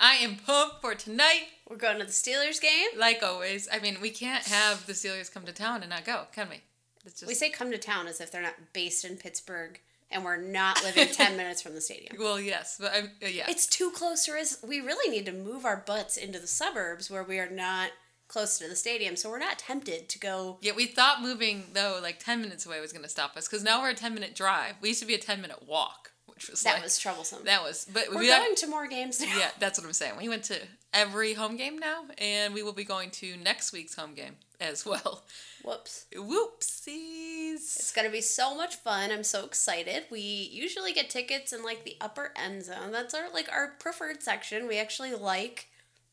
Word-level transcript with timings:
I 0.00 0.14
am 0.14 0.36
pumped 0.36 0.80
for 0.80 0.94
tonight. 0.94 1.42
We're 1.68 1.76
going 1.76 1.98
to 1.98 2.04
the 2.04 2.10
Steelers 2.10 2.60
game. 2.60 2.88
Like 2.96 3.22
always. 3.22 3.68
I 3.72 3.78
mean, 3.80 3.98
we 4.00 4.10
can't 4.10 4.44
have 4.46 4.86
the 4.86 4.94
Steelers 4.94 5.32
come 5.32 5.44
to 5.44 5.52
town 5.52 5.82
and 5.82 5.90
not 5.90 6.04
go, 6.04 6.24
can 6.34 6.48
we? 6.48 6.62
It's 7.04 7.20
just 7.20 7.28
We 7.28 7.34
say 7.34 7.50
come 7.50 7.70
to 7.70 7.78
town 7.78 8.06
as 8.06 8.20
if 8.20 8.32
they're 8.32 8.42
not 8.42 8.72
based 8.72 9.04
in 9.04 9.16
Pittsburgh 9.16 9.78
and 10.10 10.24
we're 10.24 10.38
not 10.38 10.82
living 10.82 11.08
10 11.12 11.36
minutes 11.36 11.62
from 11.62 11.74
the 11.74 11.80
stadium. 11.80 12.16
well, 12.18 12.40
yes, 12.40 12.76
but 12.80 12.92
I'm 12.94 13.10
uh, 13.22 13.26
yeah. 13.28 13.44
It's 13.48 13.66
too 13.66 13.90
close 13.90 14.24
to 14.24 14.32
us. 14.32 14.58
We 14.66 14.80
really 14.80 15.10
need 15.14 15.26
to 15.26 15.32
move 15.32 15.64
our 15.64 15.82
butts 15.86 16.16
into 16.16 16.38
the 16.38 16.46
suburbs 16.46 17.10
where 17.10 17.22
we 17.22 17.38
are 17.38 17.48
not 17.50 17.90
close 18.26 18.58
to 18.58 18.68
the 18.68 18.76
stadium. 18.76 19.16
So 19.16 19.28
we're 19.28 19.38
not 19.38 19.58
tempted 19.58 20.08
to 20.08 20.18
go. 20.18 20.58
yeah, 20.62 20.72
we 20.74 20.86
thought 20.86 21.20
moving 21.22 21.64
though 21.74 21.98
like 22.02 22.18
10 22.20 22.40
minutes 22.40 22.64
away 22.66 22.80
was 22.80 22.92
going 22.92 23.02
to 23.04 23.08
stop 23.08 23.36
us 23.36 23.48
cuz 23.48 23.62
now 23.62 23.82
we're 23.82 23.90
a 23.90 23.94
10 23.94 24.14
minute 24.14 24.34
drive. 24.34 24.76
We 24.80 24.88
used 24.88 25.00
to 25.00 25.06
be 25.06 25.14
a 25.14 25.18
10 25.18 25.40
minute 25.40 25.66
walk, 25.66 26.12
which 26.40 26.50
was 26.50 26.62
That 26.62 26.74
like, 26.74 26.82
was 26.84 26.98
troublesome. 26.98 27.44
that 27.44 27.62
was 27.62 27.86
but 27.92 28.04
we're 28.10 28.20
we 28.20 28.28
going 28.28 28.54
to 28.54 28.66
more 28.66 28.86
games 28.86 29.20
now. 29.20 29.26
Yeah, 29.38 29.50
that's 29.58 29.78
what 29.78 29.86
I'm 29.86 29.92
saying. 29.92 30.14
We 30.16 30.28
went 30.30 30.44
to 30.44 30.58
every 30.94 31.34
home 31.34 31.56
game 31.56 31.78
now 31.78 32.04
and 32.18 32.54
we 32.54 32.62
will 32.62 32.72
be 32.72 32.84
going 32.84 33.10
to 33.10 33.36
next 33.36 33.72
week's 33.72 33.94
home 33.94 34.14
game 34.14 34.36
as 34.60 34.86
well. 34.86 35.22
Whoops. 35.64 36.06
Whoopsies. 36.14 37.54
It's 37.56 37.92
going 37.92 38.06
to 38.06 38.12
be 38.12 38.20
so 38.22 38.54
much 38.56 38.76
fun. 38.76 39.10
I'm 39.12 39.24
so 39.24 39.44
excited. 39.44 40.04
We 40.10 40.20
usually 40.20 40.92
get 40.92 41.10
tickets 41.10 41.52
in 41.52 41.62
like 41.62 41.84
the 41.84 41.96
upper 42.00 42.32
end 42.36 42.64
zone. 42.64 42.90
That's 42.92 43.12
our 43.14 43.30
like 43.32 43.50
our 43.52 43.74
preferred 43.78 44.22
section. 44.22 44.66
We 44.66 44.78
actually 44.78 45.14
like 45.14 45.66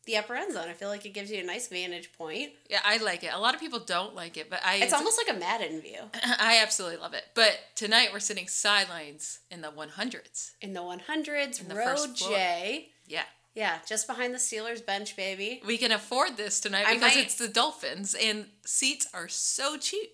the 0.08 0.17
upper 0.17 0.33
end 0.33 0.53
zone. 0.53 0.67
I 0.67 0.73
feel 0.73 0.89
like 0.89 1.05
it 1.05 1.13
gives 1.13 1.30
you 1.30 1.39
a 1.39 1.44
nice 1.45 1.67
vantage 1.67 2.11
point. 2.13 2.52
Yeah, 2.69 2.80
I 2.83 2.97
like 2.97 3.23
it. 3.23 3.31
A 3.33 3.38
lot 3.39 3.53
of 3.53 3.59
people 3.59 3.80
don't 3.80 4.16
like 4.16 4.38
it, 4.38 4.49
but 4.49 4.59
I 4.66 4.77
It's 4.77 4.94
almost 4.94 5.19
like 5.23 5.36
a 5.36 5.39
Madden 5.39 5.81
view. 5.81 5.99
I 6.39 6.59
absolutely 6.64 6.97
love 6.97 7.14
it. 7.14 7.25
But 7.36 7.59
tonight 7.75 8.09
we're 8.11 8.19
sitting 8.19 8.47
sidelines 8.47 9.39
in 9.52 9.61
the 9.61 9.69
100s. 9.69 10.52
In 10.61 10.73
the 10.73 10.80
100s, 10.80 11.67
the 11.67 11.75
row. 11.75 11.95
J. 12.16 12.89
Yeah. 13.05 13.23
Yeah, 13.53 13.80
just 13.88 14.08
behind 14.08 14.33
the 14.33 14.38
Steelers 14.38 14.86
bench, 14.86 15.16
baby. 15.16 15.61
We 15.66 15.77
can 15.77 15.91
afford 15.91 16.38
this 16.38 16.59
tonight 16.59 16.86
I 16.88 16.94
because 16.94 17.16
might- 17.16 17.25
it's 17.25 17.36
the 17.36 17.47
Dolphins 17.47 18.16
and 18.16 18.45
seats 18.66 19.08
are 19.14 19.27
so 19.27 19.77
cheap. 19.77 20.11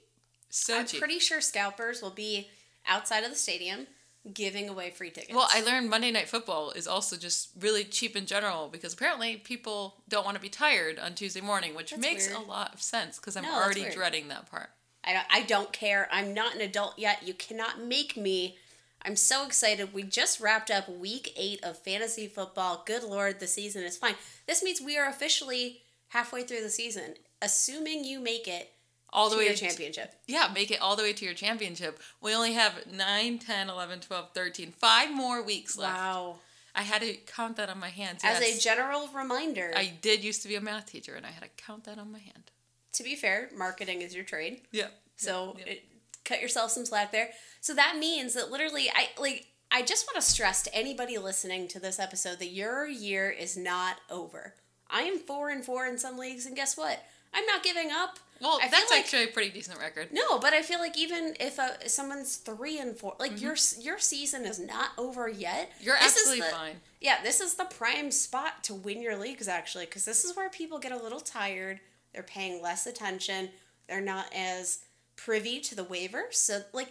So 0.49 0.77
I'm 0.79 0.85
cheap. 0.85 0.99
pretty 0.99 1.19
sure 1.19 1.41
scalpers 1.41 2.01
will 2.01 2.11
be 2.11 2.49
outside 2.87 3.23
of 3.23 3.29
the 3.31 3.35
stadium 3.35 3.87
giving 4.31 4.69
away 4.69 4.89
free 4.91 5.09
tickets. 5.09 5.33
well, 5.33 5.47
I 5.49 5.61
learned 5.61 5.89
Monday 5.89 6.11
Night 6.11 6.29
Football 6.29 6.71
is 6.71 6.87
also 6.87 7.17
just 7.17 7.49
really 7.59 7.83
cheap 7.83 8.15
in 8.15 8.25
general 8.25 8.69
because 8.71 8.93
apparently 8.93 9.35
people 9.37 9.95
don't 10.07 10.23
want 10.23 10.35
to 10.35 10.41
be 10.41 10.49
tired 10.49 10.97
on 10.97 11.13
Tuesday 11.13 11.41
morning, 11.41 11.75
which 11.75 11.89
That's 11.91 12.01
makes 12.01 12.27
weird. 12.29 12.39
a 12.39 12.45
lot 12.47 12.73
of 12.73 12.81
sense 12.81 13.17
because 13.17 13.35
I'm 13.35 13.43
No, 13.43 13.53
already 13.53 13.89
dreading 13.89 14.29
that 14.29 14.49
part. 14.49 14.69
I 15.03 15.11
don't, 15.13 15.25
I 15.29 15.41
don't 15.41 15.73
care. 15.73 16.07
I'm 16.11 16.33
not 16.33 16.55
an 16.55 16.61
adult 16.61 16.93
yet. 16.97 17.23
You 17.27 17.33
cannot 17.33 17.81
make 17.81 18.15
me. 18.15 18.57
I'm 19.05 19.17
so 19.17 19.45
excited. 19.45 19.93
We 19.93 20.03
just 20.03 20.39
wrapped 20.39 20.71
up 20.71 20.87
week 20.87 21.33
eight 21.35 21.61
of 21.61 21.77
fantasy 21.77 22.27
football. 22.27 22.83
Good 22.85 23.03
lord, 23.03 23.41
the 23.41 23.47
season 23.47 23.83
is 23.83 23.97
fine. 23.97 24.15
This 24.47 24.63
means 24.63 24.79
we 24.79 24.97
are 24.97 25.09
officially 25.09 25.81
halfway 26.09 26.43
through 26.43 26.61
the 26.61 26.69
season, 26.69 27.15
assuming 27.41 28.05
you 28.05 28.21
make 28.21 28.47
it 28.47 28.71
All 29.13 29.29
the 29.29 29.35
to 29.35 29.39
way 29.39 29.45
your 29.45 29.53
to- 29.53 29.59
championship. 29.65 30.13
Yeah, 30.27 30.49
make 30.53 30.71
it 30.71 30.81
all 30.81 30.95
the 30.95 31.03
way 31.03 31.13
to 31.13 31.25
your 31.25 31.33
championship. 31.33 31.99
We 32.21 32.33
only 32.35 32.53
have 32.53 32.91
9, 32.91 33.39
10, 33.39 33.69
11, 33.69 33.99
12, 34.01 34.29
13, 34.33 34.71
five 34.71 35.13
more 35.13 35.41
weeks 35.41 35.77
left. 35.77 35.95
Wow. 35.95 36.35
I 36.75 36.81
had 36.81 37.01
to 37.01 37.13
count 37.27 37.57
that 37.57 37.69
on 37.69 37.79
my 37.79 37.89
hands. 37.89 38.21
As 38.23 38.41
yes. 38.41 38.57
a 38.57 38.61
general 38.61 39.07
reminder, 39.13 39.71
I 39.75 39.93
did 40.01 40.23
used 40.23 40.41
to 40.41 40.47
be 40.47 40.55
a 40.55 40.61
math 40.61 40.87
teacher, 40.87 41.13
and 41.13 41.25
I 41.25 41.29
had 41.29 41.43
to 41.43 41.49
count 41.63 41.83
that 41.83 41.99
on 41.99 42.11
my 42.11 42.19
hand. 42.19 42.51
to 42.93 43.03
be 43.03 43.15
fair, 43.15 43.49
marketing 43.55 44.01
is 44.01 44.15
your 44.15 44.23
trade. 44.23 44.61
Yeah. 44.71 44.87
So. 45.15 45.55
It, 45.65 45.83
cut 46.25 46.41
yourself 46.41 46.71
some 46.71 46.85
slack 46.85 47.11
there. 47.11 47.29
So 47.61 47.73
that 47.75 47.97
means 47.99 48.33
that 48.33 48.51
literally, 48.51 48.89
I 48.93 49.09
like. 49.19 49.47
I 49.71 49.81
just 49.81 50.05
want 50.07 50.23
to 50.23 50.31
stress 50.31 50.61
to 50.63 50.75
anybody 50.75 51.17
listening 51.17 51.67
to 51.69 51.79
this 51.79 51.99
episode 51.99 52.37
that 52.39 52.51
your 52.51 52.87
year 52.87 53.31
is 53.31 53.57
not 53.57 53.97
over. 54.09 54.53
I 54.89 55.01
am 55.01 55.17
four 55.17 55.49
and 55.49 55.65
four 55.65 55.87
in 55.87 55.97
some 55.97 56.17
leagues, 56.17 56.45
and 56.45 56.55
guess 56.55 56.77
what? 56.77 57.03
I'm 57.33 57.45
not 57.47 57.63
giving 57.63 57.89
up. 57.91 58.19
Well, 58.43 58.59
I 58.61 58.67
that's 58.67 58.91
like- 58.91 58.99
actually 58.99 59.23
a 59.23 59.27
pretty 59.27 59.49
decent 59.49 59.79
record. 59.79 60.09
No, 60.11 60.37
but 60.37 60.53
I 60.53 60.61
feel 60.61 60.79
like 60.79 60.97
even 60.97 61.35
if 61.39 61.57
uh, 61.57 61.87
someone's 61.87 62.35
three 62.37 62.77
and 62.79 62.95
four, 62.95 63.15
like 63.19 63.41
your 63.41 63.53
Mm-hmm. 63.55 63.81
your 63.81 63.97
season 63.99 64.45
is 64.45 64.59
not 64.59 64.89
over 64.97 65.27
yet. 65.29 65.71
You're 65.79 65.95
This 65.95 66.15
absolutely 66.17 66.41
the- 66.41 66.55
fine. 66.55 66.75
Yeah, 67.01 67.21
this 67.23 67.41
is 67.41 67.55
the 67.55 67.65
prime 67.65 68.11
spot 68.11 68.63
to 68.65 68.73
win 68.75 69.01
your 69.01 69.17
leagues 69.17 69.47
actually, 69.47 69.85
because 69.85 70.05
this 70.05 70.23
is 70.23 70.35
where 70.35 70.49
people 70.49 70.77
get 70.79 70.91
a 70.91 70.97
little 70.97 71.19
tired. 71.19 71.79
They're 72.13 72.21
paying 72.23 72.61
less 72.61 72.85
attention. 72.85 73.49
They're 73.87 73.99
not 74.01 74.27
as 74.35 74.79
privy 75.15 75.59
to 75.61 75.75
the 75.75 75.83
waivers. 75.83 76.33
So 76.35 76.61
like, 76.73 76.89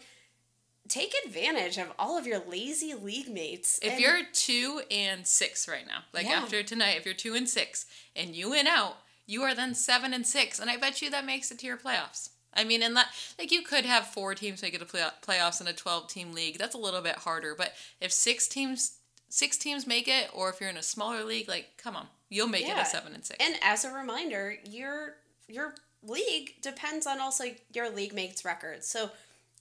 take 0.89 1.15
advantage 1.25 1.79
of 1.79 1.93
all 1.99 2.19
of 2.19 2.27
your 2.27 2.41
lazy 2.49 2.93
league 2.95 3.29
mates. 3.29 3.79
If 3.83 3.99
you're 4.01 4.21
two 4.33 4.83
and 4.91 5.27
six 5.27 5.67
right 5.69 5.87
now, 5.87 6.01
like 6.13 6.27
Yeah. 6.27 6.33
after 6.43 6.63
tonight, 6.63 6.97
if 6.99 7.07
you're 7.07 7.15
two 7.15 7.35
and 7.35 7.49
six 7.49 7.87
and 8.17 8.35
you 8.35 8.51
win 8.51 8.67
out, 8.67 8.97
you 9.27 9.43
are 9.43 9.55
then 9.55 9.75
seven 9.75 10.13
and 10.13 10.27
six, 10.27 10.59
and 10.59 10.71
I 10.71 10.77
bet 10.77 11.03
you 11.03 11.11
that 11.11 11.25
makes 11.25 11.51
it 11.51 11.59
to 11.61 11.67
your 11.67 11.77
playoffs. 11.77 12.31
I 12.55 12.65
mean, 12.65 12.83
and 12.83 12.95
that 12.97 13.09
like 13.39 13.51
you 13.51 13.63
could 13.63 13.85
have 13.87 14.07
four 14.07 14.35
teams 14.35 14.61
make 14.63 14.75
it 14.75 14.79
to 14.81 14.85
play, 14.85 15.03
playoffs 15.27 15.61
in 15.61 15.67
a 15.67 15.73
twelve 15.73 16.09
team 16.09 16.33
league. 16.33 16.59
That's 16.59 16.75
a 16.75 16.79
little 16.79 17.01
bit 17.01 17.17
harder, 17.17 17.55
but 17.57 17.73
if 18.01 18.13
six 18.13 18.47
teams 18.49 18.99
six 19.31 19.57
teams 19.57 19.87
make 19.87 20.09
it, 20.09 20.29
or 20.35 20.51
if 20.51 20.61
you're 20.61 20.69
in 20.69 20.77
a 20.77 20.83
smaller 20.83 21.25
league, 21.25 21.49
like 21.49 21.71
come 21.79 21.97
on, 21.97 22.07
you'll 22.29 22.49
make 22.49 22.65
it 22.65 22.69
Yeah. 22.69 22.83
a 22.83 22.87
seven 22.87 23.15
and 23.15 23.25
six. 23.25 23.43
And 23.45 23.57
as 23.63 23.85
a 23.85 23.91
reminder, 23.93 24.57
your 24.69 25.15
your 25.49 25.75
league 26.03 26.61
depends 26.61 27.07
on 27.07 27.21
also 27.21 27.45
your 27.73 27.89
league 27.89 28.13
mates' 28.13 28.45
records. 28.45 28.87
So 28.87 29.11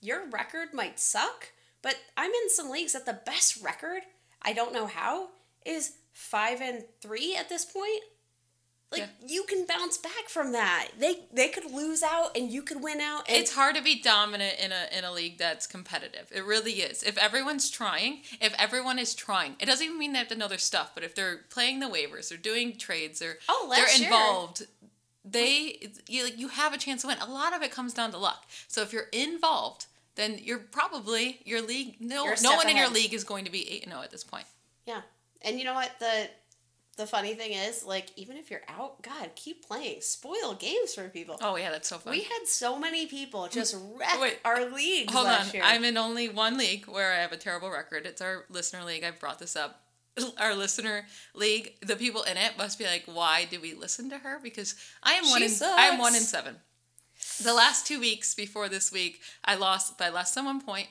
your 0.02 0.28
record 0.28 0.74
might 0.74 0.98
suck, 1.00 1.52
but 1.80 1.96
I'm 2.16 2.30
in 2.30 2.50
some 2.50 2.68
leagues 2.70 2.92
that 2.92 3.06
the 3.06 3.20
best 3.24 3.62
record, 3.62 4.02
I 4.42 4.52
don't 4.52 4.72
know 4.74 4.86
how, 4.86 5.28
is 5.64 5.92
five 6.12 6.60
and 6.60 6.84
three 7.00 7.36
at 7.36 7.48
this 7.48 7.64
point. 7.64 8.02
Like 8.92 9.00
Yeah. 9.00 9.08
you 9.26 9.44
can 9.48 9.64
bounce 9.66 9.96
back 9.98 10.28
from 10.28 10.52
that. 10.52 10.88
They 10.98 11.20
they 11.32 11.48
could 11.48 11.70
lose 11.72 12.02
out 12.02 12.36
and 12.36 12.52
you 12.52 12.62
could 12.62 12.82
win 12.82 13.00
out. 13.00 13.26
And 13.28 13.38
it's 13.38 13.54
hard 13.54 13.74
to 13.76 13.82
be 13.82 14.00
dominant 14.00 14.58
in 14.60 14.70
a 14.70 14.86
in 14.96 15.04
a 15.04 15.10
league 15.12 15.38
that's 15.38 15.66
competitive. 15.66 16.30
It 16.30 16.44
really 16.44 16.74
is. 16.74 17.02
If 17.02 17.16
everyone's 17.18 17.70
trying, 17.70 18.20
if 18.40 18.54
everyone 18.58 18.98
is 18.98 19.14
trying, 19.14 19.56
it 19.58 19.66
doesn't 19.66 19.84
even 19.84 19.98
mean 19.98 20.12
they 20.12 20.18
have 20.20 20.28
to 20.28 20.34
know 20.36 20.48
their 20.48 20.58
stuff. 20.58 20.92
But 20.94 21.04
if 21.04 21.14
they're 21.14 21.38
playing 21.50 21.80
the 21.80 21.86
waivers, 21.86 22.28
they're 22.28 22.38
doing 22.38 22.76
trades, 22.76 23.20
oh, 23.20 23.24
they're 23.24 23.38
Oh, 23.48 23.68
they're 23.74 23.84
last 23.84 23.98
year- 23.98 24.08
involved. 24.08 24.62
They 25.24 25.90
you 26.08 26.24
like 26.24 26.38
you 26.38 26.48
have 26.48 26.72
a 26.74 26.78
chance 26.78 27.02
to 27.02 27.06
win. 27.08 27.18
A 27.20 27.26
lot 27.30 27.54
of 27.54 27.62
it 27.62 27.70
comes 27.70 27.94
down 27.94 28.10
to 28.10 28.18
luck. 28.18 28.44
So 28.66 28.82
if 28.82 28.92
you're 28.92 29.08
involved, 29.12 29.86
then 30.16 30.38
you're 30.42 30.58
probably 30.58 31.40
your 31.44 31.62
league. 31.62 31.96
No, 32.00 32.34
no 32.42 32.56
one 32.56 32.68
in 32.68 32.76
your 32.76 32.88
league 32.90 33.14
is 33.14 33.22
going 33.24 33.44
to 33.44 33.50
be 33.50 33.70
eight 33.70 33.84
and 33.84 33.92
zero 33.92 34.02
at 34.02 34.10
this 34.10 34.24
point. 34.24 34.46
yeah. 34.84 35.02
And 35.44 35.58
you 35.58 35.64
know 35.64 35.74
what 35.74 35.90
the 35.98 36.28
the 36.96 37.06
funny 37.06 37.34
thing 37.34 37.52
is, 37.52 37.84
like 37.84 38.08
even 38.16 38.36
if 38.36 38.50
you're 38.50 38.62
out, 38.68 39.02
God, 39.02 39.30
keep 39.34 39.66
playing. 39.66 40.00
Spoil 40.02 40.54
games 40.58 40.94
for 40.94 41.08
people. 41.08 41.38
Oh 41.40 41.56
yeah, 41.56 41.70
that's 41.70 41.88
so 41.88 41.98
fun. 41.98 42.12
We 42.12 42.22
had 42.22 42.46
so 42.46 42.78
many 42.78 43.06
people 43.06 43.48
just 43.50 43.74
wreck 43.98 44.20
Wait, 44.20 44.38
our 44.44 44.66
league. 44.70 45.10
Hold 45.10 45.26
on. 45.26 45.46
year. 45.52 45.62
I'm 45.64 45.84
in 45.84 45.96
only 45.96 46.28
one 46.28 46.58
league 46.58 46.86
where 46.86 47.12
I 47.12 47.16
have 47.16 47.32
a 47.32 47.36
terrible 47.36 47.70
record. 47.70 48.04
It's 48.04 48.20
our 48.20 48.44
listener 48.50 48.84
league. 48.84 49.04
I've 49.04 49.18
brought 49.20 49.38
this 49.38 49.56
up. 49.56 49.78
Our 50.38 50.54
listener 50.54 51.06
league, 51.34 51.72
the 51.80 51.96
people 51.96 52.22
in 52.24 52.36
it 52.36 52.58
must 52.58 52.78
be 52.78 52.84
like, 52.84 53.04
why 53.06 53.46
do 53.50 53.58
we 53.58 53.72
listen 53.72 54.10
to 54.10 54.18
her? 54.18 54.38
Because 54.42 54.74
I 55.02 55.14
am 55.14 55.24
one 55.30 55.40
She 55.40 55.46
in 55.46 55.62
I 55.62 55.86
am 55.86 55.98
one 55.98 56.14
in 56.14 56.20
seven. 56.20 56.56
The 57.42 57.54
last 57.54 57.86
two 57.86 57.98
weeks 57.98 58.34
before 58.34 58.68
this 58.68 58.92
week, 58.92 59.22
I 59.42 59.54
lost 59.54 59.96
by 59.96 60.10
less 60.10 60.34
than 60.34 60.44
one 60.44 60.60
point, 60.60 60.88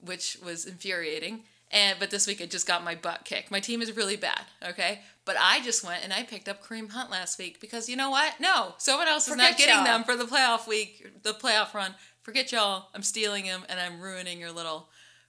which 0.00 0.36
was 0.44 0.64
infuriating. 0.64 1.40
And 1.72 1.98
but 2.00 2.10
this 2.10 2.26
week 2.26 2.40
I 2.42 2.46
just 2.46 2.66
got 2.66 2.82
my 2.82 2.94
butt 2.96 3.24
kicked. 3.24 3.50
My 3.50 3.60
team 3.60 3.80
is 3.80 3.96
really 3.96 4.16
bad, 4.16 4.42
okay? 4.64 5.00
But 5.24 5.36
I 5.38 5.60
just 5.62 5.84
went 5.84 6.02
and 6.02 6.12
I 6.12 6.24
picked 6.24 6.48
up 6.48 6.64
Kareem 6.64 6.90
Hunt 6.90 7.10
last 7.10 7.38
week 7.38 7.60
because 7.60 7.88
you 7.88 7.96
know 7.96 8.10
what? 8.10 8.34
No, 8.40 8.74
someone 8.78 9.06
else 9.06 9.28
is 9.28 9.36
not 9.36 9.56
getting 9.56 9.74
y'all. 9.76 9.84
them 9.84 10.02
for 10.04 10.16
the 10.16 10.24
playoff 10.24 10.66
week, 10.66 11.22
the 11.22 11.32
playoff 11.32 11.72
run. 11.72 11.94
Forget 12.22 12.50
y'all. 12.52 12.88
I'm 12.94 13.02
stealing 13.02 13.44
him 13.44 13.62
and 13.68 13.78
I'm 13.78 14.00
ruining 14.00 14.40
your 14.40 14.50
little 14.50 14.88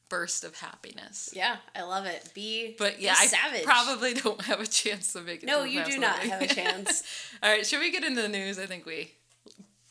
burst 0.09 0.43
of 0.43 0.55
happiness. 0.55 1.29
Yeah, 1.33 1.57
I 1.75 1.83
love 1.83 2.05
it. 2.05 2.31
Be 2.33 2.75
But 2.77 2.99
yeah, 2.99 3.13
be 3.13 3.19
I 3.19 3.25
savage. 3.27 3.63
probably 3.63 4.13
don't 4.15 4.41
have 4.45 4.59
a 4.59 4.65
chance 4.67 5.13
to 5.13 5.21
make 5.21 5.43
it. 5.43 5.45
No, 5.45 5.57
to 5.59 5.63
the 5.63 5.69
you 5.69 5.85
do 5.85 5.97
not 5.99 6.21
without 6.23 6.41
have 6.41 6.51
a 6.51 6.53
chance. 6.55 7.03
All 7.43 7.49
right, 7.51 7.65
should 7.65 7.79
we 7.79 7.91
get 7.91 8.03
into 8.03 8.21
the 8.21 8.27
news? 8.29 8.57
I 8.57 8.65
think 8.65 8.85
we 8.87 9.11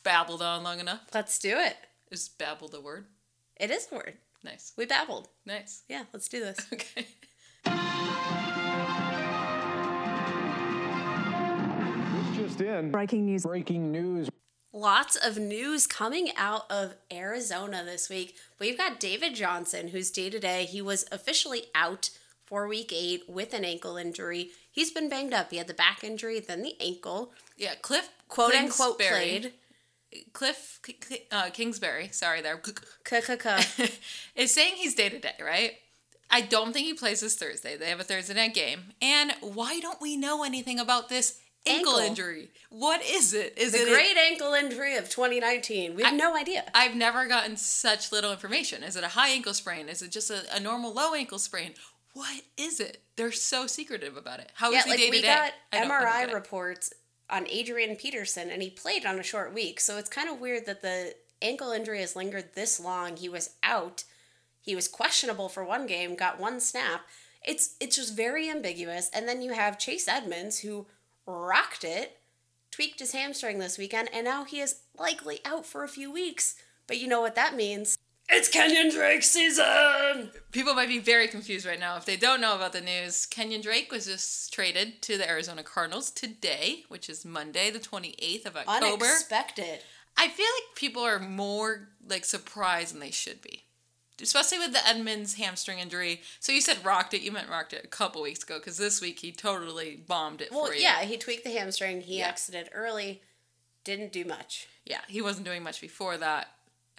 babbled 0.02 0.42
on 0.42 0.62
long 0.64 0.80
enough. 0.80 1.00
Let's 1.14 1.38
do 1.38 1.56
it. 1.56 1.76
Is 2.10 2.28
babbled 2.28 2.74
a 2.74 2.80
word? 2.80 3.06
It 3.56 3.70
is 3.70 3.86
a 3.92 3.94
word. 3.94 4.14
Nice. 4.42 4.72
We 4.76 4.86
babbled. 4.86 5.28
Nice. 5.44 5.82
Yeah, 5.88 6.04
let's 6.12 6.28
do 6.28 6.40
this. 6.40 6.58
Okay. 6.72 7.06
This 12.14 12.36
just 12.36 12.60
in. 12.60 12.90
Breaking 12.90 13.26
news. 13.26 13.42
Breaking 13.44 13.92
news. 13.92 14.28
Lots 14.72 15.16
of 15.16 15.36
news 15.36 15.86
coming 15.86 16.30
out 16.36 16.70
of 16.70 16.94
Arizona 17.12 17.82
this 17.84 18.08
week. 18.08 18.36
We've 18.58 18.78
got 18.78 19.00
David 19.00 19.34
Johnson, 19.34 19.88
who's 19.88 20.10
day 20.10 20.30
to 20.30 20.38
day. 20.38 20.64
He 20.64 20.80
was 20.80 21.06
officially 21.10 21.64
out 21.74 22.10
for 22.44 22.66
week 22.68 22.92
eight 22.94 23.24
with 23.28 23.52
an 23.52 23.64
ankle 23.64 23.96
injury. 23.96 24.50
He's 24.70 24.90
been 24.90 25.08
banged 25.08 25.34
up. 25.34 25.50
He 25.50 25.56
had 25.56 25.66
the 25.66 25.74
back 25.74 26.02
injury, 26.04 26.40
then 26.40 26.62
the 26.62 26.76
ankle. 26.80 27.32
Yeah, 27.56 27.74
Cliff 27.74 28.10
quote 28.28 28.54
unquote 28.54 28.98
played. 28.98 29.52
Cliff 30.32 30.80
uh, 31.30 31.50
Kingsbury, 31.50 32.08
sorry 32.12 32.40
there, 32.40 32.60
K-k-k. 33.04 33.60
saying 34.46 34.74
he's 34.76 34.94
day 34.94 35.08
to 35.08 35.18
day, 35.18 35.34
right? 35.40 35.72
I 36.30 36.40
don't 36.42 36.72
think 36.72 36.86
he 36.86 36.94
plays 36.94 37.20
this 37.20 37.36
Thursday. 37.36 37.76
They 37.76 37.88
have 37.90 38.00
a 38.00 38.04
Thursday 38.04 38.34
night 38.34 38.54
game. 38.54 38.92
And 39.02 39.32
why 39.40 39.80
don't 39.80 40.00
we 40.00 40.16
know 40.16 40.44
anything 40.44 40.78
about 40.78 41.08
this 41.08 41.40
ankle, 41.66 41.92
Ankle. 41.98 42.08
injury? 42.08 42.50
What 42.70 43.02
is 43.04 43.34
it? 43.34 43.54
Is 43.58 43.74
it? 43.74 43.84
The 43.84 43.90
it 43.90 43.94
great 43.94 44.16
ankle 44.16 44.52
injury 44.54 44.96
of 44.96 45.08
2019. 45.08 45.96
We 45.96 46.04
have 46.04 46.14
no 46.14 46.36
idea. 46.36 46.64
I've 46.74 46.94
never 46.94 47.26
gotten 47.26 47.56
such 47.56 48.12
little 48.12 48.30
information. 48.32 48.82
Is 48.82 48.96
it 48.96 49.04
a 49.04 49.08
high 49.08 49.30
ankle 49.30 49.54
sprain? 49.54 49.88
Is 49.88 50.02
it 50.02 50.12
just 50.12 50.30
a, 50.30 50.42
a 50.54 50.60
normal 50.60 50.92
low 50.94 51.14
ankle 51.14 51.38
sprain? 51.38 51.74
What 52.12 52.42
is 52.56 52.80
it? 52.80 53.02
They're 53.16 53.32
so 53.32 53.66
secretive 53.66 54.16
about 54.16 54.40
it. 54.40 54.50
How 54.54 54.68
is 54.70 54.76
yeah, 54.76 54.82
he 54.84 54.90
like 54.90 54.98
day 54.98 55.10
to 55.10 55.16
day? 55.20 55.22
got 55.22 55.52
I 55.72 55.80
don't- 55.80 55.90
MRI 55.90 56.32
reports 56.32 56.92
on 57.30 57.46
Adrian 57.48 57.96
Peterson, 57.96 58.50
and 58.50 58.62
he 58.62 58.70
played 58.70 59.06
on 59.06 59.18
a 59.18 59.22
short 59.22 59.54
week. 59.54 59.80
So 59.80 59.96
it's 59.96 60.10
kind 60.10 60.28
of 60.28 60.40
weird 60.40 60.66
that 60.66 60.82
the 60.82 61.14
ankle 61.42 61.72
injury 61.72 62.00
has 62.00 62.16
lingered 62.16 62.54
this 62.54 62.80
long. 62.80 63.16
He 63.16 63.28
was 63.28 63.50
out. 63.62 64.04
He 64.60 64.74
was 64.74 64.88
questionable 64.88 65.48
for 65.48 65.64
one 65.64 65.86
game, 65.86 66.14
got 66.16 66.40
one 66.40 66.60
snap. 66.60 67.02
It's 67.42 67.76
it's 67.80 67.96
just 67.96 68.16
very 68.16 68.50
ambiguous. 68.50 69.10
And 69.14 69.26
then 69.26 69.40
you 69.42 69.52
have 69.52 69.78
Chase 69.78 70.06
Edmonds 70.06 70.58
who 70.58 70.86
rocked 71.26 71.84
it, 71.84 72.18
tweaked 72.70 73.00
his 73.00 73.12
hamstring 73.12 73.58
this 73.58 73.78
weekend, 73.78 74.10
and 74.12 74.24
now 74.24 74.44
he 74.44 74.60
is 74.60 74.80
likely 74.98 75.40
out 75.44 75.64
for 75.64 75.82
a 75.82 75.88
few 75.88 76.12
weeks. 76.12 76.56
But 76.86 76.98
you 76.98 77.08
know 77.08 77.20
what 77.20 77.36
that 77.36 77.54
means? 77.54 77.96
It's 78.32 78.48
Kenyon 78.48 78.90
Drake 78.90 79.24
season. 79.24 80.30
People 80.52 80.74
might 80.74 80.88
be 80.88 80.98
very 81.00 81.26
confused 81.26 81.66
right 81.66 81.80
now 81.80 81.96
if 81.96 82.04
they 82.04 82.16
don't 82.16 82.40
know 82.40 82.54
about 82.54 82.72
the 82.72 82.80
news. 82.80 83.26
Kenyon 83.26 83.60
Drake 83.60 83.90
was 83.90 84.06
just 84.06 84.52
traded 84.52 85.02
to 85.02 85.18
the 85.18 85.28
Arizona 85.28 85.62
Cardinals 85.64 86.10
today, 86.12 86.84
which 86.88 87.08
is 87.10 87.24
Monday, 87.24 87.70
the 87.70 87.80
28th 87.80 88.46
of 88.46 88.56
October. 88.56 89.04
Unexpected. 89.04 89.80
I 90.16 90.28
feel 90.28 90.46
like 90.46 90.76
people 90.76 91.02
are 91.02 91.18
more 91.18 91.88
like 92.08 92.24
surprised 92.24 92.92
than 92.94 93.00
they 93.00 93.10
should 93.10 93.42
be. 93.42 93.64
Especially 94.22 94.58
with 94.58 94.72
the 94.74 94.86
Edmonds 94.86 95.34
hamstring 95.34 95.78
injury. 95.78 96.20
So 96.40 96.52
you 96.52 96.60
said 96.60 96.84
rocked 96.84 97.14
it, 97.14 97.22
you 97.22 97.32
meant 97.32 97.48
rocked 97.48 97.72
it 97.72 97.84
a 97.84 97.88
couple 97.88 98.22
weeks 98.22 98.42
ago 98.44 98.58
because 98.58 98.76
this 98.76 99.00
week 99.00 99.18
he 99.20 99.32
totally 99.32 99.96
bombed 100.06 100.40
it 100.42 100.52
Well, 100.52 100.66
for 100.66 100.74
you. 100.74 100.82
yeah, 100.82 101.00
he 101.02 101.16
tweaked 101.16 101.42
the 101.44 101.50
hamstring. 101.50 102.02
He 102.02 102.18
Yeah. 102.18 102.28
exited 102.28 102.68
early. 102.72 103.22
Didn't 103.82 104.12
do 104.12 104.24
much. 104.24 104.68
Yeah, 104.84 105.00
he 105.08 105.20
wasn't 105.22 105.46
doing 105.46 105.62
much 105.62 105.80
before 105.80 106.16
that 106.18 106.48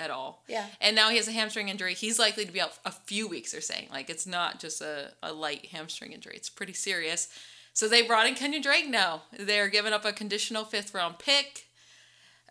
at 0.01 0.09
all. 0.09 0.43
Yeah. 0.47 0.65
And 0.81 0.95
now 0.95 1.09
he 1.09 1.17
has 1.17 1.27
a 1.27 1.31
hamstring 1.31 1.69
injury. 1.69 1.93
He's 1.93 2.17
likely 2.17 2.45
to 2.45 2.51
be 2.51 2.59
out 2.59 2.73
a 2.83 2.91
few 2.91 3.27
weeks, 3.27 3.51
they're 3.51 3.61
saying. 3.61 3.87
Like, 3.91 4.09
it's 4.09 4.25
not 4.25 4.59
just 4.59 4.81
a, 4.81 5.11
a 5.21 5.31
light 5.31 5.67
hamstring 5.67 6.11
injury, 6.11 6.33
it's 6.35 6.49
pretty 6.49 6.73
serious. 6.73 7.29
So 7.73 7.87
they 7.87 8.01
brought 8.01 8.27
in 8.27 8.35
Kenyon 8.35 8.61
Drake 8.61 8.89
now. 8.89 9.21
They're 9.37 9.69
giving 9.69 9.93
up 9.93 10.03
a 10.03 10.11
conditional 10.11 10.65
fifth 10.65 10.93
round 10.93 11.19
pick. 11.19 11.67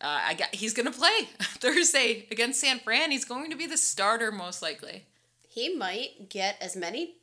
Uh, 0.00 0.20
I 0.28 0.34
got, 0.34 0.54
he's 0.54 0.72
going 0.72 0.90
to 0.90 0.98
play 0.98 1.28
Thursday 1.40 2.26
against 2.30 2.60
San 2.60 2.78
Fran. 2.78 3.10
He's 3.10 3.26
going 3.26 3.50
to 3.50 3.56
be 3.56 3.66
the 3.66 3.76
starter, 3.76 4.32
most 4.32 4.62
likely. 4.62 5.04
He 5.46 5.74
might 5.76 6.30
get 6.30 6.56
as 6.60 6.74
many 6.74 7.16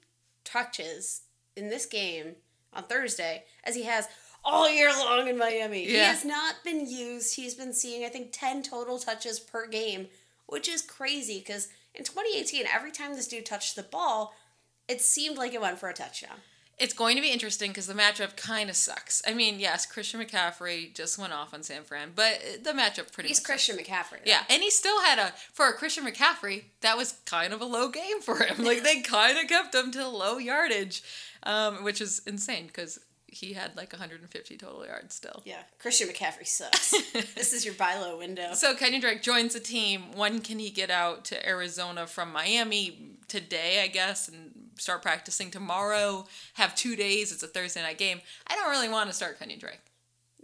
touches 0.44 1.22
in 1.56 1.70
this 1.70 1.88
game 1.88 2.36
on 2.74 2.84
Thursday 2.84 3.46
as 3.64 3.74
he 3.74 3.84
has 3.84 4.08
all 4.48 4.70
year 4.70 4.90
long 4.90 5.28
in 5.28 5.38
Miami. 5.38 5.86
He 5.86 5.96
has 5.96 6.24
not 6.24 6.56
been 6.64 6.88
used. 6.88 7.36
He's 7.36 7.56
been 7.56 7.74
seeing, 7.74 8.06
I 8.06 8.10
think, 8.10 8.30
10 8.32 8.64
total 8.64 8.98
touches 9.00 9.40
per 9.40 9.68
game, 9.68 10.08
which 10.48 10.68
is 10.68 10.82
crazy 10.82 11.40
because 11.40 11.68
in 11.94 12.04
2018, 12.04 12.66
every 12.74 12.92
time 12.92 13.14
this 13.14 13.28
dude 13.28 13.46
touched 13.46 13.76
the 13.76 13.84
ball, 13.84 14.34
it 14.88 15.02
seemed 15.02 15.38
like 15.38 15.54
it 15.54 15.62
went 15.62 15.80
for 15.80 15.90
a 15.90 15.94
touchdown. 15.94 16.38
It's 16.80 16.94
going 16.94 17.16
to 17.16 17.24
be 17.24 17.32
interesting 17.32 17.72
because 17.72 17.88
the 17.88 17.96
matchup 17.96 18.38
kind 18.38 18.70
of 18.70 18.76
sucks. 18.76 19.24
I 19.28 19.34
mean, 19.34 19.60
yes, 19.60 19.88
Christian 19.88 20.22
McCaffrey 20.22 20.94
just 20.94 21.18
went 21.18 21.34
off 21.34 21.52
on 21.52 21.64
San 21.64 21.84
Fran, 21.84 22.12
but 22.16 22.40
the 22.64 22.72
matchup 22.72 23.12
pretty 23.12 23.30
He's 23.30 23.40
Christian 23.40 23.78
McCaffrey. 23.78 24.24
though. 24.24 24.26
Yeah, 24.26 24.44
and 24.48 24.62
he 24.62 24.70
still 24.70 25.02
had 25.02 25.18
a 25.18 25.34
for 25.54 25.68
a 25.68 25.74
Christian 25.74 26.06
McCaffrey. 26.06 26.66
That 26.82 26.96
was 26.96 27.16
kind 27.26 27.52
of 27.52 27.62
a 27.62 27.66
low 27.66 27.90
game 27.90 28.22
for 28.22 28.44
him. 28.44 28.64
Like 28.64 28.84
they 28.84 29.02
kind 29.02 29.40
of 29.40 29.48
kept 29.48 29.74
him 29.74 29.92
to 29.94 30.08
low 30.08 30.38
yardage, 30.38 31.02
um, 31.42 31.84
which 31.84 32.00
is 32.00 32.22
insane 32.28 32.68
because 32.68 33.00
he 33.38 33.54
had 33.54 33.76
like 33.78 33.94
150 33.94 34.58
total 34.58 34.86
yards 34.86 35.16
still. 35.16 35.42
Yeah. 35.46 35.62
Christian 35.80 36.08
McCaffrey 36.08 36.48
sucks. 36.48 36.92
this 37.36 37.54
is 37.54 37.64
your 37.64 37.74
buy 37.76 37.98
low 37.98 38.18
window. 38.18 38.54
So 38.54 38.76
Kenyon 38.76 39.02
Drake 39.02 39.22
joins 39.22 39.54
the 39.54 39.60
team. 39.60 40.16
When 40.16 40.42
can 40.42 40.60
he 40.60 40.70
get 40.70 40.90
out 40.90 41.26
to 41.26 41.48
Arizona 41.48 42.08
from 42.08 42.32
Miami 42.32 43.16
today? 43.28 43.82
I 43.84 43.88
guess 43.88 44.28
and 44.28 44.52
start 44.78 45.02
practicing 45.02 45.52
tomorrow. 45.52 46.26
Have 46.56 46.76
two 46.76 46.96
days. 46.96 47.32
It's 47.32 47.44
a 47.44 47.48
Thursday 47.48 47.82
night 47.82 47.98
game. 47.98 48.22
I 48.48 48.56
don't 48.56 48.70
really 48.70 48.90
want 48.90 49.10
to 49.10 49.16
start 49.16 49.40
Kenyon 49.40 49.60
Drake. 49.60 49.82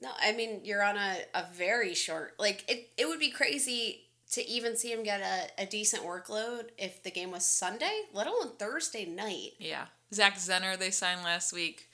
No, 0.02 0.10
I 0.20 0.34
mean 0.34 0.62
you're 0.64 0.84
on 0.84 0.98
a, 0.98 1.18
a 1.34 1.46
very 1.54 1.94
short 1.94 2.36
like 2.38 2.66
it, 2.68 2.90
it 2.98 3.08
would 3.08 3.20
be 3.20 3.32
crazy 3.32 4.02
to 4.32 4.48
even 4.50 4.76
see 4.76 4.92
him 4.92 5.04
get 5.04 5.22
a, 5.22 5.64
a 5.64 5.66
decent 5.66 6.04
workload 6.04 6.66
if 6.78 7.04
the 7.04 7.12
game 7.12 7.32
was 7.32 7.46
Sunday, 7.46 8.02
let 8.14 8.26
alone 8.26 8.52
Thursday 8.58 9.06
night. 9.06 9.52
Yeah, 9.60 9.86
Zach 10.14 10.36
Zenner 10.36 10.78
they 10.78 10.92
signed 10.92 11.24
last 11.24 11.54
week. 11.54 11.88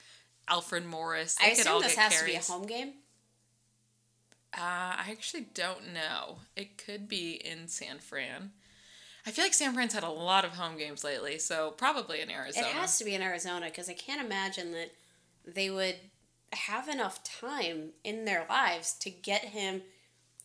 Alfred 0.50 0.84
Morris. 0.84 1.36
They 1.36 1.46
I 1.46 1.50
assume 1.50 1.80
this 1.82 1.94
has 1.96 2.18
to 2.18 2.24
be 2.24 2.34
a 2.34 2.40
home 2.40 2.66
game. 2.66 2.92
Uh, 4.52 4.58
I 4.98 5.06
actually 5.10 5.46
don't 5.54 5.94
know. 5.94 6.38
It 6.56 6.76
could 6.76 7.08
be 7.08 7.32
in 7.32 7.68
San 7.68 7.98
Fran. 7.98 8.50
I 9.26 9.30
feel 9.30 9.44
like 9.44 9.54
San 9.54 9.74
Fran's 9.74 9.92
had 9.94 10.02
a 10.02 10.10
lot 10.10 10.44
of 10.44 10.52
home 10.52 10.76
games 10.76 11.04
lately, 11.04 11.38
so 11.38 11.70
probably 11.70 12.20
in 12.20 12.30
Arizona. 12.30 12.66
It 12.66 12.72
has 12.72 12.98
to 12.98 13.04
be 13.04 13.14
in 13.14 13.22
Arizona 13.22 13.66
because 13.66 13.88
I 13.88 13.92
can't 13.92 14.24
imagine 14.24 14.72
that 14.72 14.92
they 15.46 15.70
would 15.70 15.96
have 16.52 16.88
enough 16.88 17.22
time 17.22 17.90
in 18.02 18.24
their 18.24 18.44
lives 18.48 18.94
to 18.94 19.10
get 19.10 19.42
him 19.42 19.82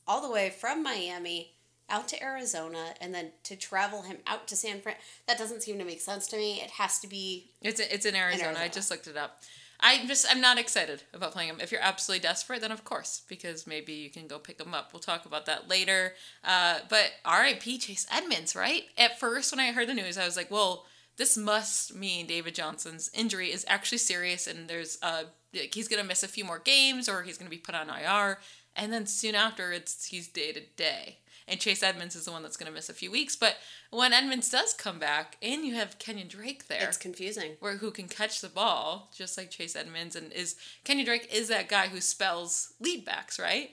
all 0.08 0.22
the 0.22 0.30
way 0.30 0.50
from 0.52 0.84
Miami 0.84 1.54
out 1.90 2.08
to 2.10 2.22
Arizona 2.24 2.94
and 3.00 3.14
then 3.14 3.32
to 3.44 3.56
travel 3.56 4.04
him 4.04 4.18
out 4.28 4.48
to 4.50 4.56
San 4.56 4.82
Fran. 4.82 4.96
That 5.28 5.38
doesn't 5.38 5.64
seem 5.64 5.78
to 5.80 5.86
make 5.86 6.02
sense 6.02 6.28
to 6.28 6.38
me. 6.38 6.62
It 6.62 6.72
has 6.72 7.00
to 7.00 7.08
be 7.08 7.52
It's 7.62 7.80
it's 7.80 8.06
in 8.06 8.16
Arizona. 8.16 8.50
I 8.50 8.52
Arizona. 8.52 8.70
just 8.74 8.92
looked 8.92 9.08
it 9.08 9.18
up. 9.18 9.42
I 9.80 10.06
just 10.06 10.26
I'm 10.30 10.42
not 10.42 10.58
excited 10.58 11.04
about 11.14 11.32
playing 11.32 11.50
him. 11.50 11.60
If 11.62 11.72
you're 11.72 11.82
absolutely 11.82 12.24
desperate, 12.24 12.62
then 12.62 12.72
of 12.72 12.84
course, 12.84 13.22
because 13.28 13.68
maybe 13.68 13.94
you 13.94 14.10
can 14.10 14.28
go 14.28 14.40
pick 14.40 14.60
him 14.60 14.74
up. 14.74 14.94
We'll 14.94 15.00
talk 15.00 15.26
about 15.26 15.46
that 15.46 15.68
later. 15.68 16.14
Uh, 16.44 16.80
but 16.90 17.12
R.I.P. 17.24 17.78
Chase 17.80 18.08
Edmonds, 18.12 18.56
right? 18.56 18.84
At 18.98 19.20
first, 19.20 19.52
when 19.52 19.60
I 19.60 19.72
heard 19.72 19.90
the 19.90 19.94
news, 19.94 20.18
I 20.18 20.26
was 20.26 20.38
like, 20.38 20.50
well, 20.50 20.86
this 21.18 21.38
must 21.38 21.96
mean 21.96 22.28
David 22.28 22.56
Johnson's 22.56 23.10
injury 23.14 23.52
is 23.52 23.66
actually 23.68 24.00
serious, 24.00 24.48
and 24.48 24.68
there's 24.68 24.98
uh 25.02 25.24
like, 25.54 25.74
he's 25.74 25.88
gonna 25.88 26.04
miss 26.04 26.24
a 26.24 26.28
few 26.28 26.46
more 26.46 26.60
games, 26.60 27.08
or 27.08 27.24
he's 27.24 27.38
gonna 27.38 27.50
be 27.50 27.58
put 27.58 27.76
on 27.76 27.90
IR. 27.90 28.40
And 28.76 28.92
then 28.92 29.06
soon 29.06 29.36
after, 29.36 29.72
it's 29.72 30.08
he's 30.08 30.28
day 30.28 30.52
to 30.52 30.62
day. 30.76 31.20
And 31.48 31.60
Chase 31.60 31.84
Edmonds 31.84 32.16
is 32.16 32.26
the 32.26 32.32
one 32.32 32.42
that's 32.42 32.58
going 32.58 32.68
to 32.68 32.74
miss 32.74 32.90
a 32.90 32.94
few 32.94 33.12
weeks. 33.12 33.36
But 33.36 33.58
when 33.92 34.14
Edmonds 34.14 34.50
does 34.50 34.74
come 34.74 34.98
back, 34.98 35.38
and 35.42 35.64
you 35.64 35.76
have 35.76 36.00
Kenyon 36.00 36.28
Drake 36.28 36.68
there, 36.68 36.88
it's 36.88 36.98
confusing. 36.98 37.52
where 37.60 37.78
who 37.78 37.92
can 37.92 38.08
catch 38.08 38.42
the 38.42 38.50
ball 38.50 39.12
just 39.16 39.38
like 39.38 39.52
Chase 39.52 39.76
Edmonds 39.76 40.16
and 40.16 40.32
is 40.34 40.56
Kenny 40.84 41.04
Drake 41.04 41.30
is 41.32 41.48
that 41.50 41.70
guy 41.70 41.88
who 41.88 42.02
spells 42.02 42.74
lead 42.80 43.06
backs, 43.06 43.40
right? 43.40 43.70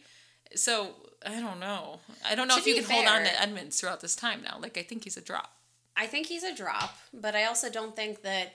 So 0.54 0.90
I 1.24 1.40
don't 1.40 1.60
know. 1.60 2.00
I 2.28 2.34
don't 2.34 2.46
know 2.48 2.56
To 2.56 2.60
if 2.60 2.66
you 2.66 2.74
can 2.82 2.84
hold 2.84 3.06
on 3.06 3.22
to 3.22 3.40
Edmonds 3.40 3.80
throughout 3.80 4.00
this 4.00 4.16
time 4.16 4.42
now. 4.42 4.58
Like 4.60 4.76
I 4.76 4.82
think 4.82 5.04
he's 5.04 5.16
a 5.16 5.22
drop. 5.22 5.52
I 5.96 6.06
think 6.06 6.26
he's 6.26 6.42
a 6.42 6.54
drop, 6.54 6.96
but 7.12 7.34
I 7.34 7.44
also 7.44 7.68
don't 7.70 7.94
think 7.94 8.22
that, 8.22 8.54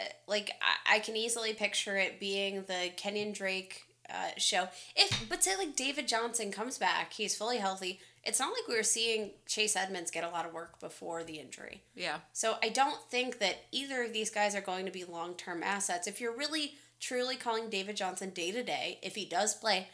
uh, 0.00 0.04
like, 0.26 0.50
I, 0.60 0.96
I 0.96 0.98
can 0.98 1.16
easily 1.16 1.52
picture 1.54 1.96
it 1.96 2.18
being 2.18 2.64
the 2.66 2.90
Kenyon 2.96 3.32
Drake 3.32 3.82
uh, 4.10 4.30
show. 4.38 4.68
If, 4.96 5.28
but 5.28 5.44
say, 5.44 5.56
like, 5.56 5.76
David 5.76 6.08
Johnson 6.08 6.50
comes 6.50 6.78
back, 6.78 7.12
he's 7.12 7.36
fully 7.36 7.58
healthy. 7.58 8.00
It's 8.24 8.38
not 8.38 8.52
like 8.52 8.68
we 8.68 8.76
were 8.76 8.82
seeing 8.82 9.30
Chase 9.46 9.74
Edmonds 9.74 10.10
get 10.10 10.22
a 10.24 10.28
lot 10.28 10.46
of 10.46 10.52
work 10.52 10.78
before 10.78 11.24
the 11.24 11.40
injury. 11.40 11.82
Yeah. 11.94 12.18
So 12.32 12.56
I 12.62 12.68
don't 12.68 13.00
think 13.10 13.38
that 13.40 13.64
either 13.72 14.04
of 14.04 14.12
these 14.12 14.30
guys 14.30 14.54
are 14.54 14.60
going 14.60 14.86
to 14.86 14.92
be 14.92 15.04
long 15.04 15.34
term 15.34 15.62
assets. 15.62 16.06
If 16.06 16.20
you're 16.20 16.36
really, 16.36 16.74
truly 17.00 17.36
calling 17.36 17.68
David 17.68 17.96
Johnson 17.96 18.30
day 18.30 18.52
to 18.52 18.62
day, 18.62 18.98
if 19.02 19.16
he 19.16 19.24
does 19.24 19.54
play, 19.54 19.88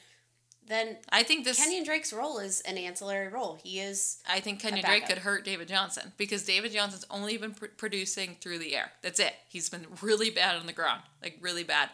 then 0.69 0.97
I 1.11 1.23
think 1.23 1.45
this 1.45 1.63
Kenyon 1.63 1.85
Drake's 1.85 2.13
role 2.13 2.39
is 2.39 2.61
an 2.63 2.77
ancillary 2.77 3.29
role. 3.29 3.59
He 3.63 3.81
is 3.81 4.19
I 4.29 4.41
think 4.41 4.61
Kenyon. 4.61 4.85
Drake 4.85 5.07
could 5.07 5.19
hurt 5.19 5.45
David 5.45 5.69
Johnson 5.69 6.13
because 6.17 6.45
David 6.45 6.73
Johnson's 6.73 7.07
only 7.11 7.39
been 7.39 7.55
pr- 7.55 7.67
producing 7.77 8.37
through 8.41 8.59
the 8.59 8.77
air. 8.77 8.93
That's 9.03 9.19
it. 9.19 9.33
He's 9.49 9.71
been 9.71 9.87
really 10.03 10.31
bad 10.31 10.57
on 10.57 10.67
the 10.67 10.73
ground, 10.73 11.01
like 11.23 11.39
really 11.41 11.65
bad. 11.65 11.89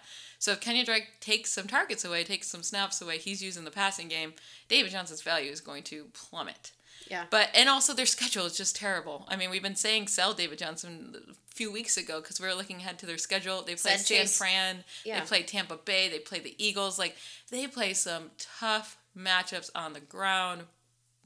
So 0.44 0.52
if 0.52 0.60
Kenyon 0.60 0.84
Drake 0.84 1.20
takes 1.20 1.50
some 1.52 1.66
targets 1.66 2.04
away, 2.04 2.22
takes 2.22 2.48
some 2.48 2.62
snaps 2.62 3.00
away, 3.00 3.16
he's 3.16 3.42
using 3.42 3.64
the 3.64 3.70
passing 3.70 4.08
game. 4.08 4.34
David 4.68 4.92
Johnson's 4.92 5.22
value 5.22 5.50
is 5.50 5.62
going 5.62 5.84
to 5.84 6.04
plummet. 6.12 6.72
Yeah. 7.10 7.24
But 7.30 7.48
and 7.54 7.66
also 7.66 7.94
their 7.94 8.04
schedule 8.04 8.44
is 8.44 8.54
just 8.54 8.76
terrible. 8.76 9.24
I 9.30 9.36
mean, 9.36 9.48
we've 9.48 9.62
been 9.62 9.74
saying 9.74 10.08
sell 10.08 10.34
David 10.34 10.58
Johnson 10.58 11.16
a 11.30 11.54
few 11.54 11.72
weeks 11.72 11.96
ago 11.96 12.20
because 12.20 12.42
we 12.42 12.46
were 12.46 12.52
looking 12.52 12.76
ahead 12.76 12.98
to 12.98 13.06
their 13.06 13.16
schedule. 13.16 13.62
They 13.62 13.74
play 13.74 13.96
San 13.96 14.04
Chase- 14.04 14.36
Fran. 14.36 14.84
Yeah. 15.02 15.20
They 15.20 15.26
play 15.26 15.42
Tampa 15.44 15.78
Bay. 15.78 16.10
They 16.10 16.18
play 16.18 16.40
the 16.40 16.54
Eagles. 16.62 16.98
Like 16.98 17.16
they 17.50 17.66
play 17.66 17.94
some 17.94 18.30
tough 18.38 18.98
matchups 19.16 19.70
on 19.74 19.94
the 19.94 20.00
ground. 20.00 20.64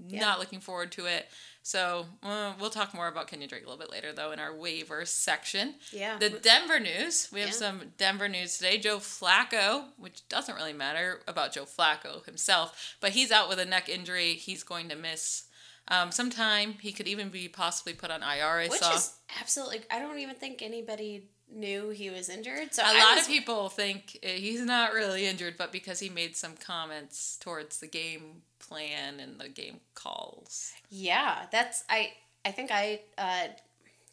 Yeah. 0.07 0.21
Not 0.21 0.39
looking 0.39 0.61
forward 0.61 0.93
to 0.93 1.07
it. 1.07 1.27
So 1.69 2.07
uh, 2.23 2.55
we'll 2.59 2.71
talk 2.71 2.95
more 2.95 3.09
about 3.09 3.27
Kenyon 3.29 3.51
Drake 3.51 3.63
a 3.63 3.67
little 3.69 3.79
bit 3.79 3.91
later, 3.93 4.11
though, 4.11 4.33
in 4.33 4.39
our 4.39 4.57
waiver 4.57 5.05
section. 5.05 5.75
Yeah. 5.93 6.17
The 6.17 6.31
Denver 6.31 6.81
news. 6.81 7.29
We 7.31 7.41
have 7.41 7.51
Yeah. 7.51 7.55
some 7.57 7.93
Denver 7.99 8.27
news 8.27 8.57
today. 8.57 8.79
Joe 8.79 8.97
Flacco, 8.97 9.85
which 9.99 10.27
doesn't 10.31 10.55
really 10.55 10.73
matter 10.73 11.21
about 11.29 11.53
Joe 11.53 11.67
Flacco 11.67 12.25
himself, 12.25 12.97
but 13.03 13.11
he's 13.11 13.31
out 13.31 13.51
with 13.51 13.59
a 13.59 13.67
neck 13.67 13.91
injury. 13.91 14.33
He's 14.33 14.63
going 14.63 14.89
to 14.89 14.97
miss 14.97 15.45
um, 15.89 16.11
some 16.11 16.31
time. 16.31 16.77
He 16.81 16.91
could 16.91 17.07
even 17.07 17.29
be 17.29 17.49
possibly 17.49 17.93
put 17.93 18.11
on 18.11 18.23
IR. 18.23 18.61
I 18.61 18.69
Which 18.69 18.81
saw. 18.81 18.95
is 18.95 19.13
absolutely. 19.39 19.81
I 19.91 19.99
don't 19.99 20.19
even 20.21 20.37
think 20.37 20.63
anybody 20.63 21.29
knew 21.53 21.91
he 21.91 22.11
was 22.11 22.29
injured. 22.29 22.73
So 22.75 22.83
a 22.83 22.87
I 22.87 22.93
lot 23.05 23.15
was- 23.17 23.25
of 23.25 23.29
people 23.29 23.69
think 23.69 24.19
uh, 24.23 24.29
he's 24.29 24.61
not 24.63 24.93
really 24.93 25.27
injured, 25.27 25.55
but 25.59 25.73
because 25.73 26.01
he 26.01 26.09
made 26.09 26.37
some 26.37 26.55
comments 26.57 27.37
towards 27.41 27.81
the 27.81 27.87
game 27.87 28.43
plan 28.59 29.21
and 29.21 29.39
the 29.41 29.49
game 29.49 29.81
calls. 29.95 30.73
Yeah, 30.91 31.47
that's 31.51 31.85
I. 31.89 32.13
I 32.45 32.51
think 32.53 32.71
I 32.73 33.01
uh, 33.19 33.49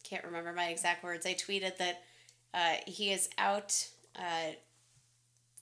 can't 0.02 0.24
remember 0.24 0.52
my 0.52 0.66
exact 0.66 1.02
words. 1.04 1.24
I 1.26 1.34
tweeted 1.34 1.76
that 1.78 2.02
uh, 2.52 2.74
he 2.86 3.12
is 3.12 3.28
out. 3.38 3.88
Uh, 4.16 4.52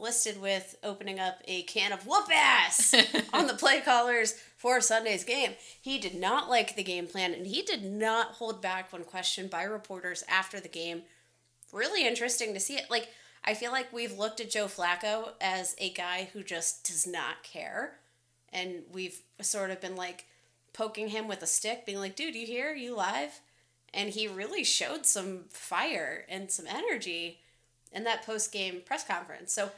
listed 0.01 0.41
with 0.41 0.75
opening 0.83 1.21
up 1.21 1.39
a 1.47 1.63
can 1.63 1.93
of 1.93 2.05
whoop 2.05 2.29
ass 2.35 2.93
on 3.33 3.47
the 3.47 3.55
play 3.55 3.81
callers 3.81 4.35
for 4.57 4.81
Sunday's 4.81 5.23
game. 5.23 5.53
He 5.81 5.99
did 5.99 6.17
not 6.17 6.51
like 6.51 6.75
the 6.75 6.83
game 6.83 7.07
plan 7.07 7.33
and 7.33 7.47
he 7.47 7.63
did 7.63 7.85
not 7.85 8.33
hold 8.33 8.61
back 8.61 8.93
when 8.93 9.05
questioned 9.05 9.51
by 9.51 9.63
reporters 9.63 10.25
after 10.29 10.59
the 10.59 10.69
game. 10.69 11.03
Really 11.75 12.07
interesting 12.07 12.55
to 12.55 12.61
see 12.61 12.77
it. 12.77 12.91
Like, 12.91 13.09
I 13.45 13.55
feel 13.55 13.73
like 13.73 13.93
we've 13.93 14.17
looked 14.17 14.41
at 14.41 14.51
Joe 14.51 14.67
Flacco 14.67 15.33
as 15.41 15.75
a 15.79 15.91
guy 15.91 16.29
who 16.33 16.43
just 16.45 16.87
does 16.87 17.07
not 17.07 17.43
care. 17.43 17.97
And 18.53 18.85
we've 18.93 19.21
sort 19.43 19.71
of 19.71 19.81
been 19.81 19.97
like 19.97 20.27
poking 20.73 21.09
him 21.09 21.27
with 21.27 21.43
a 21.43 21.47
stick, 21.47 21.85
being 21.85 21.99
like, 21.99 22.15
dude, 22.15 22.37
you 22.37 22.47
here? 22.47 22.73
You 22.73 22.97
live? 22.97 23.41
And 23.93 24.11
he 24.11 24.29
really 24.29 24.63
showed 24.63 25.05
some 25.05 25.47
fire 25.51 26.25
and 26.29 26.51
some 26.51 26.67
energy 26.67 27.41
in 27.93 28.05
that 28.05 28.25
post 28.25 28.53
game 28.53 28.83
press 28.85 29.05
conference. 29.05 29.53
So 29.53 29.71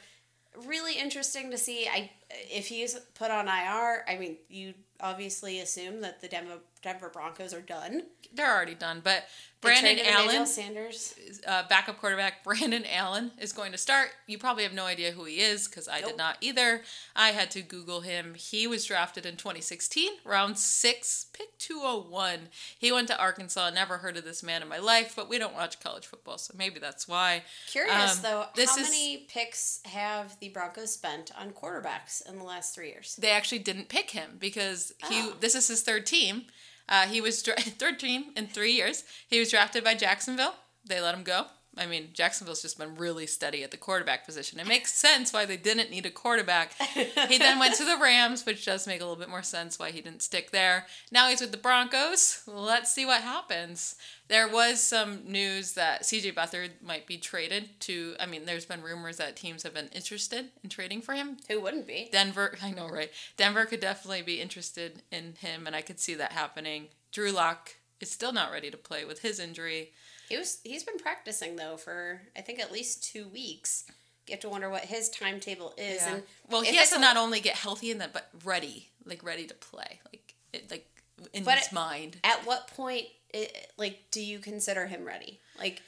really 0.65 0.99
interesting 0.99 1.51
to 1.51 1.57
see. 1.57 1.87
I 1.87 2.11
if 2.29 2.67
he's 2.67 2.95
put 3.15 3.31
on 3.31 3.47
IR, 3.47 4.03
I 4.07 4.17
mean, 4.19 4.37
you 4.49 4.73
obviously 4.99 5.59
assume 5.59 6.01
that 6.01 6.21
the 6.21 6.27
Denver 6.27 6.59
Denver 6.81 7.09
Broncos 7.09 7.53
are 7.53 7.61
done. 7.61 8.03
They're 8.33 8.53
already 8.53 8.75
done, 8.75 9.01
but 9.03 9.23
Brandon 9.61 9.97
Allen, 10.05 10.45
Sanders. 10.45 11.15
uh, 11.47 11.63
backup 11.67 11.97
quarterback 11.99 12.43
Brandon 12.43 12.83
Allen 12.93 13.31
is 13.39 13.51
going 13.53 13.71
to 13.71 13.77
start. 13.77 14.09
You 14.27 14.37
probably 14.37 14.63
have 14.63 14.73
no 14.73 14.85
idea 14.85 15.11
who 15.11 15.23
he 15.25 15.39
is 15.39 15.67
because 15.67 15.87
I 15.87 16.01
did 16.01 16.17
not 16.17 16.37
either. 16.41 16.83
I 17.15 17.29
had 17.29 17.49
to 17.51 17.61
Google 17.63 18.01
him. 18.01 18.35
He 18.35 18.67
was 18.67 18.85
drafted 18.85 19.25
in 19.25 19.35
2016, 19.37 20.11
round 20.25 20.59
six, 20.59 21.25
pick 21.33 21.57
201. 21.57 22.49
He 22.77 22.91
went 22.91 23.07
to 23.07 23.17
Arkansas. 23.19 23.71
Never 23.71 23.97
heard 23.97 24.17
of 24.17 24.25
this 24.25 24.43
man 24.43 24.61
in 24.61 24.67
my 24.67 24.77
life, 24.77 25.13
but 25.15 25.27
we 25.29 25.39
don't 25.39 25.55
watch 25.55 25.79
college 25.79 26.05
football, 26.05 26.37
so 26.37 26.53
maybe 26.55 26.79
that's 26.79 27.07
why. 27.07 27.43
Curious 27.67 28.17
Um, 28.17 28.21
though, 28.21 28.45
how 28.55 28.61
is- 28.61 28.75
many 28.77 29.25
picks 29.27 29.79
have 29.85 30.39
the 30.39 30.49
Broncos 30.49 30.93
spent 30.93 31.31
on 31.35 31.51
quarterbacks 31.51 32.27
in 32.29 32.37
the 32.37 32.43
last 32.43 32.75
three 32.75 32.89
years? 32.89 33.15
They 33.15 33.31
actually 33.31 33.59
didn't 33.59 33.89
pick 33.89 34.11
him 34.11 34.37
because 34.37 34.93
he. 35.09 35.21
Oh. 35.21 35.35
This 35.39 35.55
is 35.55 35.67
his 35.67 35.81
third 35.81 36.05
team. 36.05 36.45
Uh, 36.89 37.07
he 37.07 37.21
was 37.21 37.41
dra- 37.43 37.55
third 37.59 37.99
team 37.99 38.25
in 38.35 38.47
three 38.47 38.71
years. 38.73 39.03
He 39.27 39.39
was 39.39 39.51
drafted 39.51 39.83
by 39.83 39.95
Jacksonville. 39.95 40.55
They 40.87 41.01
let 41.01 41.15
him 41.15 41.23
go. 41.23 41.47
I 41.79 41.85
mean, 41.85 42.09
Jacksonville's 42.13 42.61
just 42.61 42.77
been 42.77 42.95
really 42.95 43.27
steady 43.27 43.63
at 43.63 43.71
the 43.71 43.77
quarterback 43.77 44.25
position. 44.25 44.59
It 44.59 44.67
makes 44.67 44.93
sense 44.93 45.33
why 45.33 45.45
they 45.45 45.57
didn't 45.57 45.91
need 45.91 46.05
a 46.05 46.11
quarterback. 46.11 46.73
he 46.93 47.37
then 47.37 47.59
went 47.59 47.75
to 47.75 47.85
the 47.85 47.97
Rams, 47.97 48.45
which 48.45 48.65
does 48.65 48.87
make 48.87 49.01
a 49.01 49.03
little 49.03 49.19
bit 49.19 49.29
more 49.29 49.43
sense 49.43 49.79
why 49.79 49.91
he 49.91 50.01
didn't 50.01 50.21
stick 50.21 50.51
there. 50.51 50.85
Now 51.11 51.29
he's 51.29 51.41
with 51.41 51.51
the 51.51 51.57
Broncos. 51.57 52.43
Let's 52.47 52.91
see 52.91 53.05
what 53.05 53.21
happens. 53.21 53.95
There 54.27 54.47
was 54.47 54.81
some 54.81 55.21
news 55.25 55.73
that 55.73 56.03
CJ 56.03 56.33
Beathard 56.33 56.71
might 56.83 57.07
be 57.07 57.17
traded 57.17 57.79
to. 57.81 58.15
I 58.19 58.25
mean, 58.25 58.45
there's 58.45 58.65
been 58.65 58.81
rumors 58.81 59.17
that 59.17 59.37
teams 59.37 59.63
have 59.63 59.73
been 59.73 59.89
interested 59.93 60.47
in 60.63 60.69
trading 60.69 61.01
for 61.01 61.13
him. 61.13 61.37
Who 61.47 61.61
wouldn't 61.61 61.87
be? 61.87 62.09
Denver, 62.11 62.57
I 62.61 62.71
know, 62.71 62.89
right? 62.89 63.11
Denver 63.37 63.65
could 63.65 63.79
definitely 63.79 64.23
be 64.23 64.41
interested 64.41 65.03
in 65.11 65.35
him, 65.39 65.65
and 65.65 65.75
I 65.75 65.81
could 65.81 65.99
see 65.99 66.13
that 66.15 66.33
happening. 66.33 66.87
Drew 67.11 67.31
Lock 67.31 67.75
is 67.99 68.11
still 68.11 68.33
not 68.33 68.51
ready 68.51 68.69
to 68.71 68.77
play 68.77 69.05
with 69.05 69.19
his 69.21 69.39
injury. 69.39 69.91
He 70.29 70.37
was 70.37 70.59
he's 70.63 70.83
been 70.83 70.97
practicing 70.97 71.55
though 71.55 71.77
for 71.77 72.21
I 72.35 72.41
think 72.41 72.59
at 72.59 72.71
least 72.71 73.03
two 73.03 73.27
weeks. 73.27 73.85
You 74.27 74.33
have 74.33 74.41
to 74.41 74.49
wonder 74.49 74.69
what 74.69 74.83
his 74.83 75.09
timetable 75.09 75.73
is. 75.77 76.03
And 76.05 76.23
well, 76.49 76.61
he 76.61 76.75
has 76.75 76.91
to 76.91 76.99
not 76.99 77.15
only 77.15 77.39
get 77.39 77.55
healthy 77.55 77.91
in 77.91 77.99
that, 77.99 78.11
but 78.11 78.29
ready, 78.43 78.89
like 79.05 79.23
ready 79.23 79.45
to 79.47 79.53
play, 79.53 80.01
like 80.11 80.33
it, 80.51 80.69
like 80.69 80.85
in 81.33 81.43
But 81.43 81.59
his 81.59 81.71
mind. 81.71 82.17
At 82.23 82.45
what 82.45 82.67
point, 82.67 83.05
it, 83.33 83.71
like, 83.77 83.99
do 84.11 84.21
you 84.21 84.39
consider 84.39 84.87
him 84.87 85.05
ready? 85.05 85.39
Like, 85.57 85.81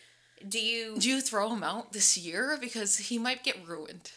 do 0.47 0.59
you? 0.59 0.97
Do 0.97 1.09
you 1.09 1.21
throw 1.21 1.51
him 1.53 1.63
out 1.63 1.91
this 1.91 2.17
year 2.17 2.57
because 2.59 2.97
he 2.97 3.17
might 3.17 3.43
get 3.43 3.67
ruined? 3.67 4.11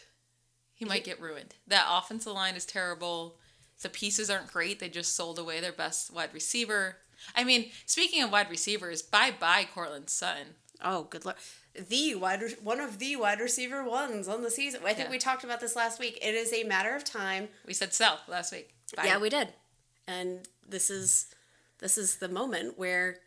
He 0.73 0.85
might 0.85 1.03
get 1.03 1.21
ruined. 1.21 1.55
That 1.67 1.85
offensive 1.89 2.33
line 2.33 2.55
is 2.55 2.65
terrible. 2.65 3.35
The 3.81 3.89
pieces 3.89 4.29
aren't 4.29 4.51
great. 4.51 4.79
They 4.79 4.89
just 4.89 5.15
sold 5.15 5.37
away 5.37 5.59
their 5.59 5.73
best 5.73 6.13
wide 6.13 6.33
receiver. 6.33 6.97
I 7.35 7.43
mean, 7.43 7.71
speaking 7.85 8.23
of 8.23 8.31
wide 8.31 8.49
receivers, 8.49 9.01
bye 9.01 9.31
bye 9.37 9.67
Courtland 9.73 10.09
Sutton. 10.09 10.55
Oh, 10.83 11.03
good 11.03 11.25
luck. 11.25 11.37
The 11.75 12.15
wide, 12.15 12.41
re- 12.41 12.55
one 12.61 12.79
of 12.79 12.99
the 12.99 13.15
wide 13.15 13.39
receiver 13.39 13.83
ones 13.83 14.27
on 14.27 14.43
the 14.43 14.51
season. 14.51 14.81
I 14.85 14.93
think 14.93 15.07
Yeah. 15.07 15.11
we 15.11 15.17
talked 15.17 15.43
about 15.43 15.59
this 15.59 15.75
last 15.75 15.99
week. 15.99 16.19
It 16.21 16.35
is 16.35 16.53
a 16.53 16.63
matter 16.63 16.95
of 16.95 17.03
time. 17.03 17.49
We 17.65 17.73
said 17.73 17.93
sell 17.93 18.19
last 18.27 18.51
week. 18.51 18.73
Bye. 18.95 19.05
Yeah, 19.05 19.17
we 19.17 19.29
did. 19.29 19.49
And 20.07 20.47
this 20.67 20.89
is 20.89 21.33
this 21.79 21.97
is 21.97 22.17
the 22.17 22.29
moment 22.29 22.77
where 22.77 23.19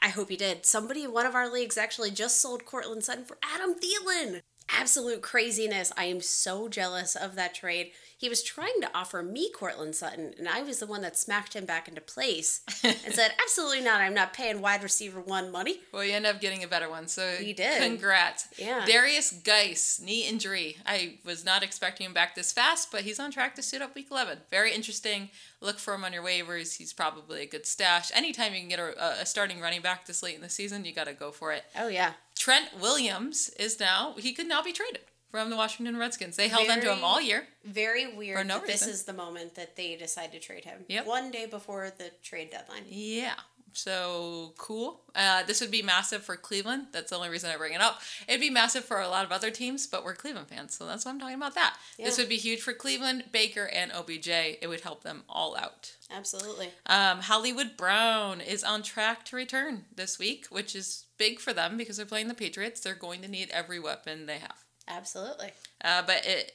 I- 0.00 0.10
hope 0.10 0.30
you 0.30 0.36
did. 0.36 0.64
Somebody 0.64 1.02
in 1.02 1.12
one 1.12 1.26
of 1.26 1.34
our 1.34 1.48
leagues 1.50 1.76
actually 1.76 2.10
just 2.12 2.40
sold 2.40 2.64
Courtland 2.64 3.02
Sutton 3.04 3.24
for 3.24 3.38
Adam 3.42 3.74
Thielen. 3.74 4.42
Absolute 4.70 5.22
craziness. 5.22 5.92
I 5.96 6.04
am 6.04 6.20
so 6.20 6.68
jealous 6.68 7.14
of 7.16 7.34
that 7.36 7.54
trade. 7.54 7.92
He 8.16 8.28
was 8.28 8.42
trying 8.44 8.80
to 8.82 8.90
offer 8.94 9.20
me 9.20 9.50
Courtland 9.50 9.96
Sutton, 9.96 10.32
and 10.38 10.48
I 10.48 10.62
was 10.62 10.78
the 10.78 10.86
one 10.86 11.02
that 11.02 11.18
smacked 11.18 11.54
him 11.54 11.64
back 11.64 11.88
into 11.88 12.00
place 12.00 12.60
and 12.84 12.94
said, 13.12 13.32
Absolutely 13.42 13.80
not. 13.80 14.00
I'm 14.00 14.14
not 14.14 14.32
paying 14.32 14.60
wide 14.60 14.84
receiver 14.84 15.20
one 15.20 15.50
money. 15.50 15.80
Well, 15.92 16.04
you 16.04 16.12
end 16.12 16.26
up 16.26 16.40
getting 16.40 16.62
a 16.62 16.68
better 16.68 16.88
one. 16.88 17.08
So 17.08 17.34
He 17.40 17.52
did. 17.52 17.82
Congrats. 17.82 18.46
Yeah. 18.56 18.86
Derrius 18.86 19.42
Guice, 19.42 20.00
knee 20.00 20.24
injury. 20.28 20.76
I 20.86 21.18
was 21.24 21.44
not 21.44 21.64
expecting 21.64 22.06
him 22.06 22.14
back 22.14 22.36
this 22.36 22.52
fast, 22.52 22.92
but 22.92 23.00
he's 23.02 23.18
on 23.18 23.32
track 23.32 23.56
to 23.56 23.62
suit 23.62 23.82
up 23.82 23.96
week 23.96 24.06
11. 24.12 24.38
Very 24.52 24.72
interesting. 24.72 25.30
Look 25.60 25.80
for 25.80 25.92
him 25.94 26.04
on 26.04 26.12
your 26.12 26.22
waivers. 26.22 26.76
He's 26.76 26.92
probably 26.92 27.42
a 27.42 27.46
good 27.46 27.66
stash. 27.66 28.12
Anytime 28.14 28.54
you 28.54 28.60
can 28.60 28.68
get 28.68 28.78
a, 28.78 29.20
a 29.20 29.26
starting 29.26 29.60
running 29.60 29.82
back 29.82 30.06
this 30.06 30.22
late 30.22 30.36
in 30.36 30.42
the 30.42 30.48
season, 30.48 30.84
you 30.84 30.94
got 30.94 31.08
to 31.08 31.12
go 31.12 31.32
for 31.32 31.52
it. 31.52 31.64
Oh, 31.76 31.88
yeah. 31.88 32.12
Trent 32.36 32.80
Williams 32.80 33.48
is 33.58 33.78
now, 33.78 34.14
he 34.18 34.32
could 34.32 34.48
now 34.48 34.62
be 34.62 34.72
traded 34.72 35.00
from 35.30 35.48
the 35.48 35.56
Washington 35.56 35.96
Redskins. 35.96 36.36
They 36.36 36.48
held 36.48 36.68
on 36.68 36.80
to 36.80 36.92
him 36.92 37.02
all 37.04 37.20
year. 37.20 37.46
Very 37.64 38.14
weird 38.14 38.36
For 38.38 38.44
no 38.44 38.58
this 38.58 38.68
reason. 38.82 38.90
is 38.90 39.04
the 39.04 39.12
moment 39.14 39.54
that 39.54 39.76
they 39.76 39.96
decide 39.96 40.32
to 40.32 40.38
trade 40.38 40.64
him. 40.64 40.84
Yep. 40.88 41.06
One 41.06 41.30
day 41.30 41.46
before 41.46 41.90
the 41.96 42.10
trade 42.22 42.50
deadline. 42.50 42.84
Yeah. 42.88 43.34
So 43.72 44.52
cool. 44.58 45.00
Uh, 45.14 45.42
this 45.44 45.60
would 45.60 45.70
be 45.70 45.82
massive 45.82 46.22
for 46.22 46.36
Cleveland. 46.36 46.86
That's 46.92 47.10
the 47.10 47.16
only 47.16 47.28
reason 47.28 47.50
I 47.50 47.56
bring 47.56 47.72
it 47.72 47.80
up. 47.80 48.00
It'd 48.28 48.40
be 48.40 48.50
massive 48.50 48.84
for 48.84 49.00
a 49.00 49.08
lot 49.08 49.24
of 49.24 49.32
other 49.32 49.50
teams, 49.50 49.86
but 49.86 50.04
we're 50.04 50.14
Cleveland 50.14 50.48
fans, 50.48 50.74
so 50.74 50.86
that's 50.86 51.04
why 51.04 51.10
I'm 51.10 51.20
talking 51.20 51.36
about 51.36 51.54
that. 51.54 51.76
This 51.98 52.18
would 52.18 52.28
be 52.28 52.36
huge 52.36 52.60
for 52.60 52.72
Cleveland, 52.72 53.24
Baker, 53.32 53.68
and 53.72 53.92
OBJ. 53.92 54.28
It 54.28 54.68
would 54.68 54.80
help 54.80 55.02
them 55.02 55.22
all 55.28 55.56
out. 55.56 55.92
Absolutely. 56.10 56.70
Um, 56.86 57.20
Hollywood 57.20 57.76
Brown 57.76 58.40
is 58.40 58.64
on 58.64 58.82
track 58.82 59.24
to 59.26 59.36
return 59.36 59.84
this 59.94 60.18
week, 60.18 60.46
which 60.50 60.74
is 60.74 61.06
big 61.18 61.40
for 61.40 61.52
them 61.52 61.76
because 61.76 61.96
they're 61.96 62.06
playing 62.06 62.28
the 62.28 62.34
Patriots. 62.34 62.80
They're 62.80 62.94
going 62.94 63.22
to 63.22 63.28
need 63.28 63.50
every 63.50 63.80
weapon 63.80 64.26
they 64.26 64.38
have. 64.38 64.64
Absolutely. 64.88 65.52
Uh, 65.84 66.02
but 66.06 66.26
it, 66.26 66.52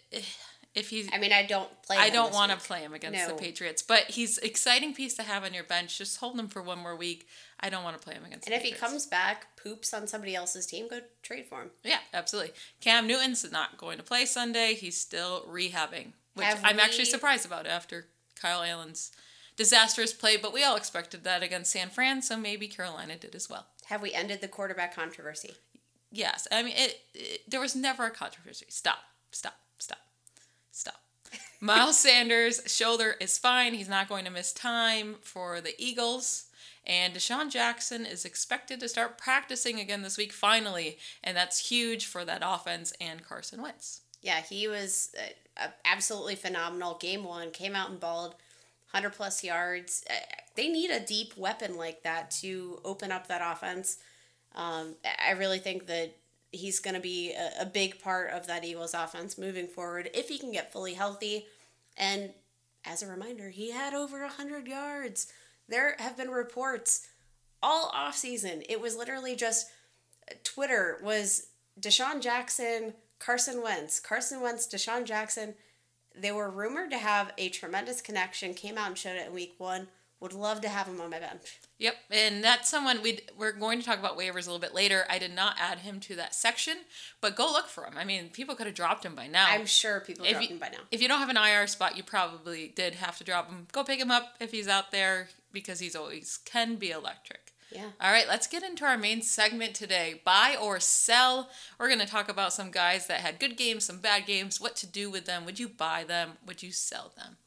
if 0.78 0.90
he's 0.90 1.10
I 1.12 1.18
mean, 1.18 1.34
I 1.34 1.44
don't 1.46 1.70
play. 1.82 1.98
I 1.98 2.10
don't 2.10 2.32
want 2.34 2.52
to 2.52 2.58
play 2.58 2.80
him 2.82 2.94
against 2.94 3.20
No. 3.20 3.28
the 3.28 3.34
Patriots, 3.34 3.82
but 3.82 4.04
he's 4.04 4.38
exciting 4.38 4.94
piece 4.94 5.16
to 5.16 5.24
have 5.24 5.44
on 5.44 5.54
your 5.54 5.64
bench. 5.64 5.98
Just 5.98 6.18
hold 6.18 6.40
him 6.40 6.48
for 6.48 6.62
one 6.62 6.80
more 6.80 6.96
week. 6.96 7.28
I 7.60 7.70
don't 7.70 7.84
want 7.84 7.98
to 8.00 8.04
play 8.04 8.14
him 8.14 8.24
against. 8.26 8.46
And 8.48 8.56
if 8.56 8.62
he 8.62 8.72
comes 8.72 9.06
back, 9.08 9.58
poops 9.58 9.94
on 9.94 10.08
somebody 10.08 10.36
else's 10.36 10.66
team, 10.68 10.88
go 10.88 11.00
trade 11.24 11.48
for 11.48 11.62
him. 11.64 11.72
yeah, 11.84 12.00
absolutely. 12.14 12.52
Cam 12.80 13.08
Newton's 13.08 13.50
not 13.52 13.78
going 13.78 13.98
to 13.98 14.04
play 14.04 14.26
Sunday. 14.26 14.76
He's 14.76 14.96
still 15.00 15.44
rehabbing, 15.50 16.14
which 16.36 16.46
Have 16.46 16.62
I'm 16.64 16.80
actually 16.80 17.06
surprised 17.06 17.46
about 17.46 17.66
after 17.66 18.06
Kyle 18.40 18.62
Allen's 18.64 19.12
disastrous 19.56 20.14
play. 20.14 20.38
But 20.38 20.54
we 20.54 20.64
all 20.64 20.76
expected 20.78 21.24
that 21.24 21.42
against 21.42 21.72
San 21.72 21.90
Fran, 21.90 22.22
so 22.22 22.38
maybe 22.38 22.68
Carolina 22.68 23.18
did 23.18 23.34
as 23.34 23.50
well. 23.50 23.66
Have 23.88 24.02
we 24.04 24.14
ended 24.14 24.42
the 24.42 24.48
quarterback 24.48 24.96
controversy? 24.96 25.56
Yes, 26.12 26.48
I 26.52 26.64
mean 26.64 26.74
it, 26.78 27.00
it 27.14 27.42
there 27.50 27.60
was 27.60 27.76
never 27.76 28.06
a 28.06 28.12
controversy. 28.12 28.66
Stop, 28.70 29.00
stop, 29.32 29.56
stop, 29.78 29.98
stop. 30.72 31.02
Miles 31.60 31.98
Sanders' 32.00 32.62
shoulder 32.68 33.16
is 33.20 33.38
fine. 33.38 33.74
He's 33.74 33.90
not 33.90 34.10
going 34.10 34.26
to 34.26 34.32
miss 34.32 34.54
time 34.54 35.16
for 35.22 35.62
the 35.62 35.74
Eagles. 35.78 36.46
And 36.86 37.14
DeSean 37.14 37.52
Jackson 37.52 38.06
is 38.06 38.24
expected 38.24 38.80
to 38.80 38.88
start 38.88 39.18
practicing 39.18 39.80
again 39.80 40.04
this 40.04 40.18
week, 40.18 40.32
finally. 40.32 40.98
And 41.22 41.36
that's 41.36 41.70
huge 41.70 42.06
for 42.06 42.24
that 42.24 42.44
offense 42.46 42.94
and 43.02 43.24
Carson 43.24 43.62
Wentz. 43.62 44.02
Yeah, 44.22 44.42
he 44.42 44.68
was 44.68 45.14
absolutely 45.86 46.36
phenomenal. 46.36 46.98
Game 46.98 47.24
one 47.24 47.52
came 47.52 47.76
out 47.76 47.90
and 47.90 48.00
balled, 48.00 48.36
hundred 48.88 49.12
plus 49.12 49.44
yards. 49.44 50.04
Uh, 50.10 50.14
they 50.56 50.70
need 50.70 50.90
a 50.90 51.00
deep 51.00 51.38
weapon 51.38 51.78
like 51.78 52.04
that 52.04 52.32
to 52.32 52.80
open 52.84 53.12
up 53.12 53.28
that 53.28 53.42
offense. 53.44 53.98
Um, 54.56 54.96
I 55.26 55.32
really 55.32 55.60
think 55.60 55.88
that 55.88 56.16
he's 56.52 56.80
going 56.80 56.96
to 56.96 57.02
be 57.02 57.34
a, 57.34 57.64
a 57.64 57.66
big 57.66 58.02
part 58.02 58.32
of 58.32 58.48
that 58.48 58.64
Eagles 58.64 58.94
offense 58.94 59.38
moving 59.38 59.68
forward 59.68 60.10
if 60.14 60.30
he 60.30 60.38
can 60.38 60.52
get 60.52 60.72
fully 60.72 60.94
healthy. 60.94 61.46
And 61.98 62.32
as 62.86 63.02
a 63.02 63.08
reminder, 63.08 63.50
he 63.50 63.72
had 63.72 63.94
over 63.94 64.26
hundred 64.28 64.68
yards. 64.68 65.32
There 65.68 65.96
have 66.00 66.18
been 66.18 66.30
reports 66.30 67.08
all 67.62 67.92
off 67.94 68.16
season. 68.16 68.64
It 68.70 68.80
was 68.80 68.96
literally 68.96 69.36
just 69.36 69.68
uh, 70.30 70.36
Twitter 70.44 71.00
was 71.04 71.48
DeSean 71.80 72.22
Jackson, 72.22 72.94
Carson 73.20 73.62
Wentz, 73.62 74.00
Carson 74.00 74.42
Wentz, 74.42 74.68
DeSean 74.68 75.06
Jackson. 75.06 75.56
They 76.16 76.32
were 76.32 76.50
rumored 76.50 76.92
to 76.92 76.98
have 76.98 77.32
a 77.38 77.50
tremendous 77.50 78.02
connection. 78.02 78.54
Came 78.54 78.78
out 78.78 78.88
and 78.88 78.98
showed 78.98 79.18
it 79.18 79.28
in 79.28 79.34
week 79.34 79.56
one. 79.58 79.88
Would 80.20 80.34
love 80.34 80.62
to 80.62 80.70
have 80.70 80.88
him 80.88 81.02
on 81.02 81.12
my 81.12 81.20
bench. 81.20 81.60
Yep, 81.80 81.96
and 82.10 82.44
that's 82.44 82.70
someone 82.70 83.04
we 83.04 83.20
we're 83.38 83.52
going 83.52 83.80
to 83.80 83.86
talk 83.86 84.00
about 84.00 84.18
waivers 84.18 84.48
a 84.48 84.52
little 84.52 84.60
bit 84.60 84.74
later. 84.74 85.06
I 85.10 85.20
did 85.20 85.34
not 85.34 85.58
add 85.60 85.80
him 85.80 86.00
to 86.02 86.16
that 86.16 86.34
section, 86.34 86.78
but 87.22 87.36
go 87.36 87.46
look 87.46 87.68
for 87.68 87.86
him. 87.86 87.94
I 87.98 88.04
mean, 88.04 88.30
people 88.30 88.56
could 88.56 88.66
have 88.66 88.76
dropped 88.76 89.06
him 89.06 89.14
by 89.14 89.28
now. 89.28 89.46
I'm 89.48 89.68
sure 89.68 90.00
people 90.00 90.26
if 90.26 90.32
dropped 90.32 90.46
you, 90.46 90.54
him 90.56 90.60
by 90.60 90.70
now. 90.70 90.80
If 90.92 91.04
you 91.04 91.08
don't 91.08 91.20
have 91.20 91.30
an 91.30 91.38
IR 91.38 91.68
spot, 91.68 91.96
you 91.96 92.02
probably 92.02 92.74
did 92.76 92.96
have 92.96 93.18
to 93.20 93.24
drop 93.24 93.50
him. 93.50 93.68
Go 93.72 93.84
pick 93.84 94.00
him 94.00 94.10
up 94.10 94.36
if 94.40 94.52
he's 94.52 94.68
out 94.68 94.92
there 94.92 95.30
because 95.54 95.80
he's 95.80 95.96
always 95.96 96.40
can 96.46 96.78
be 96.78 96.90
electric. 96.90 97.54
Yeah. 97.72 97.90
All 98.02 98.12
right, 98.12 98.28
let's 98.28 98.48
get 98.48 98.64
into 98.64 98.86
our 98.86 98.98
main 98.98 99.22
segment 99.22 99.76
today 99.76 100.22
buy 100.24 100.56
or 100.60 100.80
sell. 100.80 101.50
We're 101.78 101.90
going 101.90 102.00
to 102.00 102.08
talk 102.08 102.30
about 102.30 102.54
some 102.54 102.72
guys 102.72 103.08
that 103.08 103.20
had 103.20 103.40
good 103.40 103.56
games, 103.58 103.86
some 103.86 104.00
bad 104.00 104.26
games, 104.26 104.60
what 104.60 104.76
to 104.78 104.88
do 104.88 105.12
with 105.12 105.26
them. 105.26 105.46
Would 105.46 105.60
you 105.60 105.68
buy 105.68 106.06
them? 106.06 106.34
Would 106.46 106.64
you 106.64 106.72
sell 106.72 107.14
them? 107.16 107.38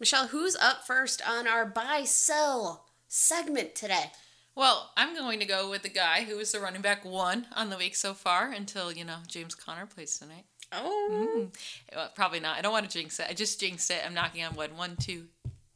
Michelle, 0.00 0.28
who's 0.28 0.56
up 0.56 0.86
first 0.86 1.26
on 1.26 1.46
our 1.46 1.64
buy 1.64 2.02
sell 2.04 2.86
segment 3.08 3.74
today? 3.74 4.10
Well, 4.56 4.90
I'm 4.96 5.14
going 5.16 5.40
to 5.40 5.46
go 5.46 5.68
with 5.70 5.82
the 5.82 5.88
guy 5.88 6.22
who 6.22 6.36
was 6.36 6.52
the 6.52 6.60
running 6.60 6.82
back 6.82 7.04
one 7.04 7.46
on 7.54 7.70
the 7.70 7.76
week 7.76 7.96
so 7.96 8.14
far 8.14 8.52
until, 8.52 8.92
you 8.92 9.04
know, 9.04 9.16
James 9.26 9.54
Conner 9.54 9.86
plays 9.86 10.18
tonight. 10.18 10.44
Oh. 10.72 11.08
Mm. 11.12 11.56
Well, 11.94 12.10
probably 12.14 12.40
not. 12.40 12.56
I 12.56 12.62
don't 12.62 12.72
want 12.72 12.88
to 12.88 12.98
jinx 12.98 13.18
it. 13.18 13.26
I 13.28 13.32
just 13.34 13.60
jinxed 13.60 13.90
it. 13.90 14.02
I'm 14.04 14.14
knocking 14.14 14.44
on 14.44 14.54
wood. 14.54 14.76
One, 14.76 14.96
two, 14.96 15.24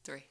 three. 0.04 0.24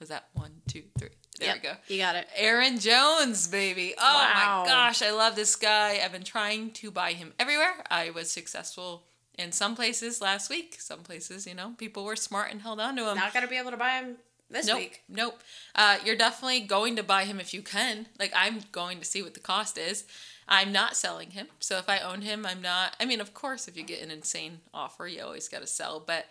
Was 0.00 0.08
that 0.08 0.28
one, 0.34 0.50
two, 0.66 0.82
three? 0.98 1.10
There 1.38 1.48
Yep, 1.48 1.56
we 1.56 1.68
go. 1.68 1.74
You 1.88 1.98
got 1.98 2.14
it. 2.16 2.28
Aaron 2.36 2.78
Jones, 2.78 3.48
baby. 3.48 3.94
Oh 3.98 4.02
Wow. 4.02 4.62
my 4.64 4.68
gosh, 4.68 5.02
I 5.02 5.10
love 5.10 5.34
this 5.36 5.56
guy. 5.56 6.00
I've 6.04 6.12
been 6.12 6.22
trying 6.22 6.70
to 6.72 6.90
buy 6.90 7.12
him 7.12 7.32
everywhere. 7.40 7.74
I 7.90 8.10
was 8.10 8.30
successful 8.30 9.04
in 9.38 9.52
some 9.52 9.74
places 9.74 10.20
last 10.20 10.50
week. 10.50 10.76
Some 10.80 11.00
places, 11.00 11.46
you 11.46 11.54
know, 11.54 11.74
people 11.78 12.04
were 12.04 12.16
smart 12.16 12.50
and 12.50 12.62
held 12.62 12.80
on 12.80 12.96
to 12.96 13.08
him. 13.08 13.16
Not 13.16 13.34
gonna 13.34 13.48
be 13.48 13.58
able 13.58 13.70
to 13.70 13.76
buy 13.76 14.00
him 14.00 14.16
this 14.50 14.66
nope, 14.66 14.78
week. 14.78 15.02
nope. 15.08 15.40
Uh, 15.74 15.98
you're 16.04 16.16
definitely 16.16 16.60
going 16.60 16.96
to 16.96 17.02
buy 17.02 17.24
him 17.24 17.40
if 17.40 17.52
you 17.52 17.62
can. 17.62 18.06
Like 18.18 18.32
I'm 18.34 18.60
going 18.72 18.98
to 18.98 19.04
see 19.04 19.22
what 19.22 19.34
the 19.34 19.40
cost 19.40 19.78
is. 19.78 20.04
I'm 20.48 20.72
not 20.72 20.96
selling 20.96 21.30
him. 21.30 21.48
So 21.58 21.78
if 21.78 21.88
I 21.88 21.98
own 21.98 22.20
him, 22.22 22.44
I'm 22.46 22.60
not. 22.60 22.94
I 23.00 23.06
mean, 23.06 23.20
of 23.20 23.32
course, 23.32 23.66
if 23.66 23.76
you 23.76 23.82
get 23.82 24.02
an 24.02 24.10
insane 24.10 24.60
offer, 24.72 25.06
you 25.06 25.22
always 25.22 25.48
got 25.48 25.60
to 25.60 25.66
sell. 25.66 26.02
But 26.06 26.26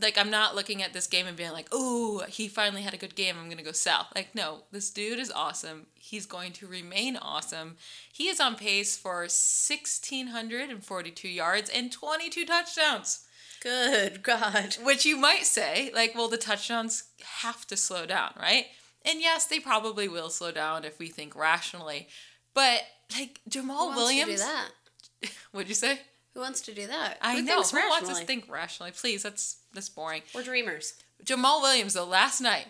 like, 0.00 0.18
I'm 0.18 0.30
not 0.30 0.54
looking 0.54 0.82
at 0.82 0.92
this 0.92 1.06
game 1.06 1.26
and 1.26 1.36
being 1.36 1.52
like, 1.52 1.68
"Oh, 1.72 2.24
he 2.28 2.48
finally 2.48 2.82
had 2.82 2.94
a 2.94 2.98
good 2.98 3.14
game. 3.14 3.36
I'm 3.38 3.48
gonna 3.48 3.62
go 3.62 3.72
sell." 3.72 4.08
Like, 4.14 4.34
no, 4.34 4.64
this 4.72 4.90
dude 4.90 5.18
is 5.18 5.30
awesome. 5.30 5.86
He's 5.94 6.26
going 6.26 6.52
to 6.52 6.66
remain 6.66 7.16
awesome. 7.16 7.76
He 8.12 8.28
is 8.28 8.40
on 8.40 8.56
pace 8.56 8.96
for 8.96 9.20
1,642 9.20 11.28
yards 11.28 11.70
and 11.70 11.92
22 11.92 12.46
touchdowns. 12.46 13.20
Good 13.62 14.22
God. 14.22 14.76
Which 14.82 15.04
you 15.04 15.16
might 15.16 15.44
say, 15.44 15.90
like, 15.94 16.14
well, 16.14 16.28
the 16.28 16.36
touchdowns 16.36 17.04
have 17.40 17.66
to 17.66 17.76
slow 17.76 18.06
down, 18.06 18.32
right? 18.40 18.66
And 19.04 19.20
yes, 19.20 19.46
they 19.46 19.60
probably 19.60 20.08
will 20.08 20.30
slow 20.30 20.52
down 20.52 20.84
if 20.84 20.98
we 20.98 21.08
think 21.08 21.36
rationally. 21.36 22.08
But 22.54 22.82
like 23.16 23.40
Jamaal 23.48 23.94
Williams. 23.94 23.96
Who 23.96 23.96
wants 23.96 23.96
to 23.96 23.96
do 23.96 24.02
Williams, 24.02 24.40
that? 24.40 25.30
what'd 25.52 25.68
you 25.68 25.74
say? 25.74 26.00
Who 26.34 26.40
wants 26.40 26.60
to 26.62 26.74
do 26.74 26.86
that? 26.86 27.18
I 27.22 27.36
Who 27.36 27.42
know. 27.42 27.62
Who 27.62 27.88
wants 27.88 28.18
to 28.18 28.26
think 28.26 28.50
rationally? 28.50 28.92
Please, 28.92 29.22
that's 29.22 29.58
that's 29.76 29.88
boring. 29.88 30.22
We're 30.34 30.42
dreamers. 30.42 30.94
Jamaal 31.24 31.62
Williams, 31.62 31.94
though, 31.94 32.04
last 32.04 32.40
night 32.40 32.66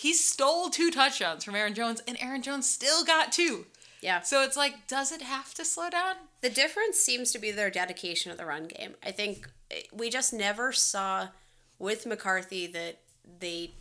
he 0.00 0.14
stole 0.14 0.70
two 0.70 0.90
touchdowns 0.90 1.44
from 1.44 1.54
Aaron 1.54 1.74
Jones, 1.74 2.02
and 2.08 2.16
Aaron 2.20 2.40
Jones 2.40 2.66
still 2.66 3.04
got 3.04 3.32
two. 3.32 3.66
Yeah. 4.00 4.22
So 4.22 4.42
it's 4.42 4.56
like, 4.56 4.86
does 4.86 5.12
it 5.12 5.20
have 5.20 5.52
to 5.54 5.64
slow 5.64 5.90
down? 5.90 6.14
The 6.40 6.48
difference 6.48 6.96
seems 6.96 7.32
to 7.32 7.38
be 7.38 7.50
their 7.50 7.68
dedication 7.68 8.32
of 8.32 8.38
the 8.38 8.46
run 8.46 8.68
game. 8.68 8.94
I 9.04 9.10
think 9.10 9.50
eh, 9.70 9.82
we 9.92 10.08
just 10.08 10.32
never 10.32 10.72
saw 10.72 11.28
with 11.78 12.06
McCarthy 12.06 12.66
that 12.68 13.00
they 13.40 13.72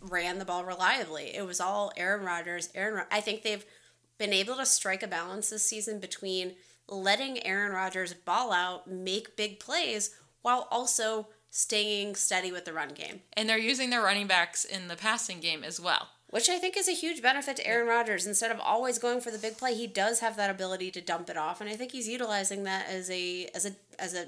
ran 0.00 0.40
the 0.40 0.44
ball 0.44 0.64
reliably. 0.64 1.36
It 1.36 1.46
was 1.46 1.60
all 1.60 1.92
Aaron 1.96 2.24
Rodgers. 2.24 2.70
Aaron, 2.74 2.94
Ro- 2.94 3.04
I 3.12 3.20
think 3.20 3.42
they've 3.42 3.64
been 4.18 4.32
able 4.32 4.56
to 4.56 4.66
strike 4.66 5.04
a 5.04 5.08
balance 5.08 5.50
this 5.50 5.64
season 5.64 6.00
between 6.00 6.54
letting 6.88 7.46
Aaron 7.46 7.70
Rodgers 7.72 8.12
ball 8.12 8.52
out, 8.52 8.90
make 8.90 9.36
big 9.36 9.60
plays, 9.60 10.16
while 10.42 10.66
also 10.72 11.28
staying 11.50 12.14
steady 12.14 12.52
with 12.52 12.64
the 12.64 12.72
run 12.72 12.90
game. 12.90 13.20
And 13.32 13.48
they're 13.48 13.58
using 13.58 13.90
their 13.90 14.02
running 14.02 14.26
backs 14.26 14.64
in 14.64 14.88
the 14.88 14.96
passing 14.96 15.40
game 15.40 15.64
as 15.64 15.80
well. 15.80 16.08
Which 16.28 16.48
I 16.48 16.58
think 16.58 16.76
is 16.76 16.88
a 16.88 16.92
huge 16.92 17.20
benefit 17.22 17.56
to 17.56 17.66
Aaron 17.66 17.88
Rodgers. 17.88 18.24
Instead 18.24 18.52
of 18.52 18.60
always 18.60 18.98
going 18.98 19.20
for 19.20 19.32
the 19.32 19.38
big 19.38 19.58
play, 19.58 19.74
he 19.74 19.88
does 19.88 20.20
have 20.20 20.36
that 20.36 20.48
ability 20.48 20.92
to 20.92 21.00
dump 21.00 21.28
it 21.28 21.36
off, 21.36 21.60
and 21.60 21.68
I 21.68 21.74
think 21.74 21.90
he's 21.90 22.06
utilizing 22.06 22.62
that 22.64 22.88
as 22.88 23.10
a 23.10 23.48
as 23.52 23.66
a 23.66 23.72
as 23.98 24.14
a 24.14 24.26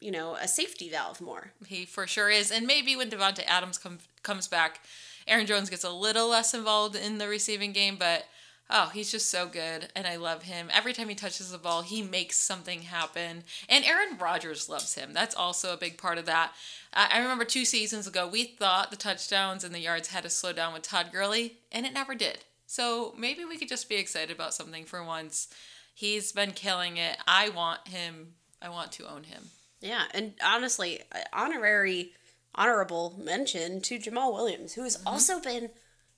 you 0.00 0.12
know 0.12 0.36
a 0.36 0.46
safety 0.46 0.88
valve 0.88 1.20
more. 1.20 1.50
He 1.66 1.84
for 1.86 2.06
sure 2.06 2.30
is. 2.30 2.52
And 2.52 2.68
maybe 2.68 2.94
when 2.94 3.10
Davante 3.10 3.42
Adams 3.48 3.78
com- 3.78 3.98
comes 4.22 4.46
back, 4.46 4.80
Aaron 5.26 5.46
Jones 5.46 5.70
gets 5.70 5.82
a 5.82 5.90
little 5.90 6.28
less 6.28 6.54
involved 6.54 6.94
in 6.94 7.18
the 7.18 7.26
receiving 7.26 7.72
game, 7.72 7.96
but 7.98 8.26
oh, 8.70 8.90
he's 8.92 9.10
just 9.10 9.30
so 9.30 9.46
good 9.46 9.88
and 9.94 10.06
I 10.06 10.16
love 10.16 10.42
him. 10.42 10.68
Every 10.72 10.92
time 10.92 11.08
he 11.08 11.14
touches 11.14 11.50
the 11.50 11.58
ball, 11.58 11.82
he 11.82 12.02
makes 12.02 12.36
something 12.36 12.82
happen. 12.82 13.44
And 13.68 13.84
Aaron 13.84 14.18
Rodgers 14.18 14.68
loves 14.68 14.94
him. 14.94 15.12
That's 15.12 15.34
also 15.34 15.72
a 15.72 15.78
big 15.78 15.98
part 15.98 16.18
of 16.18 16.26
that. 16.26 16.52
I 16.92 17.08
I 17.12 17.18
remember 17.18 17.44
two 17.44 17.64
seasons 17.64 18.06
ago, 18.06 18.28
we 18.28 18.44
thought 18.44 18.90
the 18.90 18.96
touchdowns 18.96 19.64
and 19.64 19.74
the 19.74 19.80
yards 19.80 20.08
had 20.08 20.22
to 20.24 20.30
slow 20.30 20.52
down 20.52 20.72
with 20.72 20.82
Todd 20.82 21.08
Gurley, 21.12 21.58
and 21.72 21.84
it 21.84 21.92
never 21.92 22.14
did. 22.14 22.44
So 22.66 23.14
maybe 23.16 23.44
we 23.44 23.56
could 23.56 23.68
just 23.68 23.88
be 23.88 23.96
excited 23.96 24.30
about 24.30 24.54
something 24.54 24.84
for 24.84 25.02
once. 25.02 25.48
He's 25.94 26.32
been 26.32 26.52
killing 26.52 26.96
it. 26.96 27.16
I 27.26 27.48
want 27.48 27.88
him. 27.88 28.34
I 28.60 28.68
want 28.68 28.92
to 28.92 29.10
own 29.10 29.24
him. 29.24 29.44
Yeah, 29.80 30.04
and 30.12 30.34
honestly, 30.44 31.00
uh, 31.12 31.20
honorary 31.32 32.12
honorable 32.54 33.14
mention 33.18 33.80
to 33.82 33.98
Jamaal 33.98 34.32
Williams, 34.32 34.74
who 34.74 34.82
has 34.82 34.98
also 35.06 35.40
been 35.40 35.70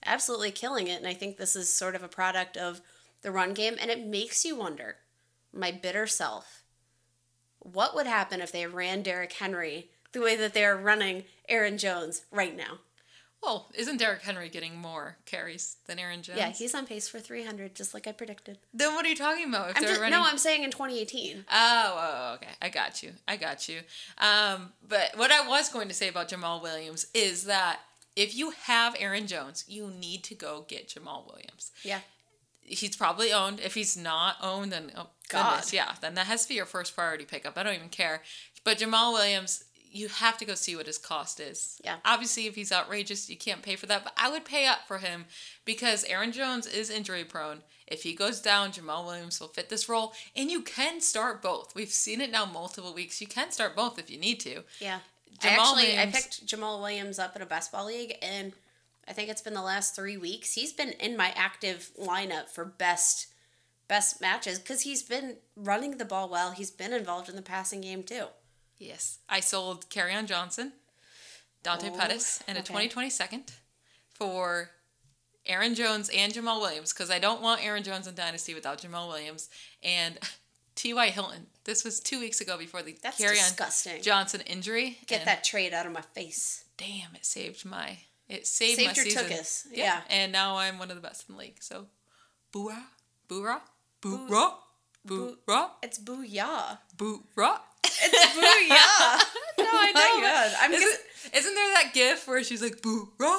absolutely 0.04 0.50
killing 0.50 0.86
it, 0.86 0.98
and 0.98 1.06
I 1.06 1.14
think 1.14 1.36
this 1.36 1.56
is 1.56 1.72
sort 1.72 1.94
of 1.94 2.02
a 2.02 2.08
product 2.08 2.56
of 2.56 2.80
the 3.22 3.30
run 3.30 3.54
game, 3.54 3.76
and 3.80 3.90
it 3.90 4.06
makes 4.06 4.44
you 4.44 4.56
wonder, 4.56 4.96
my 5.52 5.70
bitter 5.70 6.06
self, 6.06 6.62
what 7.58 7.94
would 7.94 8.06
happen 8.06 8.40
if 8.40 8.52
they 8.52 8.66
ran 8.66 9.02
Derrick 9.02 9.32
Henry 9.34 9.90
the 10.12 10.20
way 10.20 10.36
that 10.36 10.54
they're 10.54 10.76
running 10.76 11.24
Aaron 11.48 11.78
Jones 11.78 12.22
right 12.30 12.56
now? 12.56 12.78
Well, 13.42 13.70
isn't 13.74 13.96
Derrick 13.96 14.20
Henry 14.20 14.50
getting 14.50 14.76
more 14.76 15.16
carries 15.24 15.76
than 15.86 15.98
Aaron 15.98 16.20
Jones? 16.20 16.38
Yeah, 16.38 16.50
he's 16.50 16.74
on 16.74 16.86
pace 16.86 17.08
for 17.08 17.18
300, 17.18 17.74
just 17.74 17.94
like 17.94 18.06
I 18.06 18.12
predicted. 18.12 18.58
Then 18.74 18.94
what 18.94 19.06
are 19.06 19.08
you 19.08 19.16
talking 19.16 19.48
about? 19.48 19.70
If 19.70 19.76
I'm 19.78 19.82
they're 19.82 19.92
just, 19.92 20.00
running... 20.00 20.18
No, 20.18 20.26
I'm 20.26 20.36
saying 20.36 20.62
in 20.62 20.70
2018. 20.70 21.46
Oh, 21.50 21.96
oh, 21.98 22.34
okay. 22.34 22.52
I 22.60 22.68
got 22.68 23.02
you. 23.02 23.12
I 23.26 23.36
got 23.36 23.66
you. 23.66 23.80
Um, 24.18 24.72
but 24.86 25.12
what 25.16 25.30
I 25.30 25.48
was 25.48 25.70
going 25.70 25.88
to 25.88 25.94
say 25.94 26.08
about 26.08 26.28
Jamaal 26.28 26.60
Williams 26.60 27.06
is 27.14 27.44
that 27.44 27.80
if 28.16 28.36
you 28.36 28.50
have 28.64 28.96
Aaron 28.98 29.26
Jones, 29.26 29.64
you 29.68 29.88
need 29.88 30.24
to 30.24 30.34
go 30.34 30.64
get 30.68 30.88
Jamaal 30.88 31.26
Williams. 31.26 31.72
Yeah. 31.82 32.00
He's 32.60 32.96
probably 32.96 33.32
owned. 33.32 33.60
If 33.60 33.74
he's 33.74 33.96
not 33.96 34.36
owned, 34.42 34.72
then 34.72 34.92
oh 34.96 35.08
God. 35.28 35.50
goodness, 35.50 35.72
yeah, 35.72 35.94
then 36.00 36.14
that 36.14 36.26
has 36.26 36.42
to 36.42 36.48
be 36.48 36.54
your 36.54 36.66
first 36.66 36.94
priority 36.94 37.24
pickup. 37.24 37.56
I 37.56 37.62
don't 37.62 37.74
even 37.74 37.88
care. 37.88 38.22
But 38.64 38.78
Jamaal 38.78 39.12
Williams, 39.12 39.64
you 39.90 40.08
have 40.08 40.38
to 40.38 40.44
go 40.44 40.54
see 40.54 40.76
what 40.76 40.86
his 40.86 40.98
cost 40.98 41.40
is. 41.40 41.80
Yeah. 41.84 41.96
Obviously, 42.04 42.46
if 42.46 42.54
he's 42.54 42.70
outrageous, 42.70 43.28
you 43.28 43.36
can't 43.36 43.62
pay 43.62 43.76
for 43.76 43.86
that. 43.86 44.04
But 44.04 44.12
I 44.16 44.30
would 44.30 44.44
pay 44.44 44.66
up 44.66 44.86
for 44.86 44.98
him 44.98 45.24
because 45.64 46.04
Aaron 46.04 46.32
Jones 46.32 46.66
is 46.66 46.90
injury 46.90 47.24
prone. 47.24 47.62
If 47.88 48.04
he 48.04 48.14
goes 48.14 48.40
down, 48.40 48.70
Jamaal 48.70 49.04
Williams 49.04 49.40
will 49.40 49.48
fit 49.48 49.68
this 49.68 49.88
role, 49.88 50.12
and 50.36 50.48
you 50.48 50.62
can 50.62 51.00
start 51.00 51.42
both. 51.42 51.74
We've 51.74 51.90
seen 51.90 52.20
it 52.20 52.30
now 52.30 52.46
multiple 52.46 52.94
weeks. 52.94 53.20
You 53.20 53.26
can 53.26 53.50
start 53.50 53.74
both 53.74 53.98
if 53.98 54.08
you 54.08 54.18
need 54.18 54.38
to. 54.40 54.62
Yeah. 54.78 55.00
Jamal 55.38 55.58
I 55.76 55.80
actually 55.80 55.82
Williams- 55.96 56.14
I 56.16 56.20
picked 56.20 56.46
Jamaal 56.46 56.80
Williams 56.80 57.18
up 57.18 57.36
in 57.36 57.42
a 57.42 57.46
best 57.46 57.72
ball 57.72 57.86
league 57.86 58.16
and 58.22 58.52
I 59.08 59.12
think 59.12 59.28
it's 59.28 59.42
been 59.42 59.54
the 59.54 59.62
last 59.62 59.96
3 59.96 60.16
weeks. 60.16 60.52
He's 60.54 60.72
been 60.72 60.90
in 60.92 61.16
my 61.16 61.32
active 61.36 61.90
lineup 61.98 62.48
for 62.48 62.64
best 62.64 63.28
best 63.88 64.20
matches 64.20 64.58
cuz 64.58 64.82
he's 64.82 65.02
been 65.02 65.38
running 65.56 65.98
the 65.98 66.04
ball 66.04 66.28
well. 66.28 66.52
He's 66.52 66.70
been 66.70 66.92
involved 66.92 67.28
in 67.28 67.34
the 67.36 67.42
passing 67.42 67.80
game 67.80 68.02
too. 68.04 68.28
Yes. 68.78 69.18
I 69.28 69.40
sold 69.40 69.88
on 70.14 70.26
Johnson, 70.26 70.72
Dante 71.62 71.90
Oh, 71.90 71.96
Pettis, 71.98 72.40
and 72.46 72.56
a 72.56 72.60
okay. 72.60 72.68
2020 72.68 73.10
second 73.10 73.52
for 74.08 74.70
Aaron 75.46 75.74
Jones 75.74 76.08
and 76.10 76.32
Jamaal 76.32 76.60
Williams 76.60 76.92
because 76.92 77.10
I 77.10 77.18
don't 77.18 77.40
want 77.42 77.64
Aaron 77.64 77.82
Jones 77.82 78.06
in 78.06 78.14
Dynasty 78.14 78.54
without 78.54 78.80
Jamaal 78.80 79.08
Williams 79.08 79.48
and 79.82 80.18
T.Y. 80.74 81.08
Hilton. 81.10 81.46
This 81.64 81.84
was 81.84 82.00
two 82.00 82.18
weeks 82.20 82.40
ago 82.40 82.56
before 82.56 82.82
the 82.82 82.96
That's 83.02 83.20
Kerryon 83.20 83.30
disgusting. 83.34 84.02
Johnson 84.02 84.40
injury. 84.46 84.98
Get 85.06 85.24
that 85.26 85.44
trade 85.44 85.72
out 85.74 85.86
of 85.86 85.92
my 85.92 86.00
face. 86.00 86.64
Damn, 86.78 87.14
it 87.14 87.24
saved 87.26 87.64
my. 87.64 87.98
It 88.28 88.46
saved, 88.46 88.76
Saved 88.78 88.88
my 88.88 88.94
your 88.94 89.04
season. 89.04 89.24
tuchus, 89.26 89.66
yeah. 89.72 90.00
And 90.08 90.30
now 90.32 90.56
I'm 90.56 90.78
one 90.78 90.88
of 90.90 90.96
the 90.96 91.02
best 91.02 91.28
in 91.28 91.34
the 91.34 91.40
league. 91.40 91.56
So, 91.60 91.86
boorah, 92.54 92.84
boorah, 93.28 93.60
boorah, 94.00 94.52
boorah, 95.06 95.70
It's 95.82 95.98
booyah. 95.98 96.78
boorah. 96.96 97.58
It's 97.84 98.36
booyah. 98.36 99.20
No, 99.58 99.66
I 99.68 99.92
know. 99.94 100.26
God, 100.26 100.52
I'm 100.60 100.72
isn't, 100.72 100.88
gonna- 100.88 101.36
isn't 101.38 101.54
there 101.54 101.68
that 101.74 101.90
gif 101.92 102.26
where 102.26 102.42
she's 102.42 102.62
like, 102.62 102.80
boo, 102.80 103.10
rah? 103.18 103.38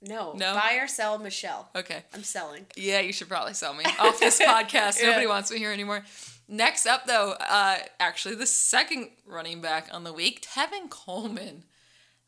no, 0.00 0.32
No? 0.34 0.54
buy 0.54 0.78
or 0.80 0.86
sell 0.86 1.18
Michelle. 1.18 1.68
Okay. 1.76 2.02
I'm 2.14 2.22
selling. 2.22 2.66
Yeah, 2.76 3.00
you 3.00 3.12
should 3.12 3.28
probably 3.28 3.52
sell 3.54 3.74
me 3.74 3.84
off 3.98 4.20
this 4.20 4.40
podcast. 4.46 5.00
Yeah. 5.00 5.08
Nobody 5.08 5.26
wants 5.26 5.50
me 5.50 5.58
here 5.58 5.72
anymore. 5.72 6.04
Next 6.46 6.86
up, 6.86 7.06
though, 7.06 7.32
uh, 7.40 7.78
actually, 7.98 8.34
the 8.34 8.46
second 8.46 9.08
running 9.26 9.60
back 9.60 9.88
on 9.92 10.04
the 10.04 10.12
week, 10.12 10.42
Tevin 10.46 10.90
Coleman, 10.90 11.64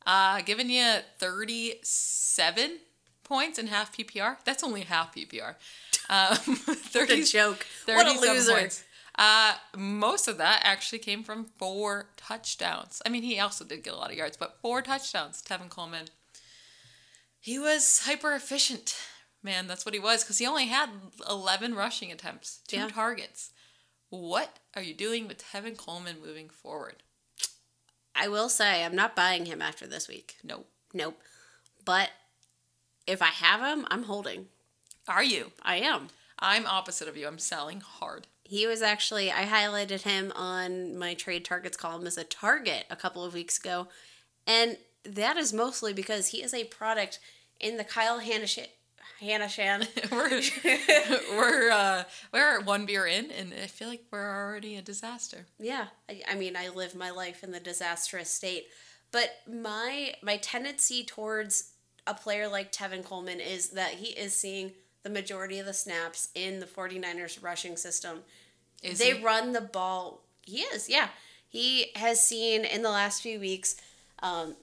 uh, 0.07 0.41
giving 0.43 0.71
you 0.71 0.99
37 1.19 2.79
points 3.25 3.59
in 3.59 3.67
half 3.67 3.95
PPR. 3.97 4.37
That's 4.45 4.63
only 4.63 4.83
half 4.83 5.15
PPR. 5.15 5.55
Um, 6.09 6.37
30, 6.37 7.25
joke. 7.25 7.67
What 7.87 8.07
a 8.07 8.11
37 8.11 8.37
loser. 8.37 8.53
points. 8.53 8.85
Uh, 9.19 9.55
most 9.77 10.29
of 10.29 10.39
that 10.39 10.61
actually 10.63 11.01
came 11.01 11.25
from 11.25 11.47
four 11.59 12.11
touchdowns. 12.17 13.03
I 13.05 13.09
mean, 13.09 13.25
he 13.25 13.41
also 13.41 13.65
did 13.65 13.83
get 13.83 13.93
a 13.93 13.97
lot 13.97 14.13
of 14.13 14.17
yards, 14.17 14.37
but 14.37 14.59
four 14.63 14.83
touchdowns. 14.83 15.43
Tevin 15.43 15.69
Coleman. 15.69 16.07
He 17.41 17.59
was 17.59 18.03
hyper 18.05 18.35
efficient, 18.35 18.95
man. 19.43 19.67
That's 19.67 19.85
what 19.85 19.95
he 19.95 20.01
was 20.01 20.23
because 20.23 20.39
he 20.39 20.47
only 20.47 20.67
had 20.67 20.91
11 21.29 21.75
rushing 21.75 22.13
attempts, 22.13 22.61
two 22.69 22.77
Yeah. 22.77 22.89
targets. 22.89 23.51
What 24.11 24.59
are 24.75 24.83
you 24.83 24.95
doing 24.95 25.27
with 25.27 25.43
Tevin 25.45 25.77
Coleman 25.77 26.17
moving 26.25 26.49
forward? 26.49 26.97
I 28.15 28.29
will 28.29 28.49
say 28.49 28.85
I'm 28.85 28.95
not 28.95 29.17
buying 29.17 29.47
him 29.47 29.61
after 29.61 29.87
this 29.87 30.09
week. 30.09 30.37
Nope. 30.43 30.69
Nope. 30.95 31.21
But 31.85 32.11
if 33.07 33.21
I 33.21 33.27
have 33.27 33.61
him, 33.61 33.87
I'm 33.91 34.05
holding. 34.05 34.47
Are 35.09 35.25
you? 35.25 35.53
I 35.63 35.77
am. 35.77 36.09
I'm 36.39 36.67
opposite 36.67 37.09
of 37.09 37.17
you. 37.17 37.27
I'm 37.27 37.39
selling 37.39 37.81
hard. 37.81 38.27
He 38.45 38.67
was 38.67 38.83
actually 38.83 39.31
I 39.31 39.45
highlighted 39.45 40.03
him 40.03 40.33
on 40.37 40.97
my 40.97 41.15
trade 41.15 41.45
targets 41.45 41.77
column 41.77 42.07
as 42.07 42.17
a 42.17 42.25
target 42.25 42.85
a 42.91 42.97
couple 42.97 43.25
of 43.25 43.35
weeks 43.35 43.59
ago, 43.59 43.89
and 44.47 44.77
that 45.05 45.37
is 45.37 45.53
mostly 45.53 45.93
because 45.93 46.29
he 46.29 46.43
is 46.43 46.55
a 46.55 46.65
product 46.65 47.19
in 47.59 47.77
the 47.77 47.85
Kyle 47.85 48.21
Hanash- 49.21 49.59
Hanashan. 49.59 50.11
we're 51.31 51.37
we're 51.39 51.71
uh, 51.71 52.05
we're 52.33 52.61
one 52.63 52.87
beer 52.87 53.07
in, 53.07 53.31
and 53.31 53.53
I 53.55 53.67
feel 53.67 53.89
like 53.89 54.05
we're 54.11 54.35
already 54.35 54.77
a 54.77 54.83
disaster. 54.83 55.47
yeah, 55.59 55.87
I, 56.09 56.23
I 56.31 56.35
mean 56.35 56.57
I 56.57 56.69
live 56.69 56.95
my 56.95 57.11
life 57.11 57.43
in 57.43 57.53
the 57.53 57.61
disastrous 57.61 58.31
state, 58.31 58.67
but 59.13 59.31
my 59.51 60.15
my 60.23 60.37
tendency 60.37 61.05
towards 61.05 61.73
a 62.07 62.15
player 62.15 62.49
like 62.49 62.73
Tevin 62.73 63.05
Coleman 63.05 63.41
is 63.41 63.71
that 63.71 63.93
he 63.95 64.09
is 64.11 64.33
seeing 64.35 64.73
the 65.03 65.11
majority 65.11 65.59
of 65.59 65.67
the 65.67 65.73
snaps 65.73 66.29
in 66.35 66.61
the 66.61 66.67
49ers 66.67 67.43
rushing 67.43 67.77
system. 67.77 68.21
Is 68.83 68.99
they 68.99 69.17
he? 69.17 69.23
run 69.25 69.53
the 69.53 69.61
ball. 69.61 70.23
He 70.43 70.59
is, 70.59 70.89
yeah. 70.89 71.09
He 71.49 71.87
has 71.97 72.21
seen 72.21 72.65
in 72.65 72.83
the 72.83 72.91
last 72.91 73.23
few 73.23 73.41
weeks 73.41 73.77
um, 74.23 74.57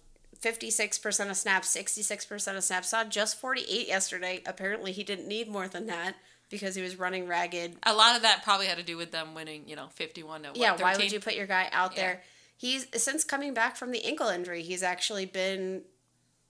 56% 0.44 1.30
of 1.30 1.38
snaps, 1.38 1.76
66% 1.76 2.58
of 2.58 2.64
snaps. 2.64 2.90
Saw 2.90 3.04
just 3.04 3.40
48 3.40 3.88
yesterday. 3.88 4.42
Apparently, 4.46 4.92
he 4.92 5.04
didn't 5.04 5.28
need 5.28 5.48
more 5.48 5.68
than 5.68 5.86
that 5.88 6.16
because 6.50 6.76
he 6.76 6.82
was 6.82 6.98
running 7.00 7.28
ragged. 7.28 7.78
A 7.84 7.94
lot 7.94 8.16
of 8.16 8.22
that 8.24 8.44
probably 8.44 8.68
had 8.68 8.78
to 8.78 8.84
do 8.84 8.98
with 8.98 9.12
them 9.12 9.34
winning, 9.34 9.64
you 9.68 9.76
know, 9.76 9.88
fifty-one 9.94 10.44
to 10.44 10.50
what, 10.50 10.58
yeah, 10.58 10.76
why 10.80 10.96
would 10.98 11.12
you 11.12 11.20
put 11.20 11.36
your 11.36 11.48
guy 11.48 11.70
out 11.72 11.96
Yeah. 11.96 12.02
there? 12.02 12.22
He's 12.58 12.88
since 13.02 13.24
coming 13.24 13.54
back 13.54 13.76
from 13.76 13.92
the 13.92 14.04
ankle 14.06 14.28
injury, 14.28 14.62
he's 14.62 14.84
actually 14.84 15.26
been 15.26 15.84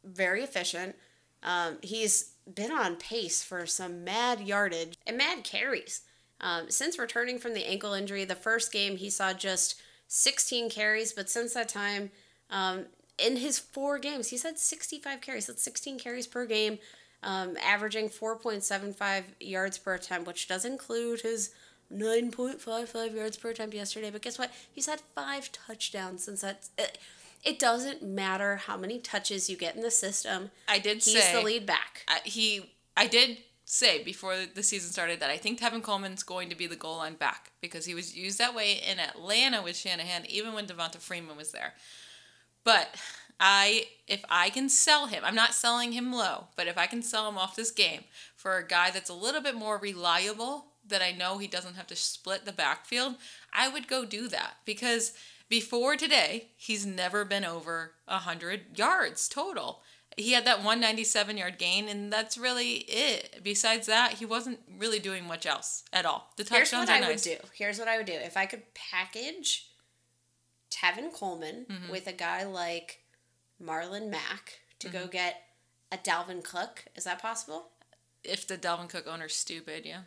very 0.03 0.43
efficient. 0.43 0.95
Um, 1.41 1.77
he's 1.81 2.33
been 2.53 2.71
on 2.71 2.95
pace 2.97 3.43
for 3.43 3.65
some 3.65 4.03
mad 4.03 4.41
yardage 4.41 4.97
and 5.07 5.17
mad 5.17 5.43
carries. 5.43 6.01
Um, 6.41 6.69
since 6.69 6.97
returning 6.99 7.39
from 7.39 7.53
the 7.53 7.65
ankle 7.65 7.93
injury, 7.93 8.25
the 8.25 8.35
first 8.35 8.71
game 8.73 8.97
he 8.97 9.09
saw 9.09 9.31
just 9.33 9.75
16 10.07 10.69
carries, 10.69 11.13
but 11.13 11.29
since 11.29 11.53
that 11.53 11.69
time, 11.69 12.11
um, 12.49 12.85
in 13.17 13.37
his 13.37 13.59
four 13.59 13.99
games, 13.99 14.29
he's 14.29 14.43
had 14.43 14.59
65 14.59 15.21
carries. 15.21 15.47
That's 15.47 15.63
16 15.63 15.99
carries 15.99 16.27
per 16.27 16.45
game, 16.45 16.79
um, 17.21 17.57
averaging 17.63 18.09
4.75 18.09 19.23
yards 19.39 19.77
per 19.77 19.95
attempt, 19.95 20.27
which 20.27 20.47
does 20.47 20.65
include 20.65 21.21
his 21.21 21.51
9.55 21.93 23.15
yards 23.15 23.37
per 23.37 23.49
attempt 23.49 23.75
yesterday. 23.75 24.09
But 24.09 24.21
guess 24.21 24.39
what? 24.39 24.51
He's 24.71 24.87
had 24.87 25.01
five 25.01 25.51
touchdowns 25.51 26.23
since 26.23 26.41
that. 26.41 26.69
It, 26.77 26.97
it 27.43 27.59
doesn't 27.59 28.01
matter 28.01 28.55
how 28.55 28.77
many 28.77 28.99
touches 28.99 29.49
you 29.49 29.57
get 29.57 29.75
in 29.75 29.81
the 29.81 29.91
system. 29.91 30.51
I 30.67 30.79
did 30.79 31.03
He's 31.03 31.21
say 31.21 31.33
the 31.33 31.41
lead 31.41 31.65
back. 31.65 32.03
I, 32.07 32.19
he 32.23 32.71
I 32.95 33.07
did 33.07 33.37
say 33.65 34.03
before 34.03 34.35
the 34.53 34.63
season 34.63 34.91
started 34.91 35.19
that 35.19 35.29
I 35.29 35.37
think 35.37 35.59
Tevin 35.59 35.83
Coleman's 35.83 36.23
going 36.23 36.49
to 36.49 36.55
be 36.55 36.67
the 36.67 36.75
goal 36.75 36.97
line 36.97 37.15
back 37.15 37.51
because 37.61 37.85
he 37.85 37.95
was 37.95 38.15
used 38.15 38.37
that 38.39 38.55
way 38.55 38.81
in 38.89 38.99
Atlanta 38.99 39.61
with 39.61 39.75
Shanahan, 39.75 40.25
even 40.27 40.53
when 40.53 40.67
Devonta 40.67 40.97
Freeman 40.97 41.35
was 41.35 41.51
there. 41.51 41.73
But 42.63 42.95
I 43.39 43.87
if 44.07 44.23
I 44.29 44.49
can 44.49 44.69
sell 44.69 45.07
him, 45.07 45.23
I'm 45.25 45.35
not 45.35 45.53
selling 45.53 45.93
him 45.93 46.13
low, 46.13 46.45
but 46.55 46.67
if 46.67 46.77
I 46.77 46.87
can 46.87 47.01
sell 47.01 47.27
him 47.29 47.37
off 47.37 47.55
this 47.55 47.71
game 47.71 48.03
for 48.35 48.57
a 48.57 48.67
guy 48.67 48.91
that's 48.91 49.09
a 49.09 49.13
little 49.13 49.41
bit 49.41 49.55
more 49.55 49.77
reliable 49.77 50.65
that 50.85 51.01
I 51.01 51.11
know 51.11 51.37
he 51.37 51.47
doesn't 51.47 51.75
have 51.75 51.87
to 51.87 51.95
split 51.95 52.45
the 52.45 52.51
backfield, 52.51 53.15
I 53.53 53.69
would 53.69 53.87
go 53.87 54.05
do 54.05 54.27
that 54.27 54.57
because 54.65 55.13
before 55.49 55.95
today, 55.95 56.47
he's 56.57 56.85
never 56.85 57.23
been 57.23 57.45
over 57.45 57.93
100 58.05 58.77
yards 58.77 59.29
total. 59.29 59.81
He 60.17 60.33
had 60.33 60.45
that 60.45 60.57
197 60.57 61.37
yard 61.37 61.57
gain, 61.57 61.87
and 61.87 62.11
that's 62.11 62.37
really 62.37 62.85
it. 62.87 63.39
Besides 63.43 63.87
that, 63.87 64.13
he 64.13 64.25
wasn't 64.25 64.59
really 64.77 64.99
doing 64.99 65.25
much 65.25 65.45
else 65.45 65.83
at 65.91 66.05
all. 66.05 66.31
The 66.37 66.43
Here's 66.43 66.69
touchdowns 66.69 66.89
what 66.89 66.97
I 66.97 66.99
nice. 66.99 67.27
would 67.27 67.37
do. 67.37 67.47
Here's 67.53 67.79
what 67.79 67.87
I 67.87 67.97
would 67.97 68.05
do. 68.05 68.13
If 68.13 68.37
I 68.37 68.45
could 68.45 68.63
package 68.73 69.67
Tevin 70.73 71.13
Coleman 71.13 71.65
Mm-hmm. 71.69 71.91
with 71.91 72.07
a 72.07 72.13
guy 72.13 72.43
like 72.45 72.99
Marlon 73.61 74.09
Mack 74.09 74.59
to 74.79 74.87
Mm-hmm. 74.87 74.97
go 74.97 75.07
get 75.07 75.41
a 75.91 75.97
Dalvin 75.97 76.43
Cook, 76.43 76.85
is 76.95 77.03
that 77.03 77.21
possible? 77.21 77.67
If 78.23 78.47
the 78.47 78.57
Dalvin 78.57 78.89
Cook 78.89 79.05
owner's 79.07 79.35
stupid, 79.35 79.85
yeah. 79.85 80.01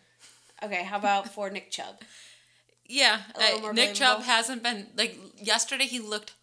Okay, 0.63 0.85
how 0.85 0.97
about 0.99 1.29
for 1.29 1.49
Nick 1.51 1.71
Chubb? 1.71 1.97
Yeah, 2.89 3.21
uh, 3.35 3.73
Nick 3.73 3.95
Chubb 3.95 4.23
hasn't 4.23 4.63
been 4.63 4.87
like 4.97 5.19
yesterday. 5.41 5.85
He 5.85 5.99
looked 6.01 6.35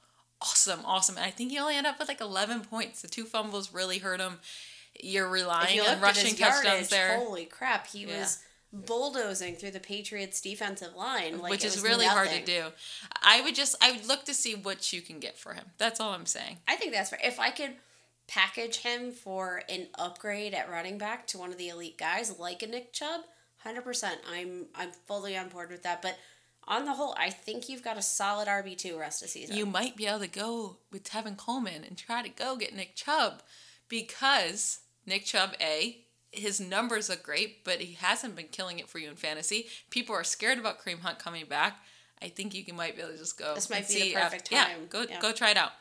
awesome, 0.42 0.82
awesome, 0.86 1.16
and 1.18 1.26
I 1.26 1.30
think 1.32 1.52
he 1.52 1.58
only 1.60 1.76
ended 1.76 1.92
up 1.92 2.00
with 2.00 2.08
like 2.10 2.22
11 2.22 2.62
points. 2.62 3.02
The 3.02 3.08
two 3.08 3.24
fumbles 3.26 3.74
really 3.74 4.00
hurt 4.00 4.20
him. 4.20 4.40
You're 5.02 5.30
relying 5.30 5.76
you 5.76 5.84
on 5.84 6.00
rushing 6.02 6.36
touchdowns 6.36 6.66
yardage, 6.66 6.90
there, 6.90 7.18
holy 7.18 7.46
crap, 7.46 7.88
he 7.88 8.06
Yeah. 8.06 8.20
was 8.20 8.40
bulldozing 8.74 9.56
through 9.56 9.72
the 9.72 9.80
Patriots 9.80 10.42
defensive 10.42 10.96
line, 10.96 11.40
like 11.40 11.52
which 11.52 11.64
is 11.64 11.82
really 11.82 12.06
hard 12.06 12.30
to 12.30 12.44
do. 12.44 12.66
I 13.22 13.42
would 13.42 13.56
just 13.56 13.76
I 13.82 13.92
would 13.92 14.08
look 14.08 14.26
to 14.26 14.34
see 14.34 14.56
what 14.56 14.92
you 14.92 15.02
can 15.02 15.20
get 15.20 15.38
for 15.38 15.54
him. 15.54 15.66
That's 15.78 16.00
all 16.00 16.12
I'm 16.12 16.26
saying. 16.26 16.58
I 16.68 16.76
think 16.76 16.92
that's 16.92 17.12
fair. 17.12 17.20
If 17.24 17.40
I 17.40 17.52
could 17.52 17.76
package 18.28 18.78
him 18.78 19.12
for 19.12 19.64
an 19.70 19.88
upgrade 19.96 20.54
at 20.54 20.72
running 20.72 20.98
back 20.98 21.28
to 21.28 21.38
one 21.38 21.52
of 21.52 21.58
the 21.58 21.70
elite 21.70 21.98
guys 21.98 22.40
like 22.40 22.64
a 22.64 22.68
Nick 22.68 22.94
Chubb, 22.94 23.22
hundred 23.58 23.84
percent, 23.84 24.20
I'm 24.30 24.66
I'm 24.74 24.92
fully 25.08 25.38
on 25.38 25.50
board 25.50 25.70
with 25.70 25.84
that. 25.84 26.02
But 26.02 26.18
on 26.68 26.86
the 26.86 26.94
whole, 26.94 27.14
I 27.18 27.30
think 27.30 27.70
you've 27.70 27.84
got 27.84 27.98
a 27.98 28.02
solid 28.02 28.48
RB 28.48 28.76
two 28.76 28.98
rest 28.98 29.22
of 29.22 29.30
season. 29.30 29.56
You 29.56 29.68
might 29.68 29.96
be 29.96 30.08
able 30.08 30.20
to 30.20 30.28
go 30.28 30.78
with 30.92 31.04
Tevin 31.04 31.38
Coleman 31.38 31.84
and 31.84 31.98
try 31.98 32.24
to 32.24 32.30
go 32.30 32.56
get 32.56 32.76
Nick 32.76 32.96
Chubb 32.96 33.44
because 33.88 34.80
Nick 35.06 35.26
Chubb, 35.26 35.54
A, 35.62 36.03
his 36.34 36.60
numbers 36.60 37.10
look 37.10 37.24
great, 37.24 37.63
but 37.63 37.80
he 37.80 37.93
hasn't 37.93 38.36
been 38.36 38.48
killing 38.48 38.80
it 38.80 38.89
for 38.89 39.00
you 39.00 39.10
in 39.10 39.15
fantasy. 39.15 39.67
People 39.89 40.15
are 40.15 40.24
scared 40.24 40.58
about 40.60 40.80
Kareem 40.84 41.00
Hunt 41.00 41.19
coming 41.19 41.46
back. 41.46 41.78
I 42.22 42.30
think 42.30 42.54
you 42.54 42.63
can 42.65 42.76
might 42.76 42.96
be 42.96 43.02
able 43.02 43.12
to 43.13 43.17
just 43.17 43.38
go. 43.38 43.54
This 43.56 43.69
might 43.69 43.88
be 43.88 43.96
the 43.96 44.13
perfect 44.13 44.52
Yeah, 44.52 44.65
time. 44.65 44.88
go 44.89 45.06
Yeah. 45.08 45.19
go 45.19 45.32
try 45.32 45.52
it 45.52 45.58
out. 45.58 45.72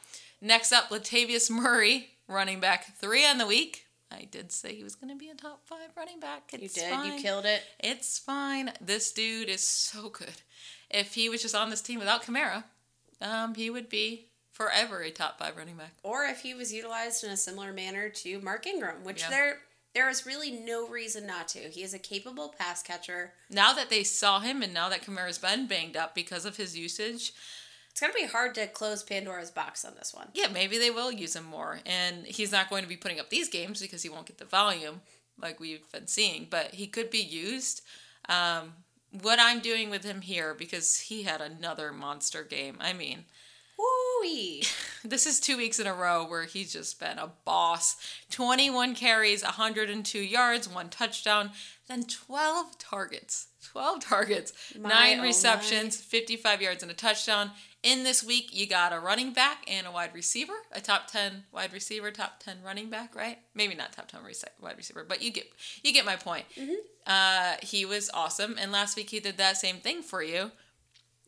Next 0.41 0.73
up, 0.73 0.89
Latavius 0.91 1.51
Murray, 1.51 2.11
running 2.29 2.61
back 2.61 2.97
three 2.99 3.25
on 3.27 3.39
the 3.39 3.47
week. 3.47 3.87
I 4.11 4.25
did 4.31 4.53
say 4.53 4.75
he 4.75 4.85
was 4.85 4.95
going 4.95 5.09
to 5.11 5.17
be 5.17 5.31
a 5.31 5.35
top 5.35 5.67
five 5.67 5.89
running 5.97 6.21
back. 6.21 6.51
you 6.53 6.69
did, 6.69 6.91
fine. 6.93 7.13
you 7.17 7.23
killed 7.23 7.47
it. 7.47 7.63
It's 7.81 8.19
fine. 8.19 8.73
This 8.81 9.11
dude 9.13 9.49
is 9.49 9.63
so 9.63 10.11
good. 10.11 10.43
If 10.91 11.15
he 11.15 11.29
was 11.31 11.41
just 11.41 11.55
on 11.55 11.71
this 11.71 11.81
team 11.81 11.99
without 11.99 12.23
Kamara, 12.25 12.65
um, 13.23 13.55
he 13.55 13.71
would 13.71 13.89
be 13.89 14.27
forever 14.51 15.01
a 15.01 15.11
top 15.11 15.39
five 15.39 15.57
running 15.57 15.77
back. 15.77 15.95
Or 16.03 16.25
if 16.27 16.41
he 16.41 16.53
was 16.53 16.73
utilized 16.75 17.25
in 17.25 17.31
a 17.31 17.37
similar 17.39 17.73
manner 17.73 18.11
to 18.11 18.41
Mark 18.41 18.67
Ingram, 18.67 19.03
which 19.05 19.23
Yeah. 19.23 19.31
there 19.31 19.61
there 19.95 20.09
is 20.09 20.25
really 20.27 20.51
no 20.51 20.89
reason 20.89 21.27
not 21.27 21.49
to. 21.49 21.59
He 21.59 21.83
is 21.83 21.93
a 21.95 21.99
capable 21.99 22.55
pass 22.59 22.83
catcher. 22.83 23.33
Now 23.51 23.73
that 23.75 23.91
they 23.91 24.03
saw 24.05 24.41
him 24.41 24.63
and 24.63 24.73
now 24.73 24.89
that 24.89 25.03
Kamara's 25.03 25.39
been 25.39 25.67
banged 25.67 25.97
up 25.97 26.15
because 26.15 26.45
of 26.45 26.57
his 26.57 26.77
usage, 26.77 27.33
It's 27.91 28.01
gonna 28.01 28.15
be 28.15 28.25
hard 28.27 28.55
to 28.55 28.67
close 28.69 29.03
Pandora's 29.03 29.51
box 29.51 29.85
on 29.85 29.95
this 29.97 30.15
one. 30.15 30.29
Yeah, 30.33 30.49
maybe 30.49 30.79
they 30.79 30.91
will 30.91 31.13
use 31.13 31.37
him 31.37 31.45
more. 31.45 31.81
And 31.85 32.25
he's 32.27 32.51
not 32.51 32.71
going 32.71 32.83
to 32.83 32.89
be 32.89 32.97
putting 32.97 33.21
up 33.21 33.29
these 33.29 33.51
games 33.51 33.83
because 33.83 34.03
he 34.03 34.09
won't 34.09 34.27
get 34.27 34.39
the 34.39 34.47
volume 34.47 35.03
like 35.41 35.61
we've 35.61 35.91
been 35.93 36.07
seeing, 36.07 36.47
but 36.49 36.75
he 36.75 36.87
could 36.87 37.11
be 37.11 37.19
used. 37.19 37.83
Um, 38.29 38.73
what 39.21 39.39
I'm 39.39 39.61
doing 39.61 39.91
with 39.91 40.05
him 40.05 40.23
here, 40.23 40.55
because 40.55 40.99
he 41.01 41.25
had 41.25 41.43
another 41.43 41.93
monster 41.93 42.43
game. 42.45 42.77
I 42.81 42.95
mean, 42.95 43.27
Woo-wee. 43.79 44.65
this 45.05 45.27
is 45.27 45.41
two 45.41 45.57
weeks 45.57 45.79
in 45.79 45.87
a 45.87 45.95
row 45.95 46.27
where 46.27 46.45
he's 46.45 46.73
just 46.73 47.01
been 47.01 47.19
a 47.19 47.33
boss. 47.45 47.97
21 48.31 48.95
carries, 48.95 49.43
102 49.43 50.19
yards, 50.19 50.69
one 50.69 50.89
touchdown, 50.89 51.51
then 51.89 52.05
12 52.05 52.79
targets. 52.79 53.49
12 53.71 54.01
targets, 54.01 54.53
My, 54.79 54.89
nine 54.89 55.21
oh 55.21 55.23
receptions, 55.23 55.97
55 55.97 56.61
yards, 56.61 56.83
and 56.83 56.91
a 56.91 56.95
touchdown. 56.95 57.53
In 57.83 58.05
this 58.05 58.23
week, 58.23 58.51
you 58.53 58.67
got 58.67 58.93
a 58.93 58.99
running 58.99 59.33
back 59.33 59.65
and 59.69 59.87
a 59.87 59.91
wide 59.91 60.15
receiver, 60.15 60.53
a 60.73 60.81
top 60.81 61.09
10 61.11 61.45
wide 61.53 61.73
receiver, 61.73 62.11
top 62.11 62.41
10 62.41 62.59
running 62.65 62.91
back, 62.91 63.15
right? 63.17 63.39
Maybe 63.55 63.75
not 63.75 63.93
top 63.93 64.09
10 64.09 64.21
wide 64.61 64.77
receiver, 64.77 65.05
but 65.09 65.23
you 65.23 65.33
get 65.33 65.47
you 65.83 65.93
get 65.93 66.05
my 66.05 66.17
point. 66.17 66.45
Uh, 67.07 67.55
he 67.63 67.85
was 67.85 68.11
awesome, 68.13 68.57
and 68.61 68.71
last 68.73 68.97
week 68.97 69.11
he 69.11 69.21
did 69.21 69.37
that 69.39 69.57
same 69.57 69.77
thing 69.77 70.03
for 70.03 70.23
you. 70.23 70.53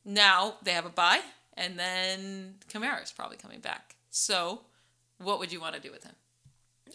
Now 0.04 0.56
they 0.62 0.72
have 0.72 0.86
a 0.86 0.90
bye, 0.90 1.20
and 1.56 1.78
then 1.78 2.54
Kamara's 2.68 3.12
probably 3.12 3.36
coming 3.36 3.60
back. 3.60 3.96
So, 4.10 4.62
what 5.18 5.38
would 5.38 5.52
you 5.52 5.60
want 5.60 5.74
to 5.74 5.80
do 5.80 5.90
with 5.90 6.04
him? 6.04 6.14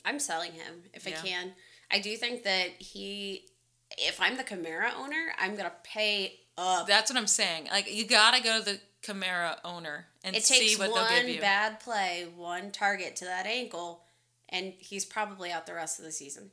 I'm 0.05 0.19
selling 0.19 0.51
him 0.53 0.83
if 0.93 1.05
Yeah. 1.07 1.19
I 1.21 1.27
can. 1.27 1.53
I 1.91 1.99
do 1.99 2.15
think 2.15 2.43
that 2.43 2.69
he, 2.79 3.45
if 3.97 4.21
I'm 4.21 4.37
the 4.37 4.43
Kamara 4.43 4.93
owner, 4.95 5.33
I'm 5.37 5.55
gonna 5.55 5.73
pay 5.83 6.39
up. 6.57 6.87
That's 6.87 7.11
what 7.11 7.17
I'm 7.17 7.27
saying. 7.27 7.67
Like 7.71 7.91
you 7.93 8.05
gotta 8.05 8.41
go 8.43 8.59
to 8.59 8.65
the 8.65 8.79
Kamara 9.01 9.57
owner 9.63 10.07
and 10.23 10.35
it 10.35 10.43
see 10.43 10.75
what 10.75 10.93
they'll 10.93 11.09
give 11.09 11.27
you. 11.27 11.35
one 11.35 11.41
bad 11.41 11.79
play, 11.79 12.27
one 12.35 12.71
target 12.71 13.15
to 13.17 13.25
that 13.25 13.45
ankle, 13.45 14.03
and 14.49 14.73
he's 14.77 15.05
probably 15.05 15.51
out 15.51 15.65
the 15.65 15.73
rest 15.73 15.99
of 15.99 16.05
the 16.05 16.11
season. 16.11 16.51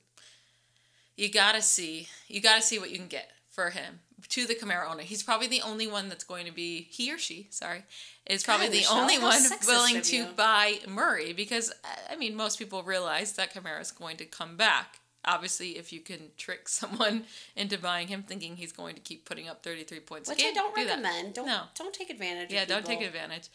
you 1.16 1.30
gotta 1.30 1.60
see. 1.62 2.08
You 2.28 2.40
gotta 2.40 2.62
see 2.62 2.78
what 2.78 2.90
you 2.90 2.98
can 2.98 3.08
get 3.08 3.30
for 3.50 3.70
him 3.70 4.00
to 4.29 4.46
the 4.46 4.55
Kamara 4.55 4.90
owner. 4.90 5.02
He's 5.02 5.22
probably 5.22 5.46
the 5.46 5.62
only 5.62 5.87
one 5.87 6.09
that's 6.09 6.24
going 6.24 6.46
to 6.46 6.52
be 6.52 6.83
he 6.90 7.12
or 7.12 7.18
she. 7.18 7.48
Sorry, 7.50 7.85
is 8.26 8.42
probably 8.42 8.66
God, 8.66 8.72
the 8.72 8.79
Michelle, 8.79 8.98
only 8.98 9.18
one 9.18 9.42
willing 9.66 10.02
to 10.02 10.26
buy 10.37 10.79
Murray 10.88 11.33
because 11.33 11.72
I 12.11 12.16
mean 12.16 12.35
most 12.35 12.59
people 12.59 12.83
realize 12.83 13.33
that 13.35 13.52
Kamara 13.55 13.81
is 13.81 13.90
going 13.92 14.16
to 14.18 14.24
come 14.24 14.57
back. 14.57 15.00
Obviously, 15.29 15.70
if 15.76 15.92
you 15.92 16.00
can 16.00 16.31
trick 16.37 16.68
someone 16.68 17.24
into 17.57 17.76
buying 17.79 18.09
him, 18.09 18.22
thinking 18.22 18.57
he's 18.57 18.72
going 18.72 18.94
to 18.94 19.00
keep 19.00 19.24
putting 19.24 19.48
up 19.48 19.62
33 19.62 20.00
points 20.00 20.29
Which 20.29 20.38
game, 20.38 20.52
I 20.52 20.55
don't 20.55 20.74
do 20.74 20.85
that. 20.85 20.90
recommend. 20.98 21.35
Don't 21.35 21.46
No. 21.46 21.62
don't 21.76 21.92
take 21.92 22.11
advantage. 22.11 22.46
Of. 22.46 22.52
Yeah, 22.52 22.64
don't 22.64 22.87
take 22.87 23.02
advantage. 23.02 23.48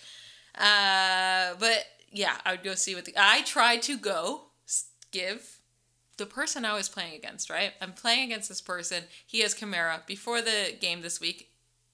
Uh, 0.58 1.56
but 1.60 1.86
yeah, 2.12 2.38
I 2.45 2.52
would 2.52 2.63
go 2.63 2.76
see 2.76 2.93
what 2.93 3.06
the. 3.06 3.13
I 3.17 3.41
tried 3.43 3.82
to 3.84 3.97
go 3.97 4.41
give 5.12 5.60
the 6.21 6.27
person 6.27 6.65
I 6.65 6.73
was 6.73 6.88
playing 6.88 7.15
against. 7.15 7.49
Right, 7.49 7.73
I'm 7.81 7.93
playing 7.93 8.25
against 8.25 8.47
this 8.47 8.62
person. 8.62 9.03
He 9.25 9.41
has 9.41 9.53
Chimera. 9.53 10.03
Before 10.05 10.41
the 10.41 10.75
game 10.79 11.01
this 11.01 11.19
week, 11.19 11.49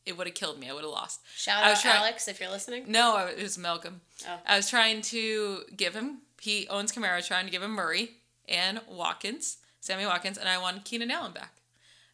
it 0.06 0.18
would 0.18 0.28
have 0.28 0.36
killed 0.36 0.60
me. 0.60 0.70
I 0.70 0.74
would 0.74 0.84
have 0.84 0.92
lost. 0.92 1.22
Shout 1.36 1.64
out 1.64 1.80
trying- 1.80 1.98
Alex 1.98 2.28
if 2.28 2.40
you're 2.40 2.50
listening. 2.50 2.86
No, 2.88 3.18
it 3.26 3.42
was 3.42 3.58
Malcolm. 3.58 4.02
Oh. 4.28 4.40
I 4.46 4.58
was 4.58 4.70
trying 4.70 5.02
to 5.04 5.64
give 5.76 5.96
him. 5.96 6.20
He 6.42 6.68
owns 6.68 6.92
Kamara. 6.92 7.26
Trying 7.26 7.46
to 7.46 7.52
give 7.52 7.64
him 7.64 7.72
Murray 7.72 8.18
and 8.48 8.82
Watkins, 8.88 9.58
Sammy 9.80 10.06
Watkins, 10.06 10.38
and 10.38 10.48
I 10.48 10.58
wanted 10.58 10.86
Keenan 10.86 11.12
Allen 11.12 11.32
back. 11.32 11.54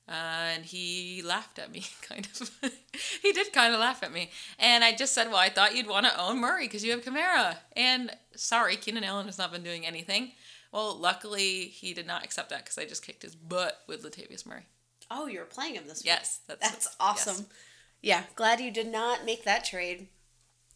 Uh, 0.08 0.12
and 0.56 0.66
he 0.66 1.22
laughed 1.24 1.58
at 1.60 1.72
me, 1.72 1.86
kind 2.02 2.28
of. 2.40 2.52
he 3.22 3.32
did 3.32 3.54
kind 3.54 3.74
of 3.74 3.80
laugh 3.80 4.04
at 4.04 4.12
me. 4.12 4.30
And 4.60 4.84
I 4.84 4.94
just 4.94 5.14
said, 5.14 5.28
Well, 5.28 5.38
I 5.38 5.50
thought 5.50 5.76
you'd 5.76 5.88
want 5.88 6.06
to 6.06 6.20
own 6.22 6.40
Murray 6.40 6.66
because 6.68 6.84
you 6.84 6.92
have 6.92 7.04
Kamara. 7.04 7.58
And 7.76 8.12
sorry, 8.36 8.76
Keenan 8.76 9.04
Allen 9.04 9.26
has 9.28 9.38
not 9.38 9.52
been 9.52 9.64
doing 9.64 9.86
anything. 9.86 10.34
Well, 10.74 10.98
luckily, 10.98 11.66
he 11.66 11.94
did 11.94 12.08
not 12.08 12.24
accept 12.26 12.50
that 12.50 12.66
because 12.66 12.80
I 12.80 12.86
just 12.86 13.06
kicked 13.06 13.22
his 13.22 13.36
butt 13.36 13.82
with 13.88 14.04
Latavius 14.04 14.44
Murray. 14.44 14.66
Oh, 15.12 15.28
you 15.28 15.38
were 15.38 15.46
playing 15.46 15.76
him 15.76 15.84
this 15.88 16.00
week. 16.00 16.08
Yes, 16.08 16.40
that's, 16.48 16.68
That's 16.68 16.96
awesome. 17.00 17.46
Yeah, 18.02 18.24
glad 18.36 18.60
you 18.60 18.72
did 18.72 18.92
not 18.92 19.24
make 19.24 19.44
that 19.44 19.64
trade. 19.64 20.08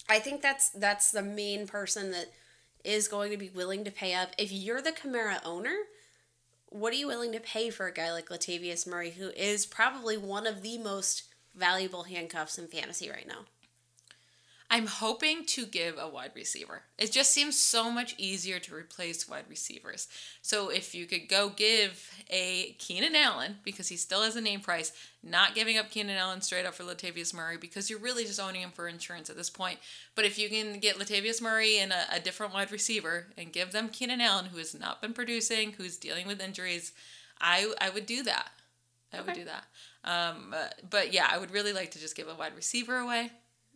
I 0.08 0.20
think 0.20 0.42
that's 0.42 0.70
that's 0.70 1.12
the 1.12 1.24
main 1.24 1.66
person 1.66 2.12
that 2.12 2.32
is 2.86 3.08
going 3.08 3.32
to 3.32 3.38
be 3.38 3.50
willing 3.50 3.84
to 3.86 3.92
pay 3.92 4.14
up. 4.14 4.30
If 4.38 4.52
you're 4.52 4.84
the 4.84 4.92
Kamara 4.92 5.40
owner, 5.44 5.76
what 6.70 6.94
are 6.94 6.98
you 6.98 7.08
willing 7.08 7.32
to 7.32 7.40
pay 7.40 7.72
for 7.72 7.88
a 7.88 7.94
guy 7.94 8.14
like 8.14 8.30
Latavius 8.30 8.88
Murray, 8.88 9.12
who 9.12 9.32
is 9.32 9.66
probably 9.66 10.16
one 10.16 10.46
of 10.46 10.62
the 10.62 10.78
most 10.78 11.24
valuable 11.56 12.04
handcuffs 12.04 12.60
in 12.60 12.68
fantasy 12.68 13.10
right 13.10 13.28
now? 13.28 13.46
I'm 14.70 14.88
hoping 14.88 15.46
to 15.46 15.66
give 15.66 15.98
a 15.98 16.10
wide 16.10 16.32
receiver. 16.36 16.84
It 16.98 17.14
just 17.14 17.32
seems 17.32 17.58
so 17.58 17.90
much 17.90 18.16
easier 18.18 18.60
to 18.60 18.76
replace 18.76 19.28
wide 19.28 19.46
receivers. 19.48 20.10
So 20.42 20.68
if 20.70 20.94
you 20.94 21.06
could 21.06 21.30
go 21.30 21.50
give 21.50 22.12
a 22.30 22.76
Keenan 22.78 23.16
Allen, 23.16 23.58
because 23.64 23.88
he 23.88 23.96
still 23.96 24.24
has 24.24 24.36
a 24.36 24.42
name 24.42 24.60
price, 24.60 24.92
not 25.24 25.56
giving 25.56 25.78
up 25.78 25.90
Keenan 25.90 26.18
Allen 26.18 26.42
straight 26.42 26.66
up 26.66 26.76
for 26.76 26.84
Latavius 26.84 27.34
Murray, 27.34 27.56
because 27.56 27.90
you're 27.90 28.00
really 28.00 28.26
just 28.26 28.42
owning 28.42 28.62
him 28.62 28.72
for 28.72 28.90
insurance 28.90 29.30
at 29.30 29.38
this 29.38 29.50
point. 29.50 29.80
But 30.16 30.26
if 30.26 30.38
you 30.38 30.50
can 30.50 30.80
get 30.80 30.98
Latavius 30.98 31.42
Murray 31.42 31.78
and 31.78 31.94
a, 31.94 32.16
a 32.16 32.20
different 32.20 32.54
wide 32.54 32.72
receiver 32.72 33.28
and 33.38 33.54
give 33.54 33.72
them 33.72 33.88
Keenan 33.88 34.20
Allen, 34.20 34.48
who 34.48 34.58
has 34.58 34.78
not 34.78 35.02
been 35.02 35.14
producing, 35.14 35.74
who's 35.74 35.96
dealing 35.96 36.28
with 36.28 36.42
injuries, 36.42 36.92
I 37.40 37.74
I 37.80 37.90
would 37.90 38.06
do 38.06 38.22
that. 38.24 38.50
I 39.14 39.22
would 39.22 39.36
do 39.36 39.46
that. 39.46 39.64
Um, 40.04 40.54
but 40.90 41.14
yeah, 41.14 41.30
I 41.32 41.38
would 41.38 41.52
really 41.52 41.72
like 41.72 41.92
to 41.92 42.00
just 42.00 42.18
give 42.18 42.28
a 42.28 42.36
wide 42.36 42.56
receiver 42.56 42.98
away 42.98 43.32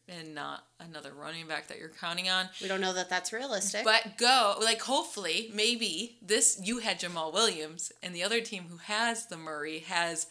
and 0.08 0.36
not 0.36 0.66
another 0.80 1.12
running 1.14 1.48
back 1.48 1.68
that 1.68 1.80
you're 1.80 1.90
counting 1.90 2.30
on. 2.30 2.50
We 2.62 2.68
don't 2.68 2.82
know 2.82 2.94
that 2.94 3.10
that's 3.10 3.32
realistic. 3.32 3.84
But 3.84 4.18
go 4.18 4.56
like 4.62 4.82
hopefully 4.82 5.50
maybe 5.54 6.18
this 6.22 6.60
you 6.64 6.80
had 6.80 7.00
Jamaal 7.00 7.34
Williams 7.34 7.92
and 8.04 8.14
the 8.16 8.24
other 8.24 8.42
team 8.42 8.66
who 8.70 8.78
has 8.78 9.28
the 9.28 9.38
Murray 9.38 9.80
has 9.80 10.28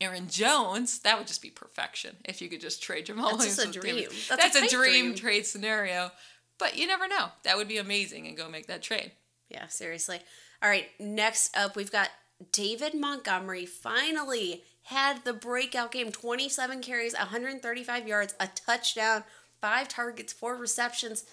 Aaron 0.00 0.28
Jones. 0.28 0.98
That 1.00 1.18
would 1.18 1.26
just 1.28 1.42
be 1.42 1.50
perfection 1.50 2.16
if 2.24 2.42
you 2.42 2.48
could 2.48 2.60
just 2.60 2.82
trade 2.82 3.06
Jamal 3.06 3.30
That's 3.36 3.44
just 3.44 3.58
Williams. 3.58 3.76
a 3.76 3.78
with 3.78 3.86
David. 3.86 4.08
dream. 4.10 4.20
That's 4.28 4.30
a 4.30 4.36
That's, 4.36 4.56
a, 4.56 4.60
pipe 4.62 4.70
dream, 4.70 5.04
dream. 5.06 5.14
trade 5.14 5.46
scenario. 5.46 6.10
But 6.58 6.76
you 6.76 6.86
never 6.86 7.06
know. 7.08 7.28
That 7.44 7.56
would 7.56 7.68
be 7.68 7.78
amazing 7.78 8.26
and 8.26 8.36
go 8.36 8.48
make 8.48 8.66
that 8.66 8.82
trade. 8.82 9.12
Yeah, 9.48 9.66
seriously. 9.68 10.20
All 10.62 10.68
right, 10.68 10.86
next 10.98 11.56
up, 11.56 11.76
we've 11.76 11.92
got 11.92 12.08
David 12.52 12.94
Montgomery 12.94 13.66
finally 13.66 14.62
had 14.84 15.24
the 15.24 15.32
breakout 15.32 15.92
game 15.92 16.12
27 16.12 16.80
carries, 16.80 17.14
135 17.14 18.06
yards, 18.08 18.34
a 18.38 18.48
touchdown, 18.48 19.24
five 19.60 19.88
targets, 19.88 20.32
four 20.32 20.56
receptions, 20.56 21.24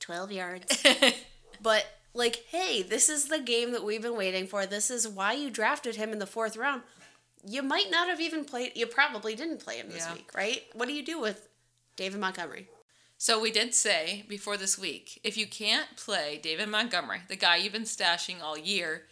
12 0.00 0.32
yards. 0.32 0.84
but, 1.62 1.86
like, 2.14 2.44
hey, 2.50 2.82
this 2.82 3.08
is 3.08 3.26
the 3.28 3.40
game 3.40 3.72
that 3.72 3.84
we've 3.84 4.02
been 4.02 4.16
waiting 4.16 4.46
for. 4.46 4.64
This 4.66 4.90
is 4.90 5.06
why 5.06 5.34
you 5.34 5.50
drafted 5.50 5.96
him 5.96 6.12
in 6.12 6.18
the 6.18 6.26
fourth 6.26 6.56
round. 6.56 6.82
You 7.46 7.62
might 7.62 7.90
not 7.90 8.08
have 8.08 8.20
even 8.20 8.44
played, 8.44 8.72
you 8.74 8.86
probably 8.86 9.34
didn't 9.34 9.60
play 9.62 9.76
him 9.76 9.90
this 9.90 10.06
Yeah. 10.06 10.14
week, 10.14 10.30
right? 10.34 10.64
What 10.72 10.88
do 10.88 10.94
you 10.94 11.04
do 11.04 11.20
with 11.20 11.46
David 11.96 12.20
Montgomery? 12.20 12.68
So 13.18 13.38
we 13.38 13.50
did 13.50 13.74
say 13.74 14.24
before 14.28 14.56
this 14.56 14.78
week, 14.78 15.20
if 15.22 15.36
you 15.36 15.46
can't 15.46 15.96
play 15.96 16.38
David 16.42 16.68
Montgomery, 16.68 17.20
the 17.28 17.36
guy 17.36 17.56
you've 17.56 17.72
been 17.72 17.82
stashing 17.84 18.42
all 18.42 18.58
year, 18.58 19.06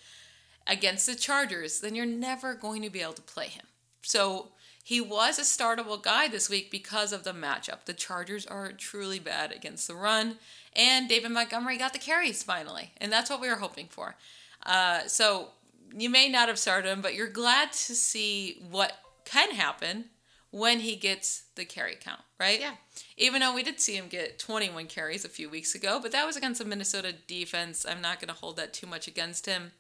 against 0.66 1.06
the 1.06 1.14
Chargers, 1.14 1.80
then 1.80 1.94
you're 1.94 2.06
never 2.06 2.54
going 2.54 2.82
to 2.82 2.90
be 2.90 3.02
able 3.02 3.12
to 3.14 3.22
play 3.22 3.48
him. 3.48 3.66
So 4.02 4.48
he 4.84 5.00
was 5.00 5.38
a 5.38 5.42
startable 5.42 6.02
guy 6.02 6.28
this 6.28 6.50
week 6.50 6.70
because 6.70 7.12
of 7.12 7.24
the 7.24 7.32
matchup. 7.32 7.84
The 7.84 7.94
Chargers 7.94 8.46
are 8.46 8.72
truly 8.72 9.18
bad 9.18 9.52
against 9.52 9.86
the 9.86 9.94
run, 9.94 10.36
and 10.74 11.08
David 11.08 11.30
Montgomery 11.30 11.78
got 11.78 11.92
the 11.92 11.98
carries 11.98 12.42
finally, 12.42 12.92
and 12.98 13.12
that's 13.12 13.30
what 13.30 13.40
we 13.40 13.48
were 13.48 13.56
hoping 13.56 13.86
for. 13.88 14.16
Uh, 14.64 15.06
so 15.06 15.48
you 15.96 16.10
may 16.10 16.28
not 16.28 16.48
have 16.48 16.58
started 16.58 16.90
him, 16.90 17.00
but 17.00 17.14
you're 17.14 17.28
glad 17.28 17.72
to 17.72 17.94
see 17.94 18.62
what 18.70 18.92
can 19.24 19.52
happen 19.52 20.06
when 20.50 20.80
he 20.80 20.96
gets 20.96 21.44
the 21.54 21.64
carry 21.64 21.94
count, 21.94 22.20
right? 22.38 22.60
Yeah. 22.60 22.74
Even 23.16 23.40
though 23.40 23.54
we 23.54 23.62
did 23.62 23.80
see 23.80 23.96
him 23.96 24.08
get 24.08 24.38
21 24.38 24.86
carries 24.86 25.24
a 25.24 25.28
few 25.28 25.48
weeks 25.48 25.74
ago, 25.74 25.98
but 26.00 26.12
that 26.12 26.26
was 26.26 26.36
against 26.36 26.60
the 26.60 26.68
Minnesota 26.68 27.14
defense. 27.26 27.86
I'm 27.88 28.02
not 28.02 28.20
going 28.20 28.28
to 28.28 28.34
hold 28.34 28.56
that 28.56 28.74
too 28.74 28.86
much 28.86 29.08
against 29.08 29.46
him. 29.46 29.72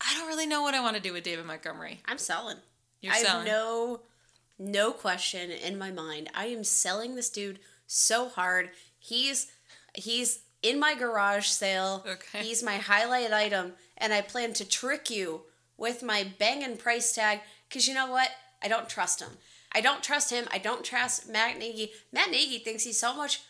I 0.00 0.14
don't 0.14 0.28
really 0.28 0.46
know 0.46 0.62
what 0.62 0.74
I 0.74 0.80
want 0.80 0.96
to 0.96 1.02
do 1.02 1.12
with 1.12 1.24
David 1.24 1.46
Montgomery. 1.46 2.00
I'm 2.06 2.18
selling. 2.18 2.58
You're 3.00 3.12
I 3.12 3.18
have 3.18 3.46
no 3.46 4.00
no 4.58 4.92
question 4.92 5.50
in 5.50 5.78
my 5.78 5.90
mind. 5.90 6.30
I 6.34 6.46
am 6.46 6.64
selling 6.64 7.14
this 7.14 7.30
dude 7.30 7.60
so 7.86 8.28
hard. 8.28 8.70
He's 8.98 9.50
he's 9.94 10.40
in 10.62 10.80
my 10.80 10.94
garage 10.94 11.46
sale. 11.46 12.04
Okay. 12.06 12.42
He's 12.42 12.62
my 12.62 12.76
highlight 12.76 13.32
item, 13.32 13.74
and 13.96 14.12
I 14.12 14.20
plan 14.20 14.52
to 14.54 14.68
trick 14.68 15.10
you 15.10 15.42
with 15.76 16.02
my 16.02 16.26
banging 16.38 16.76
price 16.76 17.14
tag. 17.14 17.40
Cause 17.70 17.86
you 17.86 17.94
know 17.94 18.10
what? 18.10 18.30
I 18.62 18.68
don't 18.68 18.88
trust 18.88 19.20
him. 19.20 19.30
I 19.72 19.80
don't 19.80 20.02
trust 20.02 20.30
him. 20.30 20.46
I 20.50 20.58
don't 20.58 20.84
trust 20.84 21.28
Matt 21.28 21.58
Nagy. 21.58 21.92
Matt 22.12 22.30
Nagy 22.30 22.58
thinks 22.58 22.84
he's 22.84 22.98
so 22.98 23.14
much 23.14 23.42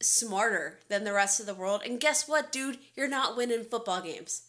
smarter 0.00 0.80
than 0.88 1.04
the 1.04 1.12
rest 1.12 1.38
of 1.40 1.46
the 1.46 1.54
world. 1.54 1.82
And 1.84 2.00
guess 2.00 2.26
what, 2.26 2.50
dude? 2.50 2.78
You're 2.94 3.08
not 3.08 3.36
winning 3.36 3.64
football 3.64 4.00
games. 4.00 4.42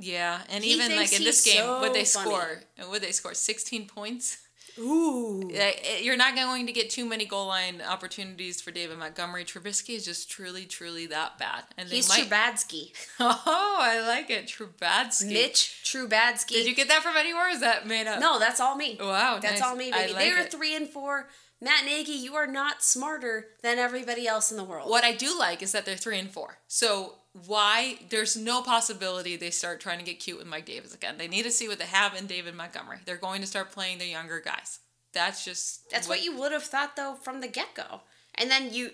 Yeah, 0.00 0.40
and 0.48 0.64
He 0.64 0.72
even 0.72 0.96
like 0.96 1.12
in 1.12 1.22
this 1.24 1.44
game, 1.44 1.80
would 1.80 1.92
they 1.92 2.04
so 2.04 2.20
funny. 2.20 2.30
score? 2.34 2.90
Would 2.90 3.02
they 3.02 3.12
score 3.12 3.34
16 3.34 3.86
points? 3.86 4.38
Ooh. 4.78 5.50
Uh, 5.60 5.72
You're 6.00 6.16
not 6.16 6.34
going 6.36 6.66
to 6.66 6.72
get 6.72 6.88
too 6.90 7.04
many 7.04 7.24
goal 7.26 7.46
line 7.48 7.82
opportunities 7.86 8.60
for 8.60 8.70
David 8.70 8.98
Montgomery. 8.98 9.44
Trubisky 9.44 9.96
is 9.96 10.04
just 10.04 10.30
truly, 10.30 10.64
truly 10.64 11.06
that 11.08 11.38
bad. 11.38 11.64
And 11.76 11.88
He's 11.88 12.08
might. 12.08 12.28
Trubadsky. 12.30 12.92
Oh, 13.20 13.76
I 13.80 14.00
like 14.06 14.30
it. 14.30 14.46
Trubadsky. 14.46 15.32
Mitch 15.32 15.80
Trubadsky. 15.84 16.48
Did 16.52 16.66
you 16.66 16.74
get 16.74 16.88
that 16.88 17.02
from 17.02 17.16
anywhere? 17.16 17.46
Or 17.48 17.50
is 17.50 17.60
that 17.60 17.86
made 17.86 18.06
up? 18.06 18.20
No, 18.20 18.38
that's 18.38 18.60
all 18.60 18.76
me. 18.76 18.96
Wow, 19.00 19.38
That's 19.42 19.60
nice. 19.60 19.68
all 19.68 19.76
me, 19.76 19.90
baby. 19.90 20.12
like 20.14 20.22
they 20.22 20.30
are 20.32 20.38
it. 20.44 20.50
three 20.52 20.74
and 20.74 20.88
four. 20.88 21.28
Matt 21.60 21.84
Nagy, 21.84 22.12
you 22.12 22.34
are 22.36 22.46
not 22.46 22.82
smarter 22.82 23.48
than 23.62 23.76
everybody 23.78 24.26
else 24.26 24.50
in 24.50 24.56
the 24.56 24.64
world. 24.64 24.88
What 24.88 25.04
I 25.04 25.12
do 25.12 25.36
like 25.38 25.62
is 25.62 25.72
that 25.72 25.84
they're 25.84 25.96
three 25.96 26.18
and 26.18 26.30
four. 26.30 26.56
So 26.68 27.16
why 27.46 27.98
there's 28.08 28.36
no 28.36 28.60
possibility 28.60 29.36
they 29.36 29.50
start 29.50 29.80
trying 29.80 29.98
to 29.98 30.04
get 30.04 30.18
cute 30.18 30.38
with 30.38 30.46
Mike 30.46 30.66
Davis 30.66 30.94
again. 30.94 31.16
They 31.16 31.28
need 31.28 31.44
to 31.44 31.50
see 31.50 31.68
what 31.68 31.78
they 31.78 31.86
have 31.86 32.14
in 32.14 32.26
David 32.26 32.54
Montgomery. 32.54 32.98
They're 33.04 33.16
going 33.16 33.40
to 33.40 33.46
start 33.46 33.70
playing 33.70 33.98
the 33.98 34.06
younger 34.06 34.40
guys. 34.40 34.80
That's 35.12 35.44
just 35.44 35.90
That's 35.90 36.08
what 36.08 36.24
you 36.24 36.36
would 36.36 36.52
have 36.52 36.62
thought 36.62 36.96
though 36.96 37.14
from 37.14 37.40
the 37.40 37.48
get 37.48 37.74
go. 37.74 38.02
And 38.34 38.50
then 38.50 38.72
you 38.72 38.90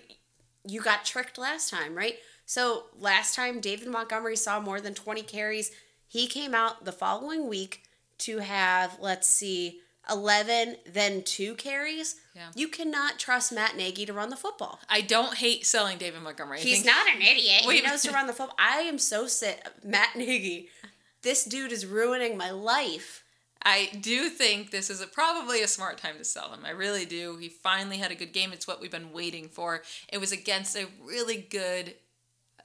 you 0.65 0.81
got 0.81 1.05
tricked 1.05 1.37
last 1.37 1.69
time, 1.69 1.95
right? 1.95 2.15
So 2.45 2.85
last 2.99 3.35
time 3.35 3.59
David 3.59 3.87
Montgomery 3.87 4.35
saw 4.35 4.59
more 4.59 4.81
than 4.81 4.93
20 4.93 5.21
carries. 5.23 5.71
He 6.07 6.27
came 6.27 6.55
out 6.55 6.85
the 6.85 6.91
following 6.91 7.47
week 7.47 7.83
to 8.19 8.39
have, 8.39 8.97
let's 8.99 9.27
see, 9.27 9.81
11, 10.09 10.77
then 10.85 11.23
two 11.23 11.55
carries. 11.55 12.15
Yeah. 12.35 12.49
You 12.55 12.67
cannot 12.67 13.19
trust 13.19 13.51
Matt 13.51 13.75
Nagy 13.75 14.05
to 14.05 14.13
run 14.13 14.29
the 14.29 14.35
football. 14.35 14.79
I 14.89 15.01
don't 15.01 15.35
hate 15.35 15.65
selling 15.65 15.97
David 15.97 16.21
Montgomery. 16.21 16.59
He's 16.59 16.85
not 16.85 17.07
an 17.07 17.21
idiot. 17.21 17.63
Wait. 17.65 17.81
He 17.81 17.87
knows 17.87 18.03
to 18.03 18.11
run 18.11 18.27
the 18.27 18.33
football. 18.33 18.55
I 18.59 18.81
am 18.81 18.97
so 18.97 19.27
sick. 19.27 19.65
Matt 19.83 20.15
Nagy, 20.15 20.69
this 21.21 21.43
dude 21.43 21.71
is 21.71 21.85
ruining 21.85 22.37
my 22.37 22.51
life. 22.51 23.23
I 23.63 23.89
do 23.99 24.29
think 24.29 24.71
this 24.71 24.89
is 24.89 25.01
a, 25.01 25.07
probably 25.07 25.61
a 25.61 25.67
smart 25.67 25.97
time 25.97 26.17
to 26.19 26.23
sell 26.23 26.53
him. 26.53 26.61
I 26.63 26.69
really 26.69 27.05
do. 27.05 27.37
He 27.37 27.49
finally 27.49 27.97
had 27.97 28.11
a 28.11 28.15
good 28.15 28.31
game. 28.31 28.53
It's 28.53 28.67
what 28.67 28.79
we've 28.79 28.91
been 28.91 29.11
waiting 29.11 29.49
for. 29.49 29.81
It 30.11 30.19
was 30.19 30.31
against 30.31 30.77
a 30.77 30.85
really 31.03 31.37
good 31.37 31.95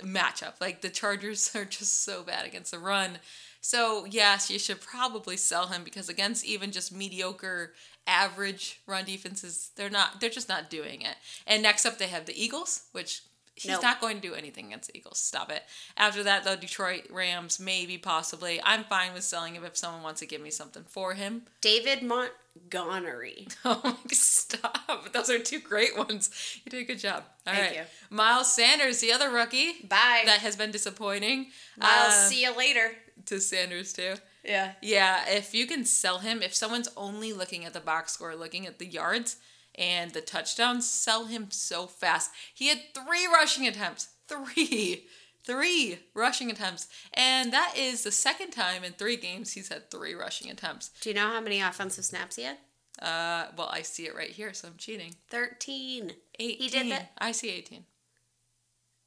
matchup. 0.00 0.60
Like 0.60 0.80
the 0.80 0.90
Chargers 0.90 1.50
are 1.56 1.64
just 1.64 2.04
so 2.04 2.22
bad 2.22 2.46
against 2.46 2.70
the 2.70 2.78
run. 2.78 3.18
So, 3.64 4.04
yes, 4.04 4.50
you 4.50 4.58
should 4.58 4.80
probably 4.80 5.36
sell 5.36 5.68
him 5.68 5.84
because 5.84 6.08
against 6.08 6.44
even 6.44 6.72
just 6.72 6.92
mediocre 6.92 7.72
average 8.08 8.80
run 8.88 9.04
defenses, 9.04 9.70
they're 9.76 9.88
not 9.88 10.20
they're 10.20 10.28
just 10.30 10.48
not 10.48 10.68
doing 10.68 11.00
it. 11.02 11.14
And 11.46 11.62
next 11.62 11.86
up 11.86 11.96
they 11.98 12.08
have 12.08 12.26
the 12.26 12.34
Eagles, 12.44 12.82
which 12.90 13.22
he's 13.54 13.70
Nope. 13.70 13.82
not 13.82 14.00
going 14.00 14.16
to 14.20 14.28
do 14.28 14.34
anything 14.34 14.66
against 14.66 14.90
the 14.90 14.98
Eagles. 14.98 15.18
Stop 15.20 15.50
it. 15.52 15.62
After 15.96 16.24
that, 16.24 16.42
though, 16.42 16.56
Detroit 16.56 17.06
Rams, 17.10 17.60
maybe, 17.60 17.98
possibly. 17.98 18.60
I'm 18.64 18.82
fine 18.84 19.14
with 19.14 19.22
selling 19.22 19.54
him 19.54 19.64
if 19.64 19.76
someone 19.76 20.02
wants 20.02 20.18
to 20.20 20.26
give 20.26 20.40
me 20.40 20.50
something 20.50 20.82
for 20.88 21.14
him. 21.14 21.42
David 21.60 22.02
Montgomery. 22.02 23.46
Oh 23.64 23.96
stop. 24.10 25.12
Those 25.12 25.30
are 25.30 25.38
two 25.38 25.60
great 25.60 25.96
ones. 25.96 26.30
You 26.64 26.70
did 26.70 26.80
a 26.82 26.84
good 26.84 26.98
job. 26.98 27.22
All 27.46 27.52
right, 27.52 27.62
Thank 27.62 27.76
you. 27.76 27.82
Miles 28.10 28.52
Sanders, 28.52 29.00
the 29.00 29.12
other 29.12 29.30
rookie. 29.30 29.72
Bye. 29.88 30.22
That 30.26 30.40
has 30.40 30.56
been 30.56 30.70
disappointing. 30.72 31.46
I'll 31.80 32.08
Uh, 32.08 32.28
see 32.28 32.42
you 32.42 32.56
later. 32.56 32.92
To 33.26 33.40
Sanders 33.40 33.92
too. 33.92 34.14
Yeah. 34.44 34.72
Yeah, 34.82 35.24
if 35.28 35.54
you 35.54 35.66
can 35.66 35.84
sell 35.84 36.18
him, 36.18 36.42
if 36.42 36.54
someone's 36.54 36.88
only 36.96 37.32
looking 37.32 37.64
at 37.64 37.72
the 37.74 37.80
box 37.80 38.12
score, 38.12 38.34
looking 38.34 38.66
at 38.66 38.78
the 38.78 38.86
yards 38.86 39.36
and 39.74 40.10
the 40.12 40.20
touchdowns, 40.20 40.88
sell 40.90 41.26
him 41.26 41.50
so 41.50 41.86
fast. 41.86 42.30
He 42.54 42.68
had 42.68 42.80
three 42.94 43.26
rushing 43.26 43.66
attempts. 43.66 44.08
Three. 44.28 45.06
Three 45.44 45.98
rushing 46.14 46.50
attempts. 46.50 46.86
And 47.14 47.52
that 47.52 47.74
is 47.76 48.04
the 48.04 48.12
second 48.12 48.50
time 48.52 48.84
in 48.84 48.92
three 48.92 49.16
games 49.16 49.52
he's 49.52 49.68
had 49.68 49.90
three 49.90 50.14
rushing 50.14 50.50
attempts. 50.50 50.90
Do 51.00 51.08
you 51.10 51.14
know 51.16 51.28
how 51.28 51.40
many 51.40 51.60
offensive 51.60 52.04
snaps 52.04 52.36
he 52.36 52.42
had? 52.44 52.58
Uh, 53.00 53.46
well, 53.56 53.68
I 53.72 53.82
see 53.82 54.06
it 54.06 54.14
right 54.14 54.30
here, 54.30 54.52
so 54.54 54.68
I'm 54.68 54.76
cheating. 54.76 55.14
13. 55.30 56.12
18. 56.38 56.58
He 56.58 56.68
did 56.68 56.92
that. 56.92 57.12
I 57.18 57.32
see 57.32 57.50
18. 57.50 57.84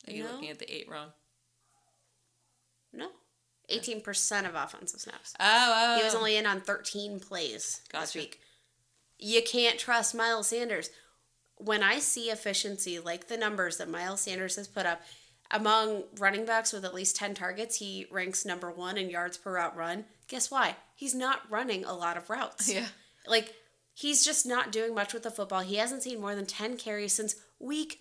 Are 0.08 0.14
you 0.14 0.24
No. 0.24 0.32
looking 0.34 0.50
at 0.50 0.60
the 0.60 0.74
eight 0.76 0.90
wrong? 0.90 1.12
No. 2.92 3.10
18% 3.72 4.48
of 4.48 4.56
offensive 4.56 5.02
snaps. 5.02 5.34
Oh, 5.40 5.74
oh. 5.76 5.98
He 5.98 6.04
was 6.04 6.16
only 6.16 6.38
in 6.38 6.46
on 6.46 6.62
13 6.62 7.20
plays 7.20 7.52
this 7.54 7.82
Gotcha. 7.92 8.20
week. 8.20 8.40
You 9.18 9.42
can't 9.42 9.80
trust 9.80 10.16
Miles 10.16 10.48
Sanders. 10.48 10.90
When 11.58 11.84
I 11.84 12.00
see 12.00 12.30
efficiency 12.30 13.00
like 13.00 13.28
the 13.28 13.38
numbers 13.38 13.78
that 13.78 13.90
Miles 13.90 14.22
Sanders 14.22 14.58
has 14.58 14.68
put 14.68 14.86
up, 14.86 15.02
among 15.52 16.04
running 16.20 16.46
backs 16.46 16.74
with 16.74 16.84
at 16.86 16.94
least 16.94 17.16
10 17.16 17.34
targets, 17.36 17.78
he 17.78 18.08
ranks 18.12 18.46
number 18.46 18.72
one 18.72 18.98
in 18.98 19.10
yards 19.10 19.38
per 19.38 19.54
route 19.54 19.76
run. 19.76 20.06
Guess 20.28 20.52
why? 20.52 20.76
He's 20.96 21.16
not 21.16 21.50
running 21.50 21.86
a 21.86 21.94
lot 21.94 22.18
of 22.18 22.30
routes. 22.30 22.72
Yeah. 22.72 22.88
Like, 23.28 23.54
he's 23.94 24.26
just 24.26 24.46
not 24.46 24.72
doing 24.72 24.94
much 24.94 25.14
with 25.14 25.24
the 25.24 25.32
football. 25.32 25.62
He 25.62 25.76
hasn't 25.76 26.04
seen 26.04 26.20
more 26.20 26.36
than 26.36 26.46
10 26.46 26.78
carries 26.78 27.14
since 27.14 27.36
week 27.60 28.00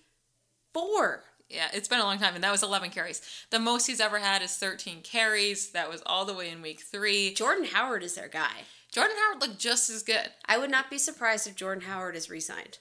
four. 0.72 1.24
Yeah, 1.54 1.68
it's 1.72 1.88
been 1.88 2.00
a 2.00 2.04
long 2.04 2.18
time, 2.18 2.34
and 2.34 2.42
that 2.42 2.50
was 2.50 2.62
11 2.62 2.90
carries. 2.90 3.22
The 3.50 3.58
most 3.58 3.86
he's 3.86 4.00
ever 4.00 4.18
had 4.18 4.42
is 4.42 4.56
13 4.56 5.02
carries. 5.02 5.70
That 5.70 5.90
was 5.90 6.02
all 6.04 6.24
the 6.24 6.34
way 6.34 6.50
in 6.50 6.62
week 6.62 6.80
three. 6.80 7.32
Jordan 7.34 7.64
Howard 7.64 8.02
is 8.02 8.14
their 8.14 8.28
guy. 8.28 8.64
Jordan 8.92 9.16
Howard 9.18 9.40
looked 9.40 9.58
just 9.58 9.90
as 9.90 10.02
good. 10.02 10.30
I 10.46 10.58
would 10.58 10.70
not 10.70 10.90
be 10.90 10.98
surprised 10.98 11.46
if 11.46 11.56
Jordan 11.56 11.84
Howard 11.84 12.16
is 12.16 12.30
re-signed 12.30 12.78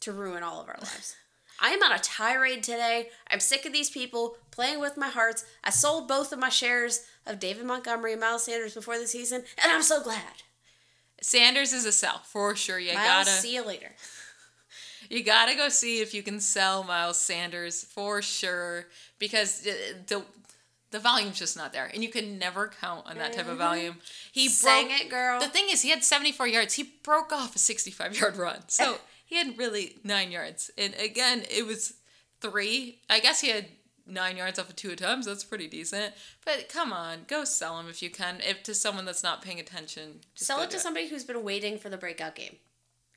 to 0.00 0.12
ruin 0.12 0.42
all 0.42 0.60
of 0.60 0.68
our 0.68 0.78
lives. 0.80 1.16
I 1.60 1.70
am 1.70 1.82
on 1.82 1.92
a 1.92 1.98
tirade 1.98 2.62
today. 2.62 3.08
I'm 3.28 3.40
sick 3.40 3.66
of 3.66 3.72
these 3.72 3.90
people 3.90 4.36
playing 4.52 4.80
with 4.80 4.96
my 4.96 5.08
hearts. 5.08 5.44
I 5.64 5.70
sold 5.70 6.06
both 6.06 6.32
of 6.32 6.38
my 6.38 6.50
shares 6.50 7.04
of 7.26 7.40
David 7.40 7.66
Montgomery 7.66 8.12
and 8.12 8.20
Miles 8.20 8.44
Sanders 8.44 8.74
before 8.74 8.98
the 8.98 9.08
season, 9.08 9.42
and 9.62 9.72
I'm 9.72 9.82
so 9.82 10.02
glad. 10.02 10.42
Sanders 11.20 11.72
is 11.72 11.84
a 11.84 11.90
sell 11.90 12.20
for 12.24 12.54
sure. 12.54 12.78
You 12.78 12.94
Miles, 12.94 13.26
gotta, 13.26 13.30
see 13.30 13.54
you 13.54 13.66
later. 13.66 13.90
You 15.08 15.22
gotta 15.22 15.54
go 15.54 15.68
see 15.68 16.00
if 16.00 16.14
you 16.14 16.22
can 16.22 16.40
sell 16.40 16.84
Miles 16.84 17.18
Sanders 17.18 17.84
for 17.84 18.22
sure 18.22 18.86
because 19.18 19.60
the 19.60 20.24
the, 20.90 20.98
volume's 20.98 21.38
just 21.38 21.56
not 21.56 21.72
there, 21.72 21.90
and 21.92 22.02
you 22.02 22.08
can 22.08 22.38
never 22.38 22.70
count 22.80 23.06
on 23.06 23.18
that 23.18 23.34
type 23.34 23.48
of 23.48 23.58
volume. 23.58 23.96
He 24.32 24.48
Mm-hmm. 24.48 24.88
Broke 24.88 25.00
it, 25.00 25.10
girl. 25.10 25.40
The 25.40 25.48
thing 25.48 25.66
is, 25.70 25.82
he 25.82 25.90
had 25.90 26.02
74 26.02 26.46
yards. 26.48 26.74
He 26.74 26.84
broke 27.02 27.32
off 27.32 27.54
a 27.54 27.58
65 27.58 28.18
yard 28.18 28.36
run. 28.36 28.60
So 28.68 28.98
he 29.26 29.36
had 29.36 29.58
really 29.58 29.96
nine 30.02 30.30
yards. 30.30 30.70
And 30.78 30.94
again, 30.94 31.42
it 31.50 31.66
was 31.66 31.94
three. 32.40 33.00
I 33.10 33.20
guess 33.20 33.40
he 33.42 33.50
had 33.50 33.66
nine 34.06 34.38
yards 34.38 34.58
off 34.58 34.70
of 34.70 34.76
two 34.76 34.90
attempts. 34.90 35.26
That's 35.26 35.44
pretty 35.44 35.68
decent. 35.68 36.14
But 36.44 36.68
come 36.70 36.92
on, 36.92 37.24
go 37.26 37.44
sell 37.44 37.78
him 37.78 37.88
if 37.88 38.02
you 38.02 38.08
can. 38.10 38.40
If 38.40 38.62
to 38.64 38.74
someone 38.74 39.04
that's 39.04 39.22
not 39.22 39.42
paying 39.42 39.60
attention, 39.60 40.20
Sell 40.34 40.62
it 40.62 40.70
to 40.70 40.78
somebody 40.78 41.08
who's 41.08 41.24
been 41.24 41.42
waiting 41.44 41.78
for 41.78 41.90
the 41.90 41.98
breakout 41.98 42.34
game. 42.34 42.56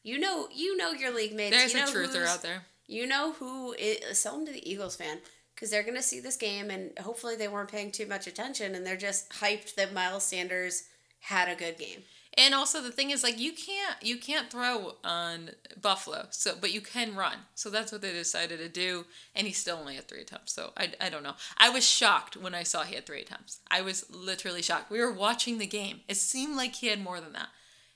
You 0.04 0.20
know, 0.20 0.48
you 0.54 0.76
know 0.78 0.92
your 0.92 1.14
league 1.14 1.34
mates. 1.34 1.56
There's 1.56 1.74
you 1.74 1.80
know 1.80 1.86
a 1.86 2.08
truther 2.08 2.26
out 2.26 2.42
there. 2.42 2.64
You 2.88 3.08
know 3.08 3.34
who 3.34 3.74
is, 3.74 4.20
sell 4.20 4.36
them 4.36 4.46
to 4.48 4.52
the 4.52 4.70
Eagles 4.70 4.96
fan 4.96 5.20
because 5.56 5.70
they're 5.70 5.84
going 5.84 5.96
to 5.96 6.02
see 6.02 6.20
this 6.20 6.38
game 6.38 6.70
and 6.70 6.98
hopefully 7.00 7.36
they 7.36 7.48
weren't 7.48 7.72
paying 7.72 7.92
too 7.92 8.08
much 8.08 8.28
attention 8.28 8.76
and 8.76 8.86
they're 8.86 8.98
just 8.98 9.30
hyped 9.30 9.76
that 9.76 9.94
Miles 9.94 10.24
Sanders 10.24 10.84
had 11.20 11.48
a 11.48 11.56
good 11.56 11.78
game. 11.78 12.00
And 12.38 12.56
also 12.56 12.82
the 12.82 12.92
thing 12.92 13.12
is 13.12 13.24
like 13.24 13.40
you 13.40 13.52
can't 13.52 13.96
you 14.02 14.18
can't 14.18 14.50
throw 14.50 14.96
on 15.04 15.52
Buffalo. 15.80 16.28
So 16.32 16.56
but 16.60 16.74
you 16.74 16.82
can 16.82 17.16
run. 17.16 17.36
So 17.56 17.70
that's 17.70 17.92
what 17.92 18.02
they 18.02 18.12
decided 18.12 18.60
to 18.60 18.70
do 18.70 19.06
and 19.36 19.46
he 19.46 19.54
still 19.54 19.78
only 19.78 19.96
had 19.96 20.08
3 20.08 20.22
attempts. 20.22 20.54
So 20.54 20.72
I 20.78 20.94
I 21.00 21.10
don't 21.10 21.24
know. 21.24 21.36
I 21.58 21.70
was 21.70 21.88
shocked 21.88 22.38
when 22.38 22.56
I 22.56 22.64
saw 22.64 22.84
he 22.84 22.96
had 22.96 23.06
3 23.06 23.22
attempts. 23.22 23.60
I 23.70 23.82
was 23.82 24.10
literally 24.10 24.62
shocked. 24.62 24.90
We 24.90 25.00
were 25.00 25.12
watching 25.12 25.58
the 25.58 25.68
game. 25.68 26.02
It 26.08 26.18
seemed 26.18 26.56
like 26.56 26.76
he 26.76 26.88
had 26.88 27.04
more 27.04 27.20
than 27.20 27.34
that. 27.34 27.50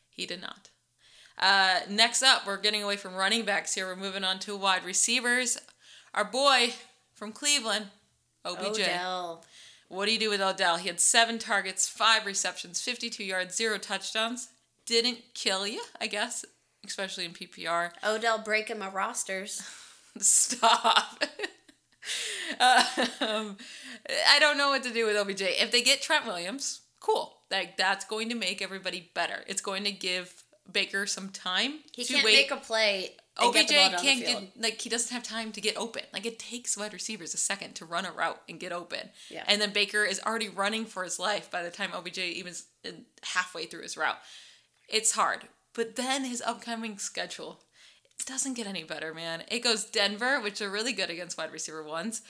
He 0.09 0.25
did 0.25 0.41
not. 0.41 0.69
Uh, 1.37 1.79
next 1.89 2.23
up, 2.23 2.47
we're 2.47 2.57
getting 2.57 2.83
away 2.83 2.95
from 2.95 3.13
running 3.13 3.43
backs 3.43 3.73
here. 3.73 3.87
We're 3.87 3.95
moving 3.95 4.23
on 4.23 4.39
to 4.39 4.55
wide 4.55 4.85
receivers. 4.85 5.57
Our 6.13 6.25
boy 6.25 6.73
from 7.13 7.31
Cleveland, 7.31 7.87
OBJ. 8.45 8.79
Odell. 8.81 9.43
What 9.89 10.05
do 10.05 10.13
you 10.13 10.19
do 10.19 10.29
with 10.29 10.41
Odell? 10.41 10.77
He 10.77 10.87
had 10.87 10.99
seven 10.99 11.37
targets, 11.37 11.87
five 11.87 12.25
receptions, 12.25 12.81
52 12.81 13.23
yards, 13.23 13.55
zero 13.55 13.77
touchdowns. 13.77 14.49
Didn't 14.85 15.19
kill 15.33 15.67
you, 15.67 15.83
I 15.99 16.07
guess, 16.07 16.45
especially 16.85 17.25
in 17.25 17.33
PPR. 17.33 17.91
Odell 18.03 18.39
breaking 18.39 18.79
my 18.79 18.89
rosters. 18.89 19.61
Stop. 20.19 21.23
um, 22.59 23.57
I 24.29 24.39
don't 24.39 24.57
know 24.57 24.69
what 24.69 24.83
to 24.83 24.93
do 24.93 25.05
with 25.05 25.17
OBJ. 25.17 25.41
If 25.41 25.71
they 25.71 25.81
get 25.81 26.01
Trent 26.01 26.25
Williams, 26.25 26.81
cool. 26.99 27.37
Like 27.51 27.77
that's 27.77 28.05
going 28.05 28.29
to 28.29 28.35
make 28.35 28.61
everybody 28.61 29.11
better. 29.13 29.43
It's 29.47 29.61
going 29.61 29.83
to 29.83 29.91
give 29.91 30.44
Baker 30.71 31.05
some 31.05 31.29
time 31.29 31.79
He 31.93 32.03
to 32.03 32.13
can't 32.13 32.25
wait. 32.25 32.35
make 32.35 32.51
a 32.51 32.57
play. 32.57 33.11
OBJ 33.37 33.53
get 33.53 33.67
the 33.67 33.73
ball 33.75 33.89
down 33.91 33.99
can't 33.99 34.19
get 34.21 34.61
like 34.61 34.81
he 34.81 34.89
doesn't 34.89 35.13
have 35.13 35.23
time 35.23 35.51
to 35.51 35.61
get 35.61 35.75
open. 35.77 36.03
Like 36.13 36.25
it 36.25 36.39
takes 36.39 36.77
wide 36.77 36.93
receivers 36.93 37.33
a 37.33 37.37
second 37.37 37.75
to 37.75 37.85
run 37.85 38.05
a 38.05 38.11
route 38.11 38.41
and 38.47 38.59
get 38.59 38.71
open. 38.71 39.09
Yeah. 39.29 39.43
And 39.47 39.61
then 39.61 39.73
Baker 39.73 40.03
is 40.03 40.21
already 40.25 40.49
running 40.49 40.85
for 40.85 41.03
his 41.03 41.19
life 41.19 41.51
by 41.51 41.61
the 41.61 41.69
time 41.69 41.91
OBJ 41.93 42.19
even 42.19 42.53
halfway 43.23 43.65
through 43.65 43.83
his 43.83 43.97
route. 43.97 44.17
It's 44.87 45.11
hard. 45.11 45.41
But 45.73 45.97
then 45.97 46.23
his 46.23 46.41
upcoming 46.41 46.97
schedule 46.97 47.59
it 48.17 48.25
doesn't 48.25 48.53
get 48.53 48.67
any 48.67 48.83
better, 48.83 49.13
man. 49.13 49.43
It 49.49 49.59
goes 49.63 49.83
Denver, 49.85 50.39
which 50.39 50.61
are 50.61 50.69
really 50.69 50.93
good 50.93 51.09
against 51.09 51.37
wide 51.37 51.51
receiver 51.51 51.83
ones. 51.83 52.21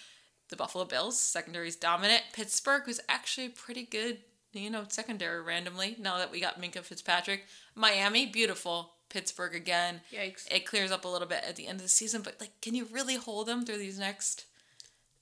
The 0.49 0.55
Buffalo 0.55 0.85
Bills, 0.85 1.19
secondary 1.19 1.67
is 1.67 1.75
dominant. 1.75 2.23
Pittsburgh, 2.33 2.83
who's 2.85 2.99
actually 3.09 3.49
pretty 3.49 3.83
good, 3.83 4.19
you 4.63 4.69
know, 4.69 4.85
secondary 4.87 5.41
randomly, 5.41 5.95
now 5.99 6.17
that 6.17 6.31
we 6.31 6.39
got 6.39 6.61
Minkah 6.61 6.83
Fitzpatrick. 6.83 7.45
Miami, 7.75 8.25
beautiful. 8.25 8.91
Pittsburgh 9.09 9.55
again. 9.55 10.01
Yikes. 10.11 10.51
It 10.51 10.65
clears 10.65 10.91
up 10.91 11.05
a 11.05 11.07
little 11.07 11.27
bit 11.27 11.43
at 11.47 11.55
the 11.55 11.67
end 11.67 11.77
of 11.77 11.83
the 11.83 11.89
season, 11.89 12.21
but 12.21 12.35
like, 12.41 12.59
can 12.61 12.73
you 12.75 12.87
really 12.91 13.15
hold 13.15 13.47
them 13.47 13.65
through 13.65 13.77
these 13.77 13.99
next 13.99 14.45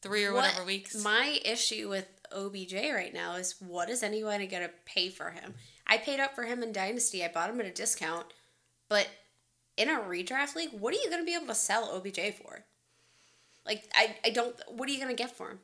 three 0.02 0.24
or 0.26 0.34
What- 0.34 0.46
whatever 0.46 0.64
weeks? 0.66 0.96
My 0.96 1.40
issue 1.44 1.90
with 1.90 2.08
OBJ 2.32 2.74
right 2.92 3.14
now 3.14 3.36
is 3.36 3.56
what 3.60 3.90
is 3.90 4.02
anyone 4.02 4.40
going 4.48 4.64
to 4.64 4.72
pay 4.86 5.10
for 5.10 5.32
him? 5.32 5.56
I 5.86 5.98
paid 5.98 6.20
up 6.20 6.34
for 6.34 6.44
him 6.46 6.64
in 6.64 6.72
Dynasty. 6.72 7.24
I 7.24 7.28
bought 7.28 7.50
him 7.50 7.60
at 7.60 7.66
a 7.66 7.72
discount, 7.72 8.28
but 8.90 9.08
in 9.78 9.90
a 9.90 10.00
redraft 10.00 10.56
league, 10.56 10.72
what 10.72 10.94
are 10.94 10.98
you 10.98 11.10
going 11.10 11.22
to 11.22 11.26
be 11.26 11.36
able 11.36 11.48
to 11.48 11.56
sell 11.56 11.92
OBJ 11.92 12.36
for? 12.42 12.64
Like, 13.66 13.84
I, 13.94 14.16
I 14.26 14.30
don't. 14.30 14.56
What 14.70 14.90
are 14.90 14.92
you 14.92 14.98
going 15.00 15.16
to 15.16 15.22
get 15.22 15.36
for 15.36 15.52
him? 15.52 15.60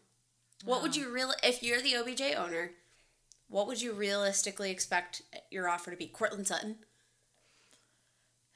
What 0.65 0.81
would 0.81 0.95
you 0.95 1.09
really, 1.09 1.35
if 1.41 1.63
you're 1.63 1.81
the 1.81 1.95
OBJ 1.95 2.21
owner, 2.35 2.71
what 3.49 3.67
would 3.67 3.81
you 3.81 3.91
realistically 3.93 4.71
expect 4.71 5.21
your 5.51 5.67
offer 5.67 5.91
to 5.91 5.97
be? 5.97 6.07
Courtland 6.07 6.47
Sutton. 6.47 6.77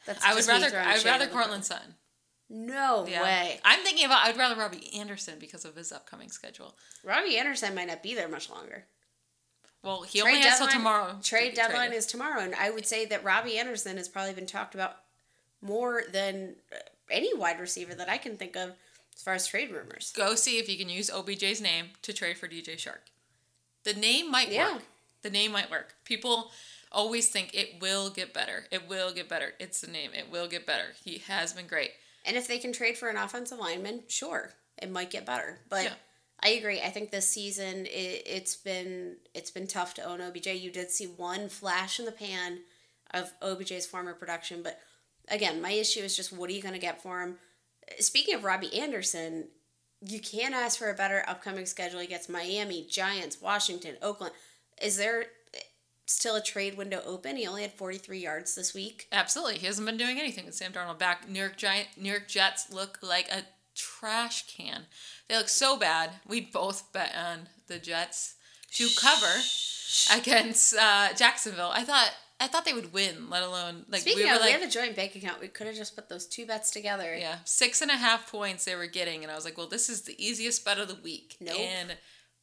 That's 0.05 0.23
I 0.23 0.33
would 0.33 0.47
rather 0.47 0.77
I 0.79 0.95
would 0.95 1.05
rather 1.05 1.27
Courtland 1.27 1.65
Sutton. 1.65 1.95
No 2.49 3.05
Yeah. 3.07 3.23
way. 3.23 3.59
I'm 3.63 3.83
thinking 3.83 4.05
about 4.05 4.25
I'd 4.27 4.37
rather 4.37 4.55
Robbie 4.55 4.93
Anderson 4.97 5.39
because 5.39 5.65
of 5.65 5.75
his 5.75 5.91
upcoming 5.91 6.29
schedule. 6.29 6.77
Robbie 7.03 7.37
Anderson 7.37 7.73
might 7.73 7.87
not 7.87 8.03
be 8.03 8.13
there 8.15 8.27
much 8.27 8.49
longer. 8.49 8.85
Well, 9.81 10.03
he 10.03 10.21
only 10.21 10.39
has 10.39 10.59
till 10.59 10.67
tomorrow. 10.69 11.19
Trade 11.21 11.55
deadline 11.55 11.87
traded. 11.87 11.97
is 11.97 12.05
tomorrow, 12.05 12.39
and 12.41 12.55
I 12.55 12.69
would 12.69 12.85
say 12.85 13.05
that 13.05 13.23
Robbie 13.23 13.57
Anderson 13.57 13.97
has 13.97 14.07
probably 14.07 14.33
been 14.33 14.45
talked 14.45 14.73
about 14.75 14.97
more 15.61 16.03
than 16.09 16.55
uh, 16.71 16.77
any 17.09 17.33
wide 17.33 17.59
receiver 17.59 17.93
that 17.95 18.07
I 18.09 18.17
can 18.17 18.37
think 18.37 18.55
of 18.55 18.73
as 19.13 19.21
far 19.23 19.33
as 19.33 19.45
trade 19.45 19.71
rumors. 19.71 20.13
Go 20.15 20.35
see 20.35 20.57
if 20.57 20.69
you 20.69 20.77
can 20.77 20.89
use 20.89 21.09
OBJ's 21.09 21.59
name 21.59 21.87
to 22.01 22.13
trade 22.13 22.37
for 22.37 22.47
DJ 22.47 22.75
Chark. 22.75 23.11
The 23.83 23.93
name 23.93 24.29
might 24.31 24.49
Yeah. 24.49 24.73
work. 24.75 24.83
The 25.21 25.29
name 25.29 25.51
might 25.51 25.69
work. 25.71 25.95
People 26.03 26.51
always 26.91 27.29
think 27.29 27.53
it 27.53 27.79
will 27.81 28.09
get 28.09 28.33
better. 28.33 28.67
It 28.71 28.87
will 28.87 29.11
get 29.13 29.27
better. 29.29 29.55
It's 29.59 29.81
the 29.81 29.87
name. 29.87 30.13
It 30.13 30.29
will 30.29 30.47
get 30.47 30.65
better. 30.65 30.95
He 31.03 31.19
has 31.19 31.53
been 31.53 31.67
great. 31.67 31.91
And 32.25 32.37
if 32.37 32.47
they 32.47 32.59
can 32.59 32.71
trade 32.73 32.97
for 32.97 33.09
an 33.09 33.17
offensive 33.17 33.59
lineman, 33.59 34.03
sure, 34.07 34.53
it 34.81 34.89
might 34.91 35.09
get 35.09 35.25
better. 35.25 35.61
But 35.69 35.85
Yeah. 35.85 35.95
I 36.41 36.49
agree. 36.49 36.81
I 36.81 36.89
think 36.89 37.09
this 37.11 37.29
season 37.29 37.85
it, 37.85 38.23
it's 38.25 38.55
been 38.55 39.17
it's 39.33 39.51
been 39.51 39.67
tough 39.67 39.93
to 39.95 40.03
own 40.03 40.19
OBJ. 40.21 40.47
You 40.47 40.71
did 40.71 40.91
see 40.91 41.07
one 41.07 41.47
flash 41.47 41.99
in 41.99 42.05
the 42.05 42.11
pan 42.11 42.63
of 43.11 43.31
OBJ's 43.41 43.85
former 43.85 44.13
production, 44.13 44.61
but 44.61 44.81
again, 45.29 45.61
my 45.61 45.71
issue 45.71 46.01
is 46.01 46.15
just 46.17 46.33
what 46.33 46.49
are 46.49 46.53
you 46.53 46.61
going 46.61 46.73
to 46.73 46.79
get 46.79 47.01
for 47.01 47.21
him? 47.21 47.39
Speaking 47.99 48.33
of 48.35 48.43
Robbie 48.43 48.77
Anderson, 48.77 49.49
you 50.05 50.19
can't 50.19 50.53
ask 50.53 50.77
for 50.77 50.89
a 50.89 50.93
better 50.93 51.23
upcoming 51.27 51.65
schedule. 51.65 51.99
against 51.99 52.29
Miami, 52.29 52.85
Giants, 52.89 53.41
Washington, 53.41 53.95
Oakland. 54.01 54.33
Is 54.81 54.97
there 54.97 55.25
still 56.05 56.35
a 56.35 56.41
trade 56.41 56.77
window 56.77 57.01
open? 57.05 57.37
He 57.37 57.47
only 57.47 57.61
had 57.61 57.73
43 57.73 58.19
yards 58.19 58.55
this 58.55 58.73
week. 58.73 59.07
Absolutely. 59.11 59.59
He 59.59 59.65
hasn't 59.65 59.85
been 59.85 59.97
doing 59.97 60.19
anything 60.19 60.45
with 60.45 60.55
Sam 60.55 60.71
Darnold 60.71 60.99
back. 60.99 61.29
New 61.29 61.39
York 61.39 61.57
Giant 61.57 61.89
New 61.97 62.09
York 62.09 62.27
Jets 62.27 62.71
look 62.71 62.99
like 63.01 63.29
a 63.29 63.43
trash 63.75 64.45
can. 64.47 64.85
They 65.27 65.37
look 65.37 65.49
so 65.49 65.77
bad. 65.77 66.11
We 66.27 66.41
both 66.41 66.91
bet 66.91 67.13
on 67.15 67.49
the 67.67 67.79
Jets 67.79 68.35
to 68.73 68.87
cover 68.99 69.41
against 70.13 70.75
uh, 70.75 71.13
Jacksonville. 71.15 71.71
I 71.73 71.83
thought 71.83 72.11
I 72.39 72.47
thought 72.47 72.65
they 72.65 72.73
would 72.73 72.91
win, 72.91 73.29
let 73.29 73.43
alone 73.43 73.85
like 73.89 74.01
Speaking 74.01 74.23
we 74.23 74.29
were 74.29 74.35
of, 74.35 74.41
like 74.41 74.47
we 74.47 74.59
have 74.59 74.67
a 74.67 74.71
joint 74.71 74.95
bank 74.95 75.15
account. 75.15 75.39
We 75.39 75.47
could 75.47 75.67
have 75.67 75.75
just 75.75 75.95
put 75.95 76.09
those 76.09 76.25
two 76.25 76.45
bets 76.45 76.71
together. 76.71 77.15
Yeah, 77.15 77.37
six 77.45 77.81
and 77.81 77.91
a 77.91 77.95
half 77.95 78.31
points 78.31 78.65
they 78.65 78.75
were 78.75 78.87
getting, 78.87 79.23
and 79.23 79.31
I 79.31 79.35
was 79.35 79.45
like, 79.45 79.57
well, 79.57 79.67
this 79.67 79.89
is 79.89 80.01
the 80.01 80.21
easiest 80.23 80.65
bet 80.65 80.79
of 80.79 80.87
the 80.87 80.95
week. 80.95 81.37
Nope. 81.39 81.59
And 81.59 81.97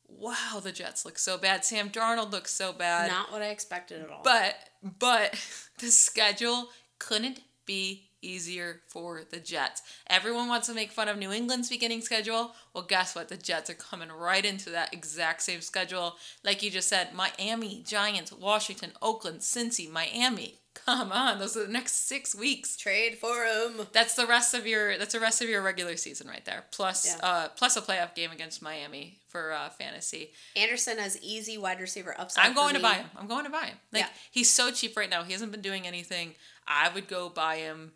wow, 0.09 0.61
the 0.63 0.73
Jets 0.73 1.05
look 1.05 1.19
so 1.19 1.37
bad. 1.39 1.65
Sam 1.65 1.91
Darnold 1.91 2.33
looks 2.33 2.53
so 2.53 2.73
bad. 2.73 3.11
Not 3.11 3.33
what 3.33 3.43
I 3.43 3.49
expected 3.49 4.03
at 4.03 4.11
all. 4.11 4.23
But 4.23 4.57
but 4.99 5.33
the 5.79 5.89
schedule 5.91 6.69
couldn't 6.99 7.41
be 7.67 8.10
easier 8.23 8.81
for 8.89 9.23
the 9.31 9.39
Jets. 9.41 9.83
Everyone 10.09 10.49
wants 10.49 10.67
to 10.69 10.75
make 10.75 10.93
fun 10.93 11.09
of 11.09 11.19
New 11.19 11.33
England's 11.33 11.69
beginning 11.69 12.01
schedule. 12.03 12.55
Well, 12.75 12.85
guess 12.85 13.15
what? 13.15 13.29
The 13.29 13.37
Jets 13.37 13.71
are 13.71 13.75
coming 13.75 14.11
right 14.11 14.45
into 14.45 14.71
that 14.71 14.93
exact 14.95 15.43
same 15.43 15.61
schedule. 15.61 16.17
Like 16.45 16.63
you 16.63 16.71
just 16.71 16.89
said, 16.89 17.15
Miami, 17.15 17.83
Giants, 17.87 18.33
Washington, 18.33 18.93
Oakland, 19.03 19.41
Cincy, 19.41 19.91
Miami. 19.91 20.57
Come 20.87 21.11
on, 21.11 21.41
those 21.41 21.57
are 21.57 21.67
the 21.67 21.73
next 21.73 22.07
six 22.07 22.33
weeks. 22.33 22.77
trade 22.77 23.19
for 23.19 23.45
him. 23.45 23.89
That's 23.93 24.15
the 24.15 24.25
rest 24.27 24.55
of 24.55 24.69
your 24.69 24.97
that's 24.99 25.13
the 25.13 25.21
rest 25.21 25.43
of 25.43 25.49
your 25.49 25.63
regular 25.63 25.97
season 25.97 26.29
right 26.29 26.45
there. 26.45 26.65
Plus 26.71 27.07
Yeah. 27.07 27.27
uh 27.27 27.49
plus 27.49 27.77
a 27.77 27.81
playoff 27.83 28.15
game 28.15 28.31
against 28.31 28.63
Miami 28.63 29.19
for 29.29 29.53
uh 29.53 29.69
fantasy. 29.71 30.31
Anderson 30.55 30.99
has 30.99 31.21
easy 31.23 31.59
wide 31.59 31.81
receiver 31.81 32.15
upside. 32.19 32.47
I'm 32.47 32.55
going 32.55 32.75
to 32.77 32.81
buy 32.81 32.95
him. 32.95 33.07
I'm 33.17 33.27
going 33.27 33.45
to 33.47 33.51
buy 33.51 33.67
him. 33.67 33.77
Like 33.93 34.03
Yeah. 34.05 34.09
he's 34.31 34.49
so 34.49 34.71
cheap 34.71 34.97
right 34.97 35.11
now. 35.11 35.25
He 35.25 35.33
hasn't 35.33 35.51
been 35.51 35.61
doing 35.61 35.89
anything. 35.89 36.35
I 36.69 36.89
would 36.95 37.09
go 37.09 37.29
buy 37.29 37.57
him 37.57 37.91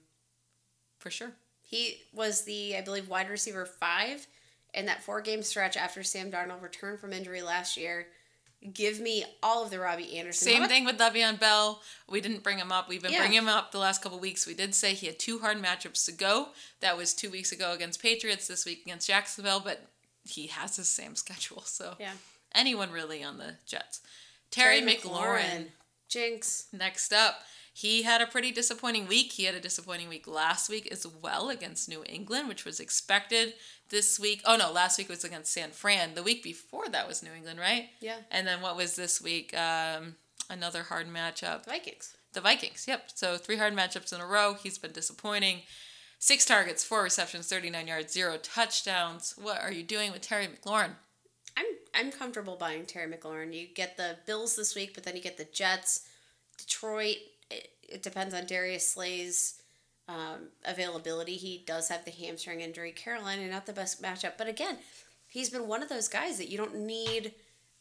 for 1.04 1.10
sure. 1.10 1.32
He 1.62 1.98
was 2.14 2.42
the, 2.46 2.76
I 2.78 2.80
believe, 2.80 3.08
wide 3.10 3.28
receiver 3.28 3.66
five 3.66 4.26
in 4.72 4.86
that 4.86 5.02
four 5.04 5.20
game 5.20 5.42
stretch 5.42 5.76
after 5.76 6.02
Sam 6.02 6.30
Darnold 6.30 6.62
returned 6.62 6.98
from 6.98 7.12
injury 7.12 7.42
last 7.42 7.76
year. 7.76 8.06
Give 8.72 8.98
me 9.00 9.22
all 9.42 9.62
of 9.64 9.70
the 9.70 9.78
Robbie 9.78 10.16
Anderson. 10.18 10.48
Same 10.48 10.66
thing 10.66 10.86
with 10.86 10.96
Le'Veon 10.96 11.38
Bell. 11.38 11.82
We 12.08 12.22
didn't 12.22 12.42
bring 12.42 12.56
him 12.58 12.72
up. 12.72 12.88
We've 12.88 13.02
been 13.02 13.12
Yeah. 13.12 13.18
bringing 13.18 13.36
him 13.36 13.48
up 13.48 13.70
the 13.72 13.78
last 13.78 14.00
couple 14.00 14.18
weeks. 14.18 14.46
We 14.46 14.54
did 14.54 14.74
say 14.74 14.94
he 14.94 15.06
had 15.06 15.18
two 15.18 15.40
hard 15.40 15.58
matchups 15.62 16.06
to 16.06 16.12
go. 16.12 16.48
That 16.80 16.96
was 16.96 17.12
two 17.12 17.28
weeks 17.30 17.52
ago 17.52 17.72
against 17.72 18.00
Patriots. 18.00 18.46
This 18.46 18.64
week 18.64 18.80
against 18.86 19.06
Jacksonville. 19.06 19.60
But 19.60 19.86
he 20.24 20.46
has 20.46 20.76
the 20.76 20.84
same 20.84 21.14
schedule. 21.24 21.60
So 21.66 21.96
Yeah. 22.00 22.12
anyone 22.54 22.90
really 22.90 23.22
on 23.22 23.36
the 23.36 23.56
Jets. 23.66 24.00
Terry, 24.50 24.80
McLaurin. 24.80 25.66
Jinx. 26.08 26.64
Next 26.72 27.12
up, 27.12 27.42
he 27.76 28.04
had 28.04 28.20
a 28.20 28.26
pretty 28.26 28.52
disappointing 28.52 29.08
week. 29.08 29.32
He 29.32 29.44
had 29.44 29.56
a 29.56 29.60
disappointing 29.60 30.08
week 30.08 30.28
last 30.28 30.70
week 30.70 30.86
as 30.92 31.04
well 31.20 31.50
against 31.50 31.88
New 31.88 32.04
England, 32.08 32.48
which 32.48 32.64
was 32.64 32.78
expected. 32.78 33.54
This 33.88 34.20
week, 34.20 34.42
oh 34.44 34.56
no, 34.56 34.70
last 34.70 34.96
week 34.96 35.08
was 35.08 35.24
against 35.24 35.52
San 35.52 35.70
Fran. 35.70 36.14
The 36.14 36.22
week 36.22 36.44
before 36.44 36.88
that 36.88 37.08
was 37.08 37.20
New 37.20 37.32
England, 37.36 37.58
right? 37.58 37.88
Yeah. 38.00 38.18
And 38.30 38.46
then 38.46 38.62
what 38.62 38.76
was 38.76 38.94
this 38.94 39.20
week? 39.20 39.52
Um, 39.58 40.14
another 40.48 40.84
hard 40.84 41.08
matchup. 41.08 41.66
Vikings. 41.66 42.16
The 42.32 42.40
Vikings. 42.40 42.84
Yep. 42.86 43.10
So 43.12 43.36
three 43.36 43.56
hard 43.56 43.74
matchups 43.74 44.12
in 44.14 44.20
a 44.20 44.26
row. 44.26 44.54
He's 44.54 44.78
been 44.78 44.92
disappointing. 44.92 45.62
Six 46.20 46.44
targets, 46.44 46.84
four 46.84 47.02
receptions, 47.02 47.48
39 47.48 47.88
yards, 47.88 48.12
zero 48.12 48.36
touchdowns. 48.40 49.34
What 49.36 49.60
are 49.60 49.72
you 49.72 49.82
doing 49.82 50.12
with 50.12 50.20
Terry 50.22 50.46
McLaurin? 50.46 50.92
I'm 51.56 51.66
I'm 51.92 52.12
comfortable 52.12 52.54
buying 52.54 52.86
Terry 52.86 53.12
McLaurin. 53.12 53.52
You 53.52 53.66
get 53.66 53.96
the 53.96 54.18
Bills 54.26 54.54
this 54.54 54.76
week, 54.76 54.94
but 54.94 55.02
then 55.02 55.16
you 55.16 55.22
get 55.22 55.38
the 55.38 55.44
Jets, 55.44 56.06
Detroit. 56.56 57.16
It, 57.88 58.02
depends 58.02 58.34
on 58.34 58.46
Darius 58.46 58.88
Slay's 58.88 59.60
um, 60.08 60.48
availability. 60.64 61.36
He 61.36 61.64
does 61.66 61.88
have 61.88 62.04
the 62.04 62.10
hamstring 62.10 62.60
injury. 62.60 62.92
Carolina, 62.92 63.48
not 63.48 63.66
the 63.66 63.72
best 63.72 64.02
matchup, 64.02 64.32
but 64.36 64.48
again, 64.48 64.78
he's 65.26 65.50
been 65.50 65.66
one 65.66 65.82
of 65.82 65.88
those 65.88 66.08
guys 66.08 66.38
that 66.38 66.50
you 66.50 66.58
don't 66.58 66.76
need 66.76 67.32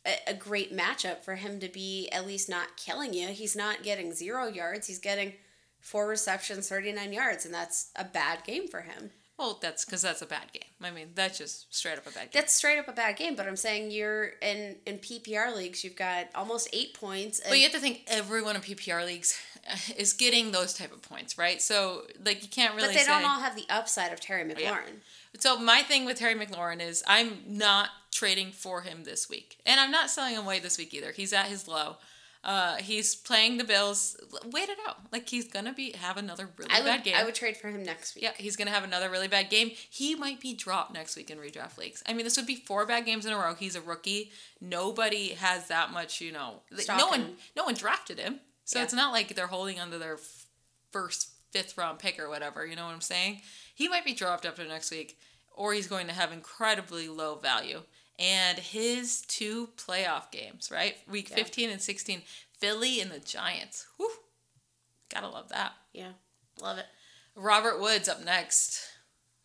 a, 0.05 0.31
a 0.31 0.33
great 0.33 0.75
matchup 0.75 1.23
for 1.23 1.35
him 1.35 1.59
to 1.59 1.69
be 1.69 2.09
at 2.11 2.27
least 2.27 2.49
not 2.49 2.77
killing 2.77 3.13
you. 3.13 3.27
He's 3.29 3.55
not 3.55 3.83
getting 3.83 4.13
zero 4.13 4.47
yards. 4.47 4.87
He's 4.87 4.99
getting 4.99 5.33
four 5.79 6.07
receptions, 6.07 6.69
thirty 6.69 6.91
nine 6.91 7.13
yards, 7.13 7.45
and 7.45 7.53
that's 7.53 7.91
a 7.95 8.03
bad 8.03 8.43
game 8.45 8.67
for 8.67 8.81
him. 8.81 9.11
Well, 9.37 9.57
that's 9.59 9.83
because 9.83 10.03
that's 10.03 10.21
a 10.21 10.27
bad 10.27 10.51
game. 10.53 10.69
I 10.81 10.91
mean, 10.91 11.09
that's 11.15 11.39
just 11.39 11.73
straight 11.75 11.97
up 11.97 12.05
a 12.05 12.11
bad 12.11 12.31
game. 12.31 12.41
That's 12.41 12.53
straight 12.53 12.77
up 12.77 12.87
a 12.87 12.91
bad 12.91 13.17
game, 13.17 13.35
but 13.35 13.47
I'm 13.47 13.55
saying 13.55 13.91
you're 13.91 14.31
in 14.41 14.77
in 14.85 14.99
PPR 14.99 15.55
leagues, 15.55 15.83
you've 15.83 15.95
got 15.95 16.27
almost 16.35 16.69
eight 16.71 16.93
points. 16.93 17.39
And 17.39 17.49
But 17.49 17.57
you 17.57 17.63
have 17.63 17.73
to 17.73 17.79
think 17.79 18.03
everyone 18.07 18.55
in 18.55 18.61
PPR 18.61 19.05
leagues 19.05 19.39
is 19.97 20.13
getting 20.13 20.51
those 20.51 20.73
type 20.73 20.93
of 20.93 21.01
points, 21.01 21.37
right? 21.37 21.61
So 21.61 22.03
like 22.23 22.43
you 22.43 22.49
can't 22.49 22.75
really 22.75 22.87
but 22.87 22.93
they 22.93 23.01
say. 23.01 23.07
don't 23.07 23.23
all 23.23 23.39
have 23.39 23.55
the 23.55 23.65
upside 23.69 24.11
of 24.11 24.19
Terry 24.19 24.43
McLaurin. 24.43 25.01
So 25.39 25.57
my 25.57 25.81
thing 25.81 26.05
with 26.05 26.17
Terry 26.17 26.35
McLaurin 26.35 26.81
is 26.81 27.03
I'm 27.07 27.39
not 27.47 27.89
trading 28.11 28.51
for 28.51 28.81
him 28.81 29.03
this 29.03 29.29
week, 29.29 29.57
and 29.65 29.79
I'm 29.79 29.91
not 29.91 30.09
selling 30.09 30.35
him 30.35 30.43
away 30.43 30.59
this 30.59 30.77
week 30.77 30.93
either. 30.93 31.11
He's 31.11 31.33
at 31.33 31.47
his 31.47 31.67
low. 31.67 31.97
Uh, 32.43 32.75
he's 32.75 33.15
playing 33.15 33.57
the 33.57 33.63
Bills. 33.63 34.17
Wait 34.51 34.67
it 34.67 34.77
out. 34.85 34.97
Like 35.13 35.29
he's 35.29 35.47
gonna 35.47 35.71
be 35.71 35.93
have 35.93 36.17
another 36.17 36.49
really 36.57 36.71
I 36.71 36.81
bad 36.81 36.97
would 36.97 37.03
game. 37.05 37.15
I 37.17 37.23
would 37.23 37.35
trade 37.35 37.55
for 37.55 37.69
him 37.69 37.83
next 37.83 38.15
week. 38.15 38.23
Yeah, 38.25 38.31
he's 38.35 38.57
gonna 38.57 38.71
have 38.71 38.83
another 38.83 39.09
really 39.09 39.29
bad 39.29 39.49
game. 39.49 39.71
He 39.89 40.13
might 40.13 40.41
be 40.41 40.53
dropped 40.53 40.93
next 40.93 41.15
week 41.15 41.31
in 41.31 41.37
redraft 41.37 41.77
leagues. 41.77 42.03
I 42.05 42.11
mean, 42.11 42.25
this 42.25 42.35
would 42.35 42.45
be 42.45 42.57
four 42.57 42.85
bad 42.85 43.05
games 43.05 43.25
in 43.25 43.31
a 43.31 43.37
row. 43.37 43.55
He's 43.55 43.77
a 43.77 43.81
rookie. 43.81 44.31
Nobody 44.59 45.29
has 45.29 45.69
that 45.69 45.93
much, 45.93 46.19
you 46.19 46.33
know. 46.33 46.61
no 46.89 47.07
one, 47.07 47.35
no 47.55 47.63
one 47.63 47.75
drafted 47.75 48.19
him, 48.19 48.41
so 48.65 48.79
Yeah. 48.79 48.85
it's 48.85 48.93
not 48.93 49.11
like 49.13 49.35
they're 49.35 49.47
holding 49.47 49.79
onto 49.79 49.97
their 49.99 50.15
f- 50.15 50.45
first, 50.91 51.29
fifth 51.51 51.77
round 51.77 51.99
pick 51.99 52.19
or 52.19 52.29
whatever. 52.29 52.65
You 52.65 52.75
know 52.75 52.85
what 52.85 52.93
I'm 52.93 53.01
saying? 53.01 53.41
He 53.73 53.87
might 53.87 54.05
be 54.05 54.13
dropped 54.13 54.45
after 54.45 54.63
next 54.65 54.91
week, 54.91 55.19
or 55.51 55.73
he's 55.73 55.87
going 55.87 56.07
to 56.07 56.13
have 56.13 56.31
incredibly 56.31 57.07
low 57.09 57.35
value. 57.35 57.81
And 58.19 58.59
his 58.59 59.21
two 59.21 59.69
playoff 59.75 60.31
games, 60.31 60.69
right? 60.71 60.97
Week 61.09 61.29
Yeah. 61.29 61.35
15 61.37 61.69
and 61.71 61.81
16, 61.81 62.21
Philly 62.59 63.01
and 63.01 63.11
the 63.11 63.19
Giants. 63.19 63.87
Whew. 63.97 64.11
Gotta 65.09 65.27
love 65.29 65.49
that. 65.49 65.73
Yeah. 65.93 66.13
Love 66.61 66.77
it. 66.77 66.85
Robert 67.35 67.79
Woods 67.79 68.07
up 68.07 68.23
next. 68.23 68.87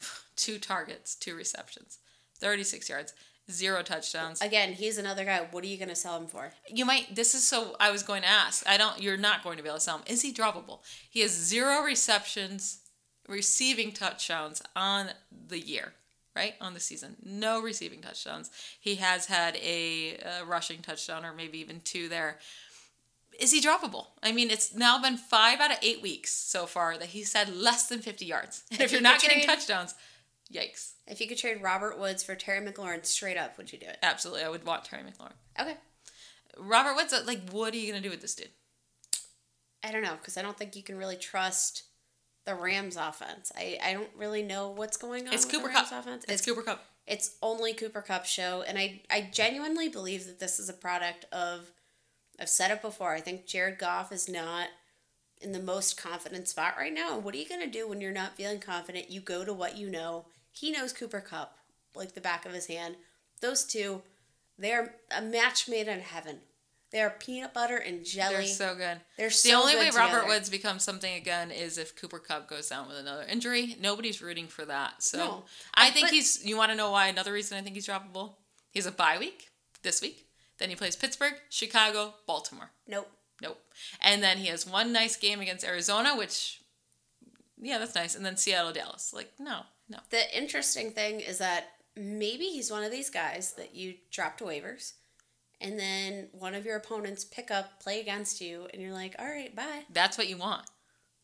Two 0.37 0.59
targets, 0.59 1.15
two 1.15 1.35
receptions, 1.35 1.99
36 2.39 2.89
yards, 2.89 3.13
zero 3.51 3.83
touchdowns. 3.83 4.41
Again, 4.41 4.73
he's 4.73 4.99
another 4.99 5.25
guy. 5.25 5.47
What 5.51 5.65
are 5.65 5.67
you 5.67 5.77
going 5.77 5.89
to 5.89 5.95
sell 5.97 6.17
him 6.19 6.27
for? 6.27 6.53
you 6.69 6.85
might 6.85 7.15
this 7.15 7.35
is 7.35 7.47
so 7.47 7.77
I 7.81 7.91
was 7.91 8.03
going 8.03 8.23
to 8.23 8.29
ask. 8.29 8.67
I 8.69 8.77
don't 8.77 9.01
you're 9.03 9.17
not 9.17 9.43
going 9.43 9.57
to 9.57 9.63
be 9.63 9.69
able 9.69 9.79
to 9.79 9.85
sell 9.85 9.99
him. 9.99 10.05
Is 10.07 10.23
he 10.23 10.33
droppable? 10.33 10.81
He 11.09 11.21
has 11.21 11.33
zero 11.33 11.83
receptions, 11.83 12.81
receiving 13.29 13.93
touchdowns 13.93 14.63
on 14.77 15.09
the 15.49 15.59
year, 15.59 15.95
right? 16.37 16.55
On 16.61 16.75
the 16.75 16.81
season. 16.81 17.17
No 17.25 17.61
receiving 17.61 18.01
touchdowns. 18.01 18.51
He 18.79 18.97
has 18.97 19.27
had 19.27 19.57
a, 19.57 20.19
a 20.19 20.45
rushing 20.45 20.81
touchdown 20.81 21.25
or 21.25 21.33
maybe 21.33 21.59
even 21.59 21.81
two 21.81 22.09
there. 22.09 22.39
Is 23.39 23.53
he 23.53 23.61
droppable? 23.61 24.07
I 24.21 24.33
mean, 24.33 24.51
it's 24.51 24.75
now 24.75 25.01
been 25.01 25.17
five 25.17 25.61
out 25.61 25.71
of 25.71 25.79
eight 25.81 26.03
weeks 26.03 26.33
so 26.35 26.67
far 26.67 26.99
that 26.99 27.09
he's 27.09 27.33
had 27.33 27.55
less 27.55 27.87
than 27.87 28.01
50 28.01 28.25
yards. 28.25 28.65
And 28.73 28.81
if, 28.81 28.87
If 28.87 28.93
you're 28.93 29.01
not 29.01 29.21
could 29.21 29.29
getting 29.29 29.47
touchdowns, 29.47 29.95
yikes. 30.53 30.93
If 31.07 31.21
you 31.21 31.29
could 31.29 31.39
trade 31.39 31.63
Robert 31.63 31.99
Woods 31.99 32.23
for 32.23 32.35
Terry 32.35 32.65
McLaurin 32.65 33.05
straight 33.05 33.37
up, 33.37 33.57
would 33.59 33.73
you 33.73 33.79
do 33.79 33.87
it? 33.87 33.99
Absolutely. 34.03 34.45
I 34.45 34.49
would 34.49 34.65
want 34.65 34.85
Terry 34.85 35.03
McLaurin. 35.03 35.33
Okay. 35.61 35.77
Robert 36.59 36.97
Woods, 36.97 37.13
uh, 37.13 37.23
like, 37.27 37.51
what 37.51 37.73
are 37.75 37.77
you 37.77 37.91
going 37.91 38.03
to 38.03 38.09
do 38.09 38.13
with 38.13 38.21
this 38.21 38.35
dude? 38.35 38.49
I 39.85 39.93
don't 39.93 40.03
know 40.03 40.17
because 40.17 40.37
I 40.37 40.43
don't 40.43 40.57
think 40.57 40.75
you 40.75 40.83
can 40.83 40.99
really 40.99 41.17
trust 41.17 41.85
the 42.45 42.55
Rams 42.55 42.97
offense. 42.97 43.53
I, 43.57 43.79
I 43.85 43.93
don't 43.93 44.09
really 44.17 44.43
know 44.43 44.71
what's 44.71 44.97
going 44.97 45.29
on. 45.29 45.35
It's 45.35 45.45
Cooper 45.45 45.69
Kupp. 45.69 45.93
offense. 45.93 46.25
It's 46.29 46.45
Cooper 46.45 46.63
Kupp. 46.63 46.85
It's 47.07 47.37
only 47.43 47.73
Cooper 47.75 48.03
Kupp 48.03 48.27
show, 48.27 48.63
and 48.67 48.79
I 48.79 49.03
I 49.11 49.29
genuinely 49.33 49.89
believe 49.89 50.27
that 50.27 50.41
this 50.41 50.59
is 50.59 50.69
a 50.69 50.75
product 50.75 51.27
of. 51.33 51.71
I've 52.41 52.49
said 52.49 52.71
it 52.71 52.83
before. 52.83 53.15
I 53.15 53.21
think 53.21 53.47
Jared 53.47 53.79
Goff 53.79 54.13
is 54.13 54.29
not 54.29 54.69
in 55.41 55.53
the 55.53 55.61
most 55.61 56.01
confident 56.01 56.49
spot 56.49 56.75
right 56.79 56.93
now. 56.93 57.19
What 57.19 57.35
are 57.35 57.39
you 57.39 57.49
gonna 57.49 57.67
do 57.67 57.89
when 57.89 58.01
you're 58.01 58.13
not 58.13 58.37
feeling 58.37 58.61
confident? 58.61 59.11
You 59.11 59.21
go 59.21 59.45
to 59.45 59.53
what 59.53 59.77
you 59.77 59.91
know. 59.91 60.27
He 60.59 60.71
knows 60.71 60.93
Cooper 60.93 61.21
Kupp 61.21 61.57
like 61.95 62.15
the 62.15 62.21
back 62.21 62.45
of 62.47 62.53
his 62.53 62.67
hand. 62.67 62.97
Those 63.41 63.65
two, 63.65 64.03
they 64.59 64.73
are 64.73 64.95
a 65.17 65.23
match 65.23 65.69
made 65.69 65.89
in 65.89 66.01
heaven. 66.01 66.41
They 66.91 67.01
are 67.01 67.11
peanut 67.11 67.53
butter 67.53 67.77
and 67.77 68.05
jelly. 68.05 68.35
They're 68.37 68.45
so 68.47 68.75
good. 68.75 69.01
They're 69.19 69.31
so 69.31 69.49
the 69.49 69.55
only 69.55 69.77
way 69.77 69.91
Robert. 69.95 70.27
Woods 70.27 70.49
becomes 70.49 70.83
something 70.83 71.15
again 71.15 71.51
is 71.51 71.77
if 71.77 71.95
Cooper 71.95 72.19
Kupp 72.19 72.49
goes 72.49 72.69
down 72.69 72.89
with 72.89 72.97
another 72.97 73.25
injury. 73.25 73.77
Nobody's 73.79 74.23
rooting 74.23 74.47
for 74.47 74.65
that. 74.65 75.03
So 75.03 75.19
No. 75.19 75.45
I 75.75 75.91
think 75.91 76.07
but- 76.07 76.15
he's. 76.15 76.45
You 76.45 76.57
want 76.57 76.71
to 76.71 76.77
know 76.77 76.91
why? 76.91 77.09
Another 77.09 77.33
reason 77.33 77.59
I 77.59 77.63
think 77.63 77.75
he's 77.75 77.87
droppable. 77.87 78.37
He's 78.71 78.87
a 78.87 78.93
bye 78.93 79.19
week 79.19 79.51
this 79.83 80.01
week. 80.01 80.27
Then 80.59 80.71
he 80.71 80.77
plays 80.77 80.97
Pittsburgh, 80.97 81.35
Chicago, 81.51 82.15
Baltimore. 82.27 82.71
Nope. 82.87 83.11
Nope. 83.41 83.61
And 84.01 84.23
then 84.23 84.39
he 84.39 84.47
has 84.49 84.67
one 84.67 84.93
nice 84.93 85.15
game 85.15 85.41
against 85.41 85.65
Arizona, 85.65 86.17
which, 86.17 86.63
yeah, 87.61 87.79
that's 87.79 87.95
nice. 87.95 88.17
And 88.17 88.27
then 88.27 88.37
Seattle, 88.37 88.73
Dallas. 88.73 89.13
Like, 89.15 89.33
no, 89.39 89.61
no. 89.89 89.99
The 90.11 90.37
interesting 90.37 90.91
thing 90.91 91.21
is 91.21 91.39
that 91.39 91.65
maybe 91.97 92.45
he's 92.45 92.71
one 92.71 92.85
of 92.85 92.91
these 92.91 93.11
guys 93.11 93.55
that 93.55 93.75
you 93.75 93.95
drop 94.11 94.39
to 94.39 94.45
waivers, 94.45 94.93
and 95.61 95.79
then 95.79 96.29
one 96.33 96.55
of 96.55 96.65
your 96.65 96.77
opponents 96.77 97.25
pick 97.25 97.51
up, 97.51 97.81
play 97.81 98.01
against 98.01 98.41
you, 98.41 98.69
and 98.73 98.81
you're 98.81 98.93
like, 98.93 99.17
all 99.19 99.27
right, 99.27 99.55
bye. 99.55 99.83
That's 99.93 100.17
what 100.17 100.29
you 100.29 100.37
want. 100.37 100.67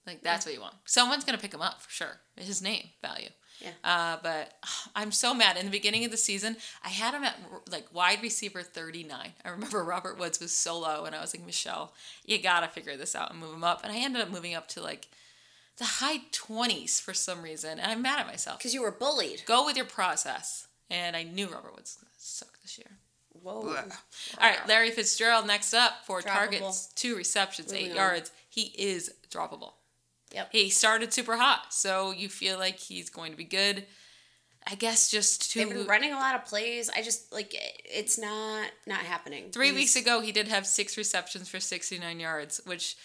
Like 0.06 0.22
that's 0.22 0.44
what 0.44 0.54
you 0.54 0.60
want. 0.60 0.74
Someone's 0.84 1.24
gonna 1.24 1.38
pick 1.38 1.54
him 1.54 1.62
up 1.62 1.80
for 1.80 1.90
sure. 1.90 2.20
His 2.36 2.60
name 2.60 2.88
value. 3.00 3.30
Yeah. 3.60 3.70
Uh, 3.82 4.16
but 4.22 4.52
I'm 4.96 5.12
so 5.12 5.32
mad. 5.32 5.56
In 5.56 5.64
the 5.64 5.70
beginning 5.70 6.04
of 6.04 6.10
the 6.10 6.16
season, 6.16 6.56
I 6.84 6.88
had 6.88 7.14
him 7.14 7.24
at 7.24 7.38
like 7.70 7.86
wide 7.92 8.22
receiver 8.22 8.62
39. 8.62 9.32
I 9.44 9.48
remember 9.48 9.82
Robert 9.84 10.18
Woods 10.18 10.40
was 10.40 10.52
so 10.52 10.78
low, 10.78 11.04
and 11.04 11.14
I 11.14 11.20
was 11.20 11.34
like, 11.34 11.46
Michelle, 11.46 11.94
you 12.24 12.38
gotta 12.38 12.68
figure 12.68 12.96
this 12.96 13.14
out 13.14 13.30
and 13.30 13.40
move 13.40 13.54
him 13.54 13.64
up. 13.64 13.82
And 13.82 13.92
I 13.92 13.98
ended 13.98 14.22
up 14.22 14.30
moving 14.30 14.54
up 14.54 14.68
to 14.68 14.82
like 14.82 15.08
the 15.78 15.84
high 15.84 16.18
20s 16.32 17.00
for 17.00 17.12
some 17.14 17.42
reason, 17.42 17.78
and 17.78 17.90
I'm 17.90 18.02
mad 18.02 18.20
at 18.20 18.26
myself. 18.26 18.58
Because 18.58 18.74
you 18.74 18.82
were 18.82 18.90
bullied. 18.92 19.42
Go 19.46 19.64
with 19.66 19.76
your 19.76 19.86
process. 19.86 20.66
And 20.90 21.16
I 21.16 21.22
knew 21.24 21.46
Robert 21.48 21.74
Woods 21.74 21.96
was 21.96 22.02
gonna 22.02 22.10
suck 22.18 22.60
this 22.62 22.78
year. 22.78 22.98
Whoa. 23.42 23.62
All 23.66 23.74
right, 24.40 24.66
Larry 24.68 24.90
Fitzgerald 24.90 25.46
next 25.46 25.74
up 25.74 26.04
for 26.06 26.20
Droppable. 26.20 26.24
targets, 26.32 26.86
two 26.94 27.16
receptions, 27.16 27.72
eight 27.72 27.88
Moving 27.88 27.90
on. 27.92 27.96
yards. 27.96 28.30
He 28.48 28.72
is 28.78 29.12
droppable. 29.30 29.72
Yep. 30.32 30.48
He 30.52 30.70
started 30.70 31.12
super 31.12 31.36
hot, 31.36 31.72
so 31.72 32.10
you 32.12 32.28
feel 32.28 32.58
like 32.58 32.78
he's 32.78 33.10
going 33.10 33.32
to 33.32 33.36
be 33.36 33.44
good. 33.44 33.86
I 34.66 34.76
guess 34.76 35.10
just 35.10 35.50
two. 35.50 35.58
They've 35.60 35.68
been 35.74 35.86
running 35.86 36.12
a 36.12 36.16
lot 36.16 36.34
of 36.36 36.44
plays. 36.46 36.88
I 36.88 37.02
just 37.02 37.32
like 37.32 37.54
it's 37.84 38.18
not 38.18 38.68
not 38.86 39.00
happening. 39.00 39.50
Three 39.52 39.66
He's- 39.66 39.76
weeks 39.76 39.96
ago, 39.96 40.20
he 40.20 40.32
did 40.32 40.48
have 40.48 40.66
six 40.66 40.96
receptions 40.96 41.48
for 41.50 41.60
69 41.60 42.18
yards, 42.20 42.60
which 42.64 42.96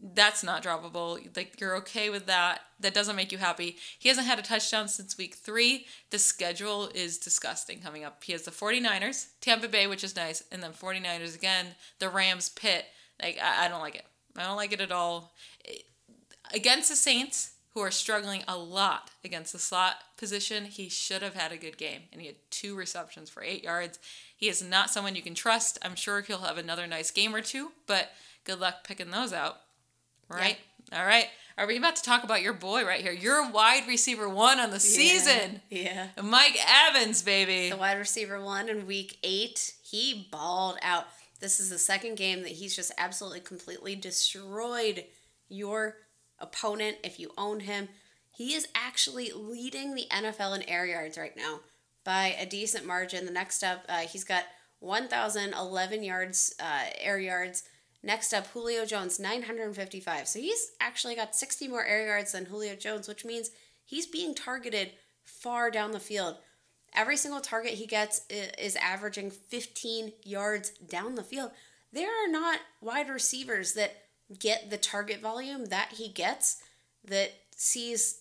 that's 0.00 0.44
not 0.44 0.62
droppable. 0.62 1.18
Like, 1.36 1.60
you're 1.60 1.76
okay 1.78 2.08
with 2.10 2.26
that. 2.26 2.60
That 2.80 2.94
doesn't 2.94 3.16
make 3.16 3.32
you 3.32 3.38
happy. 3.38 3.76
He 3.98 4.08
hasn't 4.08 4.26
had 4.26 4.38
a 4.38 4.42
touchdown 4.42 4.88
since 4.88 5.18
week 5.18 5.34
three. 5.34 5.86
The 6.10 6.18
schedule 6.18 6.88
is 6.94 7.18
disgusting 7.18 7.80
coming 7.80 8.04
up. 8.04 8.22
He 8.22 8.32
has 8.32 8.42
the 8.42 8.50
49ers, 8.52 9.26
Tampa 9.40 9.68
Bay, 9.68 9.86
which 9.86 10.04
is 10.04 10.14
nice, 10.14 10.44
and 10.52 10.62
then 10.62 10.72
49ers 10.72 11.34
again, 11.34 11.66
the 11.98 12.08
Rams, 12.08 12.48
Pitt. 12.48 12.86
Like, 13.20 13.38
I, 13.42 13.66
I 13.66 13.68
don't 13.68 13.80
like 13.80 13.96
it. 13.96 14.04
I 14.36 14.44
don't 14.44 14.56
like 14.56 14.72
it 14.72 14.80
at 14.80 14.92
all. 14.92 15.32
It- 15.64 15.84
against 16.54 16.88
the 16.88 16.96
Saints, 16.96 17.52
who 17.74 17.80
are 17.80 17.90
struggling 17.90 18.42
a 18.48 18.56
lot 18.56 19.10
against 19.24 19.52
the 19.52 19.58
slot 19.58 19.96
position, 20.16 20.64
he 20.64 20.88
should 20.88 21.22
have 21.22 21.34
had 21.34 21.52
a 21.52 21.56
good 21.56 21.76
game. 21.76 22.02
And 22.12 22.20
he 22.20 22.26
had 22.26 22.36
two 22.50 22.74
receptions 22.74 23.28
for 23.30 23.42
eight 23.42 23.62
yards. 23.62 23.98
He 24.36 24.48
is 24.48 24.62
not 24.62 24.90
someone 24.90 25.14
you 25.14 25.22
can 25.22 25.34
trust. 25.34 25.78
I'm 25.82 25.94
sure 25.94 26.20
he'll 26.22 26.38
have 26.38 26.58
another 26.58 26.86
nice 26.86 27.10
game 27.10 27.34
or 27.34 27.42
two, 27.42 27.72
but 27.86 28.10
good 28.44 28.60
luck 28.60 28.84
picking 28.84 29.10
those 29.10 29.32
out. 29.32 29.58
Right? 30.28 30.58
All 30.92 31.04
right. 31.04 31.26
Are 31.56 31.66
we 31.66 31.76
about 31.76 31.96
to 31.96 32.02
talk 32.02 32.22
about 32.22 32.40
your 32.42 32.52
boy 32.52 32.84
right 32.84 33.00
here? 33.00 33.12
Your 33.12 33.50
wide 33.50 33.88
receiver 33.88 34.28
one 34.28 34.60
on 34.60 34.70
the 34.70 34.78
season. 34.78 35.60
Yeah. 35.70 36.08
Mike 36.22 36.56
Evans, 36.86 37.22
baby. 37.22 37.70
The 37.70 37.76
wide 37.76 37.98
receiver 37.98 38.42
one 38.42 38.68
in 38.68 38.86
week 38.86 39.18
eight, 39.24 39.74
he 39.82 40.28
balled 40.30 40.78
out. 40.82 41.06
This 41.40 41.58
is 41.58 41.70
the 41.70 41.78
second 41.78 42.16
game 42.16 42.42
that 42.42 42.52
he's 42.52 42.76
just 42.76 42.92
absolutely 42.96 43.40
completely 43.40 43.96
destroyed 43.96 45.04
your 45.48 45.96
opponent 46.38 46.98
if 47.02 47.18
you 47.18 47.32
own 47.36 47.60
him. 47.60 47.88
He 48.32 48.54
is 48.54 48.68
actually 48.74 49.32
leading 49.34 49.94
the 49.94 50.06
NFL 50.10 50.54
in 50.54 50.68
air 50.68 50.86
yards 50.86 51.18
right 51.18 51.36
now 51.36 51.60
by 52.04 52.36
a 52.38 52.46
decent 52.46 52.86
margin. 52.86 53.26
The 53.26 53.32
next 53.32 53.64
up, 53.64 53.84
uh, 53.88 53.98
he's 53.98 54.24
got 54.24 54.44
1,011 54.78 56.04
yards, 56.04 56.54
uh, 56.60 56.84
air 57.00 57.18
yards. 57.18 57.64
Next 58.02 58.32
up, 58.32 58.46
Julio 58.48 58.84
Jones, 58.84 59.18
955. 59.18 60.28
So 60.28 60.38
he's 60.38 60.72
actually 60.80 61.16
got 61.16 61.34
60 61.34 61.68
more 61.68 61.84
air 61.84 62.06
yards 62.06 62.32
than 62.32 62.46
Julio 62.46 62.74
Jones, 62.74 63.08
which 63.08 63.24
means 63.24 63.50
he's 63.84 64.06
being 64.06 64.34
targeted 64.34 64.92
far 65.24 65.70
down 65.70 65.90
the 65.90 66.00
field. 66.00 66.36
Every 66.94 67.16
single 67.16 67.40
target 67.40 67.72
he 67.72 67.86
gets 67.86 68.22
is 68.30 68.76
averaging 68.76 69.30
15 69.30 70.12
yards 70.24 70.70
down 70.70 71.16
the 71.16 71.22
field. 71.24 71.50
There 71.92 72.08
are 72.08 72.30
not 72.30 72.60
wide 72.80 73.08
receivers 73.08 73.74
that 73.74 73.94
get 74.38 74.70
the 74.70 74.78
target 74.78 75.20
volume 75.20 75.66
that 75.66 75.94
he 75.96 76.08
gets 76.08 76.62
that 77.04 77.32
sees 77.56 78.20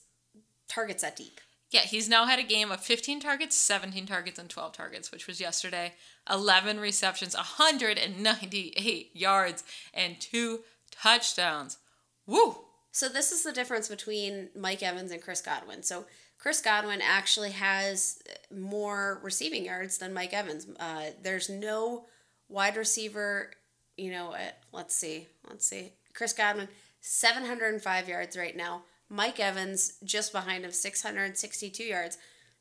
targets 0.68 1.04
that 1.04 1.16
deep. 1.16 1.40
Yeah, 1.70 1.82
he's 1.82 2.08
now 2.08 2.26
had 2.26 2.40
a 2.40 2.44
game 2.44 2.72
of 2.72 2.80
15 2.80 3.20
targets, 3.20 3.56
17 3.58 4.06
targets, 4.06 4.40
and 4.40 4.50
12 4.50 4.72
targets, 4.74 5.12
which 5.12 5.28
was 5.28 5.42
yesterday. 5.42 5.94
11 6.30 6.80
receptions, 6.80 7.36
198 7.36 9.12
yards, 9.14 9.64
and 9.94 10.20
two 10.20 10.62
touchdowns. 10.92 11.78
Woo! 12.26 12.58
So 12.92 13.10
this 13.10 13.32
is 13.32 13.44
the 13.44 13.52
difference 13.52 13.90
between 13.90 14.50
Mike 14.56 14.82
Evans 14.82 15.12
and 15.12 15.22
Chris 15.22 15.42
Godwin. 15.42 15.84
So 15.84 16.06
Chris 16.38 16.62
Godwin 16.62 17.02
actually 17.02 17.52
has 17.52 18.20
more 18.56 19.20
receiving 19.22 19.66
yards 19.66 19.98
than 19.98 20.14
Mike 20.14 20.34
Evans. 20.34 20.68
Uh, 20.80 21.08
there's 21.22 21.50
no 21.50 22.06
wide 22.48 22.78
receiver, 22.78 23.52
you 23.98 24.12
know. 24.12 24.34
At, 24.34 24.60
let's 24.72 24.96
see, 24.96 25.28
let's 25.50 25.68
see. 25.68 25.94
Chris 26.14 26.34
Godwin, 26.34 26.70
705 27.02 28.08
yards 28.08 28.38
right 28.38 28.56
now. 28.56 28.84
Mike 29.10 29.40
Evans 29.40 29.94
just 30.04 30.32
behind 30.32 30.66
him, 30.66 30.72
662 30.72 31.84
yards. 31.84 32.18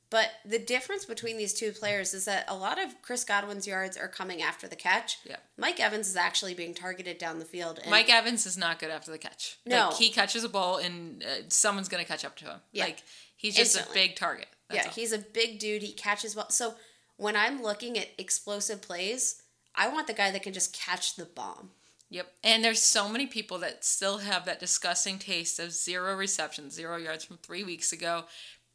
But 0.08 0.30
the 0.44 0.58
difference 0.58 1.04
between 1.04 1.36
these 1.36 1.52
two 1.52 1.72
players 1.72 2.14
is 2.14 2.26
that 2.26 2.44
a 2.46 2.54
lot 2.54 2.82
of 2.82 3.02
Chris 3.02 3.24
Godwin's 3.24 3.66
yards 3.66 3.96
are 3.96 4.06
coming 4.06 4.40
after 4.40 4.68
the 4.68 4.76
catch. 4.76 5.18
Yeah. 5.24 5.36
Mike 5.58 5.80
Evans 5.80 6.08
is 6.08 6.14
actually 6.14 6.54
being 6.54 6.74
targeted 6.74 7.18
down 7.18 7.40
the 7.40 7.44
field. 7.44 7.80
And 7.82 7.90
Mike 7.90 8.08
Evans 8.08 8.46
is 8.46 8.56
not 8.56 8.78
good 8.78 8.90
after 8.90 9.10
the 9.10 9.18
catch. 9.18 9.58
No. 9.66 9.88
Like, 9.88 9.96
he 9.96 10.10
catches 10.10 10.44
a 10.44 10.48
ball 10.48 10.76
and 10.76 11.24
uh, 11.24 11.42
someone's 11.48 11.88
going 11.88 12.04
to 12.04 12.08
catch 12.08 12.24
up 12.24 12.36
to 12.36 12.44
him. 12.44 12.60
Yeah. 12.70 12.84
Like, 12.84 13.02
he's 13.36 13.56
just 13.56 13.74
Instantly. 13.74 14.00
a 14.00 14.06
big 14.06 14.16
target. 14.16 14.46
That's 14.68 14.84
yeah, 14.84 14.88
all. 14.88 14.94
he's 14.94 15.12
a 15.12 15.18
big 15.18 15.58
dude. 15.58 15.82
He 15.82 15.92
catches 15.92 16.36
well. 16.36 16.50
So 16.50 16.74
when 17.16 17.34
I'm 17.34 17.60
looking 17.60 17.98
at 17.98 18.08
explosive 18.16 18.82
plays, 18.82 19.42
I 19.74 19.88
want 19.88 20.06
the 20.06 20.12
guy 20.12 20.30
that 20.30 20.42
can 20.42 20.52
just 20.52 20.72
catch 20.72 21.16
the 21.16 21.24
bomb. 21.24 21.70
Yep. 22.10 22.32
And 22.44 22.62
there's 22.64 22.82
so 22.82 23.08
many 23.08 23.26
people 23.26 23.58
that 23.58 23.84
still 23.84 24.18
have 24.18 24.44
that 24.44 24.60
disgusting 24.60 25.18
taste 25.18 25.58
of 25.58 25.72
zero 25.72 26.14
receptions, 26.16 26.74
zero 26.74 26.96
yards 26.96 27.24
from 27.24 27.38
three 27.38 27.64
weeks 27.64 27.92
ago. 27.92 28.24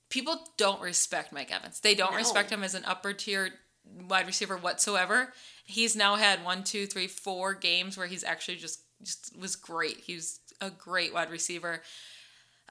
People 0.10 0.38
don't 0.58 0.82
respect 0.82 1.32
Mike 1.32 1.52
Evans. 1.54 1.80
They 1.80 1.96
don't 1.96 2.12
No. 2.12 2.18
respect 2.18 2.52
him 2.52 2.64
as 2.64 2.76
an 2.76 2.84
upper 2.86 3.14
tier 3.14 3.54
wide 3.86 4.28
receiver 4.28 4.58
whatsoever. 4.58 5.34
He's 5.64 5.96
now 5.96 6.16
had 6.16 6.44
one, 6.44 6.64
two, 6.64 6.86
three, 6.86 7.08
four 7.08 7.54
games 7.54 7.98
where 7.98 8.08
he's 8.08 8.24
actually 8.24 8.58
just 8.58 8.82
just 9.02 9.36
was 9.36 9.56
great. 9.56 10.02
He 10.02 10.16
was 10.16 10.40
a 10.60 10.70
great 10.70 11.12
wide 11.14 11.32
receiver. 11.32 11.82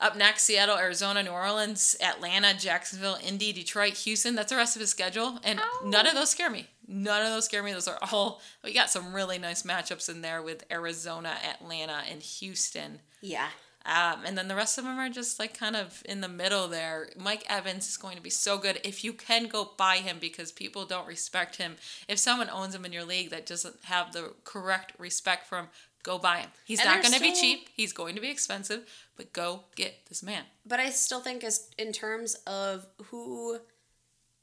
Up 0.00 0.16
next, 0.16 0.44
Seattle, 0.44 0.78
Arizona, 0.78 1.22
New 1.22 1.30
Orleans, 1.30 1.94
Atlanta, 2.00 2.54
Jacksonville, 2.58 3.18
Indy, 3.22 3.52
Detroit, 3.52 3.94
Houston. 3.98 4.34
That's 4.34 4.50
the 4.50 4.56
rest 4.56 4.74
of 4.74 4.80
his 4.80 4.90
schedule. 4.90 5.38
And 5.44 5.60
none 5.84 6.06
of 6.06 6.14
those 6.14 6.30
scare 6.30 6.50
me. 6.50 6.68
None 6.88 7.22
of 7.24 7.32
those 7.32 7.44
scare 7.44 7.62
me. 7.62 7.72
Those 7.72 7.86
are 7.86 7.98
all, 8.10 8.40
we 8.64 8.72
got 8.72 8.90
some 8.90 9.12
really 9.12 9.38
nice 9.38 9.62
matchups 9.62 10.08
in 10.08 10.22
there 10.22 10.42
with 10.42 10.64
Arizona, 10.72 11.34
Atlanta, 11.48 12.02
and 12.10 12.22
Houston. 12.22 13.00
Yeah. 13.20 13.48
Um, 13.86 14.24
and 14.26 14.36
then 14.36 14.48
the 14.48 14.54
rest 14.54 14.76
of 14.76 14.84
them 14.84 14.98
are 14.98 15.08
just 15.08 15.38
like 15.38 15.56
kind 15.56 15.74
of 15.74 16.02
in 16.04 16.20
the 16.20 16.28
middle 16.28 16.68
there. 16.68 17.08
Mike 17.16 17.44
Evans 17.48 17.88
is 17.88 17.96
going 17.96 18.16
to 18.16 18.22
be 18.22 18.30
so 18.30 18.58
good 18.58 18.78
if 18.84 19.02
you 19.02 19.12
can 19.12 19.46
go 19.46 19.70
buy 19.76 19.96
him 19.96 20.18
because 20.20 20.52
people 20.52 20.84
don't 20.84 21.06
respect 21.06 21.56
him. 21.56 21.76
If 22.06 22.18
someone 22.18 22.50
owns 22.50 22.74
him 22.74 22.84
in 22.84 22.92
your 22.92 23.04
league 23.04 23.30
that 23.30 23.46
doesn't 23.46 23.76
have 23.84 24.12
the 24.12 24.34
correct 24.44 24.92
respect 24.98 25.46
for 25.46 25.58
him, 25.58 25.68
go 26.02 26.18
buy 26.18 26.38
him. 26.38 26.50
He's 26.64 26.80
And 26.80 26.88
not 26.88 27.02
going 27.02 27.14
to 27.14 27.20
be 27.20 27.34
cheap. 27.34 27.68
He's 27.74 27.92
going 27.92 28.14
to 28.14 28.20
be 28.20 28.30
expensive, 28.30 28.86
but 29.16 29.32
go 29.32 29.64
get 29.76 30.06
this 30.08 30.22
man. 30.22 30.44
But 30.66 30.80
I 30.80 30.90
still 30.90 31.20
think 31.20 31.44
as 31.44 31.68
in 31.78 31.92
terms 31.92 32.34
of 32.46 32.86
who 33.06 33.58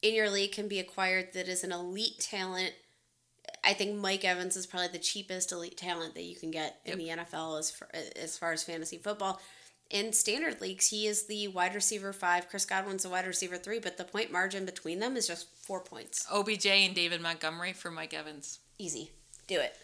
in 0.02 0.14
your 0.14 0.30
league 0.30 0.52
can 0.52 0.68
be 0.68 0.80
acquired 0.80 1.34
that 1.34 1.48
is 1.48 1.64
an 1.64 1.72
elite 1.72 2.20
talent, 2.20 2.74
I 3.64 3.74
think 3.74 3.96
Mike 3.96 4.24
Evans 4.24 4.56
is 4.56 4.68
probably 4.68 4.90
the 4.90 5.00
cheapest 5.00 5.52
elite 5.52 5.78
talent 5.78 6.14
that 6.16 6.24
you 6.24 6.36
can 6.36 6.52
get 6.52 6.80
in 6.86 6.98
the 6.98 7.10
NFL 7.10 7.60
as 7.60 7.72
far, 7.72 7.90
as 8.16 8.38
far 8.38 8.54
as 8.54 8.64
fantasy 8.64 8.98
football. 8.98 9.40
In 9.90 10.12
standard 10.12 10.60
leagues, 10.60 10.90
he 10.90 11.08
is 11.08 11.28
the 11.28 11.48
wide 11.48 11.74
receiver 11.74 12.12
five. 12.12 12.50
Chris 12.50 12.66
Godwin's 12.66 13.04
the 13.04 13.10
wide 13.10 13.26
receiver 13.26 13.58
three, 13.58 13.80
but 13.80 13.98
the 13.98 14.04
point 14.04 14.32
margin 14.32 14.66
between 14.66 15.00
them 15.00 15.16
is 15.16 15.28
just 15.28 15.48
four 15.66 15.80
points. 15.80 16.28
OBJ 16.30 16.66
and 16.66 16.94
David 16.94 17.22
Montgomery 17.22 17.72
for 17.72 17.90
Mike 17.90 18.14
Evans. 18.14 18.60
Easy. 18.78 19.12
Do 19.48 19.60
it. 19.60 19.76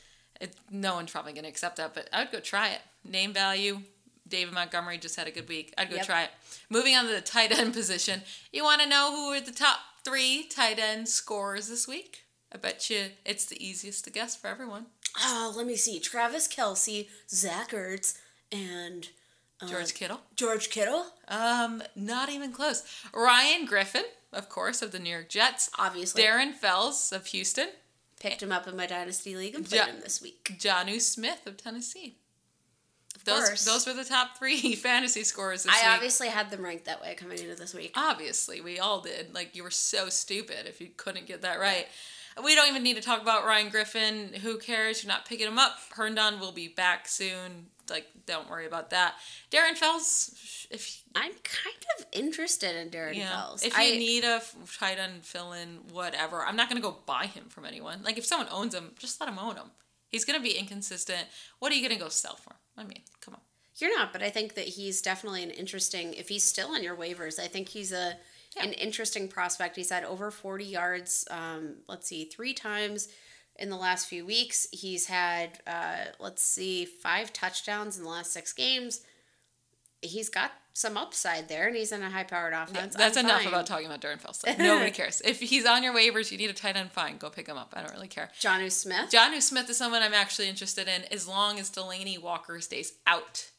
It, 0.44 0.54
no 0.70 0.96
one's 0.96 1.12
probably 1.12 1.32
going 1.34 1.44
to 1.44 1.50
accept 1.50 1.78
that, 1.78 1.94
but 1.94 2.10
I 2.12 2.20
would 2.24 2.32
go 2.32 2.40
try 2.40 2.70
it. 2.70 2.82
Name 3.06 3.34
value. 3.34 3.80
David 4.28 4.54
Montgomery 4.54 4.98
just 4.98 5.16
had 5.16 5.28
a 5.28 5.32
good 5.32 5.48
week. 5.48 5.74
I'd 5.78 5.90
go 5.90 5.96
Yep. 5.98 6.06
try 6.06 6.24
it. 6.24 6.32
Moving 6.70 6.96
on 6.96 7.06
to 7.06 7.12
the 7.12 7.22
tight 7.22 7.58
end 7.58 7.74
position. 7.74 8.24
You 8.52 8.64
want 8.64 8.82
to 8.82 8.88
know 8.90 9.12
who 9.16 9.32
are 9.34 9.40
the 9.42 9.52
top 9.52 9.80
three 10.04 10.44
tight 10.50 10.80
end 10.80 11.08
scorers 11.08 11.68
this 11.68 11.88
week? 11.88 12.24
I 12.54 12.58
bet 12.58 12.90
you 12.90 13.12
it's 13.26 13.46
the 13.46 13.64
easiest 13.66 14.04
to 14.06 14.10
guess 14.12 14.36
for 14.36 14.48
everyone. 14.48 14.88
Oh, 15.20 15.54
let 15.56 15.66
me 15.68 15.76
see. 15.76 16.00
Travis 16.00 16.48
Kelce, 16.48 17.08
Zach 17.30 17.72
Ertz, 17.72 18.18
and 18.52 19.10
uh, 19.62 19.68
George 19.68 19.94
Kittle. 19.94 20.22
George 20.36 20.70
Kittle. 20.70 21.06
Um, 21.28 21.84
not 21.96 22.30
even 22.30 22.52
close. 22.52 22.84
Ryan 23.14 23.66
Griffin, 23.66 24.06
of 24.32 24.50
course, 24.50 24.82
of 24.82 24.92
the 24.92 25.00
New 25.00 25.10
York 25.12 25.30
Jets. 25.30 25.70
Obviously. 25.80 26.24
Darren 26.24 26.54
Fells 26.54 27.12
of 27.12 27.28
Houston. 27.28 27.70
Picked 28.24 28.42
him 28.42 28.52
up 28.54 28.68
in 28.68 28.76
my 28.78 28.86
dynasty 28.88 29.36
league 29.36 29.54
and 29.54 29.66
played 29.68 29.80
Ja- 29.80 29.86
him 29.86 30.00
this 30.02 30.22
week. 30.22 30.56
Jonnu 30.58 31.00
Smith 31.02 31.46
of 31.46 31.58
Tennessee. 31.58 32.16
Of 33.16 33.26
Those 33.26 33.48
course. 33.50 33.66
those 33.66 33.86
were 33.86 33.94
the 33.94 34.06
top 34.06 34.38
three 34.40 34.76
fantasy 34.76 35.24
scores. 35.24 35.64
this 35.64 35.72
I 35.74 35.86
week. 35.86 35.94
obviously 35.96 36.28
had 36.30 36.50
them 36.50 36.64
ranked 36.64 36.86
that 36.86 37.02
way 37.02 37.14
coming 37.16 37.38
into 37.38 37.54
this 37.56 37.74
week. 37.74 37.92
Obviously, 37.96 38.62
we 38.62 38.80
all 38.80 39.02
did. 39.02 39.36
Like 39.36 39.56
you 39.56 39.62
were 39.64 39.70
so 39.72 40.08
stupid 40.10 40.66
if 40.68 40.80
you 40.82 40.88
couldn't 40.96 41.28
get 41.28 41.42
that 41.42 41.60
right. 41.60 41.86
We 42.44 42.56
don't 42.56 42.70
even 42.70 42.82
need 42.82 42.96
to 42.96 43.02
talk 43.02 43.22
about 43.22 43.46
Ryan 43.46 43.70
Griffin. 43.70 44.32
Who 44.42 44.58
cares? 44.58 45.04
You're 45.04 45.12
not 45.14 45.26
picking 45.26 45.46
him 45.48 45.60
up. 45.60 45.76
Herndon 45.92 46.40
will 46.40 46.52
be 46.54 46.68
back 46.70 47.08
soon. 47.08 47.68
Like, 47.90 48.08
don't 48.26 48.50
worry 48.50 48.66
about 48.66 48.90
that. 48.92 49.16
Darren 49.52 49.76
Fells, 49.78 50.66
if 50.72 51.04
I'm 51.16 51.32
kind 51.44 51.86
of 52.00 52.06
interested 52.12 52.76
in 52.76 52.90
Darren 52.90 53.16
yeah, 53.16 53.30
Fells. 53.30 53.64
if 53.64 53.78
I, 53.78 53.84
you 53.84 53.98
need 54.00 54.24
a 54.24 54.42
tight 54.80 55.00
end 55.00 55.26
fill 55.26 55.54
in, 55.54 55.80
whatever. 55.92 56.44
I'm 56.46 56.56
not 56.56 56.70
gonna 56.70 56.82
go 56.82 56.98
buy 57.06 57.26
him 57.26 57.46
from 57.50 57.66
anyone. 57.66 58.02
Like, 58.04 58.18
if 58.18 58.26
someone 58.26 58.48
owns 58.52 58.74
him, 58.74 58.92
just 59.00 59.20
let 59.20 59.30
him 59.30 59.38
own 59.40 59.56
him. 59.56 59.72
He's 60.08 60.26
gonna 60.26 60.40
be 60.40 60.52
inconsistent. 60.58 61.28
What 61.60 61.72
are 61.72 61.76
you 61.76 61.88
gonna 61.88 62.00
go 62.00 62.10
sell 62.10 62.36
for? 62.36 62.56
I 62.78 62.84
mean, 62.84 63.02
come 63.22 63.34
on. 63.36 63.42
you're 63.78 63.98
not, 63.98 64.14
but 64.14 64.22
I 64.24 64.30
think 64.30 64.54
that 64.56 64.66
he's 64.66 65.02
definitely 65.02 65.44
an 65.44 65.50
interesting. 65.52 66.14
If 66.14 66.30
he's 66.30 66.44
still 66.44 66.70
on 66.70 66.84
your 66.84 66.96
waivers, 66.96 67.40
I 67.40 67.48
think 67.48 67.70
he's 67.70 67.92
a 67.92 68.18
Yeah. 68.56 68.64
an 68.66 68.74
interesting 68.74 69.28
prospect. 69.28 69.76
He's 69.76 69.90
had 69.90 70.04
over 70.04 70.30
40 70.32 70.64
yards. 70.66 71.26
Um, 71.32 71.78
let's 71.88 72.08
see, 72.08 72.26
three 72.26 72.54
times 72.54 73.08
in 73.58 73.70
the 73.70 73.78
last 73.78 74.08
few 74.08 74.26
weeks. 74.26 74.68
He's 74.72 75.08
had 75.08 75.60
uh, 75.68 76.06
let's 76.20 76.42
see, 76.44 76.86
five 76.86 77.32
touchdowns 77.34 77.98
in 77.98 78.04
the 78.04 78.10
last 78.10 78.32
six 78.34 78.54
games. 78.54 79.02
He's 80.02 80.30
got 80.30 80.52
some 80.74 80.98
upside 80.98 81.48
there, 81.48 81.68
and 81.68 81.76
he's 81.78 81.92
in 81.92 82.02
a 82.02 82.10
high-powered 82.10 82.52
offense. 82.54 82.96
That's 82.96 83.16
I'm 83.16 83.26
enough 83.26 83.40
fine. 83.44 83.48
about 83.48 83.68
talking 83.68 83.86
about 83.86 84.02
Darren 84.02 84.20
Fells. 84.20 84.44
Nobody 84.60 84.92
cares. 84.92 85.22
If 85.24 85.40
he's 85.40 85.66
on 85.66 85.84
your 85.84 85.94
waivers, 85.94 86.32
you 86.32 86.38
need 86.38 86.50
a 86.50 86.54
tight 86.54 86.76
end, 86.76 86.92
fine. 86.92 87.18
Go 87.18 87.30
pick 87.30 87.48
him 87.48 87.58
up. 87.58 87.74
I 87.78 87.82
don't 87.82 87.94
really 87.94 88.08
care. 88.08 88.32
Jonnu 88.42 88.72
Smith. 88.72 89.12
John 89.12 89.40
Smith 89.40 89.70
is 89.70 89.78
someone 89.78 90.02
I'm 90.02 90.14
actually 90.16 90.50
interested 90.50 90.88
in 90.88 91.04
as 91.12 91.28
long 91.28 91.60
as 91.60 91.70
Delanie 91.70 92.20
Walker 92.22 92.60
stays 92.60 92.94
out. 93.08 93.50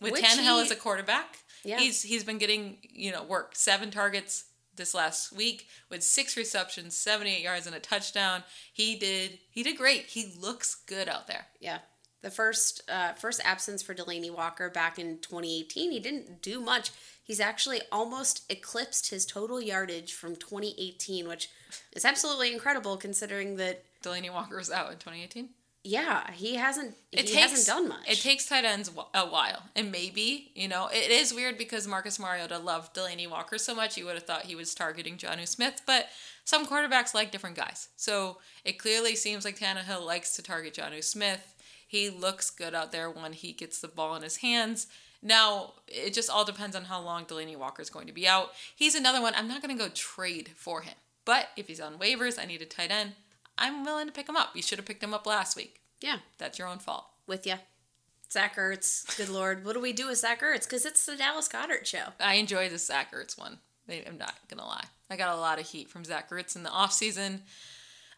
With 0.00 0.12
Which 0.12 0.24
Tannehill 0.24 0.56
he- 0.56 0.62
as 0.62 0.70
a 0.70 0.76
quarterback, 0.76 1.38
Yeah. 1.64 1.78
he's 1.78 2.02
he's 2.02 2.24
been 2.24 2.38
getting 2.38 2.76
you 2.82 3.10
know 3.12 3.22
work. 3.22 3.54
Seven 3.54 3.90
targets 3.90 4.44
this 4.76 4.94
last 4.94 5.32
week 5.32 5.66
with 5.90 6.02
six 6.02 6.36
receptions, 6.36 6.96
78 6.96 7.42
yards, 7.42 7.66
and 7.66 7.74
a 7.74 7.80
touchdown. 7.80 8.44
He 8.72 8.96
did 8.96 9.38
he 9.50 9.62
did 9.62 9.76
great. 9.76 10.06
He 10.06 10.32
looks 10.38 10.74
good 10.74 11.08
out 11.08 11.26
there. 11.26 11.46
Yeah. 11.60 11.78
The 12.22 12.30
first 12.30 12.82
uh, 12.90 13.12
first 13.14 13.40
absence 13.44 13.82
for 13.82 13.94
Delanie 13.94 14.34
Walker 14.34 14.68
back 14.68 14.98
in 14.98 15.18
2018, 15.18 15.90
he 15.90 16.00
didn't 16.00 16.42
do 16.42 16.60
much. 16.60 16.90
He's 17.22 17.40
actually 17.40 17.80
almost 17.92 18.42
eclipsed 18.50 19.10
his 19.10 19.24
total 19.24 19.60
yardage 19.60 20.12
from 20.12 20.36
2018, 20.36 21.28
which 21.28 21.48
is 21.92 22.04
absolutely 22.04 22.52
incredible 22.52 22.96
considering 22.96 23.56
that 23.56 23.84
Delanie 24.02 24.32
Walker 24.32 24.56
was 24.56 24.70
out 24.70 24.90
in 24.90 24.98
2018. 24.98 25.50
Yeah, 25.82 26.30
he 26.32 26.56
hasn't 26.56 26.94
It 27.10 27.20
he 27.20 27.34
takes 27.34 27.52
hasn't 27.52 27.66
done 27.66 27.88
much. 27.88 28.06
It 28.06 28.20
takes 28.20 28.44
tight 28.44 28.66
ends 28.66 28.90
a 29.14 29.26
while, 29.26 29.62
and 29.74 29.90
maybe 29.90 30.52
you 30.54 30.68
know 30.68 30.88
it 30.92 31.10
is 31.10 31.32
weird 31.32 31.56
because 31.56 31.88
Marcus 31.88 32.18
Mariota 32.18 32.58
loved 32.58 32.94
Delanie 32.94 33.30
Walker 33.30 33.56
so 33.56 33.74
much. 33.74 33.96
You 33.96 34.04
would 34.04 34.14
have 34.14 34.24
thought 34.24 34.42
he 34.42 34.54
was 34.54 34.74
targeting 34.74 35.16
Jonnu 35.16 35.48
Smith, 35.48 35.80
but 35.86 36.08
some 36.44 36.66
quarterbacks 36.66 37.14
like 37.14 37.30
different 37.30 37.56
guys. 37.56 37.88
So 37.96 38.38
it 38.62 38.78
clearly 38.78 39.16
seems 39.16 39.44
like 39.44 39.58
Tannehill 39.58 40.04
likes 40.04 40.36
to 40.36 40.42
target 40.42 40.74
Jonnu 40.74 41.02
Smith. 41.02 41.54
He 41.86 42.10
looks 42.10 42.50
good 42.50 42.74
out 42.74 42.92
there 42.92 43.10
when 43.10 43.32
he 43.32 43.52
gets 43.52 43.80
the 43.80 43.88
ball 43.88 44.14
in 44.16 44.22
his 44.22 44.38
hands. 44.38 44.86
Now 45.22 45.74
it 45.88 46.12
just 46.12 46.28
all 46.28 46.44
depends 46.44 46.76
on 46.76 46.84
how 46.84 47.00
long 47.00 47.24
Delanie 47.24 47.56
Walker 47.56 47.80
is 47.80 47.90
going 47.90 48.06
to 48.06 48.12
be 48.12 48.28
out. 48.28 48.50
He's 48.76 48.94
another 48.94 49.22
one. 49.22 49.32
I'm 49.34 49.48
not 49.48 49.62
going 49.62 49.76
to 49.76 49.82
go 49.82 49.90
trade 49.94 50.50
for 50.56 50.82
him, 50.82 50.94
but 51.24 51.48
if 51.56 51.68
he's 51.68 51.80
on 51.80 51.98
waivers, 51.98 52.38
I 52.38 52.44
need 52.44 52.60
a 52.60 52.66
tight 52.66 52.90
end. 52.90 53.12
I'm 53.58 53.84
willing 53.84 54.06
to 54.06 54.12
pick 54.12 54.28
him 54.28 54.36
up. 54.36 54.50
You 54.54 54.62
should 54.62 54.78
have 54.78 54.86
picked 54.86 55.02
him 55.02 55.12
up 55.14 55.26
last 55.26 55.56
week. 55.56 55.80
yeah, 56.00 56.18
That's 56.38 56.58
your 56.58 56.68
own 56.68 56.78
fault. 56.78 57.06
with 57.26 57.46
you. 57.46 57.54
Zach 58.32 58.56
Ertz, 58.56 59.16
good 59.16 59.28
lord, 59.28 59.64
what 59.64 59.72
do 59.74 59.80
we 59.80 59.92
do 59.92 60.06
with 60.06 60.18
Zach 60.18 60.40
Ertz? 60.40 60.62
Because 60.64 60.84
it's 60.86 61.04
the 61.04 61.16
Dallas 61.16 61.48
Goedert 61.48 61.84
show. 61.84 62.04
I 62.20 62.34
enjoy 62.34 62.68
the 62.68 62.78
Zach 62.78 63.12
Ertz 63.12 63.36
one. 63.38 63.58
I'm 63.88 64.18
not 64.18 64.34
gonna 64.48 64.64
lie. 64.66 64.84
I 65.10 65.16
got 65.16 65.36
a 65.36 65.40
lot 65.40 65.58
of 65.58 65.66
heat 65.68 65.90
from 65.90 66.04
Zach 66.04 66.30
Ertz 66.30 66.54
in 66.54 66.62
the 66.62 66.70
offseason. 66.70 67.40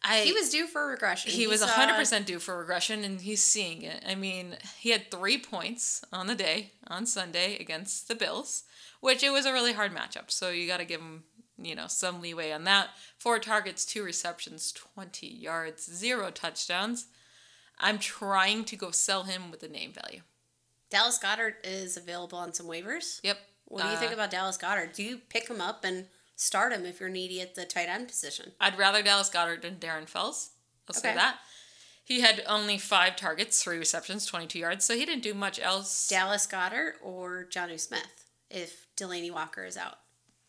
I 0.04 0.20
He 0.20 0.32
was 0.32 0.50
due 0.50 0.66
for 0.66 0.86
regression. 0.88 1.30
he 1.32 1.46
was 1.46 1.60
saw- 1.60 1.66
uh, 1.66 1.70
hundred 1.70 1.94
percent 1.96 2.26
due 2.26 2.38
for 2.40 2.58
regression, 2.58 3.04
and 3.04 3.22
he's 3.22 3.42
seeing 3.42 3.80
it. 3.82 4.04
I 4.06 4.14
mean, 4.14 4.56
he 4.78 4.90
had 4.90 5.10
three 5.10 5.38
points 5.38 6.04
on 6.12 6.26
the 6.26 6.34
day 6.34 6.72
on 6.88 7.06
Sunday 7.06 7.56
against 7.58 8.08
the 8.08 8.14
Bills, 8.14 8.64
which 9.00 9.22
it 9.22 9.30
was 9.30 9.46
a 9.46 9.52
really 9.52 9.72
hard 9.72 9.92
matchup. 9.94 10.30
So 10.30 10.50
you 10.50 10.66
got 10.66 10.78
to 10.78 10.84
give 10.84 11.00
him, 11.00 11.22
you 11.64 11.74
know, 11.74 11.86
some 11.88 12.20
leeway 12.20 12.52
on 12.52 12.64
that. 12.64 12.88
Four 13.18 13.38
targets, 13.38 13.84
two 13.84 14.02
receptions, 14.02 14.72
twenty 14.72 15.26
yards, 15.28 15.84
zero 15.92 16.30
touchdowns. 16.30 17.06
I'm 17.78 17.98
trying 17.98 18.64
to 18.66 18.76
go 18.76 18.90
sell 18.90 19.24
him 19.24 19.50
with 19.50 19.60
the 19.60 19.68
name 19.68 19.92
value. 19.92 20.20
Dallas 20.90 21.18
Goedert 21.18 21.54
is 21.64 21.96
available 21.96 22.38
on 22.38 22.52
some 22.52 22.66
waivers. 22.66 23.18
Yep. 23.22 23.38
What 23.64 23.82
do 23.82 23.88
you 23.88 23.94
Uh, 23.94 23.98
think 24.00 24.12
about 24.12 24.30
Dallas 24.30 24.58
Goedert? 24.58 24.92
Do 24.94 25.02
you 25.02 25.18
pick 25.18 25.48
him 25.48 25.60
up 25.60 25.84
and 25.84 26.06
start 26.36 26.72
him 26.72 26.84
if 26.84 27.00
you're 27.00 27.08
needy 27.08 27.40
at 27.40 27.54
the 27.54 27.64
tight 27.64 27.88
end 27.88 28.08
position? 28.08 28.52
I'd 28.60 28.78
rather 28.78 29.02
Dallas 29.02 29.30
Goedert 29.30 29.62
than 29.62 29.76
Darren 29.76 30.08
Fells. 30.08 30.50
I'll 30.88 30.94
say 30.94 31.14
that. 31.14 31.38
He 32.04 32.20
had 32.20 32.42
only 32.46 32.76
five 32.78 33.16
targets, 33.16 33.62
three 33.62 33.78
receptions, 33.78 34.26
22 34.26 34.58
yards, 34.58 34.84
so 34.84 34.94
he 34.94 35.06
didn't 35.06 35.22
do 35.22 35.34
much 35.34 35.58
else. 35.60 36.08
Dallas 36.08 36.46
Goedert 36.46 36.94
or 37.00 37.46
Jonnu 37.48 37.80
Smith 37.80 38.26
if 38.50 38.86
Delanie 38.96 39.30
Walker 39.32 39.64
is 39.64 39.76
out. 39.76 39.98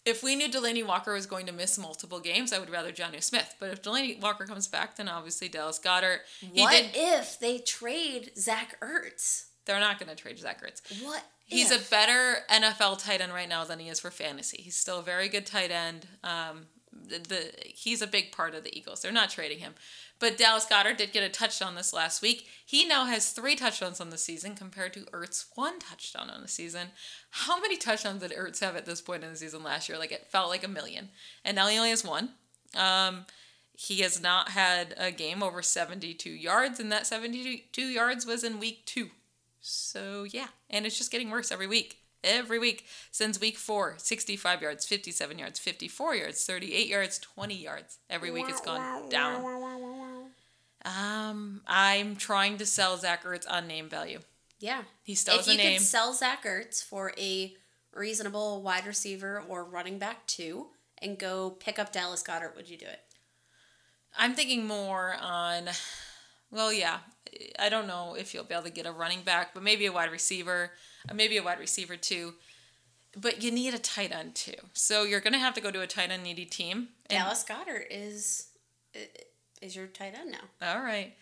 If 0.05 0.21
we 0.21 0.35
knew 0.35 0.49
Delanie 0.49 0.85
Walker 0.85 1.13
was 1.13 1.25
going 1.25 1.45
to 1.45 1.53
miss 1.53 1.77
multiple 1.77 2.19
games, 2.19 2.51
I 2.51 2.59
would 2.59 2.69
rather 2.69 2.91
Jonnu 2.91 3.23
Smith. 3.23 3.55
But 3.59 3.69
if 3.69 3.81
Delanie 3.81 4.19
Walker 4.21 4.45
comes 4.45 4.67
back, 4.67 4.97
then 4.97 5.07
obviously 5.07 5.47
Dallas 5.47 5.79
Goedert. 5.79 6.19
He 6.39 6.61
what 6.61 6.71
did. 6.71 6.91
if 6.93 7.39
they 7.39 7.59
trade 7.59 8.31
Zach 8.37 8.77
Ertz? 8.81 9.45
They're 9.65 9.79
not 9.79 9.99
going 9.99 10.09
to 10.09 10.15
trade 10.15 10.37
Zach 10.39 10.61
Ertz. 10.61 11.03
What? 11.03 11.23
He's 11.45 11.71
if? 11.71 11.87
a 11.87 11.89
better 11.89 12.39
NFL 12.51 13.03
tight 13.03 13.21
end 13.21 13.33
right 13.33 13.47
now 13.47 13.63
than 13.63 13.79
he 13.79 13.87
is 13.87 13.99
for 13.99 14.11
fantasy. 14.11 14.61
He's 14.61 14.75
still 14.75 14.99
a 14.99 15.03
very 15.03 15.29
good 15.29 15.45
tight 15.45 15.71
end. 15.71 16.07
Um, 16.23 16.67
the, 17.07 17.51
he's 17.65 18.01
a 18.01 18.07
big 18.07 18.31
part 18.31 18.55
of 18.55 18.63
the 18.63 18.77
Eagles. 18.77 19.01
They're 19.01 19.11
not 19.11 19.29
trading 19.29 19.59
him. 19.59 19.73
But 20.19 20.37
Dallas 20.37 20.65
Goedert 20.65 20.97
did 20.97 21.11
get 21.11 21.23
a 21.23 21.29
touchdown 21.29 21.75
this 21.75 21.91
last 21.91 22.21
week. 22.21 22.47
He 22.65 22.87
now 22.87 23.05
has 23.05 23.31
three 23.31 23.55
touchdowns 23.55 23.99
on 23.99 24.09
the 24.09 24.17
season 24.17 24.55
compared 24.55 24.93
to 24.93 25.01
Ertz 25.11 25.45
one 25.55 25.79
touchdown 25.79 26.29
on 26.29 26.41
the 26.41 26.47
season. 26.47 26.89
How 27.29 27.59
many 27.59 27.77
touchdowns 27.77 28.21
did 28.21 28.31
Ertz 28.31 28.61
have 28.61 28.75
at 28.75 28.85
this 28.85 29.01
point 29.01 29.23
in 29.23 29.31
the 29.31 29.35
season 29.35 29.63
last 29.63 29.89
year? 29.89 29.97
Like 29.97 30.11
it 30.11 30.27
felt 30.27 30.49
like 30.49 30.63
a 30.63 30.69
million, 30.69 31.09
and 31.43 31.55
now 31.55 31.67
he 31.67 31.77
only 31.77 31.89
has 31.89 32.05
one. 32.05 32.29
Um, 32.75 33.25
he 33.75 34.01
has 34.01 34.21
not 34.21 34.49
had 34.49 34.93
a 34.97 35.11
game 35.11 35.43
over 35.43 35.61
72 35.61 36.29
yards, 36.29 36.79
and 36.79 36.91
that 36.91 37.07
72 37.07 37.81
yards 37.81 38.25
was 38.25 38.43
in 38.43 38.59
week 38.59 38.85
two. 38.85 39.09
So 39.59 40.23
yeah, 40.23 40.47
and 40.69 40.85
it's 40.85 40.97
just 40.97 41.11
getting 41.11 41.31
worse 41.31 41.51
every 41.51 41.67
week. 41.67 42.02
Every 42.23 42.57
week 42.59 42.85
since 43.11 43.39
week 43.39 43.57
four 43.57 43.95
65 43.97 44.61
yards, 44.61 44.85
57 44.85 45.37
yards, 45.39 45.59
54 45.59 46.15
yards, 46.15 46.45
38 46.45 46.87
yards, 46.87 47.19
20 47.19 47.55
yards. 47.55 47.97
Every 48.09 48.31
week 48.31 48.45
it's 48.47 48.61
gone 48.61 49.09
down. 49.09 49.43
Um, 50.85 51.61
I'm 51.67 52.15
trying 52.15 52.57
to 52.57 52.65
sell 52.65 52.97
Zach 52.97 53.23
Ertz 53.23 53.45
on 53.49 53.67
name 53.67 53.87
value. 53.89 54.19
Yeah. 54.59 54.83
He 55.03 55.15
still 55.15 55.35
if 55.35 55.41
has 55.41 55.47
a 55.49 55.51
you 55.51 55.57
name. 55.57 55.77
could 55.79 55.85
sell 55.87 56.13
Zach 56.13 56.43
Ertz 56.45 56.83
for 56.83 57.13
a 57.17 57.53
reasonable 57.93 58.61
wide 58.61 58.85
receiver 58.85 59.43
or 59.47 59.63
running 59.63 59.97
back 59.97 60.25
two 60.27 60.67
and 60.99 61.17
go 61.17 61.51
pick 61.51 61.79
up 61.79 61.91
Dallas 61.91 62.23
Goedert, 62.23 62.55
would 62.55 62.69
you 62.69 62.77
do 62.77 62.85
it? 62.85 63.01
I'm 64.17 64.33
thinking 64.35 64.65
more 64.67 65.15
on, 65.19 65.69
well, 66.53 66.71
yeah, 66.71 66.99
I 67.59 67.69
don't 67.69 67.87
know 67.87 68.15
if 68.17 68.33
you'll 68.33 68.43
be 68.43 68.53
able 68.53 68.63
to 68.63 68.69
get 68.69 68.85
a 68.85 68.91
running 68.91 69.21
back, 69.21 69.53
but 69.53 69.63
maybe 69.63 69.85
a 69.85 69.91
wide 69.91 70.11
receiver, 70.11 70.71
uh, 71.09 71.13
maybe 71.13 71.37
a 71.37 71.43
wide 71.43 71.59
receiver 71.59 71.97
too. 71.97 72.35
But 73.19 73.43
you 73.43 73.51
need 73.51 73.73
a 73.73 73.79
tight 73.79 74.11
end 74.11 74.35
too. 74.35 74.53
So 74.73 75.03
you're 75.03 75.19
going 75.19 75.33
to 75.33 75.39
have 75.39 75.53
to 75.55 75.61
go 75.61 75.71
to 75.71 75.81
a 75.81 75.87
tight 75.87 76.11
end 76.11 76.23
needy 76.23 76.45
team. 76.45 76.89
And- 77.09 77.19
Dallas 77.19 77.43
Goedert 77.43 77.85
is 77.89 78.47
is 79.61 79.75
your 79.75 79.87
tight 79.87 80.13
end 80.13 80.31
now. 80.31 80.73
All 80.75 80.81
right. 80.83 81.13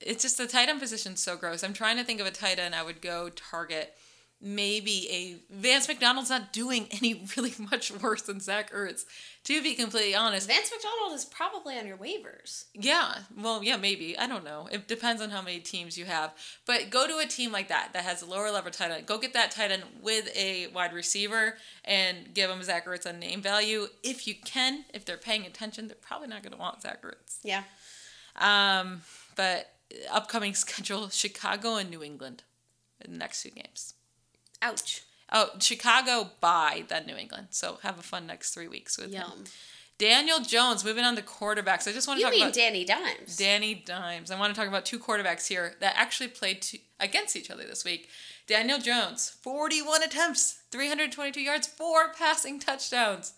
It's 0.00 0.22
just 0.22 0.38
the 0.38 0.46
tight 0.46 0.68
end 0.68 0.80
position's 0.80 1.20
so 1.22 1.36
gross. 1.36 1.62
I'm 1.62 1.72
trying 1.72 1.96
to 1.96 2.04
think 2.04 2.20
of 2.20 2.26
a 2.26 2.30
tight 2.30 2.58
end 2.58 2.74
I 2.74 2.82
would 2.82 3.00
go 3.02 3.28
target. 3.30 3.94
Maybe 4.40 5.08
a 5.10 5.54
Vance 5.54 5.88
McDonald's 5.88 6.28
not 6.28 6.52
doing 6.52 6.88
any 6.90 7.26
really 7.36 7.54
much 7.58 7.90
worse 7.90 8.22
than 8.22 8.40
Zach 8.40 8.72
Ertz. 8.72 9.04
To 9.44 9.62
be 9.62 9.74
completely 9.74 10.14
honest, 10.14 10.48
Vance 10.48 10.70
McDonald 10.72 11.14
is 11.14 11.24
probably 11.24 11.78
on 11.78 11.86
your 11.86 11.96
waivers. 11.96 12.64
Yeah, 12.74 13.18
well, 13.36 13.62
yeah, 13.62 13.76
maybe. 13.76 14.18
I 14.18 14.26
don't 14.26 14.44
know. 14.44 14.68
It 14.70 14.88
depends 14.88 15.22
on 15.22 15.30
how 15.30 15.40
many 15.40 15.60
teams 15.60 15.96
you 15.96 16.04
have. 16.04 16.34
But 16.66 16.90
go 16.90 17.06
to 17.06 17.18
a 17.18 17.26
team 17.26 17.52
like 17.52 17.68
that 17.68 17.90
that 17.92 18.04
has 18.04 18.22
a 18.22 18.26
lower 18.26 18.50
level 18.50 18.70
tight 18.70 18.90
end. 18.90 19.06
Go 19.06 19.18
get 19.18 19.34
that 19.34 19.52
tight 19.52 19.70
end 19.70 19.84
with 20.02 20.28
a 20.36 20.66
wide 20.68 20.92
receiver 20.92 21.56
and 21.84 22.34
give 22.34 22.50
them 22.50 22.62
Zach 22.62 22.86
Ertz 22.86 23.06
on 23.06 23.20
name 23.20 23.40
value. 23.40 23.86
If 24.02 24.26
you 24.26 24.34
can, 24.34 24.84
if 24.92 25.04
they're 25.04 25.16
paying 25.16 25.46
attention, 25.46 25.86
they're 25.86 25.96
probably 26.00 26.28
not 26.28 26.42
going 26.42 26.52
to 26.52 26.58
want 26.58 26.82
Zach 26.82 27.02
Ertz. 27.02 27.38
Yeah. 27.44 27.62
Um, 28.38 29.02
but 29.36 29.70
upcoming 30.10 30.54
schedule 30.56 31.08
Chicago 31.08 31.76
and 31.76 31.90
New 31.90 32.02
England 32.02 32.42
in 33.04 33.12
the 33.12 33.18
next 33.18 33.42
two 33.42 33.50
games. 33.50 33.94
Ouch. 34.62 35.02
Oh, 35.32 35.50
Chicago 35.58 36.30
by 36.40 36.84
then 36.88 37.06
New 37.06 37.16
England. 37.16 37.48
So 37.50 37.78
have 37.82 37.98
a 37.98 38.02
fun 38.02 38.26
next 38.26 38.54
three 38.54 38.68
weeks 38.68 38.96
with 38.96 39.12
him. 39.12 39.44
Daniel 39.98 40.40
Jones, 40.40 40.84
moving 40.84 41.04
on 41.04 41.16
to 41.16 41.22
quarterbacks. 41.22 41.88
I 41.88 41.92
just 41.92 42.06
want 42.06 42.18
to 42.18 42.20
You 42.20 42.26
talk 42.26 42.32
mean 42.32 42.42
about 42.42 42.54
Danny 42.54 42.84
Dimes? 42.84 43.36
Danny 43.36 43.74
Dimes. 43.74 44.30
I 44.30 44.38
want 44.38 44.54
to 44.54 44.60
talk 44.60 44.68
about 44.68 44.84
two 44.84 44.98
quarterbacks 44.98 45.48
here 45.48 45.74
that 45.80 45.94
actually 45.96 46.28
played 46.28 46.60
two, 46.60 46.78
against 47.00 47.34
each 47.34 47.50
other 47.50 47.64
this 47.64 47.84
week. 47.84 48.08
Daniel 48.46 48.78
Jones, 48.78 49.30
41 49.42 50.02
attempts, 50.02 50.60
322 50.70 51.40
yards, 51.40 51.66
four 51.66 52.12
passing 52.12 52.60
touchdowns. 52.60 53.32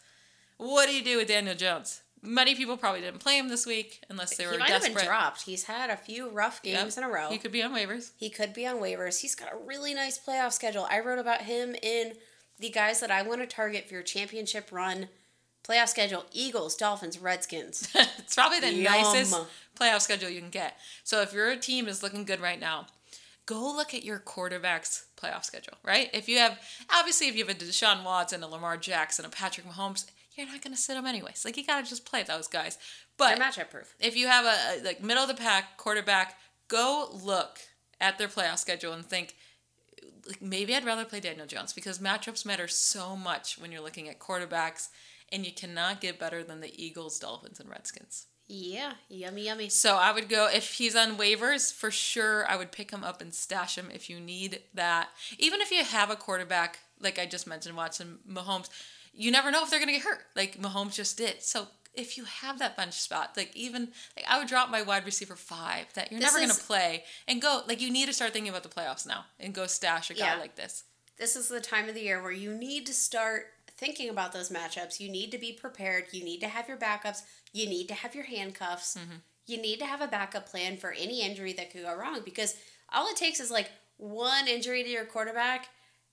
What 0.56 0.88
do 0.88 0.94
you 0.94 1.04
do 1.04 1.18
with 1.18 1.28
Daniel 1.28 1.54
Jones? 1.54 2.02
Many 2.22 2.54
people 2.54 2.76
probably 2.76 3.00
didn't 3.00 3.20
play 3.20 3.38
him 3.38 3.48
this 3.48 3.64
week 3.66 4.02
unless 4.08 4.36
they 4.36 4.46
were 4.46 4.52
he 4.52 4.58
might 4.58 4.68
desperate. 4.68 4.92
have 4.92 4.96
been 5.00 5.06
dropped. 5.06 5.42
He's 5.42 5.64
had 5.64 5.88
a 5.90 5.96
few 5.96 6.28
rough 6.30 6.60
Yep. 6.64 6.78
games 6.80 6.98
in 6.98 7.04
a 7.04 7.08
row. 7.08 7.28
He 7.30 7.38
could 7.38 7.52
be 7.52 7.62
on 7.62 7.72
waivers. 7.72 8.10
He 8.16 8.28
could 8.30 8.52
be 8.52 8.66
on 8.66 8.76
waivers. 8.76 9.20
He's 9.20 9.34
got 9.34 9.52
a 9.52 9.56
really 9.56 9.94
nice 9.94 10.18
playoff 10.18 10.52
schedule. 10.52 10.86
I 10.90 11.00
wrote 11.00 11.18
about 11.18 11.42
him 11.42 11.74
in 11.82 12.14
the 12.58 12.70
guys 12.70 12.98
that 13.00 13.10
I 13.10 13.22
want 13.22 13.40
to 13.40 13.46
target 13.46 13.86
for 13.86 13.94
your 13.94 14.02
championship 14.02 14.70
run 14.72 15.08
playoff 15.68 15.88
schedule 15.88 16.24
Eagles, 16.32 16.74
Dolphins, 16.74 17.18
Redskins. 17.18 17.88
it's 17.94 18.34
probably 18.34 18.58
the 18.60 18.72
Yum. 18.72 18.84
nicest 18.92 19.36
playoff 19.78 20.00
schedule 20.00 20.28
you 20.30 20.40
can 20.40 20.50
get. 20.50 20.76
So 21.04 21.20
if 21.22 21.32
your 21.32 21.54
team 21.56 21.86
is 21.86 22.02
looking 22.02 22.24
good 22.24 22.40
right 22.40 22.58
now, 22.58 22.86
go 23.46 23.60
look 23.76 23.94
at 23.94 24.02
your 24.04 24.18
quarterback's 24.18 25.06
playoff 25.16 25.44
schedule, 25.44 25.74
right? 25.84 26.10
If 26.12 26.28
you 26.28 26.38
have, 26.38 26.58
obviously, 26.92 27.28
if 27.28 27.36
you 27.36 27.44
have 27.46 27.54
a 27.54 27.58
Deshaun 27.58 28.02
Watson, 28.04 28.42
a 28.42 28.48
Lamar 28.48 28.76
Jackson, 28.76 29.24
a 29.24 29.28
Patrick 29.28 29.66
Mahomes, 29.68 30.06
you're 30.38 30.46
not 30.46 30.62
going 30.62 30.74
to 30.74 30.80
sit 30.80 30.94
them 30.94 31.06
anyways. 31.06 31.44
Like, 31.44 31.56
you 31.56 31.66
got 31.66 31.82
to 31.84 31.88
just 31.88 32.06
play 32.06 32.22
those 32.22 32.46
guys. 32.46 32.78
They're 33.18 33.36
But 33.36 33.40
matchup 33.40 33.70
proof. 33.70 33.94
if 34.00 34.16
you 34.16 34.28
have 34.28 34.44
a, 34.44 34.80
a 34.80 34.84
like 34.84 35.02
middle 35.02 35.22
of 35.22 35.28
the 35.28 35.34
pack 35.34 35.76
quarterback, 35.76 36.36
go 36.68 37.08
look 37.12 37.58
at 38.00 38.18
their 38.18 38.28
playoff 38.28 38.58
schedule 38.58 38.92
and 38.92 39.04
think, 39.04 39.34
like, 40.26 40.40
maybe 40.40 40.74
I'd 40.74 40.84
rather 40.84 41.04
play 41.04 41.20
Daniel 41.20 41.46
Jones 41.46 41.72
because 41.72 41.98
matchups 41.98 42.46
matter 42.46 42.68
so 42.68 43.16
much 43.16 43.58
when 43.58 43.72
you're 43.72 43.82
looking 43.82 44.08
at 44.08 44.18
quarterbacks, 44.18 44.88
and 45.30 45.44
you 45.44 45.52
cannot 45.52 46.00
get 46.00 46.18
better 46.18 46.42
than 46.42 46.60
the 46.60 46.72
Eagles, 46.82 47.18
Dolphins, 47.18 47.60
and 47.60 47.68
Redskins. 47.68 48.26
Yeah, 48.50 48.92
yummy, 49.10 49.44
yummy. 49.44 49.68
So 49.68 49.96
I 49.96 50.10
would 50.10 50.30
go 50.30 50.48
if 50.50 50.72
he's 50.74 50.96
on 50.96 51.18
waivers 51.18 51.70
for 51.70 51.90
sure. 51.90 52.50
I 52.50 52.56
would 52.56 52.72
pick 52.72 52.90
him 52.90 53.04
up 53.04 53.20
and 53.20 53.34
stash 53.34 53.76
him 53.76 53.90
if 53.92 54.08
you 54.08 54.18
need 54.20 54.62
that. 54.72 55.10
Even 55.38 55.60
if 55.60 55.70
you 55.70 55.84
have 55.84 56.10
a 56.10 56.16
quarterback 56.16 56.78
like 57.00 57.18
I 57.18 57.26
just 57.26 57.46
mentioned, 57.46 57.76
Watson, 57.76 58.18
Mahomes, 58.28 58.68
you 59.12 59.30
never 59.30 59.50
know 59.50 59.62
if 59.62 59.70
they're 59.70 59.80
gonna 59.80 59.92
get 59.92 60.02
hurt. 60.02 60.24
Like 60.36 60.58
Mahomes 60.60 60.94
just 60.94 61.16
did. 61.18 61.42
So 61.42 61.68
if 61.94 62.16
you 62.16 62.24
have 62.24 62.58
that 62.60 62.76
bench 62.76 62.94
spot, 62.94 63.32
like 63.36 63.54
even 63.56 63.88
like 64.16 64.26
I 64.28 64.38
would 64.38 64.48
drop 64.48 64.70
my 64.70 64.82
wide 64.82 65.04
receiver 65.04 65.34
five 65.36 65.86
that 65.94 66.10
you're 66.12 66.20
This 66.20 66.32
never 66.32 66.44
is- 66.44 66.52
gonna 66.52 66.64
play 66.66 67.04
and 67.26 67.42
go 67.42 67.62
like 67.66 67.80
you 67.80 67.90
need 67.90 68.06
to 68.06 68.12
start 68.12 68.32
thinking 68.32 68.50
about 68.50 68.62
the 68.62 68.68
playoffs 68.68 69.06
now 69.06 69.24
and 69.40 69.54
go 69.54 69.66
stash 69.66 70.10
a 70.10 70.14
guy 70.14 70.34
Yeah. 70.34 70.36
like 70.40 70.54
this. 70.56 70.84
This 71.18 71.34
is 71.34 71.48
the 71.48 71.60
time 71.60 71.88
of 71.88 71.94
the 71.94 72.02
year 72.02 72.22
where 72.22 72.30
you 72.32 72.54
need 72.54 72.86
to 72.86 72.94
start 72.94 73.46
thinking 73.76 74.08
about 74.08 74.32
those 74.32 74.50
matchups. 74.50 75.00
You 75.00 75.08
need 75.10 75.30
to 75.32 75.38
be 75.38 75.52
prepared. 75.52 76.06
You 76.12 76.22
need 76.24 76.38
to 76.40 76.48
have 76.48 76.68
your 76.68 76.76
backups. 76.76 77.22
You 77.52 77.68
need 77.68 77.88
to 77.88 77.94
have 77.94 78.14
your 78.14 78.24
handcuffs. 78.24 78.96
Mm-hmm. 78.96 79.16
You 79.46 79.60
need 79.60 79.78
to 79.80 79.86
have 79.86 80.00
a 80.00 80.06
backup 80.08 80.48
plan 80.48 80.76
for 80.76 80.92
any 80.92 81.22
injury 81.22 81.52
that 81.54 81.70
could 81.72 81.82
go 81.82 81.94
wrong 81.96 82.20
because 82.24 82.54
all 82.92 83.08
it 83.08 83.16
takes 83.16 83.40
is 83.40 83.50
like 83.50 83.70
one 83.96 84.46
injury 84.46 84.82
to 84.84 84.88
your 84.88 85.04
quarterback 85.04 85.68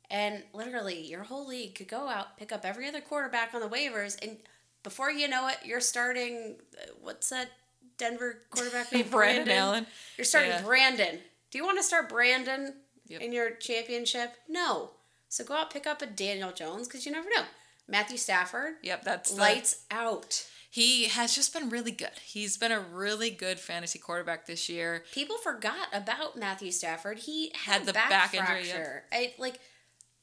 and 0.10 0.43
literally 0.53 1.01
your 1.01 1.24
whole 1.24 1.47
league 1.47 1.76
could 1.76 1.88
go 1.88 2.08
out, 2.08 2.38
pick 2.38 2.51
up 2.51 2.66
every 2.66 2.88
other 2.88 3.01
quarterback 3.01 3.53
on 3.53 3.62
the 3.62 3.68
waivers 3.70 4.18
and 4.24 4.38
before 4.84 5.10
you 5.12 5.28
know 5.28 5.47
it, 5.47 5.58
you're 5.66 5.82
starting 5.82 6.58
uh, 6.78 6.91
what's 7.01 7.30
that 7.30 7.49
Denver 7.97 8.39
quarterback 8.51 8.91
name? 8.91 9.08
Brandon 9.12 9.49
Allen. 9.56 9.88
You're 10.18 10.26
starting 10.26 10.51
Yeah. 10.51 10.62
Brandon. 10.62 11.20
Do 11.51 11.58
you 11.58 11.66
want 11.66 11.78
to 11.80 11.84
start 11.84 12.10
Brandon 12.10 12.74
Yep. 13.08 13.22
in 13.22 13.32
your 13.34 13.51
championship? 13.51 14.34
No. 14.49 14.91
So 15.30 15.43
go 15.43 15.56
out 15.56 15.72
pick 15.72 15.86
up 15.88 16.01
a 16.01 16.06
Daniel 16.08 16.51
Jones 16.51 16.88
because 16.88 17.06
you 17.06 17.12
never 17.12 17.30
know. 17.30 17.43
Matthew 17.88 18.18
Stafford, 18.18 18.76
Yep, 18.84 19.03
that's 19.03 19.32
the- 19.32 19.39
lights 19.41 19.84
out. 19.91 20.45
He 20.72 21.06
has 21.06 21.34
just 21.34 21.53
been 21.53 21.70
really 21.70 21.91
good. 21.91 22.20
He's 22.24 22.58
been 22.58 22.72
a 22.74 22.80
really 22.82 23.30
good 23.30 23.60
fantasy 23.62 23.97
quarterback 23.97 24.45
this 24.45 24.68
year. 24.68 25.03
People 25.14 25.38
forgot 25.38 25.88
about 25.93 26.36
Matthew 26.38 26.70
Stafford. 26.72 27.20
He 27.20 27.51
had, 27.56 27.78
Had 27.80 27.86
the 27.86 27.93
back, 27.93 28.10
back 28.10 28.34
injury, 28.34 28.64
fracture. 28.66 29.03
I 29.12 29.34
like 29.38 29.60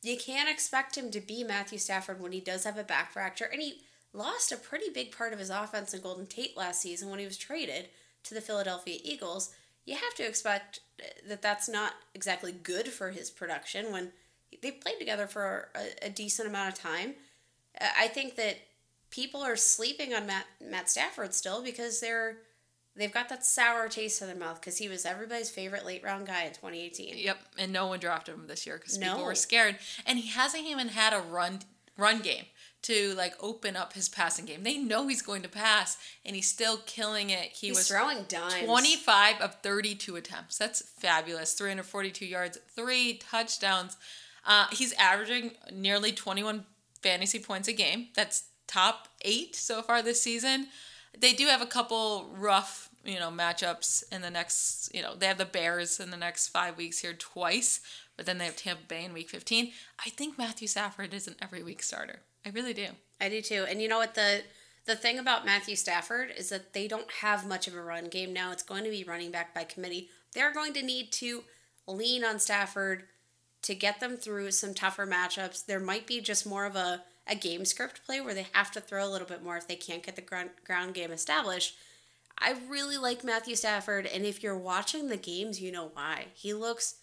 you 0.03 0.17
can't 0.17 0.51
expect 0.51 0.97
him 0.97 1.11
to 1.11 1.21
be 1.21 1.45
Matthew 1.45 1.79
Stafford 1.79 2.21
when 2.21 2.33
he 2.33 2.41
does 2.41 2.65
have 2.65 2.77
a 2.77 2.85
back 2.85 3.13
fracture 3.13 3.49
and 3.51 3.63
he 3.63 3.83
lost 4.13 4.53
a 4.53 4.57
pretty 4.57 4.91
big 4.91 5.17
part 5.17 5.33
of 5.33 5.39
his 5.39 5.51
offense 5.51 5.95
in 5.95 6.01
Golden 6.01 6.27
Tate 6.27 6.57
last 6.57 6.81
season 6.81 7.09
when 7.09 7.19
he 7.19 7.25
was 7.25 7.37
traded 7.37 7.89
to 8.25 8.35
the 8.35 8.41
Philadelphia 8.41 8.99
Eagles. 9.03 9.55
You 9.85 9.95
have 9.95 10.15
to 10.17 10.27
expect 10.27 10.81
that 11.29 11.43
that's 11.43 11.69
not 11.69 11.95
exactly 12.15 12.53
good 12.53 12.89
for 12.89 13.11
his 13.11 13.31
production 13.31 13.93
when 13.93 14.13
they 14.61 14.71
played 14.71 14.99
together 14.99 15.27
for 15.27 15.69
a, 15.75 16.07
a 16.07 16.11
decent 16.11 16.49
amount 16.49 16.73
of 16.73 16.79
time. 16.79 17.15
I 17.81 18.09
think 18.09 18.37
that 18.37 18.59
people 19.11 19.41
are 19.41 19.57
sleeping 19.57 20.13
on 20.15 20.27
Matt 20.27 20.47
Matt 20.61 20.91
Stafford 20.91 21.35
still 21.35 21.63
because 21.63 22.01
they're 22.01 22.39
they've 22.97 23.13
got 23.13 23.29
that 23.29 23.45
sour 23.45 23.89
taste 23.89 24.21
in 24.23 24.29
their 24.29 24.37
mouth 24.37 24.61
because 24.61 24.79
he 24.79 24.89
was 24.89 25.05
everybody's 25.07 25.51
favorite 25.51 25.85
late 25.87 26.03
round 26.05 26.27
guy 26.27 26.45
in 26.45 26.51
2018. 26.53 27.15
Yep, 27.17 27.39
and 27.59 27.73
no 27.73 27.87
one 27.87 27.99
drafted 28.01 28.35
him 28.35 28.47
this 28.47 28.67
year 28.67 28.77
because 28.79 28.99
No. 28.99 29.13
people 29.13 29.25
were 29.25 29.35
scared, 29.35 29.79
and 30.07 30.19
he 30.19 30.29
hasn't 30.29 30.65
even 30.67 30.89
had 30.89 31.13
a 31.13 31.21
run 31.21 31.61
run 31.99 32.21
game 32.21 32.45
to 32.81 33.15
like 33.15 33.35
open 33.39 33.77
up 33.77 33.93
his 33.93 34.09
passing 34.09 34.45
game. 34.45 34.63
They 34.65 34.79
know 34.79 35.07
he's 35.07 35.23
going 35.23 35.43
to 35.43 35.49
pass, 35.49 35.97
and 36.25 36.35
he's 36.35 36.49
still 36.49 36.79
killing 36.87 37.31
it. 37.31 37.51
He 37.53 37.69
He's 37.69 37.77
was 37.77 37.89
throwing 37.89 38.25
dimes. 38.29 38.65
25 38.65 39.41
of 39.41 39.57
32 39.63 40.17
attempts. 40.17 40.59
That's 40.59 40.83
fabulous. 40.99 41.53
342 41.53 42.27
yards, 42.27 42.59
three 42.75 43.15
touchdowns. 43.19 43.97
Uh, 44.45 44.67
he's 44.73 44.93
averaging 44.95 45.53
nearly 45.71 46.11
21 46.13 46.65
fantasy 47.03 47.39
points 47.39 47.69
a 47.69 47.73
game. 47.73 48.09
That's 48.17 48.45
top 48.67 49.09
eight 49.21 49.55
so 49.55 49.83
far 49.83 50.03
this 50.03 50.21
season. 50.23 50.67
They 51.19 51.33
do 51.33 51.47
have 51.47 51.63
a 51.63 51.67
couple 51.67 52.31
rough, 52.37 52.89
you 53.05 53.19
know, 53.19 53.31
matchups 53.31 54.05
in 54.11 54.23
the 54.23 54.31
next, 54.31 54.95
you 54.95 55.03
know, 55.03 55.15
they 55.15 55.27
have 55.27 55.39
the 55.39 55.45
Bears 55.45 56.01
in 56.01 56.11
the 56.11 56.17
next 56.17 56.49
five 56.49 56.77
weeks 56.77 57.01
here 57.01 57.13
twice, 57.13 57.81
but 58.17 58.27
then 58.27 58.39
they 58.39 58.47
have 58.47 58.57
Tampa 58.57 58.83
Bay 58.87 59.05
in 59.05 59.13
week 59.13 59.31
15. 59.31 59.73
I 60.05 60.11
think 60.11 60.39
Matthew 60.39 60.69
Stafford 60.69 61.13
is 61.13 61.29
an 61.29 61.37
every 61.41 61.63
week 61.63 61.83
starter. 61.83 62.21
I 62.45 62.51
really 62.51 62.75
do. 62.75 62.87
I 63.21 63.29
do 63.29 63.41
too. 63.41 63.67
And 63.69 63.81
you 63.81 63.89
know 63.89 63.99
what 63.99 64.15
the 64.15 64.43
the 64.85 64.97
thing 64.97 65.19
about 65.19 65.47
Matthew 65.47 65.77
Stafford 65.77 66.33
is 66.37 66.49
that 66.49 66.73
they 66.73 66.89
don't 66.89 67.11
have 67.21 67.47
much 67.47 67.69
of 67.69 67.75
a 67.75 67.83
run 67.83 68.07
game 68.07 68.33
now. 68.33 68.51
It's 68.51 68.65
going 68.65 68.83
to 68.83 68.91
be 68.91 69.05
running 69.05 69.31
back 69.31 69.55
by 69.55 69.63
committee. 69.63 70.09
They're 70.35 70.53
going 70.53 70.73
to 70.73 70.83
need 70.83 71.13
to 71.13 71.45
lean 71.87 72.25
on 72.25 72.41
Stafford 72.41 73.05
to 73.63 73.75
get 73.77 74.01
them 74.01 74.17
through 74.17 74.51
some 74.51 74.75
tougher 74.75 75.07
matchups. 75.07 75.67
There 75.67 75.79
might 75.79 76.07
be 76.07 76.21
just 76.21 76.47
more 76.47 76.67
of 76.67 76.75
a, 76.75 77.05
a 77.27 77.35
game 77.35 77.65
script 77.65 78.05
play 78.05 78.21
where 78.21 78.35
they 78.35 78.47
have 78.53 78.71
to 78.73 78.81
throw 78.81 79.07
a 79.07 79.11
little 79.11 79.27
bit 79.29 79.43
more 79.43 79.57
if 79.57 79.69
they 79.69 79.77
can't 79.77 80.03
get 80.03 80.17
the 80.17 80.23
ground, 80.23 80.51
ground 80.65 80.95
game 80.95 81.13
established. 81.13 81.77
I 82.39 82.57
really 82.69 82.97
like 82.97 83.23
Matthew 83.23 83.55
Stafford, 83.55 84.07
and 84.07 84.25
if 84.25 84.43
you're 84.43 84.59
watching 84.59 85.09
the 85.09 85.17
games, 85.17 85.61
you 85.61 85.71
know 85.71 85.91
why. 85.93 86.27
He 86.35 86.53
looks 86.55 86.97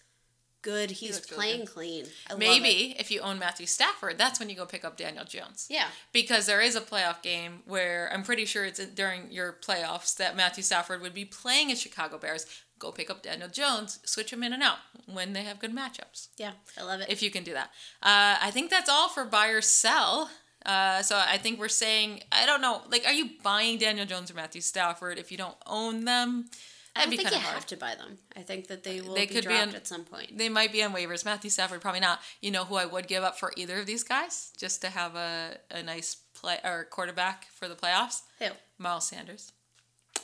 good. 0.61 0.91
He's 0.91 1.15
looks 1.15 1.27
playing 1.27 1.61
good. 1.61 1.69
clean. 1.69 2.05
I 2.29 2.35
Maybe 2.35 2.91
it. 2.91 2.99
if 2.99 3.11
you 3.11 3.21
own 3.21 3.39
Matthew 3.39 3.65
Stafford, 3.65 4.17
that's 4.17 4.39
when 4.39 4.49
you 4.49 4.55
go 4.55 4.65
pick 4.65 4.83
up 4.83 4.97
Daniel 4.97 5.23
Jones. 5.23 5.67
Yeah. 5.69 5.87
Because 6.11 6.45
there 6.45 6.61
is 6.61 6.75
a 6.75 6.81
playoff 6.81 7.21
game 7.21 7.61
where 7.65 8.09
I'm 8.13 8.23
pretty 8.23 8.45
sure 8.45 8.65
it's 8.65 8.83
during 8.85 9.31
your 9.31 9.53
playoffs 9.53 10.17
that 10.17 10.35
Matthew 10.35 10.63
Stafford 10.63 11.01
would 11.01 11.13
be 11.13 11.25
playing 11.25 11.71
as 11.71 11.79
Chicago 11.79 12.17
Bears. 12.17 12.45
Go 12.79 12.91
pick 12.91 13.09
up 13.09 13.21
Daniel 13.21 13.49
Jones, 13.49 13.99
switch 14.05 14.31
him 14.33 14.41
in 14.43 14.53
and 14.53 14.63
out 14.63 14.77
when 15.05 15.33
they 15.33 15.43
have 15.43 15.59
good 15.59 15.75
matchups. 15.75 16.29
Yeah, 16.37 16.51
I 16.79 16.83
love 16.83 17.01
it. 17.01 17.09
If 17.09 17.21
you 17.21 17.29
can 17.29 17.43
do 17.43 17.53
that. 17.53 17.69
Uh, 18.01 18.37
I 18.41 18.51
think 18.51 18.69
that's 18.71 18.89
all 18.89 19.09
for 19.09 19.25
buy 19.25 19.49
or 19.49 19.61
sell. 19.61 20.29
Uh, 20.65 21.01
so 21.01 21.17
I 21.17 21.37
think 21.37 21.59
we're 21.59 21.67
saying, 21.69 22.21
I 22.31 22.45
don't 22.45 22.61
know, 22.61 22.81
like, 22.91 23.05
are 23.05 23.13
you 23.13 23.29
buying 23.43 23.77
Daniel 23.77 24.05
Jones 24.05 24.29
or 24.31 24.33
Matthew 24.33 24.61
Stafford 24.61 25.17
if 25.17 25.31
you 25.31 25.37
don't 25.37 25.55
own 25.65 26.05
them? 26.05 26.49
I 26.95 27.01
don't 27.01 27.11
be 27.11 27.17
think 27.17 27.31
you 27.31 27.37
hard. 27.37 27.53
have 27.53 27.65
to 27.67 27.77
buy 27.77 27.95
them. 27.95 28.17
I 28.35 28.41
think 28.41 28.67
that 28.67 28.83
they 28.83 28.99
will 28.99 29.13
They 29.13 29.25
be 29.25 29.35
could 29.35 29.43
be 29.45 29.53
dropped 29.53 29.69
on- 29.69 29.75
at 29.75 29.87
some 29.87 30.03
point. 30.03 30.37
They 30.37 30.49
might 30.49 30.71
be 30.73 30.83
on 30.83 30.91
waivers. 30.93 31.23
Matthew 31.23 31.49
Stafford 31.49 31.79
probably 31.81 32.01
not. 32.01 32.19
You 32.41 32.51
know 32.51 32.65
who 32.65 32.75
I 32.75 32.85
would 32.85 33.07
give 33.07 33.23
up 33.23 33.39
for 33.39 33.53
either 33.55 33.79
of 33.79 33.85
these 33.85 34.03
guys 34.03 34.51
just 34.57 34.81
to 34.81 34.89
have 34.89 35.15
a, 35.15 35.57
a 35.71 35.81
nice 35.83 36.15
play 36.33 36.57
or 36.63 36.87
quarterback 36.89 37.45
for 37.53 37.67
the 37.69 37.75
playoffs? 37.75 38.21
Who? 38.39 38.47
Miles 38.77 39.07
Sanders. 39.07 39.53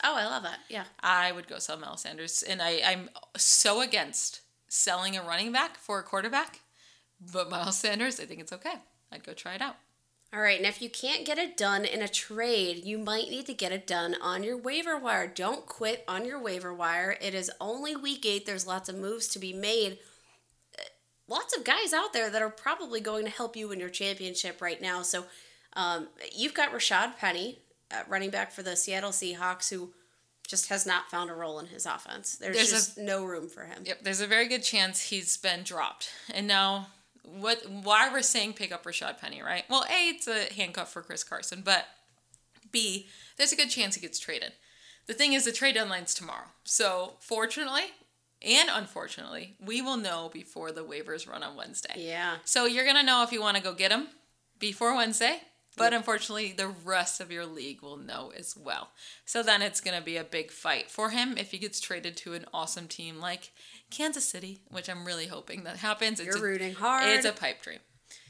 Oh, 0.08 0.16
I 0.16 0.26
love 0.26 0.44
that. 0.44 0.60
Yeah. 0.70 0.84
I 1.02 1.32
would 1.32 1.48
go 1.48 1.58
sell 1.58 1.78
Miles 1.78 2.02
Sanders, 2.02 2.44
and 2.44 2.62
I 2.62 2.82
I'm 2.86 3.10
so 3.36 3.82
against 3.82 4.42
selling 4.68 5.18
a 5.18 5.24
running 5.24 5.52
back 5.52 5.78
for 5.78 6.00
a 6.00 6.04
quarterback, 6.04 6.60
but 7.34 7.50
Miles 7.50 7.78
Sanders, 7.78 8.20
I 8.20 8.26
think 8.26 8.40
it's 8.40 8.54
okay. 8.54 8.76
I'd 9.12 9.24
go 9.26 9.34
try 9.34 9.56
it 9.56 9.62
out. 9.62 9.78
All 10.34 10.42
right, 10.42 10.58
and 10.58 10.68
if 10.68 10.82
you 10.82 10.90
can't 10.90 11.26
get 11.26 11.38
it 11.38 11.56
done 11.56 11.86
in 11.86 12.02
a 12.02 12.08
trade, 12.10 12.84
you 12.84 12.98
might 12.98 13.30
need 13.30 13.46
to 13.46 13.54
get 13.54 13.72
it 13.72 13.88
done 13.88 14.16
on 14.22 14.44
your 14.44 14.58
waiver 14.58 14.98
wire. 14.98 15.28
Don't 15.28 15.66
quit 15.66 16.04
on 16.08 16.26
your 16.26 16.42
waiver 16.42 16.74
wire. 16.74 17.18
It 17.22 17.34
is 17.34 17.50
only 17.62 17.96
week 17.96 18.26
eight. 18.26 18.46
There's 18.46 18.68
lots 18.68 18.90
of 18.90 18.96
moves 18.96 19.28
to 19.30 19.40
be 19.40 19.54
made. 19.54 20.00
Uh, 20.78 20.84
Lots 21.28 21.56
of 21.56 21.64
guys 21.64 21.94
out 21.94 22.12
there 22.12 22.30
that 22.30 22.42
are 22.42 22.50
probably 22.50 23.00
going 23.00 23.24
to 23.26 23.32
help 23.32 23.56
you 23.56 23.72
in 23.72 23.80
your 23.80 23.90
championship 23.90 24.62
right 24.62 24.82
now. 24.82 25.02
So 25.04 25.26
um, 25.74 26.10
you've 26.36 26.54
got 26.54 26.72
Rashad 26.74 27.18
Penny, 27.18 27.60
running 28.08 28.30
back 28.30 28.52
for 28.52 28.64
the 28.64 28.76
Seattle 28.76 29.12
Seahawks, 29.12 29.70
who 29.70 29.94
just 30.48 30.70
has 30.70 30.86
not 30.86 31.10
found 31.10 31.30
a 31.30 31.34
role 31.34 31.60
in 31.60 31.68
his 31.68 31.86
offense. 31.86 32.36
There's, 32.36 32.56
There's 32.56 32.70
a- 32.72 32.76
just 32.76 32.98
no 32.98 33.24
room 33.26 33.50
for 33.50 33.64
him. 33.66 33.84
Yep, 33.86 34.00
there's 34.04 34.22
a 34.22 34.28
very 34.28 34.48
good 34.48 34.64
chance 34.64 35.02
he's 35.10 35.38
been 35.38 35.64
dropped. 35.64 36.10
And 36.34 36.48
now, 36.48 36.88
what? 37.24 37.64
Why 37.70 38.12
we're 38.12 38.22
saying 38.22 38.54
pick 38.54 38.72
up 38.72 38.84
Rashad 38.86 39.20
Penny, 39.20 39.42
right? 39.42 39.64
Well, 39.70 39.84
a 39.90 40.10
it's 40.10 40.28
a 40.28 40.54
handcuff 40.54 40.92
for 40.92 41.02
Chris 41.02 41.24
Carson, 41.24 41.62
but 41.66 41.86
b 42.72 43.08
there's 43.38 43.52
a 43.52 43.56
good 43.56 43.70
chance 43.70 43.96
he 43.96 44.02
gets 44.02 44.20
traded. 44.20 44.54
The 45.08 45.14
thing 45.14 45.34
is, 45.34 45.46
the 45.46 45.52
trade 45.52 45.76
deadline's 45.76 46.14
tomorrow. 46.14 46.48
So 46.64 47.14
fortunately, 47.20 47.84
and 48.42 48.70
unfortunately, 48.72 49.56
we 49.64 49.82
will 49.82 49.98
know 49.98 50.30
before 50.32 50.72
the 50.72 50.84
waivers 50.84 51.28
run 51.28 51.42
on 51.44 51.56
Wednesday. 51.56 51.94
Yeah. 51.98 52.36
So 52.46 52.66
you're 52.66 52.86
gonna 52.86 53.04
know 53.04 53.24
if 53.24 53.32
you 53.32 53.42
want 53.42 53.58
to 53.58 53.64
go 53.64 53.74
get 53.74 53.92
him 53.92 54.08
before 54.60 54.96
Wednesday. 54.96 55.40
But 55.78 55.94
unfortunately, 55.94 56.54
the 56.56 56.68
rest 56.68 57.20
of 57.20 57.32
your 57.32 57.46
league 57.46 57.82
will 57.82 57.98
know 57.98 58.32
as 58.38 58.56
well. 58.56 58.90
So 59.26 59.44
then 59.44 59.62
it's 59.62 59.82
going 59.82 59.98
to 59.98 60.04
be 60.04 60.18
a 60.18 60.24
big 60.24 60.52
fight 60.52 60.90
for 60.90 61.10
him 61.10 61.38
if 61.38 61.52
he 61.52 61.58
gets 61.58 61.80
traded 61.80 62.16
to 62.18 62.34
an 62.34 62.46
awesome 62.54 62.88
team 62.88 63.20
like 63.20 63.52
Kansas 63.90 64.26
City, 64.26 64.62
which 64.70 64.90
I'm 64.90 65.06
really 65.06 65.28
hoping 65.28 65.64
that 65.64 65.78
happens. 65.78 66.20
It's 66.20 66.28
You're 66.28 66.38
a, 66.38 66.50
rooting 66.50 66.74
hard. 66.74 67.08
It's 67.10 67.26
a 67.26 67.34
pipe 67.34 67.62
dream. 67.62 67.80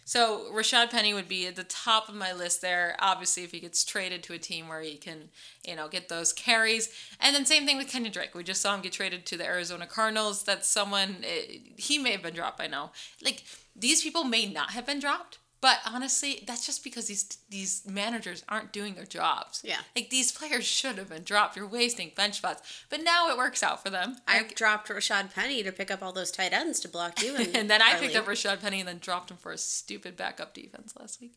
So 0.07 0.51
Rashad 0.53 0.91
Penny 0.91 1.15
would 1.15 1.27
be 1.27 1.47
at 1.47 1.55
the 1.55 1.63
top 1.63 2.09
of 2.09 2.15
my 2.15 2.31
list 2.31 2.61
there. 2.61 2.95
Obviously, 2.99 3.43
if 3.43 3.51
he 3.51 3.59
gets 3.59 3.83
traded 3.83 4.21
to 4.23 4.33
a 4.33 4.37
team 4.37 4.67
where 4.67 4.81
he 4.81 4.97
can, 4.97 5.29
you 5.67 5.75
know, 5.75 5.87
get 5.87 6.09
those 6.09 6.31
carries, 6.31 6.93
and 7.19 7.35
then 7.35 7.43
same 7.43 7.65
thing 7.65 7.77
with 7.77 7.89
Kenyon 7.89 8.13
Drake. 8.13 8.35
We 8.35 8.43
just 8.43 8.61
saw 8.61 8.75
him 8.75 8.81
get 8.81 8.93
traded 8.93 9.25
to 9.25 9.37
the 9.37 9.45
Arizona 9.45 9.87
Cardinals. 9.87 10.43
That's 10.43 10.69
someone 10.69 11.17
eh, 11.23 11.57
he 11.75 11.97
may 11.97 12.11
have 12.11 12.21
been 12.21 12.35
dropped 12.35 12.59
by 12.59 12.67
now. 12.67 12.91
Like 13.23 13.43
these 13.75 14.03
people 14.03 14.23
may 14.23 14.45
not 14.45 14.71
have 14.71 14.85
been 14.85 14.99
dropped, 14.99 15.39
but 15.65 15.79
honestly, 15.83 16.43
that's 16.45 16.63
just 16.63 16.83
because 16.83 17.07
these 17.07 17.39
these 17.49 17.87
managers 17.87 18.43
aren't 18.47 18.71
doing 18.71 18.93
their 18.93 19.07
jobs. 19.07 19.63
Yeah. 19.65 19.79
like 19.95 20.11
these 20.11 20.31
players 20.31 20.63
should 20.63 20.99
have 20.99 21.09
been 21.09 21.23
dropped. 21.23 21.55
You're 21.55 21.65
wasting 21.65 22.11
bench 22.15 22.35
spots, 22.35 22.61
but 22.87 23.01
now 23.01 23.29
it 23.31 23.37
works 23.37 23.63
out 23.63 23.81
for 23.81 23.89
them. 23.89 24.17
I 24.27 24.43
dropped 24.53 24.89
Rashad 24.89 25.33
Penny 25.33 25.63
to 25.63 25.71
pick 25.71 25.89
up 25.89 26.03
all 26.03 26.13
those 26.13 26.29
tight 26.29 26.53
ends 26.53 26.79
to 26.81 26.87
block 26.87 27.23
you. 27.23 27.35
And, 27.39 27.55
and 27.55 27.67
then 27.67 27.81
I 27.81 27.95
picked 27.95 28.15
up 28.15 28.27
Rashad 28.27 28.61
Penny 28.61 28.79
and 28.79 28.87
then 28.87 28.99
dropped 28.99 29.31
him 29.31 29.37
for 29.37 29.51
a 29.51 29.57
stupid 29.57 30.15
backup 30.15 30.53
defense 30.53 30.93
last 30.99 31.19
week. 31.19 31.33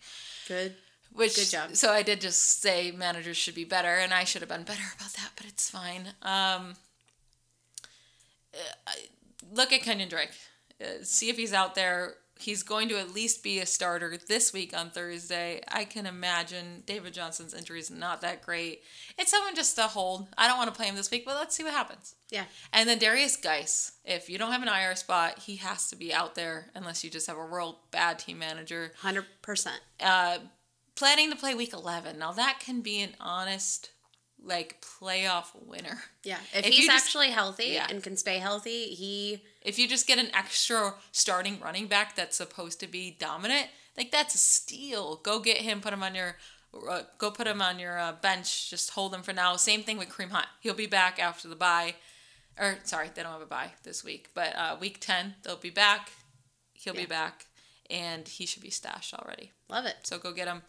Good. 0.46 0.74
Which 1.14 1.36
Good 1.36 1.48
job. 1.48 1.74
So 1.74 1.90
I 1.92 2.02
did 2.02 2.20
just 2.20 2.60
say 2.60 2.90
managers 2.90 3.38
should 3.38 3.54
be 3.54 3.64
better, 3.64 3.94
and 3.94 4.12
I 4.12 4.24
should 4.24 4.42
have 4.42 4.50
been 4.50 4.64
better 4.64 4.92
about 4.94 5.14
that, 5.14 5.30
but 5.36 5.46
it's 5.46 5.70
fine. 5.70 6.08
Um, 6.20 6.74
uh, 8.52 8.92
look 9.50 9.72
at 9.72 9.80
Kenyon 9.80 10.10
Drake. 10.10 10.32
Uh, 10.78 11.02
see 11.02 11.30
if 11.30 11.38
he's 11.38 11.54
out 11.54 11.74
there. 11.74 12.16
He's 12.40 12.62
going 12.62 12.88
to 12.90 12.98
at 12.98 13.12
least 13.14 13.42
be 13.42 13.58
a 13.58 13.66
starter 13.66 14.16
this 14.28 14.52
week 14.52 14.76
on 14.76 14.90
Thursday. 14.90 15.60
I 15.68 15.84
can 15.84 16.06
imagine 16.06 16.82
David 16.86 17.12
Johnson's 17.14 17.52
injury 17.54 17.80
is 17.80 17.90
not 17.90 18.20
that 18.20 18.42
great. 18.42 18.82
It's 19.18 19.30
someone 19.30 19.54
just 19.56 19.74
to 19.76 19.82
hold. 19.82 20.28
I 20.38 20.46
don't 20.46 20.56
want 20.56 20.70
to 20.72 20.76
play 20.76 20.86
him 20.86 20.94
this 20.96 21.10
week, 21.10 21.24
but 21.24 21.34
let's 21.36 21.54
see 21.56 21.64
what 21.64 21.72
happens. 21.74 22.14
Yeah. 22.30 22.44
And 22.72 22.88
then 22.88 22.98
Derrius 22.98 23.40
Guice, 23.42 23.92
if 24.04 24.30
you 24.30 24.38
don't 24.38 24.52
have 24.52 24.62
an 24.62 24.68
IR 24.68 24.94
spot, 24.96 25.40
he 25.40 25.56
has 25.56 25.88
to 25.90 25.96
be 25.96 26.12
out 26.14 26.34
there 26.34 26.70
unless 26.74 27.02
you 27.02 27.10
just 27.10 27.26
have 27.26 27.36
a 27.38 27.44
real 27.44 27.80
bad 27.90 28.18
team 28.18 28.38
manager. 28.38 28.92
100%. 29.02 29.68
Uh, 30.00 30.38
planning 30.94 31.30
to 31.30 31.36
play 31.36 31.54
week 31.54 31.72
11. 31.72 32.18
Now 32.18 32.32
that 32.32 32.60
can 32.60 32.80
be 32.82 33.00
an 33.02 33.10
honest, 33.20 33.90
like, 34.42 34.80
playoff 34.80 35.46
winner. 35.66 35.98
Yeah. 36.22 36.38
If, 36.54 36.66
If 36.66 36.72
he's 36.74 36.86
just- 36.86 37.04
actually 37.06 37.30
healthy 37.30 37.70
Yeah. 37.72 37.86
and 37.90 38.02
can 38.02 38.16
stay 38.16 38.38
healthy, 38.38 38.94
he 38.94 39.42
If 39.68 39.78
you 39.78 39.86
just 39.86 40.06
get 40.06 40.18
an 40.18 40.30
extra 40.34 40.94
starting 41.12 41.60
running 41.60 41.88
back 41.88 42.16
that's 42.16 42.36
supposed 42.38 42.80
to 42.80 42.86
be 42.86 43.14
dominant, 43.18 43.66
like 43.98 44.10
that's 44.10 44.34
a 44.34 44.38
steal. 44.38 45.16
Go 45.16 45.40
get 45.40 45.58
him, 45.58 45.80
put 45.82 45.92
him 45.92 46.02
on 46.02 46.14
your. 46.14 46.36
Uh, 46.88 47.02
go 47.18 47.30
put 47.30 47.46
him 47.46 47.60
on 47.62 47.78
your 47.78 47.98
uh, 47.98 48.12
bench. 48.12 48.70
Just 48.70 48.90
hold 48.90 49.12
him 49.14 49.22
for 49.22 49.32
now. 49.32 49.56
Same 49.56 49.82
thing 49.82 49.98
with 49.98 50.08
Kareem 50.08 50.30
Hunt. 50.30 50.46
He'll 50.60 50.74
be 50.74 50.86
back 50.86 51.18
after 51.18 51.48
the 51.48 51.56
bye. 51.56 51.94
Or 52.58 52.78
sorry, 52.84 53.08
they 53.14 53.22
don't 53.22 53.32
have 53.32 53.42
a 53.42 53.46
bye 53.46 53.72
this 53.84 54.02
week, 54.02 54.30
but 54.34 54.54
uh, 54.56 54.76
week 54.80 54.98
ten 55.00 55.34
they'll 55.42 55.56
be 55.56 55.70
back. 55.70 56.10
He'll 56.72 56.94
Yeah. 56.94 57.02
be 57.02 57.06
back, 57.06 57.46
and 57.90 58.26
he 58.26 58.46
should 58.46 58.62
be 58.62 58.70
stashed 58.70 59.12
already. 59.14 59.52
love 59.68 59.84
it. 59.84 59.96
So 60.04 60.18
go 60.18 60.32
get 60.32 60.48
him. 60.48 60.62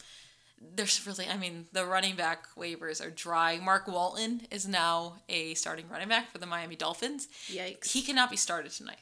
There's 0.76 1.06
really, 1.08 1.28
I 1.28 1.38
mean, 1.38 1.68
the 1.72 1.86
running 1.86 2.16
back 2.16 2.48
waivers 2.58 3.06
are 3.06 3.10
dry. 3.10 3.58
Mark 3.60 3.88
Walton 3.88 4.42
is 4.52 4.68
now 4.68 5.16
a 5.30 5.54
starting 5.54 5.88
running 5.90 6.10
back 6.10 6.32
for 6.32 6.38
the 6.38 6.46
Miami 6.46 6.76
Dolphins. 6.76 7.28
Yikes. 7.48 7.92
He 7.92 8.02
cannot 8.02 8.30
be 8.30 8.38
started 8.38 8.72
tonight. 8.72 9.00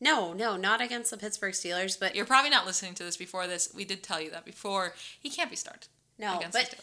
no, 0.00 0.32
no, 0.32 0.56
not 0.56 0.80
against 0.80 1.10
the 1.10 1.16
Pittsburgh 1.16 1.54
Steelers, 1.54 1.98
but 1.98 2.14
You're 2.14 2.26
probably 2.26 2.50
not 2.50 2.66
listening 2.66 2.94
to 2.94 3.04
this 3.04 3.16
before 3.16 3.46
this. 3.46 3.72
We 3.74 3.84
did 3.84 4.02
tell 4.02 4.20
you 4.20 4.30
that 4.32 4.44
before. 4.44 4.94
He 5.20 5.30
can't 5.30 5.48
be 5.50 5.56
started. 5.56 5.88
no, 6.18 6.36
against 6.38 6.58
but 6.58 6.70
the 6.70 6.76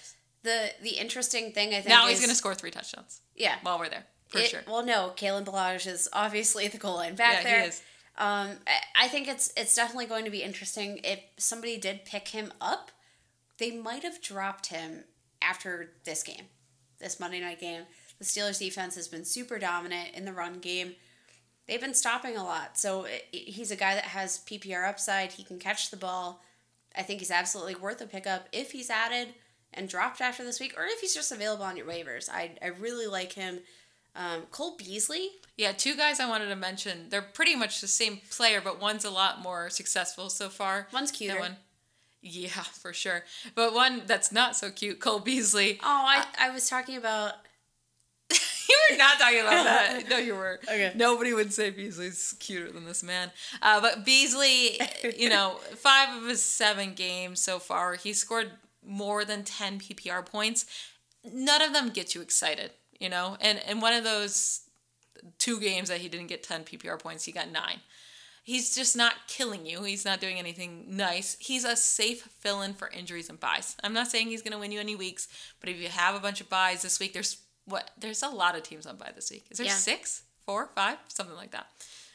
the 0.50 0.70
the 0.82 0.98
interesting 0.98 1.52
thing 1.52 1.70
I 1.70 1.82
think 1.82 1.88
Now 1.90 2.06
is, 2.06 2.12
he's 2.12 2.20
going 2.22 2.30
to 2.30 2.36
score 2.36 2.56
three 2.56 2.72
touchdowns 2.72 3.22
yeah. 3.36 3.56
while 3.62 3.78
we're 3.78 3.90
there, 3.90 4.06
for 4.30 4.40
It- 4.40 4.48
sure. 4.50 4.62
Well, 4.68 4.86
no, 4.86 5.14
Kalen 5.18 5.44
Ballage 5.46 5.86
is 5.86 6.08
obviously 6.14 6.68
the 6.70 6.78
goal 6.78 6.96
line 6.96 7.16
back 7.16 7.44
there. 7.44 7.52
Yeah, 7.52 7.56
he 7.58 7.62
there. 7.62 7.68
is. 7.70 7.82
Um, 8.18 8.58
I- 8.66 9.06
I 9.06 9.08
think 9.10 9.28
it's 9.28 9.52
it's 9.58 9.76
definitely 9.76 10.06
going 10.08 10.24
to 10.26 10.32
be 10.32 10.42
interesting 10.42 11.00
if 11.04 11.20
somebody 11.38 11.78
did 11.78 12.06
pick 12.06 12.30
him 12.30 12.52
up. 12.62 12.92
They 13.60 13.72
might 13.72 14.04
have 14.04 14.22
dropped 14.22 14.68
him 14.68 15.04
after 15.42 15.92
this 16.06 16.24
game, 16.24 16.46
this 17.00 17.20
Monday 17.20 17.40
night 17.40 17.60
game. 17.60 17.84
The 18.20 18.26
Steelers 18.26 18.60
defense 18.60 18.96
has 18.96 19.08
been 19.08 19.26
super 19.26 19.60
dominant 19.60 20.10
in 20.14 20.26
the 20.26 20.34
run 20.34 20.60
game. 20.60 20.96
They've 21.68 21.80
been 21.80 21.94
stopping 21.94 22.36
a 22.36 22.44
lot, 22.44 22.78
so 22.78 23.04
it, 23.04 23.26
it- 23.32 23.50
he's 23.52 23.72
a 23.72 23.76
guy 23.76 23.96
that 23.96 24.06
has 24.06 24.40
PPR 24.40 24.88
upside. 24.88 25.34
He 25.34 25.44
can 25.44 25.60
catch 25.60 25.92
the 25.92 25.98
ball. 25.98 26.42
I 26.98 27.04
think 27.04 27.20
he's 27.20 27.32
absolutely 27.32 27.76
worth 27.76 28.02
a 28.02 28.08
pickup 28.08 28.48
if 28.52 28.72
he's 28.72 28.90
added 28.90 29.30
and 29.74 29.88
dropped 29.88 30.20
after 30.20 30.44
this 30.44 30.60
week, 30.60 30.74
or 30.76 30.86
if 30.86 31.00
he's 31.00 31.14
just 31.14 31.32
available 31.32 31.64
on 31.64 31.78
your 31.78 31.86
waivers. 31.86 32.28
I 32.30 32.52
I 32.62 32.68
really 32.68 33.06
like 33.08 33.34
him. 33.34 33.60
Um, 34.16 34.42
Cole 34.50 34.76
Beasley, 34.76 35.30
Yeah, 35.56 35.72
two 35.72 35.96
guys 35.96 36.20
I 36.20 36.28
wanted 36.28 36.48
to 36.50 36.56
mention. 36.56 37.10
They're 37.10 37.22
pretty 37.22 37.56
much 37.56 37.80
the 37.80 37.88
same 37.88 38.20
player, 38.32 38.60
but 38.60 38.82
one's 38.82 39.06
a 39.06 39.12
lot 39.12 39.40
more 39.42 39.70
successful 39.70 40.30
so 40.32 40.50
far. 40.50 40.88
One's 40.92 41.12
cuter. 41.12 41.40
One. 41.40 41.58
Yeah, 42.22 42.48
for 42.50 42.94
sure. 42.94 43.24
But 43.56 43.74
one 43.74 44.04
that's 44.06 44.32
not 44.32 44.56
so 44.56 44.72
cute, 44.72 45.00
Cole 45.00 45.20
Beasley. 45.20 45.80
Oh, 45.84 46.04
I, 46.06 46.26
I 46.40 46.50
was 46.50 46.70
talking 46.70 46.98
about. 46.98 47.34
you 48.32 48.78
were 48.90 48.98
not 48.98 49.20
talking 49.20 49.40
about 49.40 49.64
that. 49.64 50.04
No, 50.10 50.18
you 50.18 50.36
were. 50.36 50.60
Okay. 50.64 50.92
Nobody 50.96 51.34
would 51.34 51.54
say 51.54 51.70
Beasley's 51.70 52.36
cuter 52.40 52.72
than 52.72 52.86
this 52.86 53.04
man. 53.04 53.32
Uh, 53.62 53.82
but 53.82 54.06
Beasley, 54.06 54.80
you 55.18 55.30
know, 55.30 55.60
five 55.76 56.16
of 56.16 56.28
his 56.28 56.44
seven 56.44 56.94
games 56.94 57.40
so 57.42 57.60
far, 57.60 57.96
he 57.96 58.14
scored 58.14 58.52
more 58.86 59.26
than 59.26 59.44
10 59.44 59.80
PPR 59.80 60.26
points. 60.26 60.66
None 61.24 61.62
of 61.62 61.74
them 61.74 61.90
get 61.90 62.16
you 62.16 62.22
excited, 62.22 62.72
you 63.00 63.10
know? 63.10 63.38
And, 63.42 63.60
and 63.68 63.82
one 63.82 63.94
of 63.94 64.04
those 64.04 64.62
two 65.38 65.60
games 65.60 65.90
that 65.90 66.00
he 66.00 66.08
didn't 66.08 66.28
get 66.28 66.44
10 66.44 66.64
PPR 66.64 67.00
points, 67.00 67.26
he 67.26 67.32
got 67.32 67.52
nine. 67.52 67.82
He's 68.50 68.74
just 68.74 68.96
not 68.96 69.14
killing 69.28 69.68
you. 69.68 69.84
He's 69.84 70.06
not 70.06 70.20
doing 70.20 70.40
anything 70.40 70.86
nice. 70.88 71.38
He's 71.40 71.64
a 71.66 71.76
safe 71.76 72.28
fill 72.40 72.64
in 72.64 72.74
for 72.74 72.88
injuries 72.90 73.30
and 73.30 73.40
byes. 73.40 73.76
I'm 73.84 73.94
not 73.94 74.08
saying 74.08 74.28
he's 74.30 74.42
going 74.42 74.54
to 74.54 74.58
win 74.58 74.72
you 74.72 74.80
any 74.80 74.96
weeks, 74.96 75.28
but 75.60 75.70
if 75.70 75.78
you 75.78 75.88
have 75.88 76.16
a 76.16 76.20
bunch 76.20 76.42
of 76.42 76.50
byes 76.50 76.82
this 76.82 77.00
week, 77.00 77.14
there's 77.14 77.38
what? 77.66 77.92
There's 78.00 78.24
a 78.24 78.30
lot 78.30 78.56
of 78.56 78.64
teams 78.64 78.88
on 78.88 78.98
bye 78.98 79.12
this 79.14 79.30
week. 79.30 79.46
Is 79.52 79.60
there 79.60 79.68
Yeah. 79.68 79.74
six, 79.76 80.24
four, 80.48 80.70
five, 80.74 80.98
something 81.10 81.36
like 81.36 81.52
that? 81.52 81.68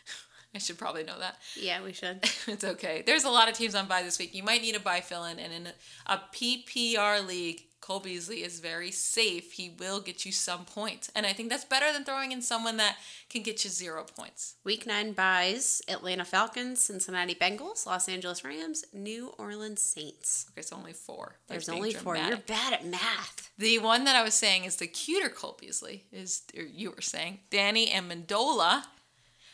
I 0.57 0.59
should 0.59 0.76
probably 0.76 1.05
know 1.05 1.18
that. 1.20 1.37
Yeah, 1.55 1.82
we 1.85 1.93
should. 1.93 2.18
it's 2.49 2.64
okay. 2.64 3.05
There's 3.07 3.22
a 3.24 3.30
lot 3.30 3.49
of 3.49 3.55
teams 3.55 3.76
on 3.76 3.87
bye 3.87 4.03
this 4.03 4.18
week. 4.18 4.35
You 4.35 4.43
might 4.43 4.61
need 4.61 4.74
a 4.74 4.80
bye 4.80 5.03
fill 5.03 5.24
in, 5.26 5.39
and 5.39 5.53
in 5.53 5.68
a 6.07 6.20
PPR 6.35 7.24
league, 7.24 7.62
Cole 7.85 8.01
Beasley 8.01 8.43
is 8.43 8.61
very 8.61 8.91
safe. 8.91 9.53
He 9.53 9.68
will 9.78 10.01
get 10.01 10.24
you 10.24 10.32
some 10.32 10.64
points, 10.64 11.11
and 11.14 11.26
I 11.26 11.35
think 11.35 11.51
that's 11.51 11.66
better 11.66 11.93
than 11.93 12.03
throwing 12.03 12.32
in 12.32 12.41
someone 12.41 12.78
that 12.78 12.97
can 13.28 13.43
get 13.43 13.62
you 13.62 13.68
zero 13.68 14.05
points. 14.05 14.55
Week 14.64 14.87
nine 14.87 15.12
byes 15.12 15.82
Atlanta 15.87 16.24
Falcons, 16.24 16.80
Cincinnati 16.80 17.35
Bengals, 17.35 17.85
Los 17.85 18.09
Angeles 18.09 18.43
Rams, 18.43 18.87
New 18.95 19.35
Orleans 19.39 19.82
Saints. 19.82 20.47
Okay, 20.53 20.62
so 20.62 20.76
only 20.76 20.95
four. 20.95 21.37
There's 21.47 21.66
That's 21.66 21.76
only 21.76 21.93
four. 21.93 22.16
You're 22.16 22.39
bad 22.39 22.72
at 22.72 22.87
math. 22.87 23.51
The 23.59 23.78
one 23.80 24.05
that 24.05 24.16
I 24.16 24.22
was 24.22 24.32
saying 24.32 24.64
is 24.64 24.76
the 24.76 24.87
cuter 24.87 25.28
Cole 25.28 25.59
Beasley 25.61 26.05
is, 26.11 26.41
or 26.57 26.62
you 26.62 26.91
were 26.91 27.03
saying, 27.03 27.41
Danny 27.51 27.89
Amendola. 27.89 28.85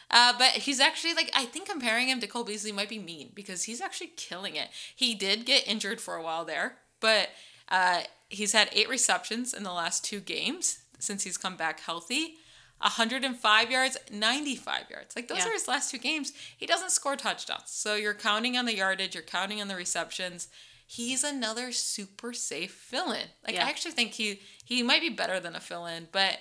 Uh, 0.08 0.34
but 0.38 0.50
he's 0.50 0.78
actually 0.78 1.14
like 1.14 1.32
I 1.34 1.46
think 1.46 1.68
comparing 1.68 2.08
him 2.08 2.20
to 2.20 2.28
Cole 2.28 2.44
Beasley 2.44 2.70
might 2.70 2.88
be 2.88 3.00
mean 3.00 3.32
because 3.34 3.64
he's 3.64 3.80
actually 3.80 4.12
killing 4.16 4.54
it. 4.54 4.68
He 4.94 5.16
did 5.16 5.46
get 5.46 5.66
injured 5.66 6.00
for 6.00 6.14
a 6.14 6.22
while 6.22 6.44
there, 6.44 6.76
but 7.00 7.30
uh, 7.68 8.02
he's 8.30 8.52
had 8.52 8.70
eight 8.72 8.88
receptions 8.88 9.52
in 9.52 9.62
the 9.64 9.72
last 9.72 10.04
two 10.04 10.20
games 10.20 10.78
since 10.98 11.24
he's 11.24 11.36
come 11.36 11.56
back 11.56 11.80
healthy. 11.80 12.36
105 12.80 13.70
yards, 13.70 13.98
95 14.10 14.88
yards. 14.90 15.14
Like 15.14 15.28
those 15.28 15.38
Yeah. 15.38 15.48
are 15.48 15.52
his 15.52 15.68
last 15.68 15.90
two 15.90 15.98
games. 15.98 16.32
He 16.56 16.64
doesn't 16.64 16.92
score 16.92 17.14
touchdowns. 17.16 17.70
So 17.70 17.94
you're 17.94 18.14
counting 18.14 18.56
on 18.56 18.64
the 18.64 18.74
yardage, 18.74 19.14
you're 19.14 19.22
counting 19.22 19.60
on 19.60 19.68
the 19.68 19.76
receptions. 19.76 20.48
He's 20.86 21.22
another 21.22 21.72
super 21.72 22.32
safe 22.32 22.72
fill-in. 22.72 23.28
Like 23.46 23.54
Yeah. 23.56 23.66
I 23.66 23.68
actually 23.68 23.92
think 23.92 24.12
he 24.12 24.40
he 24.64 24.82
might 24.82 25.02
be 25.02 25.10
better 25.10 25.38
than 25.40 25.54
a 25.54 25.60
fill-in, 25.60 26.08
but 26.10 26.38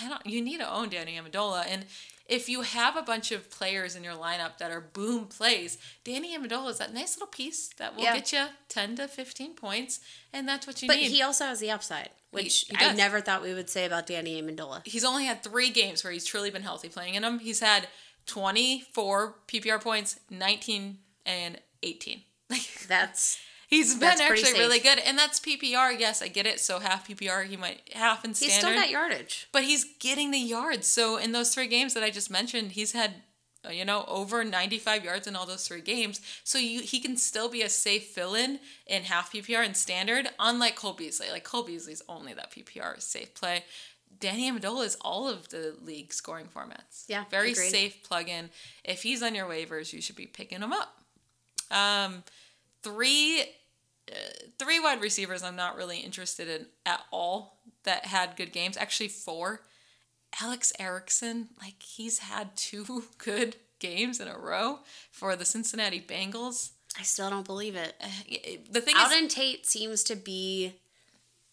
I 0.00 0.08
don't. 0.08 0.24
You 0.26 0.40
need 0.40 0.58
to 0.58 0.70
own 0.70 0.88
Danny 0.90 1.18
Amendola, 1.18 1.66
and 1.66 1.86
if 2.26 2.48
you 2.48 2.62
have 2.62 2.96
a 2.96 3.02
bunch 3.02 3.32
of 3.32 3.50
players 3.50 3.94
in 3.96 4.04
your 4.04 4.14
lineup 4.14 4.58
that 4.58 4.70
are 4.70 4.80
boom 4.80 5.26
plays, 5.26 5.78
Danny 6.04 6.36
Amendola 6.36 6.70
is 6.70 6.78
that 6.78 6.92
nice 6.94 7.16
little 7.16 7.26
piece 7.28 7.68
that 7.78 7.94
will 7.96 8.04
Yeah. 8.04 8.14
get 8.14 8.32
you 8.32 8.46
ten 8.68 8.96
to 8.96 9.08
fifteen 9.08 9.54
points, 9.54 10.00
and 10.32 10.48
that's 10.48 10.66
what 10.66 10.80
you 10.82 10.88
But 10.88 10.96
need. 10.96 11.04
But 11.08 11.12
he 11.12 11.22
also 11.22 11.44
has 11.46 11.60
the 11.60 11.70
upside, 11.70 12.10
which 12.30 12.66
he 12.70 12.76
I 12.84 12.92
never 12.94 13.20
thought 13.20 13.42
we 13.42 13.54
would 13.54 13.68
say 13.70 13.84
about 13.84 14.06
Danny 14.06 14.40
Amendola. 14.40 14.86
he's 14.86 15.04
only 15.04 15.24
had 15.26 15.42
three 15.42 15.70
games 15.70 16.04
where 16.04 16.12
he's 16.12 16.24
truly 16.24 16.50
been 16.50 16.62
healthy 16.62 16.88
playing 16.88 17.14
in 17.14 17.22
them. 17.22 17.38
He's 17.40 17.60
had 17.60 17.88
24 18.26 19.34
PPR 19.48 19.80
points, 19.80 20.18
19 20.30 20.98
and 21.26 21.60
18. 21.82 22.22
Like 22.50 22.68
That's 22.88 23.38
he's 23.72 23.94
been 23.94 24.00
That's 24.00 24.20
actually 24.20 24.52
really 24.52 24.78
good, 24.78 24.98
and 24.98 25.18
that's 25.18 25.40
PPR. 25.40 25.98
Yes, 25.98 26.20
I 26.22 26.28
get 26.28 26.46
it. 26.46 26.60
So 26.60 26.78
half 26.78 27.08
PPR, 27.08 27.46
he 27.46 27.56
might 27.56 27.80
half 27.94 28.24
in 28.24 28.34
standard. 28.34 28.52
he's 28.52 28.60
still 28.60 28.74
got 28.74 28.90
yardage. 28.90 29.48
but 29.50 29.64
he's 29.64 29.84
getting 29.98 30.30
the 30.30 30.38
yards. 30.38 30.86
So 30.86 31.16
in 31.16 31.32
those 31.32 31.54
three 31.54 31.68
games 31.68 31.94
that 31.94 32.02
I 32.02 32.10
just 32.10 32.30
mentioned, 32.30 32.72
he's 32.72 32.92
had 32.92 33.14
uh, 33.66 33.70
you 33.70 33.84
know 33.84 34.04
over 34.08 34.44
95 34.44 35.04
yards 35.04 35.26
in 35.26 35.34
all 35.34 35.46
those 35.46 35.66
three 35.66 35.80
games. 35.80 36.20
So 36.44 36.58
you 36.58 36.82
he 36.82 37.00
can 37.00 37.16
still 37.16 37.48
be 37.48 37.62
a 37.62 37.68
safe 37.68 38.08
fill-in 38.08 38.60
in 38.86 39.04
half 39.04 39.32
PPR 39.32 39.64
and 39.64 39.76
standard, 39.76 40.28
unlike 40.38 40.76
Cole 40.76 40.92
Beasley. 40.92 41.30
Like 41.30 41.44
Cole 41.44 41.62
Beasley's 41.62 42.02
only 42.08 42.34
that 42.34 42.52
PPR 42.52 43.00
safe 43.00 43.34
play. 43.34 43.64
Danny 44.20 44.52
Amendola 44.52 44.84
is 44.84 44.96
all 45.00 45.28
of 45.28 45.48
the 45.48 45.74
league 45.82 46.12
scoring 46.12 46.46
formats. 46.54 47.04
Yeah, 47.08 47.24
very 47.30 47.52
agreed. 47.52 47.70
safe 47.70 48.02
plug-in. 48.04 48.50
If 48.84 49.02
he's 49.02 49.22
on 49.22 49.34
your 49.34 49.46
waivers, 49.48 49.92
you 49.92 50.02
should 50.02 50.16
be 50.16 50.26
picking 50.26 50.60
him 50.60 50.72
up. 50.72 50.94
Um, 51.70 52.22
three 52.82 53.44
three 54.58 54.80
wide 54.80 55.00
receivers 55.00 55.42
I'm 55.42 55.56
not 55.56 55.76
really 55.76 55.98
interested 55.98 56.48
in 56.48 56.66
at 56.86 57.02
all 57.10 57.58
that 57.84 58.06
had 58.06 58.36
good 58.36 58.52
games. 58.52 58.76
Actually, 58.76 59.08
four. 59.08 59.62
Alex 60.40 60.72
Erickson, 60.78 61.48
like 61.60 61.82
he's 61.82 62.20
had 62.20 62.56
two 62.56 63.04
good 63.18 63.56
games 63.78 64.20
in 64.20 64.28
a 64.28 64.38
row 64.38 64.80
for 65.10 65.36
the 65.36 65.44
Cincinnati 65.44 66.00
Bengals. 66.00 66.70
I 66.98 67.02
still 67.02 67.30
don't 67.30 67.46
believe 67.46 67.74
it. 67.74 67.94
The 68.70 68.80
thing 68.80 68.94
is, 68.96 69.02
Auden 69.02 69.28
Tate 69.28 69.66
seems 69.66 70.04
to 70.04 70.16
be 70.16 70.74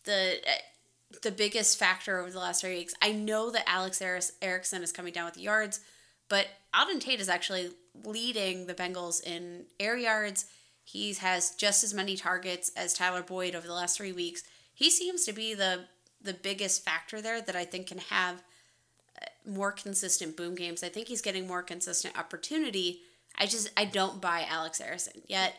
the 0.04 0.38
uh, 0.46 1.18
the 1.24 1.32
biggest 1.32 1.78
factor 1.80 2.20
over 2.20 2.30
the 2.30 2.40
last 2.40 2.62
three 2.62 2.76
weeks. 2.76 2.94
I 3.02 3.12
know 3.12 3.50
that 3.52 3.68
Alex 3.68 4.02
Erickson 4.42 4.84
is 4.84 4.92
coming 4.92 5.14
down 5.14 5.26
with 5.26 5.38
yards, 5.38 5.80
but 6.28 6.48
Auden 6.74 7.00
Tate 7.00 7.20
is 7.20 7.30
actually 7.30 7.72
leading 8.04 8.68
the 8.68 8.74
Bengals 8.74 9.24
in 9.24 9.66
air 9.80 9.98
yards. 9.98 10.46
He 10.92 11.14
has 11.14 11.52
just 11.52 11.84
as 11.84 11.94
many 11.94 12.18
targets 12.18 12.72
as 12.76 12.96
Tyler 12.96 13.22
Boyd 13.22 13.54
over 13.54 13.68
the 13.68 13.74
last 13.74 13.96
three 13.96 14.12
weeks. 14.12 14.42
He 14.74 14.90
seems 14.90 15.24
to 15.26 15.34
be 15.34 15.54
the 15.54 15.82
the 16.20 16.34
biggest 16.34 16.84
factor 16.84 17.22
there 17.22 17.42
that 17.42 17.56
I 17.56 17.64
think 17.64 17.88
can 17.88 18.00
have 18.00 18.42
uh, 19.22 19.26
more 19.46 19.72
consistent 19.72 20.36
boom 20.36 20.56
games. 20.56 20.84
I 20.84 20.90
think 20.90 21.08
he's 21.08 21.22
getting 21.22 21.46
more 21.46 21.62
consistent 21.62 22.18
opportunity. 22.18 23.02
I 23.38 23.46
just 23.46 23.70
I 23.78 23.86
don't 23.86 24.20
buy 24.20 24.48
Alex 24.50 24.82
Erickson 24.82 25.22
yet. 25.28 25.54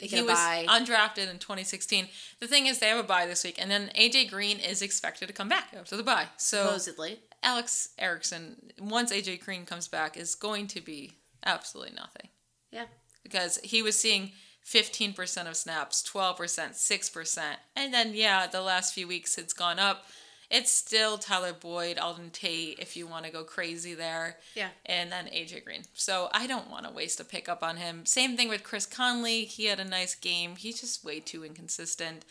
He 0.00 0.22
was 0.22 0.32
bye. 0.32 0.64
undrafted 0.66 1.30
in 1.30 1.38
2016. 1.38 2.08
The 2.40 2.46
thing 2.46 2.66
is, 2.66 2.78
they 2.78 2.88
have 2.88 3.04
a 3.04 3.06
bye 3.06 3.26
this 3.26 3.44
week, 3.44 3.56
and 3.60 3.70
then 3.70 3.90
AJ 3.94 4.30
Green 4.30 4.58
is 4.58 4.80
expected 4.80 5.26
to 5.28 5.34
come 5.34 5.50
back 5.50 5.74
after 5.78 5.94
the 5.94 6.02
bye. 6.02 6.28
So 6.38 6.64
supposedly. 6.64 7.18
Alex 7.42 7.90
Erickson, 7.98 8.72
once 8.80 9.12
AJ 9.12 9.44
Green 9.44 9.66
comes 9.66 9.88
back, 9.88 10.16
is 10.16 10.34
going 10.34 10.68
to 10.68 10.80
be 10.80 11.18
absolutely 11.44 11.94
nothing. 11.94 12.28
Yeah. 12.70 12.86
Because 13.32 13.58
he 13.64 13.80
was 13.82 13.98
seeing 13.98 14.32
15% 14.66 15.48
of 15.48 15.56
snaps, 15.56 16.02
12%, 16.02 16.36
6%. 16.36 17.42
And 17.74 17.94
then, 17.94 18.12
yeah, 18.14 18.46
the 18.46 18.60
last 18.60 18.94
few 18.94 19.08
weeks 19.08 19.38
it's 19.38 19.54
gone 19.54 19.78
up. 19.78 20.04
It's 20.50 20.70
still 20.70 21.16
Tyler 21.16 21.54
Boyd, 21.54 21.96
Auden 21.96 22.30
Tate, 22.30 22.78
if 22.78 22.94
you 22.94 23.06
want 23.06 23.24
to 23.24 23.32
go 23.32 23.42
crazy 23.42 23.94
there. 23.94 24.36
Yeah. 24.54 24.68
And 24.84 25.10
then 25.10 25.28
AJ 25.28 25.64
Green. 25.64 25.84
So 25.94 26.28
I 26.32 26.46
don't 26.46 26.70
want 26.70 26.84
to 26.86 26.92
waste 26.92 27.20
a 27.20 27.24
pickup 27.24 27.62
on 27.62 27.78
him. 27.78 28.04
Same 28.04 28.36
thing 28.36 28.50
with 28.50 28.62
Chris 28.62 28.84
Conley. 28.84 29.46
He 29.46 29.64
had 29.64 29.80
a 29.80 29.84
nice 29.84 30.14
game. 30.14 30.56
He's 30.56 30.82
just 30.82 31.06
way 31.06 31.20
too 31.20 31.42
inconsistent. 31.42 32.26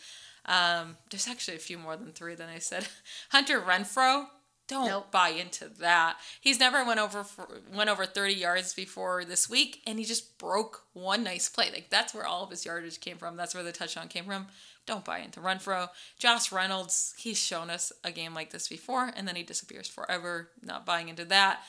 Um, 0.46 0.98
there's 1.10 1.26
actually 1.26 1.56
a 1.56 1.60
few 1.60 1.78
more 1.78 1.96
than 1.96 2.12
three 2.12 2.36
than 2.36 2.48
I 2.48 2.58
said. 2.58 2.86
Hunter 3.30 3.60
Renfrow. 3.60 4.26
Don't 4.72 4.86
Nope. 4.88 5.10
buy 5.10 5.28
into 5.30 5.68
that. 5.80 6.16
He's 6.40 6.58
never 6.60 6.84
went 6.84 7.00
over 7.00 7.22
for, 7.24 7.60
went 7.72 7.90
over 7.90 8.04
30 8.06 8.34
yards 8.34 8.74
before 8.74 9.24
this 9.24 9.48
week, 9.48 9.82
and 9.86 9.98
he 9.98 10.04
just 10.04 10.38
broke 10.38 10.84
one 10.92 11.22
nice 11.22 11.48
play. 11.48 11.70
Like 11.70 11.88
that's 11.90 12.14
where 12.14 12.26
all 12.26 12.44
of 12.44 12.50
his 12.50 12.64
yardage 12.66 13.00
came 13.00 13.16
from. 13.18 13.36
That's 13.36 13.54
where 13.54 13.62
the 13.64 13.72
touchdown 13.72 14.08
came 14.08 14.24
from. 14.24 14.46
Don't 14.84 15.04
buy 15.04 15.18
into 15.20 15.38
Renfrow. 15.40 15.88
Josh 16.18 16.50
Reynolds, 16.50 17.14
he's 17.16 17.38
shown 17.38 17.70
us 17.70 17.92
a 18.02 18.10
game 18.10 18.34
like 18.34 18.50
this 18.50 18.66
before, 18.68 19.12
and 19.16 19.28
then 19.28 19.36
he 19.36 19.44
disappears 19.44 19.86
forever. 19.88 20.50
Not 20.60 20.84
buying 20.84 21.08
into 21.08 21.24
that. 21.26 21.60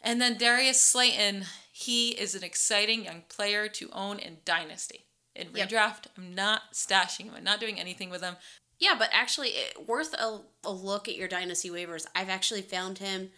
And 0.00 0.20
then 0.20 0.38
Darius 0.38 0.80
Slayton, 0.80 1.44
he 1.72 2.10
is 2.10 2.34
an 2.34 2.44
exciting 2.44 3.04
young 3.04 3.22
player 3.28 3.68
to 3.68 3.90
own 3.92 4.18
in 4.18 4.38
Dynasty. 4.44 5.04
In 5.34 5.48
Yep. 5.54 5.68
redraft, 5.68 6.04
I'm 6.16 6.34
not 6.34 6.72
stashing 6.72 7.26
him. 7.26 7.34
I'm 7.36 7.44
not 7.44 7.60
doing 7.60 7.78
anything 7.78 8.08
with 8.10 8.22
him. 8.22 8.36
Yeah, 8.78 8.94
but 8.98 9.08
actually, 9.12 9.48
it, 9.50 9.88
worth 9.88 10.14
a, 10.14 10.40
a 10.64 10.70
look 10.72 11.08
at 11.08 11.16
your 11.16 11.28
dynasty 11.28 11.68
waivers. 11.70 12.06
I've 12.14 12.28
actually 12.28 12.62
found 12.62 12.98
him 12.98 13.30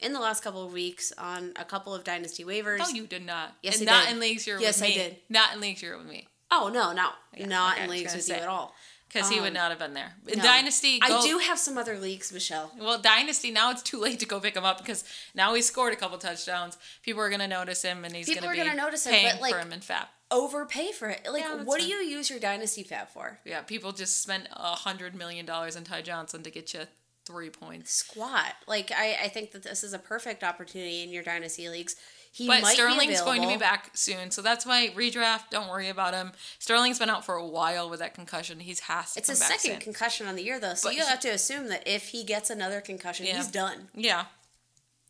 in 0.00 0.12
the 0.12 0.20
last 0.20 0.42
couple 0.42 0.64
of 0.64 0.72
weeks 0.72 1.12
on 1.18 1.52
a 1.56 1.64
couple 1.64 1.94
of 1.94 2.02
dynasty 2.04 2.44
waivers. 2.44 2.78
No, 2.78 2.88
you 2.88 3.06
did 3.06 3.24
not. 3.26 3.54
Yes, 3.62 3.80
and 3.80 3.88
I 3.88 3.92
not 3.92 4.04
did. 4.06 4.14
in 4.14 4.20
leagues 4.20 4.46
you're 4.46 4.60
Yes, 4.60 4.80
with 4.80 4.84
I 4.86 4.88
me. 4.88 4.94
did. 4.94 5.16
Not 5.28 5.54
in 5.54 5.60
leagues 5.60 5.82
you're 5.82 5.96
with 5.98 6.06
me. 6.06 6.28
Oh 6.50 6.70
no, 6.72 6.92
not 6.92 7.14
not 7.46 7.74
okay, 7.74 7.84
in 7.84 7.90
leagues 7.90 8.14
with 8.14 8.24
say. 8.24 8.36
you 8.36 8.42
at 8.42 8.48
all. 8.48 8.74
Because 9.08 9.28
he 9.30 9.38
would 9.40 9.48
Um, 9.48 9.54
not 9.54 9.70
have 9.70 9.78
been 9.78 9.94
there. 9.94 10.14
No. 10.26 10.42
Dynasty, 10.42 10.98
I 11.00 11.22
do 11.24 11.38
have 11.38 11.58
some 11.60 11.78
other 11.78 11.96
leagues, 11.98 12.32
Michelle. 12.32 12.72
Well, 12.78 12.98
Dynasty, 12.98 13.50
now 13.52 13.70
it's 13.70 13.82
too 13.82 13.98
late 14.00 14.18
to 14.20 14.26
go 14.26 14.40
pick 14.40 14.56
him 14.56 14.64
up 14.64 14.78
because 14.78 15.04
now 15.34 15.54
he's 15.54 15.66
scored 15.66 15.92
a 15.92 15.96
couple 15.96 16.18
touchdowns. 16.18 16.76
People 17.02 17.22
are 17.22 17.28
going 17.28 17.40
to 17.40 17.46
notice 17.46 17.82
him 17.82 18.04
and 18.04 18.14
he's 18.14 18.26
People 18.26 18.42
going 18.48 18.58
are 18.58 18.64
to 18.64 18.70
be 18.70 18.76
gonna 18.76 18.82
notice 18.82 19.06
him, 19.06 19.12
paying 19.12 19.32
but, 19.34 19.40
like- 19.40 19.54
for 19.54 19.60
him 19.60 19.72
in 19.72 19.80
FAAB. 19.80 20.06
Overpay 20.30 20.92
for 20.92 21.08
it. 21.08 21.26
Like, 21.30 21.42
Yeah, 21.42 21.62
what 21.62 21.80
do 21.80 21.86
you 21.86 21.96
use 21.98 22.28
your 22.30 22.40
dynasty 22.40 22.82
FAAB 22.82 23.08
for? 23.10 23.38
Yeah, 23.44 23.62
people 23.62 23.92
just 23.92 24.20
spent 24.22 24.48
a 24.52 24.74
$100 24.74 25.14
million 25.14 25.48
on 25.48 25.84
Ty 25.84 26.02
Johnson 26.02 26.42
to 26.42 26.50
get 26.50 26.74
you 26.74 26.80
three 27.24 27.50
points. 27.50 27.92
Squat. 27.92 28.54
Like, 28.66 28.90
I, 28.90 29.16
I 29.24 29.28
think 29.28 29.52
that 29.52 29.62
this 29.62 29.84
is 29.84 29.92
a 29.92 29.98
perfect 29.98 30.42
opportunity 30.42 31.02
in 31.02 31.10
your 31.10 31.22
dynasty 31.22 31.68
leagues. 31.68 31.94
He 32.32 32.46
might 32.46 32.56
be 32.58 32.62
But 32.62 32.72
Sterling's 32.74 33.20
going 33.22 33.40
to 33.42 33.48
be 33.48 33.56
back 33.56 33.90
soon, 33.94 34.30
so 34.30 34.42
that's 34.42 34.66
why 34.66 34.90
redraft. 34.94 35.48
Don't 35.50 35.68
worry 35.70 35.88
about 35.88 36.12
him. 36.12 36.32
Sterling's 36.58 36.98
been 36.98 37.08
out 37.08 37.24
for 37.24 37.34
a 37.36 37.46
while 37.46 37.88
with 37.88 38.00
that 38.00 38.12
concussion. 38.14 38.60
He's 38.60 38.80
has 38.80 39.14
to 39.14 39.20
It's 39.20 39.28
his 39.30 39.38
second 39.38 39.58
soon. 39.72 39.80
concussion 39.80 40.26
on 40.26 40.36
the 40.36 40.42
year, 40.42 40.60
though, 40.60 40.74
so 40.74 40.88
But 40.90 40.96
you 40.96 41.04
have 41.04 41.20
to 41.20 41.28
assume 41.30 41.68
that 41.68 41.84
if 41.86 42.08
he 42.08 42.24
gets 42.24 42.50
another 42.50 42.80
concussion, 42.82 43.24
Yeah. 43.26 43.36
he's 43.38 43.46
done. 43.48 43.88
Yeah. 43.94 44.26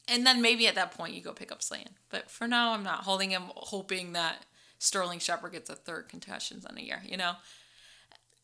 And 0.06 0.24
then 0.24 0.40
maybe 0.40 0.68
at 0.68 0.76
that 0.76 0.92
point 0.92 1.14
you 1.14 1.20
go 1.20 1.32
pick 1.32 1.50
up 1.50 1.62
Slayton. 1.62 1.94
But 2.10 2.30
for 2.30 2.46
now, 2.46 2.72
I'm 2.74 2.84
not 2.84 3.00
holding 3.04 3.30
him, 3.30 3.44
hoping 3.56 4.12
that 4.12 4.44
Sterling 4.78 5.18
Shepard 5.18 5.52
gets 5.52 5.70
a 5.70 5.74
third 5.74 6.08
concussion 6.08 6.60
in 6.68 6.78
a 6.78 6.80
year, 6.80 7.02
you 7.06 7.16
know? 7.16 7.32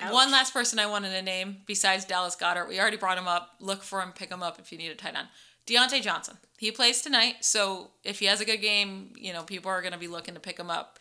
Ouch. 0.00 0.12
One 0.12 0.30
last 0.30 0.52
person 0.52 0.78
I 0.78 0.86
wanted 0.86 1.10
to 1.10 1.22
name 1.22 1.58
besides 1.66 2.04
Dallas 2.04 2.36
Goedert. 2.36 2.68
We 2.68 2.80
already 2.80 2.96
brought 2.96 3.18
him 3.18 3.28
up. 3.28 3.50
Look 3.60 3.82
for 3.82 4.00
him, 4.00 4.12
pick 4.12 4.30
him 4.30 4.42
up 4.42 4.58
if 4.58 4.72
you 4.72 4.78
need 4.78 4.90
a 4.90 4.94
tight 4.94 5.14
end. 5.16 5.28
Diontae 5.66 6.02
Johnson. 6.02 6.38
He 6.58 6.72
plays 6.72 7.02
tonight, 7.02 7.36
so 7.40 7.90
if 8.02 8.18
he 8.18 8.26
has 8.26 8.40
a 8.40 8.44
good 8.44 8.60
game, 8.60 9.12
you 9.16 9.32
know, 9.32 9.42
people 9.42 9.70
are 9.70 9.80
going 9.80 9.92
to 9.92 9.98
be 9.98 10.08
looking 10.08 10.34
to 10.34 10.40
pick 10.40 10.58
him 10.58 10.70
up. 10.70 10.98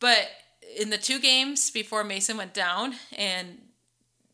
But 0.00 0.28
in 0.78 0.90
the 0.90 0.98
two 0.98 1.20
games 1.20 1.70
before 1.70 2.04
Mason 2.04 2.36
went 2.36 2.54
down 2.54 2.94
and 3.16 3.58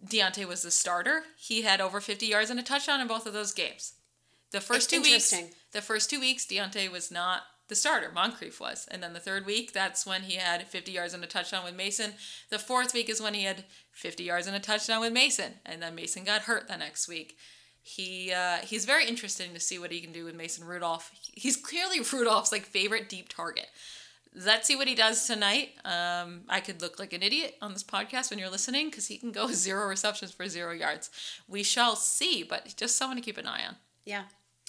Diontae 0.07 0.47
was 0.47 0.63
the 0.63 0.71
starter, 0.71 1.23
he 1.37 1.63
had 1.63 1.81
over 1.81 2.01
50 2.01 2.27
yards 2.27 2.51
and 2.51 2.61
a 2.61 2.63
touchdown 2.63 3.01
in 3.01 3.09
both 3.09 3.27
of 3.27 3.33
those 3.33 3.53
games. 3.53 3.95
The 4.53 4.61
first 4.61 4.91
two 4.91 5.03
weeks, 5.03 5.35
the 5.73 5.83
first 5.83 6.09
two 6.09 6.21
weeks, 6.21 6.47
Diontae 6.47 6.91
was 6.91 7.11
not 7.11 7.43
the 7.69 7.75
starter. 7.75 8.11
Moncrief 8.13 8.61
was, 8.61 8.89
and 8.91 9.03
then 9.03 9.13
the 9.13 9.21
third 9.21 9.47
week, 9.47 9.73
that's 9.73 10.07
when 10.07 10.23
he 10.23 10.37
had 10.37 10.67
50 10.67 10.91
yards 10.93 11.15
and 11.15 11.23
a 11.23 11.27
touchdown 11.27 11.65
with 11.65 11.77
Mason. 11.77 12.13
The 12.51 12.59
fourth 12.59 12.95
week 12.95 13.09
is 13.09 13.21
when 13.21 13.35
he 13.35 13.45
had 13.45 13.65
50 13.93 14.25
yards 14.25 14.47
and 14.47 14.57
a 14.57 14.61
touchdown 14.61 15.01
with 15.01 15.13
Mason, 15.13 15.55
and 15.67 15.83
then 15.83 15.95
Mason 15.95 16.25
got 16.25 16.43
hurt 16.43 16.69
the 16.69 16.77
next 16.77 17.09
week. 17.09 17.37
He 17.83 18.33
uh, 18.33 18.59
he's 18.59 18.85
very 18.85 19.07
interesting 19.07 19.55
to 19.55 19.61
see 19.61 19.79
what 19.79 19.93
he 19.93 20.01
can 20.01 20.13
do 20.13 20.25
with 20.25 20.35
Mason 20.35 20.67
Rudolph. 20.67 21.11
He's 21.33 21.57
clearly 21.57 22.01
Rudolph's 22.13 22.53
like 22.53 22.65
favorite 22.65 23.09
deep 23.09 23.29
target. 23.29 23.67
Let's 24.35 24.67
see 24.67 24.77
what 24.77 24.89
he 24.89 24.95
does 24.95 25.27
tonight. 25.27 25.71
Um, 25.87 26.43
I 26.51 26.61
could 26.61 26.83
look 26.83 26.99
like 26.99 27.15
an 27.15 27.23
idiot 27.23 27.57
on 27.63 27.73
this 27.73 27.83
podcast 27.83 28.31
when 28.31 28.39
you're 28.39 28.51
listening 28.51 28.91
because 28.91 29.07
he 29.07 29.17
can 29.17 29.33
go 29.33 29.47
zero 29.53 29.89
receptions 29.89 30.33
for 30.33 30.47
zero 30.49 30.73
yards. 30.73 31.11
We 31.49 31.63
shall 31.63 31.97
see, 31.97 32.43
but 32.43 32.75
just 32.77 32.97
someone 32.97 33.17
to 33.17 33.23
keep 33.23 33.39
an 33.39 33.47
eye 33.47 33.67
on. 33.67 33.77
Yeah. 34.05 34.25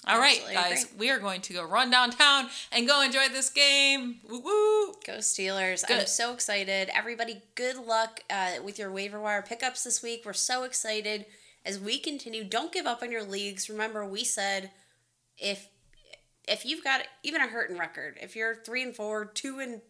All 0.06 0.18
right, 0.18 0.40
guys, 0.50 0.84
agree. 0.84 0.98
we 0.98 1.10
are 1.10 1.18
going 1.18 1.42
to 1.42 1.52
go 1.52 1.62
run 1.64 1.90
downtown 1.90 2.48
and 2.72 2.86
go 2.86 3.02
enjoy 3.02 3.28
this 3.28 3.50
game. 3.50 4.20
Woo 4.28 4.40
woo! 4.40 4.94
Go 5.06 5.18
Steelers. 5.18 5.84
I'm 5.88 6.06
so 6.06 6.32
excited. 6.32 6.90
Everybody, 6.94 7.42
good 7.54 7.76
luck 7.76 8.20
uh, 8.30 8.62
with 8.64 8.78
your 8.78 8.90
waiver 8.90 9.20
wire 9.20 9.42
pickups 9.42 9.84
this 9.84 10.02
week. 10.02 10.22
We're 10.24 10.32
so 10.32 10.62
excited 10.64 11.26
as 11.66 11.78
we 11.78 11.98
continue. 11.98 12.44
Don't 12.44 12.72
give 12.72 12.86
up 12.86 13.02
on 13.02 13.12
your 13.12 13.22
leagues. 13.22 13.68
Remember, 13.68 14.06
we 14.06 14.24
said 14.24 14.70
if 15.36 15.68
if 16.48 16.64
you've 16.64 16.82
got 16.82 17.02
even 17.22 17.42
a 17.42 17.46
hurting 17.48 17.76
record, 17.76 18.16
if 18.22 18.34
you're 18.34 18.54
three 18.54 18.82
and 18.82 18.96
four, 18.96 19.26
two 19.26 19.58
and 19.60 19.82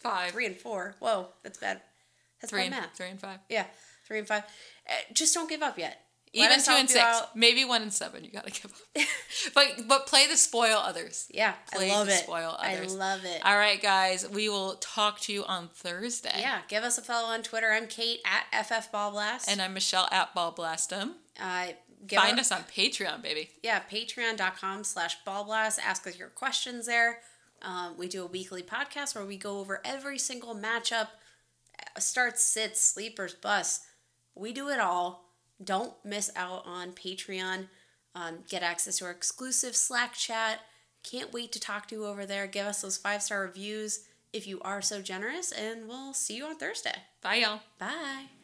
Five, 0.00 0.30
three 0.30 0.46
and 0.46 0.56
four, 0.56 0.94
whoa, 0.98 1.28
that's 1.42 1.58
bad. 1.58 1.82
That's 2.40 2.50
three 2.50 2.60
bad 2.60 2.64
and 2.72 2.74
math. 2.76 2.96
three 2.96 3.08
and 3.08 3.20
five, 3.20 3.38
Yeah, 3.50 3.66
three 4.08 4.18
and 4.18 4.26
five. 4.26 4.44
Uh, 4.88 4.92
just 5.12 5.34
don't 5.34 5.48
give 5.48 5.60
up 5.62 5.78
yet. 5.78 6.06
Even 6.32 6.62
two 6.62 6.70
and 6.72 6.88
six, 6.88 7.02
out. 7.04 7.34
maybe 7.36 7.64
one 7.64 7.82
and 7.82 7.92
seven. 7.92 8.22
You 8.24 8.30
gotta 8.30 8.50
give 8.52 8.66
up, 8.66 9.02
but 9.54 9.66
but 9.88 10.06
play 10.06 10.26
the 10.28 10.36
spoil 10.36 10.76
others. 10.76 11.26
Yeah, 11.34 11.54
Play 11.72 11.90
I 11.90 11.94
love 11.94 12.08
it. 12.08 12.22
spoil 12.22 12.56
others. 12.58 12.94
I 12.94 12.96
love 12.96 13.24
it. 13.24 13.40
All 13.44 13.56
right, 13.56 13.82
guys, 13.82 14.28
we 14.28 14.48
will 14.48 14.74
talk 14.76 15.18
to 15.22 15.32
you 15.32 15.44
on 15.44 15.68
Thursday. 15.74 16.36
yeah, 16.38 16.60
give 16.68 16.84
us 16.84 16.98
a 16.98 17.02
follow 17.02 17.28
on 17.28 17.42
Twitter. 17.42 17.72
I'm 17.72 17.88
Kate 17.88 18.20
at 18.24 18.64
FF 18.64 18.92
Ball 18.92 19.10
Blast. 19.10 19.50
and 19.50 19.60
I'm 19.60 19.74
Michelle 19.74 20.08
at 20.12 20.32
Ball 20.34 20.52
Blastum. 20.54 21.14
uh, 21.40 21.66
Find 22.10 22.38
us. 22.40 22.50
us 22.50 22.58
on 22.58 22.64
Patreon, 22.64 23.22
baby. 23.22 23.50
yeah, 23.62 23.80
patreon.com 23.92 24.84
slash 24.84 25.16
ballblast. 25.26 25.78
Ask 25.84 26.06
us 26.06 26.16
your 26.18 26.28
questions 26.28 26.86
there. 26.86 27.18
Um, 27.62 27.96
we 27.98 28.08
do 28.08 28.22
a 28.22 28.26
weekly 28.26 28.62
podcast 28.62 29.14
where 29.14 29.24
we 29.26 29.36
go 29.36 29.58
over 29.58 29.82
every 29.84 30.18
single 30.18 30.54
matchup, 30.54 31.08
uh, 31.78 32.00
starts, 32.00 32.42
sits, 32.42 32.80
sleepers, 32.80 33.34
bus. 33.34 33.80
We 34.34 34.52
do 34.52 34.68
it 34.70 34.78
all. 34.80 35.29
Don't 35.62 35.94
miss 36.04 36.30
out 36.36 36.64
on 36.66 36.92
Patreon. 36.92 37.68
Um, 38.14 38.38
get 38.48 38.62
access 38.62 38.98
to 38.98 39.04
our 39.04 39.10
exclusive 39.10 39.76
Slack 39.76 40.14
chat. 40.14 40.60
Can't 41.02 41.32
wait 41.32 41.52
to 41.52 41.60
talk 41.60 41.86
to 41.88 41.94
you 41.94 42.06
over 42.06 42.26
there. 42.26 42.46
Give 42.46 42.66
us 42.66 42.82
those 42.82 42.96
five 42.96 43.22
star 43.22 43.42
reviews 43.42 44.04
if 44.32 44.46
you 44.46 44.60
are 44.62 44.82
so 44.82 45.02
generous, 45.02 45.52
and 45.52 45.88
we'll 45.88 46.14
see 46.14 46.36
you 46.36 46.44
on 46.46 46.56
Thursday. 46.56 47.02
Bye, 47.22 47.36
y'all. 47.36 47.60
Bye. 47.78 48.39